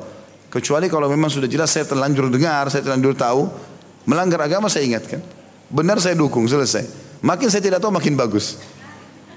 Kecuali 0.49 0.91
kalau 0.91 1.07
memang 1.07 1.31
sudah 1.31 1.47
jelas 1.47 1.71
saya 1.71 1.87
terlanjur 1.87 2.27
dengar, 2.27 2.67
saya 2.73 2.81
terlanjur 2.83 3.13
tahu, 3.15 3.47
Melanggar 4.09 4.41
agama 4.41 4.65
saya 4.73 4.89
ingatkan. 4.89 5.21
Benar 5.69 6.01
saya 6.01 6.17
dukung, 6.17 6.49
selesai. 6.49 6.81
Makin 7.21 7.45
saya 7.53 7.61
tidak 7.61 7.77
tahu 7.77 7.93
makin 7.93 8.17
bagus. 8.17 8.57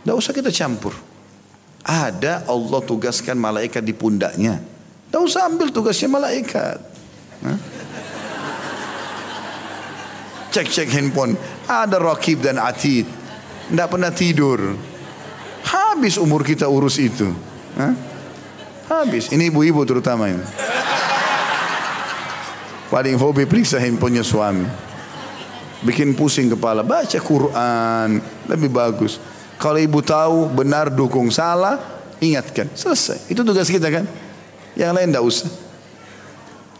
Tidak 0.00 0.16
usah 0.16 0.32
kita 0.32 0.48
campur. 0.48 0.96
Ada 1.84 2.48
Allah 2.48 2.80
tugaskan 2.80 3.36
malaikat 3.36 3.84
di 3.84 3.92
pundaknya. 3.92 4.64
Tidak 5.12 5.20
usah 5.20 5.44
ambil 5.44 5.68
tugasnya 5.68 6.08
malaikat. 6.08 6.80
Cek-cek 10.52 10.88
handphone. 10.92 11.32
Ada 11.64 11.96
rakib 11.96 12.44
dan 12.44 12.60
atid. 12.60 13.08
Tidak 13.72 13.88
pernah 13.88 14.12
tidur. 14.12 14.76
Habis 15.64 16.20
umur 16.20 16.44
kita 16.44 16.68
urus 16.68 17.00
itu. 17.00 17.32
Habis. 18.84 19.32
Ini 19.32 19.48
ibu-ibu 19.48 19.80
terutama 19.88 20.28
ini. 20.28 20.44
Paling 22.92 23.16
hobi 23.16 23.48
periksa 23.48 23.80
handphonenya 23.80 24.20
suami. 24.20 24.68
Bikin 25.80 26.12
pusing 26.12 26.52
kepala. 26.52 26.84
Baca 26.84 27.16
Quran. 27.16 28.20
Lebih 28.44 28.68
bagus. 28.68 29.16
Kalau 29.56 29.80
ibu 29.80 30.04
tahu 30.04 30.52
benar 30.52 30.92
dukung 30.92 31.32
salah. 31.32 31.80
Ingatkan. 32.20 32.68
Selesai. 32.76 33.32
Itu 33.32 33.40
tugas 33.40 33.72
kita 33.72 33.88
kan. 33.88 34.04
Yang 34.76 34.92
lain 34.92 35.08
tidak 35.08 35.24
usah. 35.24 35.71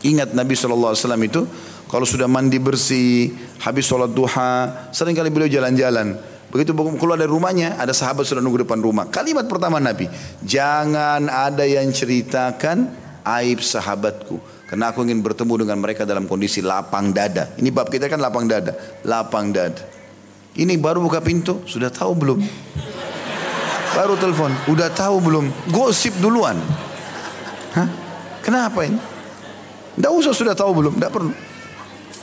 Ingat 0.03 0.35
Nabi 0.35 0.59
SAW 0.59 0.99
itu 1.23 1.47
kalau 1.93 2.09
sudah 2.09 2.24
mandi 2.24 2.57
bersih, 2.57 3.37
habis 3.61 3.85
sholat 3.85 4.09
duha, 4.16 4.89
sering 4.97 5.12
kali 5.12 5.29
beliau 5.29 5.53
jalan-jalan. 5.53 6.16
Begitu 6.49 6.73
keluar 6.73 7.20
dari 7.20 7.29
rumahnya, 7.29 7.77
ada 7.77 7.93
sahabat 7.93 8.24
sudah 8.24 8.41
nunggu 8.41 8.65
depan 8.65 8.81
rumah. 8.81 9.12
Kalimat 9.12 9.45
pertama 9.45 9.77
Nabi, 9.77 10.09
jangan 10.41 11.29
ada 11.29 11.69
yang 11.69 11.89
ceritakan 11.93 12.89
aib 13.24 13.61
sahabatku. 13.61 14.41
Karena 14.73 14.89
aku 14.89 15.05
ingin 15.05 15.20
bertemu 15.20 15.69
dengan 15.69 15.77
mereka 15.85 16.09
dalam 16.09 16.24
kondisi 16.24 16.65
lapang 16.65 17.12
dada. 17.12 17.53
Ini 17.61 17.69
bab 17.69 17.93
kita 17.93 18.09
kan 18.09 18.16
lapang 18.24 18.49
dada. 18.49 18.73
Lapang 19.05 19.53
dada. 19.53 19.85
Ini 20.57 20.81
baru 20.81 21.05
buka 21.05 21.20
pintu, 21.20 21.61
sudah 21.69 21.93
tahu 21.93 22.16
belum? 22.16 22.41
Baru 23.93 24.16
telepon, 24.16 24.53
udah 24.73 24.89
tahu 24.89 25.20
belum? 25.20 25.45
Gosip 25.69 26.16
duluan. 26.24 26.57
Hah? 27.77 27.89
Kenapa 28.41 28.89
ini? 28.89 29.12
Tidak 29.97 30.12
usah 30.12 30.32
sudah 30.32 30.55
tahu 30.56 30.70
belum, 30.82 30.94
tidak 30.97 31.12
perlu. 31.12 31.32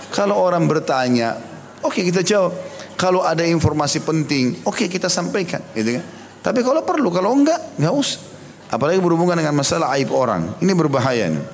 Kalau 0.09 0.35
orang 0.41 0.65
bertanya, 0.65 1.37
oke 1.85 1.93
okay, 1.93 2.03
kita 2.09 2.25
jawab. 2.25 2.53
Kalau 2.99 3.23
ada 3.23 3.45
informasi 3.45 4.03
penting, 4.03 4.65
oke 4.67 4.75
okay, 4.75 4.87
kita 4.91 5.07
sampaikan, 5.07 5.61
gitu 5.77 6.01
kan? 6.01 6.05
Tapi 6.39 6.59
kalau 6.65 6.83
perlu, 6.83 7.13
kalau 7.13 7.31
enggak, 7.31 7.79
enggak 7.79 7.93
usah. 7.95 8.19
Apalagi 8.69 9.01
berhubungan 9.01 9.33
dengan 9.33 9.57
masalah 9.57 9.97
aib 9.97 10.13
orang, 10.13 10.53
ini 10.61 10.71
berbahaya. 10.77 11.31
Nih. 11.31 11.45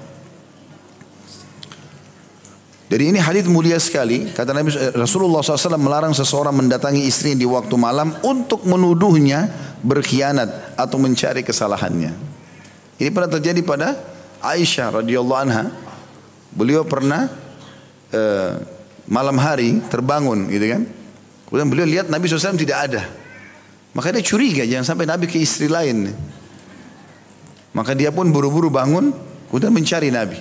Jadi 2.85 3.03
ini 3.11 3.19
hadis 3.19 3.49
mulia 3.49 3.81
sekali. 3.81 4.29
Kata 4.29 4.53
Nabi 4.53 4.69
Rasulullah 4.93 5.41
SAW 5.41 5.75
melarang 5.81 6.13
seseorang 6.13 6.53
mendatangi 6.53 7.01
istri 7.03 7.33
di 7.33 7.43
waktu 7.43 7.73
malam 7.75 8.13
untuk 8.21 8.61
menuduhnya 8.63 9.49
berkhianat 9.81 10.77
atau 10.77 11.01
mencari 11.01 11.41
kesalahannya. 11.41 12.13
Ini 13.01 13.09
pernah 13.09 13.31
terjadi 13.35 13.59
pada 13.65 13.97
Aisyah 14.39 15.01
radhiyallahu 15.01 15.41
anha. 15.49 15.63
Beliau 16.55 16.87
pernah 16.87 17.27
uh, 18.15 18.53
malam 19.05 19.37
hari 19.37 19.83
terbangun 19.91 20.47
gitu 20.49 20.65
kan. 20.71 20.81
Kemudian 21.45 21.67
beliau 21.69 21.87
lihat 21.87 22.07
Nabi 22.09 22.25
SAW 22.25 22.57
tidak 22.57 22.77
ada. 22.89 23.03
Maka 23.95 24.11
dia 24.11 24.23
curiga 24.25 24.63
jangan 24.67 24.95
sampai 24.95 25.05
Nabi 25.07 25.29
ke 25.29 25.39
istri 25.39 25.69
lain. 25.69 26.11
Maka 27.75 27.91
dia 27.91 28.11
pun 28.11 28.31
buru-buru 28.31 28.71
bangun 28.71 29.11
kemudian 29.51 29.71
mencari 29.71 30.09
Nabi. 30.09 30.39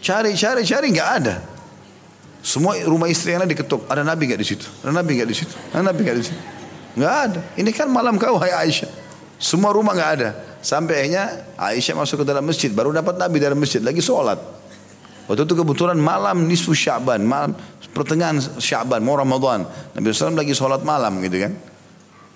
Cari, 0.00 0.32
cari, 0.32 0.62
cari 0.64 0.86
nggak 0.92 1.10
ada. 1.20 1.34
Semua 2.40 2.76
rumah 2.88 3.08
istri 3.08 3.36
yang 3.36 3.44
diketuk. 3.44 3.84
Ada 3.84 4.00
Nabi 4.00 4.32
nggak 4.32 4.40
di 4.40 4.48
situ? 4.48 4.64
Ada 4.80 4.92
Nabi 4.96 5.10
nggak 5.20 5.28
di 5.28 5.36
situ? 5.36 5.54
Ada 5.76 5.82
Nabi 5.84 6.00
nggak 6.04 6.16
di 6.16 6.24
situ? 6.24 6.40
Nggak 6.96 7.14
ada. 7.20 7.40
Ini 7.60 7.70
kan 7.76 7.88
malam 7.92 8.16
kau 8.16 8.40
hai 8.40 8.52
Aisyah. 8.64 8.88
Semua 9.36 9.76
rumah 9.76 9.92
nggak 9.92 10.12
ada. 10.20 10.30
Sampai 10.64 11.04
akhirnya 11.04 11.52
Aisyah 11.60 11.96
masuk 12.00 12.24
ke 12.24 12.26
dalam 12.28 12.44
masjid. 12.44 12.72
Baru 12.72 12.96
dapat 12.96 13.20
Nabi 13.20 13.36
dalam 13.40 13.60
masjid. 13.60 13.84
Lagi 13.84 14.00
sholat. 14.00 14.40
Waktu 15.30 15.46
itu 15.46 15.54
kebetulan 15.62 15.94
malam 15.94 16.50
nisfu 16.50 16.74
Syaban, 16.74 17.22
malam 17.22 17.54
pertengahan 17.94 18.42
Syaban, 18.58 18.98
mau 18.98 19.14
Ramadan. 19.14 19.62
Nabi 19.94 20.10
SAW 20.10 20.34
lagi 20.34 20.58
sholat 20.58 20.82
malam 20.82 21.22
gitu 21.22 21.46
kan. 21.46 21.54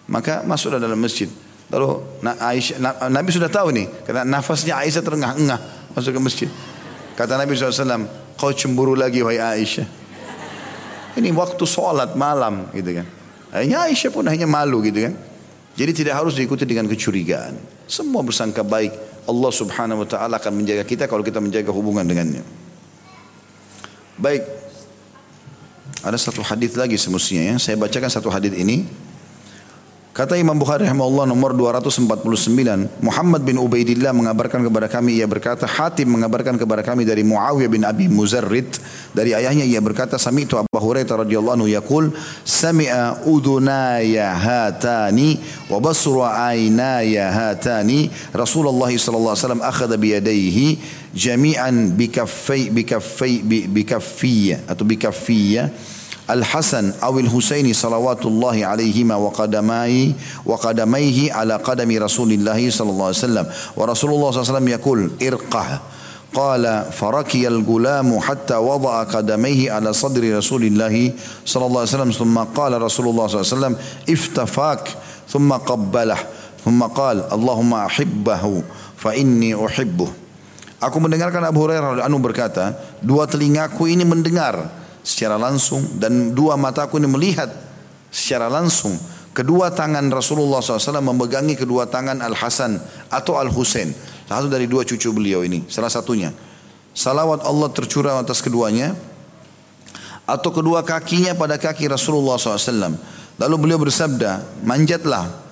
Maka 0.06 0.46
masuklah 0.46 0.78
dalam 0.78 1.02
masjid. 1.02 1.26
Lalu 1.74 2.22
Aisyah, 2.22 3.10
Nabi 3.10 3.34
sudah 3.34 3.50
tahu 3.50 3.74
nih, 3.74 3.90
karena 4.06 4.22
nafasnya 4.22 4.78
Aisyah 4.78 5.02
terengah-engah 5.02 5.90
masuk 5.90 6.14
ke 6.14 6.20
masjid. 6.22 6.48
Kata 7.18 7.34
Nabi 7.34 7.58
SAW, 7.58 8.06
Kau 8.38 8.54
cemburu 8.54 8.94
lagi 8.94 9.26
wahai 9.26 9.42
Aisyah. 9.42 9.86
Ini 11.18 11.34
waktu 11.34 11.66
sholat 11.66 12.14
malam 12.14 12.70
gitu 12.70 12.94
kan. 12.94 13.06
Akhirnya 13.50 13.90
Aisyah 13.90 14.10
pun 14.14 14.22
hanya 14.30 14.46
malu 14.46 14.78
gitu 14.86 15.02
kan. 15.02 15.18
Jadi 15.74 15.90
tidak 15.98 16.22
harus 16.22 16.38
diikuti 16.38 16.62
dengan 16.62 16.86
kecurigaan. 16.86 17.58
Semua 17.90 18.22
bersangka 18.22 18.62
baik. 18.62 19.26
Allah 19.26 19.50
subhanahu 19.50 20.06
wa 20.06 20.08
ta'ala 20.10 20.38
akan 20.38 20.62
menjaga 20.62 20.86
kita 20.86 21.10
kalau 21.10 21.26
kita 21.26 21.42
menjaga 21.42 21.74
hubungan 21.74 22.06
dengannya. 22.06 22.63
Baik. 24.18 24.42
Ada 26.04 26.20
satu 26.20 26.44
hadis 26.44 26.76
lagi 26.76 27.00
semestinya 27.00 27.54
ya. 27.54 27.56
Saya 27.56 27.76
bacakan 27.80 28.10
satu 28.12 28.28
hadis 28.28 28.52
ini. 28.54 29.03
Kata 30.14 30.38
Imam 30.38 30.54
Bukhari 30.54 30.86
rahimahullah 30.86 31.26
nomor 31.26 31.58
249, 31.58 32.06
Muhammad 33.02 33.42
bin 33.42 33.58
Ubaidillah 33.58 34.14
mengabarkan 34.14 34.62
kepada 34.62 34.86
kami 34.86 35.18
ia 35.18 35.26
berkata, 35.26 35.66
Hatim 35.66 36.06
mengabarkan 36.06 36.54
kepada 36.54 36.86
kami 36.86 37.02
dari 37.02 37.26
Muawiyah 37.26 37.66
bin 37.66 37.82
Abi 37.82 38.06
Muzarrid 38.06 38.78
dari 39.10 39.34
ayahnya 39.34 39.66
ia 39.66 39.82
berkata, 39.82 40.14
sami'tu 40.14 40.54
Abu 40.54 40.70
Hurairah 40.70 41.26
radhiyallahu 41.26 41.58
anhu 41.58 41.66
yaqul, 41.66 42.14
sami'a 42.46 43.26
udunaya 43.26 44.38
hatani 44.38 45.42
wa 45.66 45.82
basru 45.82 46.22
aynaya 46.22 47.34
hatani. 47.34 48.06
Rasulullah 48.30 48.94
sallallahu 48.94 49.34
alaihi 49.34 49.66
wasallam 49.66 49.98
yadayhi 49.98 50.78
jami'an 51.10 51.90
bi 51.90 52.06
kaffai 52.06 52.70
bi 52.70 52.86
kaffai 52.86 53.42
bi 53.42 53.82
kaffiyya 53.82 54.62
atau 54.70 54.86
bi 54.86 54.94
Al-Hasan 56.24 56.96
awil 57.04 57.28
Husaini 57.28 57.76
salawatullahi 57.76 58.64
alaihima 58.64 59.20
wa 59.20 59.28
qadamai 59.28 60.16
wa 60.48 60.56
qadamaihi 60.56 61.28
ala 61.28 61.60
qadami 61.60 62.00
Rasulillah 62.00 62.56
sallallahu 62.56 63.12
alaihi 63.12 63.20
wasallam. 63.20 63.46
Wa 63.76 63.84
Rasulullah 63.84 64.32
sallallahu 64.32 64.40
alaihi 64.40 64.48
wasallam 64.48 64.70
yaqul 64.72 65.00
irqah. 65.20 65.68
Qala 66.34 66.88
farakiya 66.90 67.52
al-gulam 67.52 68.16
hatta 68.18 68.56
wada'a 68.56 69.04
qadamaihi 69.04 69.68
ala 69.68 69.92
sadri 69.92 70.32
Rasulillah 70.32 70.90
sallallahu 71.44 71.84
alaihi 71.84 71.92
wasallam. 71.92 72.12
Thumma 72.16 72.48
qala 72.56 72.80
Rasulullah 72.80 73.28
sallallahu 73.28 73.44
alaihi 73.44 73.56
wasallam 73.60 73.76
iftafak. 74.08 74.80
Thumma 75.28 75.60
qabbalah. 75.60 76.20
Thumma 76.64 76.88
qala 76.88 77.28
Allahumma 77.28 77.84
ahibbahu 77.84 78.64
fa 78.96 79.12
inni 79.12 79.52
uhibbuh. 79.52 80.08
Aku 80.80 80.96
mendengarkan 81.04 81.44
Abu 81.44 81.68
Hurairah 81.68 82.00
anhu 82.00 82.16
berkata, 82.16 82.76
dua 83.04 83.28
telingaku 83.28 83.92
ini 83.92 84.08
mendengar 84.08 84.83
secara 85.04 85.36
langsung 85.36 85.84
dan 86.00 86.32
dua 86.32 86.56
mataku 86.56 86.96
ini 86.96 87.06
melihat 87.06 87.52
secara 88.08 88.48
langsung. 88.48 88.96
Kedua 89.34 89.74
tangan 89.74 90.06
Rasulullah 90.14 90.62
SAW 90.62 91.02
memegangi 91.02 91.58
kedua 91.58 91.90
tangan 91.90 92.22
Al 92.22 92.38
Hasan 92.38 92.78
atau 93.10 93.34
Al 93.34 93.50
Husain 93.50 93.90
satu 94.24 94.48
dari 94.48 94.64
dua 94.64 94.86
cucu 94.86 95.12
beliau 95.12 95.44
ini 95.44 95.66
salah 95.68 95.92
satunya. 95.92 96.32
Salawat 96.94 97.42
Allah 97.42 97.68
tercurah 97.74 98.22
atas 98.22 98.38
keduanya 98.38 98.94
atau 100.24 100.54
kedua 100.54 100.86
kakinya 100.86 101.34
pada 101.34 101.58
kaki 101.60 101.90
Rasulullah 101.90 102.38
SAW 102.38 102.96
lalu 103.36 103.54
beliau 103.60 103.78
bersabda 103.82 104.62
manjatlah. 104.64 105.44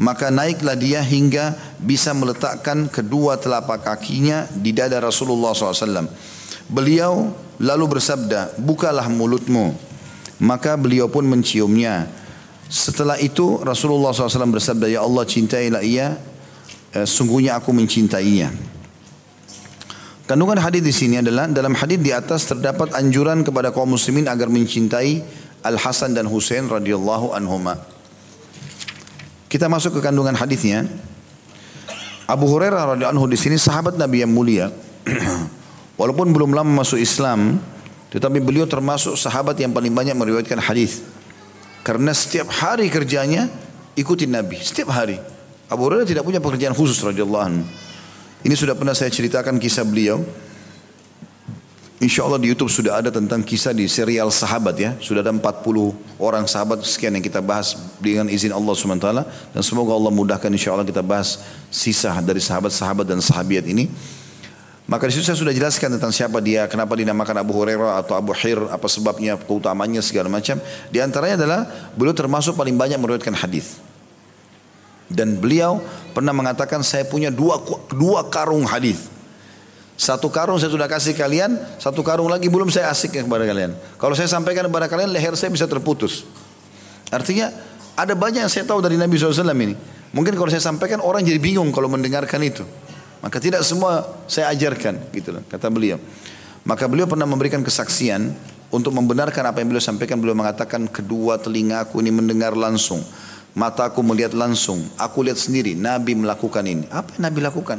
Maka 0.00 0.32
naiklah 0.32 0.74
dia 0.74 1.04
hingga 1.04 1.52
bisa 1.78 2.16
meletakkan 2.16 2.88
kedua 2.88 3.38
telapak 3.38 3.86
kakinya 3.86 4.48
di 4.50 4.72
dada 4.72 4.98
Rasulullah 4.98 5.52
SAW 5.52 6.08
beliau 6.68 7.32
Lalu 7.62 7.98
bersabda, 7.98 8.58
bukalah 8.58 9.06
mulutmu. 9.06 9.70
Maka 10.42 10.74
beliau 10.74 11.06
pun 11.06 11.22
menciumnya. 11.22 12.10
Setelah 12.66 13.22
itu 13.22 13.62
Rasulullah 13.62 14.10
SAW 14.10 14.50
bersabda, 14.50 14.90
Ya 14.90 15.06
Allah 15.06 15.22
cintailah 15.22 15.78
ia, 15.86 16.18
eh, 16.90 17.06
sungguhnya 17.06 17.62
aku 17.62 17.70
mencintainya. 17.70 18.50
Kandungan 20.26 20.58
hadis 20.58 20.82
di 20.82 20.90
sini 20.90 21.22
adalah 21.22 21.46
dalam 21.46 21.78
hadis 21.78 22.02
di 22.02 22.10
atas 22.10 22.50
terdapat 22.50 22.98
anjuran 22.98 23.46
kepada 23.46 23.70
kaum 23.70 23.94
muslimin 23.94 24.26
agar 24.26 24.50
mencintai 24.50 25.22
Al 25.62 25.78
Hasan 25.78 26.18
dan 26.18 26.26
Husain 26.26 26.66
radhiyallahu 26.66 27.30
anhuma. 27.30 27.78
Kita 29.46 29.70
masuk 29.70 29.98
ke 29.98 30.00
kandungan 30.02 30.34
hadisnya. 30.34 30.88
Abu 32.26 32.50
Hurairah 32.50 32.96
radhiyallahu 32.96 33.14
anhu 33.14 33.26
di 33.30 33.38
sini 33.38 33.54
sahabat 33.54 33.94
Nabi 33.94 34.26
yang 34.26 34.32
mulia. 34.34 34.66
Walaupun 36.02 36.34
belum 36.34 36.50
lama 36.50 36.82
masuk 36.82 36.98
Islam, 36.98 37.62
tetapi 38.10 38.42
beliau 38.42 38.66
termasuk 38.66 39.14
sahabat 39.14 39.54
yang 39.62 39.70
paling 39.70 39.94
banyak 39.94 40.18
meriwayatkan 40.18 40.58
hadis. 40.58 40.98
Karena 41.86 42.10
setiap 42.10 42.50
hari 42.50 42.90
kerjanya 42.90 43.46
ikutin 43.94 44.34
Nabi, 44.34 44.58
setiap 44.58 44.90
hari. 44.90 45.22
Abu 45.70 45.86
Hurairah 45.86 46.02
tidak 46.02 46.26
punya 46.26 46.42
pekerjaan 46.42 46.74
khusus 46.74 46.98
radhiyallahu 46.98 47.44
anhu. 47.46 47.62
Ini 48.42 48.54
sudah 48.58 48.74
pernah 48.74 48.98
saya 48.98 49.14
ceritakan 49.14 49.62
kisah 49.62 49.86
beliau. 49.86 50.26
Insya 52.02 52.26
Allah 52.26 52.42
di 52.42 52.50
YouTube 52.50 52.66
sudah 52.66 52.98
ada 52.98 53.14
tentang 53.14 53.46
kisah 53.46 53.70
di 53.70 53.86
serial 53.86 54.34
sahabat 54.34 54.74
ya. 54.74 54.98
Sudah 54.98 55.22
ada 55.22 55.30
40 55.30 56.18
orang 56.18 56.50
sahabat 56.50 56.82
sekian 56.82 57.14
yang 57.14 57.22
kita 57.22 57.38
bahas 57.38 57.78
dengan 58.02 58.26
izin 58.26 58.50
Allah 58.50 58.74
SWT. 58.74 59.06
Dan 59.54 59.62
semoga 59.62 59.94
Allah 59.94 60.10
mudahkan 60.10 60.50
insya 60.50 60.74
Allah 60.74 60.82
kita 60.82 60.98
bahas 60.98 61.38
sisa 61.70 62.10
dari 62.18 62.42
sahabat-sahabat 62.42 63.06
dan 63.06 63.22
sahabiat 63.22 63.70
ini. 63.70 63.86
Maka 64.92 65.08
di 65.08 65.16
situ 65.16 65.24
saya 65.24 65.40
sudah 65.40 65.56
jelaskan 65.56 65.96
tentang 65.96 66.12
siapa 66.12 66.36
dia, 66.44 66.68
kenapa 66.68 66.92
dinamakan 66.92 67.40
Abu 67.40 67.56
Hurairah 67.56 68.04
atau 68.04 68.12
Abu 68.12 68.36
Hir, 68.36 68.60
apa 68.68 68.84
sebabnya, 68.92 69.40
keutamanya 69.40 70.04
segala 70.04 70.28
macam. 70.28 70.60
Di 70.92 71.00
antaranya 71.00 71.40
adalah 71.40 71.60
beliau 71.96 72.12
termasuk 72.12 72.60
paling 72.60 72.76
banyak 72.76 73.00
meriwayatkan 73.00 73.32
hadis. 73.32 73.80
Dan 75.08 75.40
beliau 75.40 75.80
pernah 76.12 76.36
mengatakan 76.36 76.84
saya 76.84 77.08
punya 77.08 77.32
dua 77.32 77.56
dua 77.88 78.28
karung 78.28 78.68
hadis. 78.68 79.08
Satu 79.96 80.28
karung 80.28 80.60
saya 80.60 80.68
sudah 80.68 80.84
kasih 80.84 81.16
kalian, 81.16 81.56
satu 81.80 82.04
karung 82.04 82.28
lagi 82.28 82.52
belum 82.52 82.68
saya 82.68 82.92
asik 82.92 83.16
kepada 83.16 83.48
kalian. 83.48 83.72
Kalau 83.96 84.12
saya 84.12 84.28
sampaikan 84.28 84.68
kepada 84.68 84.92
kalian, 84.92 85.08
leher 85.08 85.32
saya 85.40 85.48
bisa 85.48 85.64
terputus. 85.64 86.28
Artinya 87.08 87.48
ada 87.96 88.12
banyak 88.12 88.44
yang 88.44 88.52
saya 88.52 88.68
tahu 88.68 88.84
dari 88.84 89.00
Nabi 89.00 89.16
SAW 89.16 89.56
ini. 89.56 89.72
Mungkin 90.12 90.36
kalau 90.36 90.52
saya 90.52 90.60
sampaikan 90.60 91.00
orang 91.00 91.24
jadi 91.24 91.40
bingung 91.40 91.72
kalau 91.72 91.88
mendengarkan 91.88 92.44
itu. 92.44 92.68
Maka 93.22 93.38
tidak 93.38 93.62
semua 93.62 94.02
saya 94.26 94.50
ajarkan, 94.50 94.98
gitu 95.14 95.30
loh, 95.30 95.42
kata 95.46 95.70
beliau. 95.70 95.96
Maka 96.66 96.90
beliau 96.90 97.06
pernah 97.06 97.26
memberikan 97.26 97.62
kesaksian 97.62 98.34
untuk 98.74 98.90
membenarkan 98.90 99.46
apa 99.46 99.62
yang 99.62 99.70
beliau 99.70 99.82
sampaikan. 99.82 100.18
Beliau 100.18 100.34
mengatakan 100.34 100.90
kedua 100.90 101.38
telingaku 101.38 102.02
ini 102.02 102.10
mendengar 102.10 102.58
langsung, 102.58 102.98
mataku 103.54 104.02
melihat 104.02 104.34
langsung, 104.34 104.82
aku 104.98 105.22
lihat 105.22 105.38
sendiri 105.38 105.78
Nabi 105.78 106.18
melakukan 106.18 106.66
ini. 106.66 106.90
Apa 106.90 107.14
yang 107.14 107.30
Nabi 107.30 107.38
lakukan? 107.46 107.78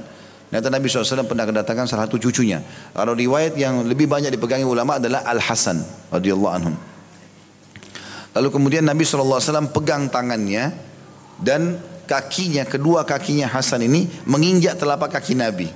Ternyata 0.54 0.70
Nabi 0.70 0.86
SAW 0.86 1.26
pernah 1.26 1.50
kedatangan 1.50 1.90
salah 1.90 2.06
satu 2.06 2.22
cucunya. 2.22 2.62
Kalau 2.94 3.18
riwayat 3.18 3.58
yang 3.58 3.90
lebih 3.90 4.06
banyak 4.06 4.30
dipegangi 4.30 4.62
ulama 4.62 5.02
adalah 5.02 5.26
Al 5.26 5.42
Hasan 5.42 5.82
radhiyallahu 6.14 6.54
anhu. 6.54 6.72
Lalu 8.38 8.48
kemudian 8.54 8.86
Nabi 8.86 9.02
SAW 9.02 9.42
pegang 9.74 10.14
tangannya 10.14 10.78
dan 11.42 11.82
kakinya, 12.06 12.64
kedua 12.68 13.08
kakinya 13.08 13.48
Hasan 13.50 13.86
ini 13.86 14.08
menginjak 14.28 14.80
telapak 14.80 15.20
kaki 15.20 15.36
Nabi. 15.38 15.68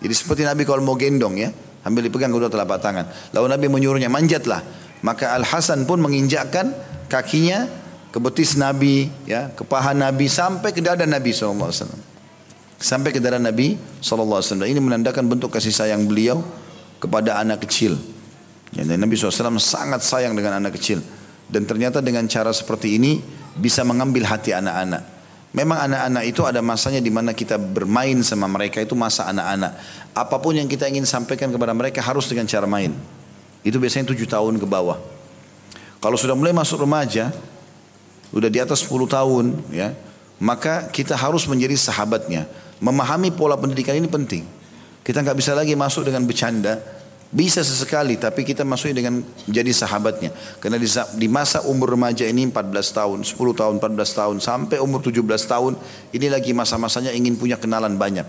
Jadi 0.00 0.14
seperti 0.16 0.42
Nabi 0.44 0.64
kalau 0.64 0.80
mau 0.80 0.96
gendong 0.96 1.36
ya, 1.36 1.52
ambil 1.84 2.08
dipegang 2.08 2.32
kedua 2.32 2.48
telapak 2.48 2.80
tangan. 2.80 3.06
Lalu 3.36 3.46
Nabi 3.52 3.66
menyuruhnya 3.68 4.08
manjatlah. 4.08 4.64
Maka 5.00 5.32
Al 5.32 5.44
Hasan 5.44 5.88
pun 5.88 6.00
menginjakkan 6.00 6.72
kakinya 7.08 7.68
ke 8.12 8.18
betis 8.20 8.56
Nabi, 8.56 9.08
ya, 9.24 9.52
ke 9.52 9.64
paha 9.64 9.96
Nabi 9.96 10.28
sampai 10.28 10.76
ke 10.76 10.84
dada 10.84 11.08
Nabi 11.08 11.32
SAW 11.32 11.72
sampai 12.80 13.12
ke 13.12 13.20
darah 13.20 13.38
Nabi 13.38 13.76
SAW. 14.00 14.64
Ini 14.64 14.80
menandakan 14.80 15.28
bentuk 15.28 15.52
kasih 15.52 15.70
sayang 15.70 16.08
beliau 16.08 16.40
kepada 16.96 17.36
anak 17.38 17.68
kecil. 17.68 18.00
Ya, 18.72 18.88
Nabi 18.88 19.14
SAW 19.14 19.60
sangat 19.60 20.00
sayang 20.00 20.32
dengan 20.32 20.58
anak 20.58 20.80
kecil. 20.80 21.04
Dan 21.46 21.68
ternyata 21.68 22.00
dengan 22.00 22.24
cara 22.26 22.50
seperti 22.56 22.96
ini 22.96 23.20
bisa 23.54 23.84
mengambil 23.84 24.24
hati 24.26 24.56
anak-anak. 24.56 25.19
Memang 25.50 25.82
anak-anak 25.82 26.24
itu 26.30 26.46
ada 26.46 26.62
masanya 26.62 27.02
di 27.02 27.10
mana 27.10 27.34
kita 27.34 27.58
bermain 27.58 28.22
sama 28.22 28.46
mereka 28.46 28.78
itu 28.78 28.94
masa 28.94 29.26
anak-anak. 29.26 29.74
Apa 30.14 30.38
pun 30.38 30.54
yang 30.54 30.70
kita 30.70 30.86
ingin 30.86 31.02
sampaikan 31.02 31.50
kepada 31.50 31.74
mereka 31.74 31.98
harus 31.98 32.30
dengan 32.30 32.46
cara 32.46 32.70
main. 32.70 32.94
Itu 33.66 33.82
biasanya 33.82 34.14
tujuh 34.14 34.30
tahun 34.30 34.62
ke 34.62 34.66
bawah. 34.70 35.02
Kalau 35.98 36.16
sudah 36.16 36.38
mulai 36.38 36.54
masuk 36.54 36.86
remaja, 36.86 37.34
sudah 38.30 38.46
di 38.46 38.62
atas 38.62 38.86
10 38.86 39.10
tahun, 39.10 39.46
ya, 39.74 39.90
maka 40.38 40.86
kita 40.88 41.18
harus 41.18 41.44
menjadi 41.50 41.74
sahabatnya. 41.74 42.46
Memahami 42.78 43.34
pola 43.34 43.58
pendidikan 43.58 43.98
ini 43.98 44.06
penting. 44.06 44.46
Kita 45.02 45.20
nggak 45.20 45.36
bisa 45.36 45.52
lagi 45.52 45.74
masuk 45.74 46.06
dengan 46.06 46.24
bercanda. 46.24 46.78
Bisa 47.30 47.62
sesekali, 47.62 48.18
tapi 48.18 48.42
kita 48.42 48.66
masuk 48.66 48.90
dengan 48.90 49.22
jadi 49.46 49.70
sahabatnya. 49.70 50.34
Karena 50.58 50.82
di, 50.82 50.90
di 51.14 51.30
masa 51.30 51.62
umur 51.62 51.94
remaja 51.94 52.26
ini 52.26 52.42
14 52.50 52.74
tahun, 52.90 53.18
10 53.22 53.38
tahun, 53.54 53.74
14 53.78 54.18
tahun, 54.18 54.36
sampai 54.42 54.82
umur 54.82 54.98
17 54.98 55.22
tahun, 55.46 55.78
ini 56.10 56.26
lagi 56.26 56.50
masa-masanya 56.50 57.14
ingin 57.14 57.38
punya 57.38 57.54
kenalan 57.54 57.94
banyak. 57.94 58.26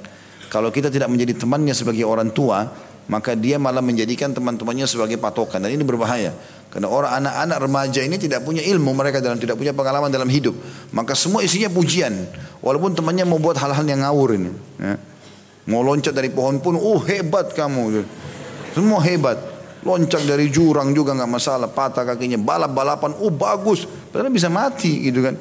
Kalau 0.54 0.70
kita 0.70 0.94
tidak 0.94 1.10
menjadi 1.10 1.34
temannya 1.34 1.74
sebagai 1.74 2.06
orang 2.06 2.30
tua, 2.30 2.70
maka 3.10 3.34
dia 3.34 3.58
malah 3.58 3.82
menjadikan 3.82 4.38
teman-temannya 4.38 4.86
sebagai 4.86 5.18
patokan. 5.18 5.66
Dan 5.66 5.74
ini 5.74 5.82
berbahaya. 5.82 6.38
Karena 6.70 6.86
orang 6.86 7.26
anak-anak 7.26 7.58
remaja 7.58 8.00
ini 8.06 8.22
tidak 8.22 8.46
punya 8.46 8.62
ilmu 8.62 8.94
mereka 8.94 9.18
dalam 9.18 9.42
tidak 9.42 9.58
punya 9.58 9.74
pengalaman 9.74 10.14
dalam 10.14 10.30
hidup. 10.30 10.54
Maka 10.94 11.18
semua 11.18 11.42
isinya 11.42 11.74
pujian. 11.74 12.14
Walaupun 12.62 12.94
temannya 12.94 13.26
mau 13.26 13.42
buat 13.42 13.58
hal-hal 13.58 13.82
yang 13.84 14.06
ngawur 14.06 14.38
ini. 14.38 14.52
Ya. 14.78 14.96
Mau 15.68 15.82
loncat 15.82 16.14
dari 16.14 16.30
pohon 16.30 16.62
pun, 16.62 16.78
oh 16.78 17.02
hebat 17.02 17.52
kamu. 17.58 18.06
Semua 18.74 19.00
hebat. 19.04 19.38
Loncat 19.82 20.30
dari 20.30 20.54
jurang 20.54 20.94
juga 20.94 21.18
nggak 21.18 21.32
masalah. 21.32 21.70
Patah 21.70 22.06
kakinya, 22.06 22.38
balap-balapan, 22.38 23.18
oh 23.18 23.34
bagus. 23.34 23.90
Padahal 24.14 24.30
bisa 24.30 24.46
mati 24.46 25.10
gitu 25.10 25.26
kan. 25.26 25.34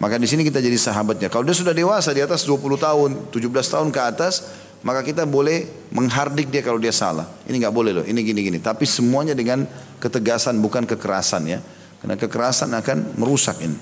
Maka 0.00 0.16
di 0.16 0.24
sini 0.24 0.40
kita 0.40 0.64
jadi 0.64 0.80
sahabatnya. 0.80 1.28
Kalau 1.28 1.44
dia 1.44 1.52
sudah 1.52 1.76
dewasa 1.76 2.16
di 2.16 2.24
atas 2.24 2.48
20 2.48 2.56
tahun, 2.80 3.10
17 3.28 3.52
tahun 3.52 3.88
ke 3.92 4.00
atas, 4.00 4.48
maka 4.80 5.04
kita 5.04 5.28
boleh 5.28 5.68
menghardik 5.92 6.48
dia 6.48 6.64
kalau 6.64 6.80
dia 6.80 6.88
salah. 6.88 7.28
Ini 7.44 7.60
nggak 7.60 7.74
boleh 7.74 7.92
loh, 8.00 8.04
ini 8.08 8.24
gini-gini. 8.24 8.64
Tapi 8.64 8.88
semuanya 8.88 9.36
dengan 9.36 9.68
ketegasan 10.00 10.56
bukan 10.64 10.88
kekerasan 10.88 11.44
ya. 11.44 11.60
Karena 12.00 12.16
kekerasan 12.16 12.72
akan 12.72 13.20
merusak 13.20 13.60
ini. 13.60 13.76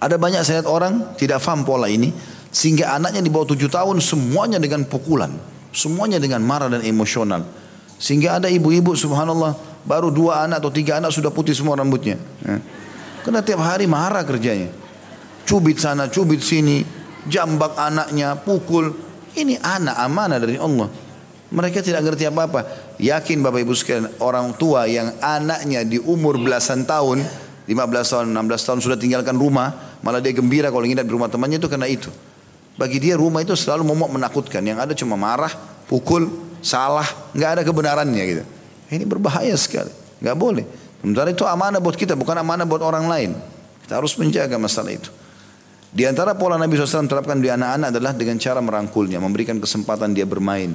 Ada 0.00 0.16
banyak 0.16 0.40
saya 0.40 0.64
lihat 0.64 0.68
orang 0.72 0.94
tidak 1.20 1.44
paham 1.44 1.68
pola 1.68 1.88
ini 1.88 2.12
sehingga 2.48 2.96
anaknya 2.96 3.20
di 3.20 3.28
bawah 3.28 3.52
tujuh 3.52 3.68
tahun 3.68 4.00
semuanya 4.00 4.56
dengan 4.56 4.88
pukulan, 4.88 5.36
semuanya 5.74 6.22
dengan 6.22 6.40
marah 6.40 6.70
dan 6.70 6.80
emosional. 6.86 7.42
Sehingga 7.98 8.38
ada 8.38 8.48
ibu-ibu 8.48 8.94
subhanallah 8.94 9.58
baru 9.84 10.08
dua 10.08 10.46
anak 10.46 10.64
atau 10.64 10.72
tiga 10.72 11.02
anak 11.02 11.10
sudah 11.10 11.34
putih 11.34 11.52
semua 11.52 11.76
rambutnya. 11.76 12.16
Ya. 12.40 12.62
Karena 13.26 13.40
tiap 13.42 13.60
hari 13.60 13.84
marah 13.90 14.22
kerjanya. 14.22 14.70
Cubit 15.44 15.76
sana, 15.76 16.08
cubit 16.08 16.40
sini, 16.40 16.84
jambak 17.28 17.76
anaknya, 17.76 18.36
pukul. 18.38 18.92
Ini 19.34 19.60
anak 19.60 19.96
amanah 19.98 20.38
dari 20.38 20.56
Allah. 20.56 20.88
Mereka 21.54 21.82
tidak 21.84 22.06
ngerti 22.06 22.26
apa-apa. 22.28 22.66
Yakin 22.98 23.42
Bapak 23.42 23.60
Ibu 23.62 23.72
sekalian, 23.74 24.06
orang 24.22 24.54
tua 24.54 24.86
yang 24.86 25.10
anaknya 25.18 25.82
di 25.82 25.98
umur 25.98 26.38
belasan 26.38 26.86
tahun, 26.86 27.22
15 27.66 27.74
tahun, 28.12 28.26
16 28.30 28.66
tahun 28.66 28.78
sudah 28.82 28.98
tinggalkan 28.98 29.34
rumah, 29.34 29.98
malah 30.04 30.20
dia 30.22 30.34
gembira 30.34 30.68
kalau 30.70 30.86
nginap 30.86 31.06
di 31.06 31.12
rumah 31.12 31.30
temannya 31.30 31.58
itu 31.58 31.68
karena 31.70 31.88
itu. 31.88 32.10
Bagi 32.74 32.98
dia 32.98 33.14
rumah 33.14 33.42
itu 33.42 33.54
selalu 33.54 33.86
momok 33.86 34.18
menakutkan. 34.18 34.62
Yang 34.66 34.78
ada 34.82 34.92
cuma 34.98 35.14
marah, 35.14 35.50
pukul, 35.86 36.26
salah, 36.58 37.06
nggak 37.36 37.50
ada 37.60 37.62
kebenarannya 37.62 38.22
gitu. 38.26 38.44
Ini 38.90 39.04
berbahaya 39.06 39.54
sekali, 39.54 39.90
nggak 40.22 40.36
boleh. 40.36 40.64
Sementara 41.04 41.28
itu 41.30 41.44
amanah 41.44 41.78
buat 41.78 41.94
kita, 41.94 42.16
bukan 42.16 42.34
amanah 42.40 42.64
buat 42.64 42.80
orang 42.80 43.06
lain. 43.06 43.30
Kita 43.84 44.00
harus 44.00 44.16
menjaga 44.16 44.56
masalah 44.56 44.96
itu. 44.96 45.12
Di 45.94 46.02
antara 46.08 46.34
pola 46.34 46.58
Nabi 46.58 46.74
SAW 46.74 47.06
terapkan 47.06 47.38
di 47.38 47.46
anak-anak 47.46 47.94
adalah 47.94 48.12
dengan 48.16 48.34
cara 48.40 48.58
merangkulnya, 48.58 49.22
memberikan 49.22 49.62
kesempatan 49.62 50.10
dia 50.10 50.26
bermain. 50.26 50.74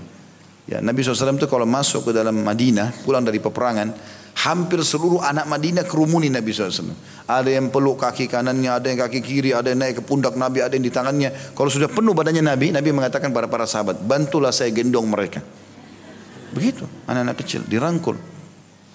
Ya, 0.69 0.79
Nabi 0.79 1.01
SAW 1.01 1.35
itu 1.35 1.49
kalau 1.49 1.65
masuk 1.65 2.07
ke 2.07 2.11
dalam 2.15 2.39
Madinah, 2.39 3.03
pulang 3.03 3.25
dari 3.25 3.41
peperangan, 3.41 3.89
hampir 4.35 4.81
seluruh 4.85 5.23
anak 5.23 5.49
Madinah 5.49 5.83
kerumuni 5.83 6.29
Nabi 6.29 6.53
SAW. 6.53 6.93
Ada 7.29 7.49
yang 7.49 7.73
peluk 7.73 8.01
kaki 8.01 8.29
kanannya, 8.29 8.71
ada 8.71 8.87
yang 8.89 8.99
kaki 9.05 9.19
kiri, 9.21 9.51
ada 9.53 9.69
yang 9.69 9.81
naik 9.81 10.01
ke 10.01 10.03
pundak 10.05 10.33
Nabi, 10.37 10.63
ada 10.65 10.73
yang 10.73 10.85
di 10.85 10.93
tangannya. 10.93 11.29
Kalau 11.53 11.69
sudah 11.69 11.89
penuh 11.89 12.13
badannya 12.15 12.41
Nabi, 12.41 12.73
Nabi 12.73 12.89
mengatakan 12.93 13.29
pada 13.29 13.49
para 13.49 13.65
sahabat, 13.69 14.01
bantulah 14.01 14.53
saya 14.53 14.73
gendong 14.73 15.05
mereka. 15.09 15.41
Begitu, 16.49 16.85
anak-anak 17.05 17.37
kecil, 17.45 17.61
dirangkul. 17.69 18.17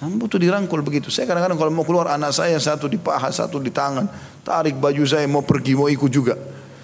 Butuh 0.05 0.37
dirangkul 0.37 0.85
begitu. 0.85 1.09
Saya 1.09 1.25
kadang-kadang 1.25 1.57
kalau 1.57 1.73
mau 1.73 1.87
keluar 1.87 2.13
anak 2.13 2.35
saya 2.35 2.59
satu 2.61 2.91
di 2.91 3.01
paha, 3.01 3.31
satu 3.33 3.57
di 3.57 3.73
tangan. 3.73 4.05
Tarik 4.45 4.77
baju 4.77 5.01
saya 5.09 5.25
mau 5.25 5.41
pergi, 5.41 5.73
mau 5.73 5.89
ikut 5.89 6.11
juga. 6.11 6.37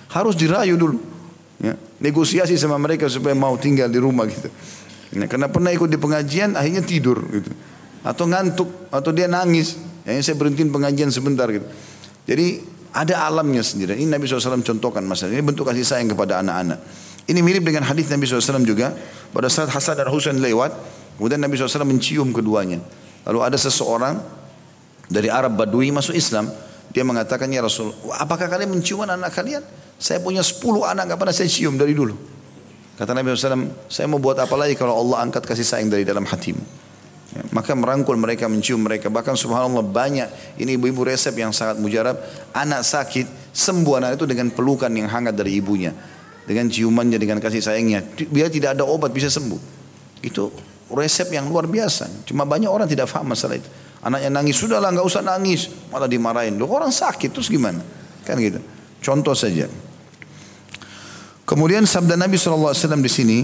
Harus 0.09 0.39
dirayu 0.39 0.79
dulu. 0.79 0.97
Ya. 1.61 1.77
Negosiasi 2.01 2.57
sama 2.57 2.81
mereka 2.81 3.11
supaya 3.13 3.37
mau 3.37 3.53
tinggal 3.61 3.93
di 3.93 4.01
rumah 4.01 4.25
gitu. 4.25 4.49
Ya, 5.13 5.27
karena 5.27 5.51
pernah 5.51 5.75
ikut 5.75 5.91
di 5.91 5.99
pengajian 6.01 6.57
akhirnya 6.57 6.81
tidur 6.81 7.21
gitu. 7.29 7.51
Atau 8.01 8.25
ngantuk 8.29 8.89
atau 8.89 9.11
dia 9.13 9.29
nangis. 9.29 9.77
Akhirnya 10.05 10.25
saya 10.25 10.37
berhentiin 10.41 10.73
pengajian 10.73 11.13
sebentar 11.13 11.47
gitu. 11.53 11.67
Jadi 12.25 12.65
ada 12.91 13.29
alamnya 13.29 13.63
sendiri. 13.63 13.95
Ini 13.95 14.11
Nabi 14.11 14.27
SAW 14.27 14.65
contohkan 14.65 15.05
masalah. 15.07 15.37
Ini 15.37 15.45
bentuk 15.45 15.69
kasih 15.69 15.87
sayang 15.87 16.11
kepada 16.11 16.43
anak-anak. 16.43 16.79
Ini 17.31 17.39
mirip 17.45 17.63
dengan 17.63 17.87
hadis 17.87 18.11
Nabi 18.11 18.27
SAW 18.27 18.67
juga. 18.67 18.91
Pada 19.31 19.47
saat 19.47 19.71
Hasan 19.71 19.95
dan 19.95 20.11
Husain 20.11 20.35
lewat, 20.35 20.75
kemudian 21.15 21.39
Nabi 21.39 21.55
SAW 21.55 21.87
mencium 21.87 22.35
keduanya. 22.35 22.83
Lalu 23.29 23.39
ada 23.47 23.55
seseorang 23.55 24.19
dari 25.07 25.31
Arab 25.31 25.55
Badui 25.55 25.95
masuk 25.95 26.19
Islam. 26.19 26.51
Dia 26.91 27.07
mengatakan, 27.07 27.47
ya 27.47 27.63
Rasul, 27.63 27.95
apakah 28.19 28.51
kalian 28.51 28.75
mencium 28.75 29.07
anak, 29.07 29.31
kalian? 29.31 29.63
Saya 29.95 30.19
punya 30.19 30.43
10 30.43 30.59
anak, 30.91 31.15
gak 31.15 31.19
pernah 31.23 31.35
saya 31.37 31.47
cium 31.47 31.79
dari 31.79 31.95
dulu. 31.95 32.19
Kata 32.99 33.15
Nabi 33.15 33.31
SAW, 33.31 33.87
saya 33.87 34.11
mau 34.11 34.19
buat 34.19 34.35
apa 34.43 34.59
lagi 34.59 34.75
kalau 34.75 34.99
Allah 34.99 35.23
angkat 35.23 35.47
kasih 35.47 35.63
sayang 35.63 35.87
dari 35.87 36.03
dalam 36.03 36.27
hatimu. 36.27 36.80
Ya, 37.31 37.47
maka 37.55 37.79
merangkul 37.79 38.19
mereka, 38.19 38.51
mencium 38.51 38.83
mereka. 38.83 39.07
Bahkan 39.07 39.39
subhanallah 39.39 39.87
banyak, 39.87 40.59
ini 40.59 40.75
ibu-ibu 40.75 41.07
resep 41.07 41.31
yang 41.39 41.55
sangat 41.55 41.79
mujarab. 41.79 42.19
Anak 42.51 42.83
sakit, 42.83 43.55
sembuh 43.55 44.03
anak 44.03 44.19
itu 44.19 44.27
dengan 44.27 44.51
pelukan 44.51 44.91
yang 44.91 45.07
hangat 45.07 45.39
dari 45.39 45.63
ibunya. 45.63 45.95
Dengan 46.43 46.67
ciumannya, 46.67 47.23
dengan 47.23 47.39
kasih 47.39 47.63
sayangnya. 47.63 48.03
Biar 48.27 48.51
tidak 48.51 48.75
ada 48.75 48.83
obat 48.83 49.15
bisa 49.15 49.31
sembuh. 49.31 49.61
Itu 50.27 50.51
resep 50.91 51.31
yang 51.31 51.47
luar 51.47 51.71
biasa. 51.71 52.27
Cuma 52.27 52.43
banyak 52.43 52.67
orang 52.67 52.91
tidak 52.91 53.07
paham 53.07 53.31
masalah 53.31 53.63
itu. 53.63 53.71
Anaknya 54.03 54.31
nangis, 54.35 54.59
sudahlah 54.59 54.91
nggak 54.91 55.07
usah 55.07 55.23
nangis. 55.23 55.71
Malah 55.95 56.11
dimarahin. 56.11 56.59
Loh 56.59 56.67
orang 56.67 56.91
sakit 56.91 57.31
terus 57.31 57.47
gimana? 57.47 57.79
Kan 58.27 58.43
gitu. 58.43 58.59
Contoh 58.99 59.39
saja. 59.39 59.71
Kemudian 61.47 61.87
sabda 61.87 62.19
Nabi 62.19 62.35
SAW 62.35 62.75
di 62.99 63.11
sini 63.11 63.39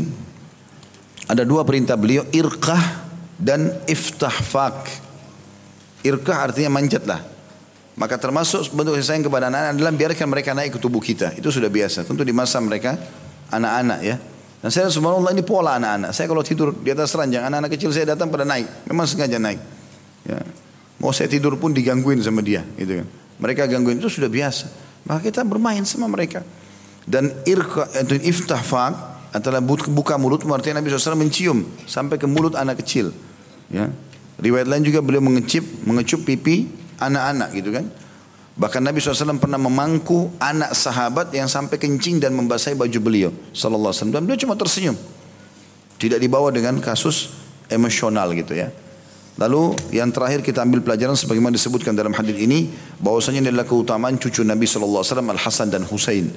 ada 1.27 1.43
dua 1.47 1.63
perintah 1.63 1.95
beliau 1.95 2.27
irkah 2.35 3.06
dan 3.37 3.73
iftahfak. 3.85 4.89
Irkah 6.05 6.51
artinya 6.51 6.77
manjatlah. 6.77 7.21
Maka 7.97 8.21
termasuk 8.21 8.77
bentuk 8.77 9.01
kasih 9.01 9.09
sayang 9.09 9.25
kepada 9.25 9.49
anak-anak 9.49 9.73
adalah 9.81 9.93
biarkan 9.97 10.29
mereka 10.29 10.53
naik 10.53 10.77
ke 10.77 10.79
tubuh 10.81 11.01
kita. 11.01 11.33
Itu 11.33 11.49
sudah 11.49 11.73
biasa. 11.73 12.05
Tentu 12.05 12.29
di 12.29 12.33
masa 12.37 12.61
mereka 12.61 13.01
anak-anak 13.49 14.01
ya. 14.05 14.17
Dan 14.61 14.69
saya 14.69 14.93
subhanallah 14.93 15.33
ini 15.33 15.41
pola 15.41 15.81
anak-anak. 15.81 16.13
Saya 16.13 16.29
kalau 16.29 16.45
tidur 16.45 16.77
di 16.77 16.93
atas 16.93 17.17
ranjang, 17.17 17.49
anak-anak 17.49 17.73
kecil 17.73 17.97
saya 17.97 18.13
datang 18.13 18.29
pada 18.29 18.45
naik. 18.45 18.69
Memang 18.85 19.09
sengaja 19.09 19.41
naik. 19.41 19.61
Ya. 20.29 20.45
Mau 21.01 21.13
saya 21.13 21.29
tidur 21.33 21.57
pun 21.57 21.73
digangguin 21.73 22.21
sama 22.21 22.45
dia. 22.45 22.61
Gitu 22.77 23.01
kan. 23.01 23.07
Mereka 23.41 23.65
gangguin 23.65 23.97
itu 23.97 24.13
sudah 24.13 24.29
biasa. 24.29 24.69
Maka 25.09 25.25
kita 25.25 25.41
bermain 25.49 25.81
sama 25.89 26.05
mereka. 26.05 26.45
Dan 27.09 27.33
irka, 27.49 27.89
itu 27.97 28.21
iftahfak 28.21 29.16
antara 29.33 29.63
buka 29.65 30.15
mulut 30.19 30.43
artinya 30.47 30.83
Nabi 30.83 30.93
SAW 30.93 31.19
mencium 31.19 31.67
sampai 31.89 32.21
ke 32.21 32.27
mulut 32.29 32.55
anak 32.55 32.83
kecil. 32.83 33.11
Ya. 33.73 33.91
Riwayat 34.37 34.69
lain 34.69 34.85
juga 34.85 35.01
beliau 35.01 35.25
mengecip, 35.25 35.65
mengecup 35.89 36.29
pipi 36.29 36.69
anak-anak 37.01 37.57
gitu 37.57 37.73
kan. 37.73 37.89
Bahkan 38.57 38.81
Nabi 38.81 39.01
SAW 39.05 39.37
pernah 39.37 39.61
memangku 39.61 40.33
anak 40.41 40.73
sahabat 40.73 41.29
yang 41.37 41.45
sampai 41.45 41.77
kencing 41.77 42.21
dan 42.21 42.33
membasahi 42.33 42.73
baju 42.73 42.99
beliau. 43.01 43.31
Sallallahu 43.53 43.93
alaihi 43.93 44.01
wasallam. 44.01 44.25
Beliau 44.25 44.41
cuma 44.41 44.55
tersenyum. 44.57 44.97
Tidak 45.97 46.21
dibawa 46.21 46.49
dengan 46.53 46.81
kasus 46.81 47.37
emosional 47.69 48.33
gitu 48.33 48.57
ya. 48.57 48.73
Lalu 49.37 49.77
yang 49.93 50.09
terakhir 50.09 50.41
kita 50.41 50.65
ambil 50.65 50.81
pelajaran 50.81 51.13
sebagaimana 51.13 51.53
disebutkan 51.53 51.93
dalam 51.93 52.17
hadis 52.17 52.37
ini 52.41 52.73
bahwasanya 52.97 53.45
adalah 53.53 53.69
keutamaan 53.69 54.17
cucu 54.17 54.41
Nabi 54.41 54.65
SAW 54.65 55.05
Al 55.05 55.37
Hasan 55.37 55.69
dan 55.69 55.85
Husain. 55.85 56.33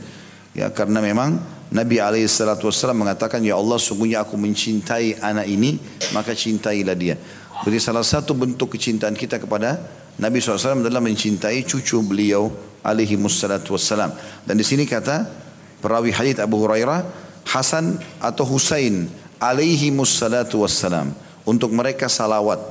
Ya 0.58 0.70
karena 0.74 1.00
memang 1.00 1.38
Nabi 1.70 2.02
SAW 2.26 2.98
mengatakan 2.98 3.46
ya 3.46 3.54
Allah 3.54 3.78
sungguhnya 3.78 4.26
aku 4.26 4.34
mencintai 4.34 5.22
anak 5.22 5.46
ini 5.46 5.78
maka 6.18 6.34
cintailah 6.34 6.98
dia. 6.98 7.16
Jadi 7.60 7.78
salah 7.78 8.02
satu 8.02 8.34
bentuk 8.34 8.74
kecintaan 8.74 9.14
kita 9.14 9.38
kepada 9.38 9.78
Nabi 10.18 10.42
SAW 10.42 10.82
adalah 10.82 11.04
mencintai 11.04 11.64
cucu 11.64 12.02
beliau 12.02 12.50
alaihi 12.82 13.20
wassalatu 13.20 13.76
wassalam. 13.76 14.12
Dan 14.44 14.58
di 14.58 14.66
sini 14.66 14.90
kata 14.90 15.28
perawi 15.84 16.10
hadis 16.16 16.40
Abu 16.42 16.60
Hurairah 16.60 17.30
Hasan 17.50 17.98
atau 18.22 18.46
Husain 18.46 19.10
alaihi 19.42 19.90
wassalatu 19.96 20.62
wassalam. 20.62 21.14
Untuk 21.48 21.74
mereka 21.74 22.06
salawat. 22.06 22.62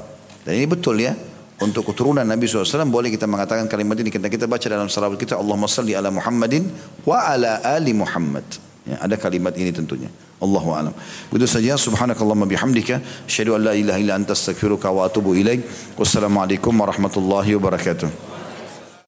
Dan 0.47 0.55
ini 0.55 0.67
betul 0.71 1.03
ya. 1.03 1.19
Untuk 1.59 1.91
keturunan 1.91 2.23
Nabi 2.23 2.47
SAW 2.47 2.87
boleh 2.87 3.11
kita 3.11 3.27
mengatakan 3.27 3.67
kalimat 3.67 3.99
ini. 3.99 4.15
Kita, 4.15 4.31
kita 4.31 4.47
baca 4.47 4.63
dalam 4.63 4.87
salawat 4.87 5.19
kita. 5.19 5.35
Allahumma 5.35 5.67
salli 5.67 5.91
ala 5.91 6.07
Muhammadin 6.15 6.71
wa 7.03 7.19
ala 7.19 7.59
ali 7.67 7.91
Muhammad. 7.91 8.47
Ya, 8.87 9.03
ada 9.03 9.19
kalimat 9.19 9.53
ini 9.59 9.75
tentunya. 9.75 10.07
Allahu 10.39 10.71
alam. 10.71 10.95
Begitu 11.35 11.51
saja 11.51 11.75
subhanakallahumma 11.75 12.47
bihamdika 12.47 13.03
asyhadu 13.27 13.59
an 13.59 13.67
la 13.67 13.73
ilaha 13.75 13.99
illa 13.99 14.15
anta 14.15 14.39
astaghfiruka 14.39 14.87
wa 14.87 15.03
atubu 15.03 15.35
ilaik. 15.35 15.67
Wassalamualaikum 15.99 16.71
warahmatullahi 16.79 17.59
wabarakatuh. 17.59 18.38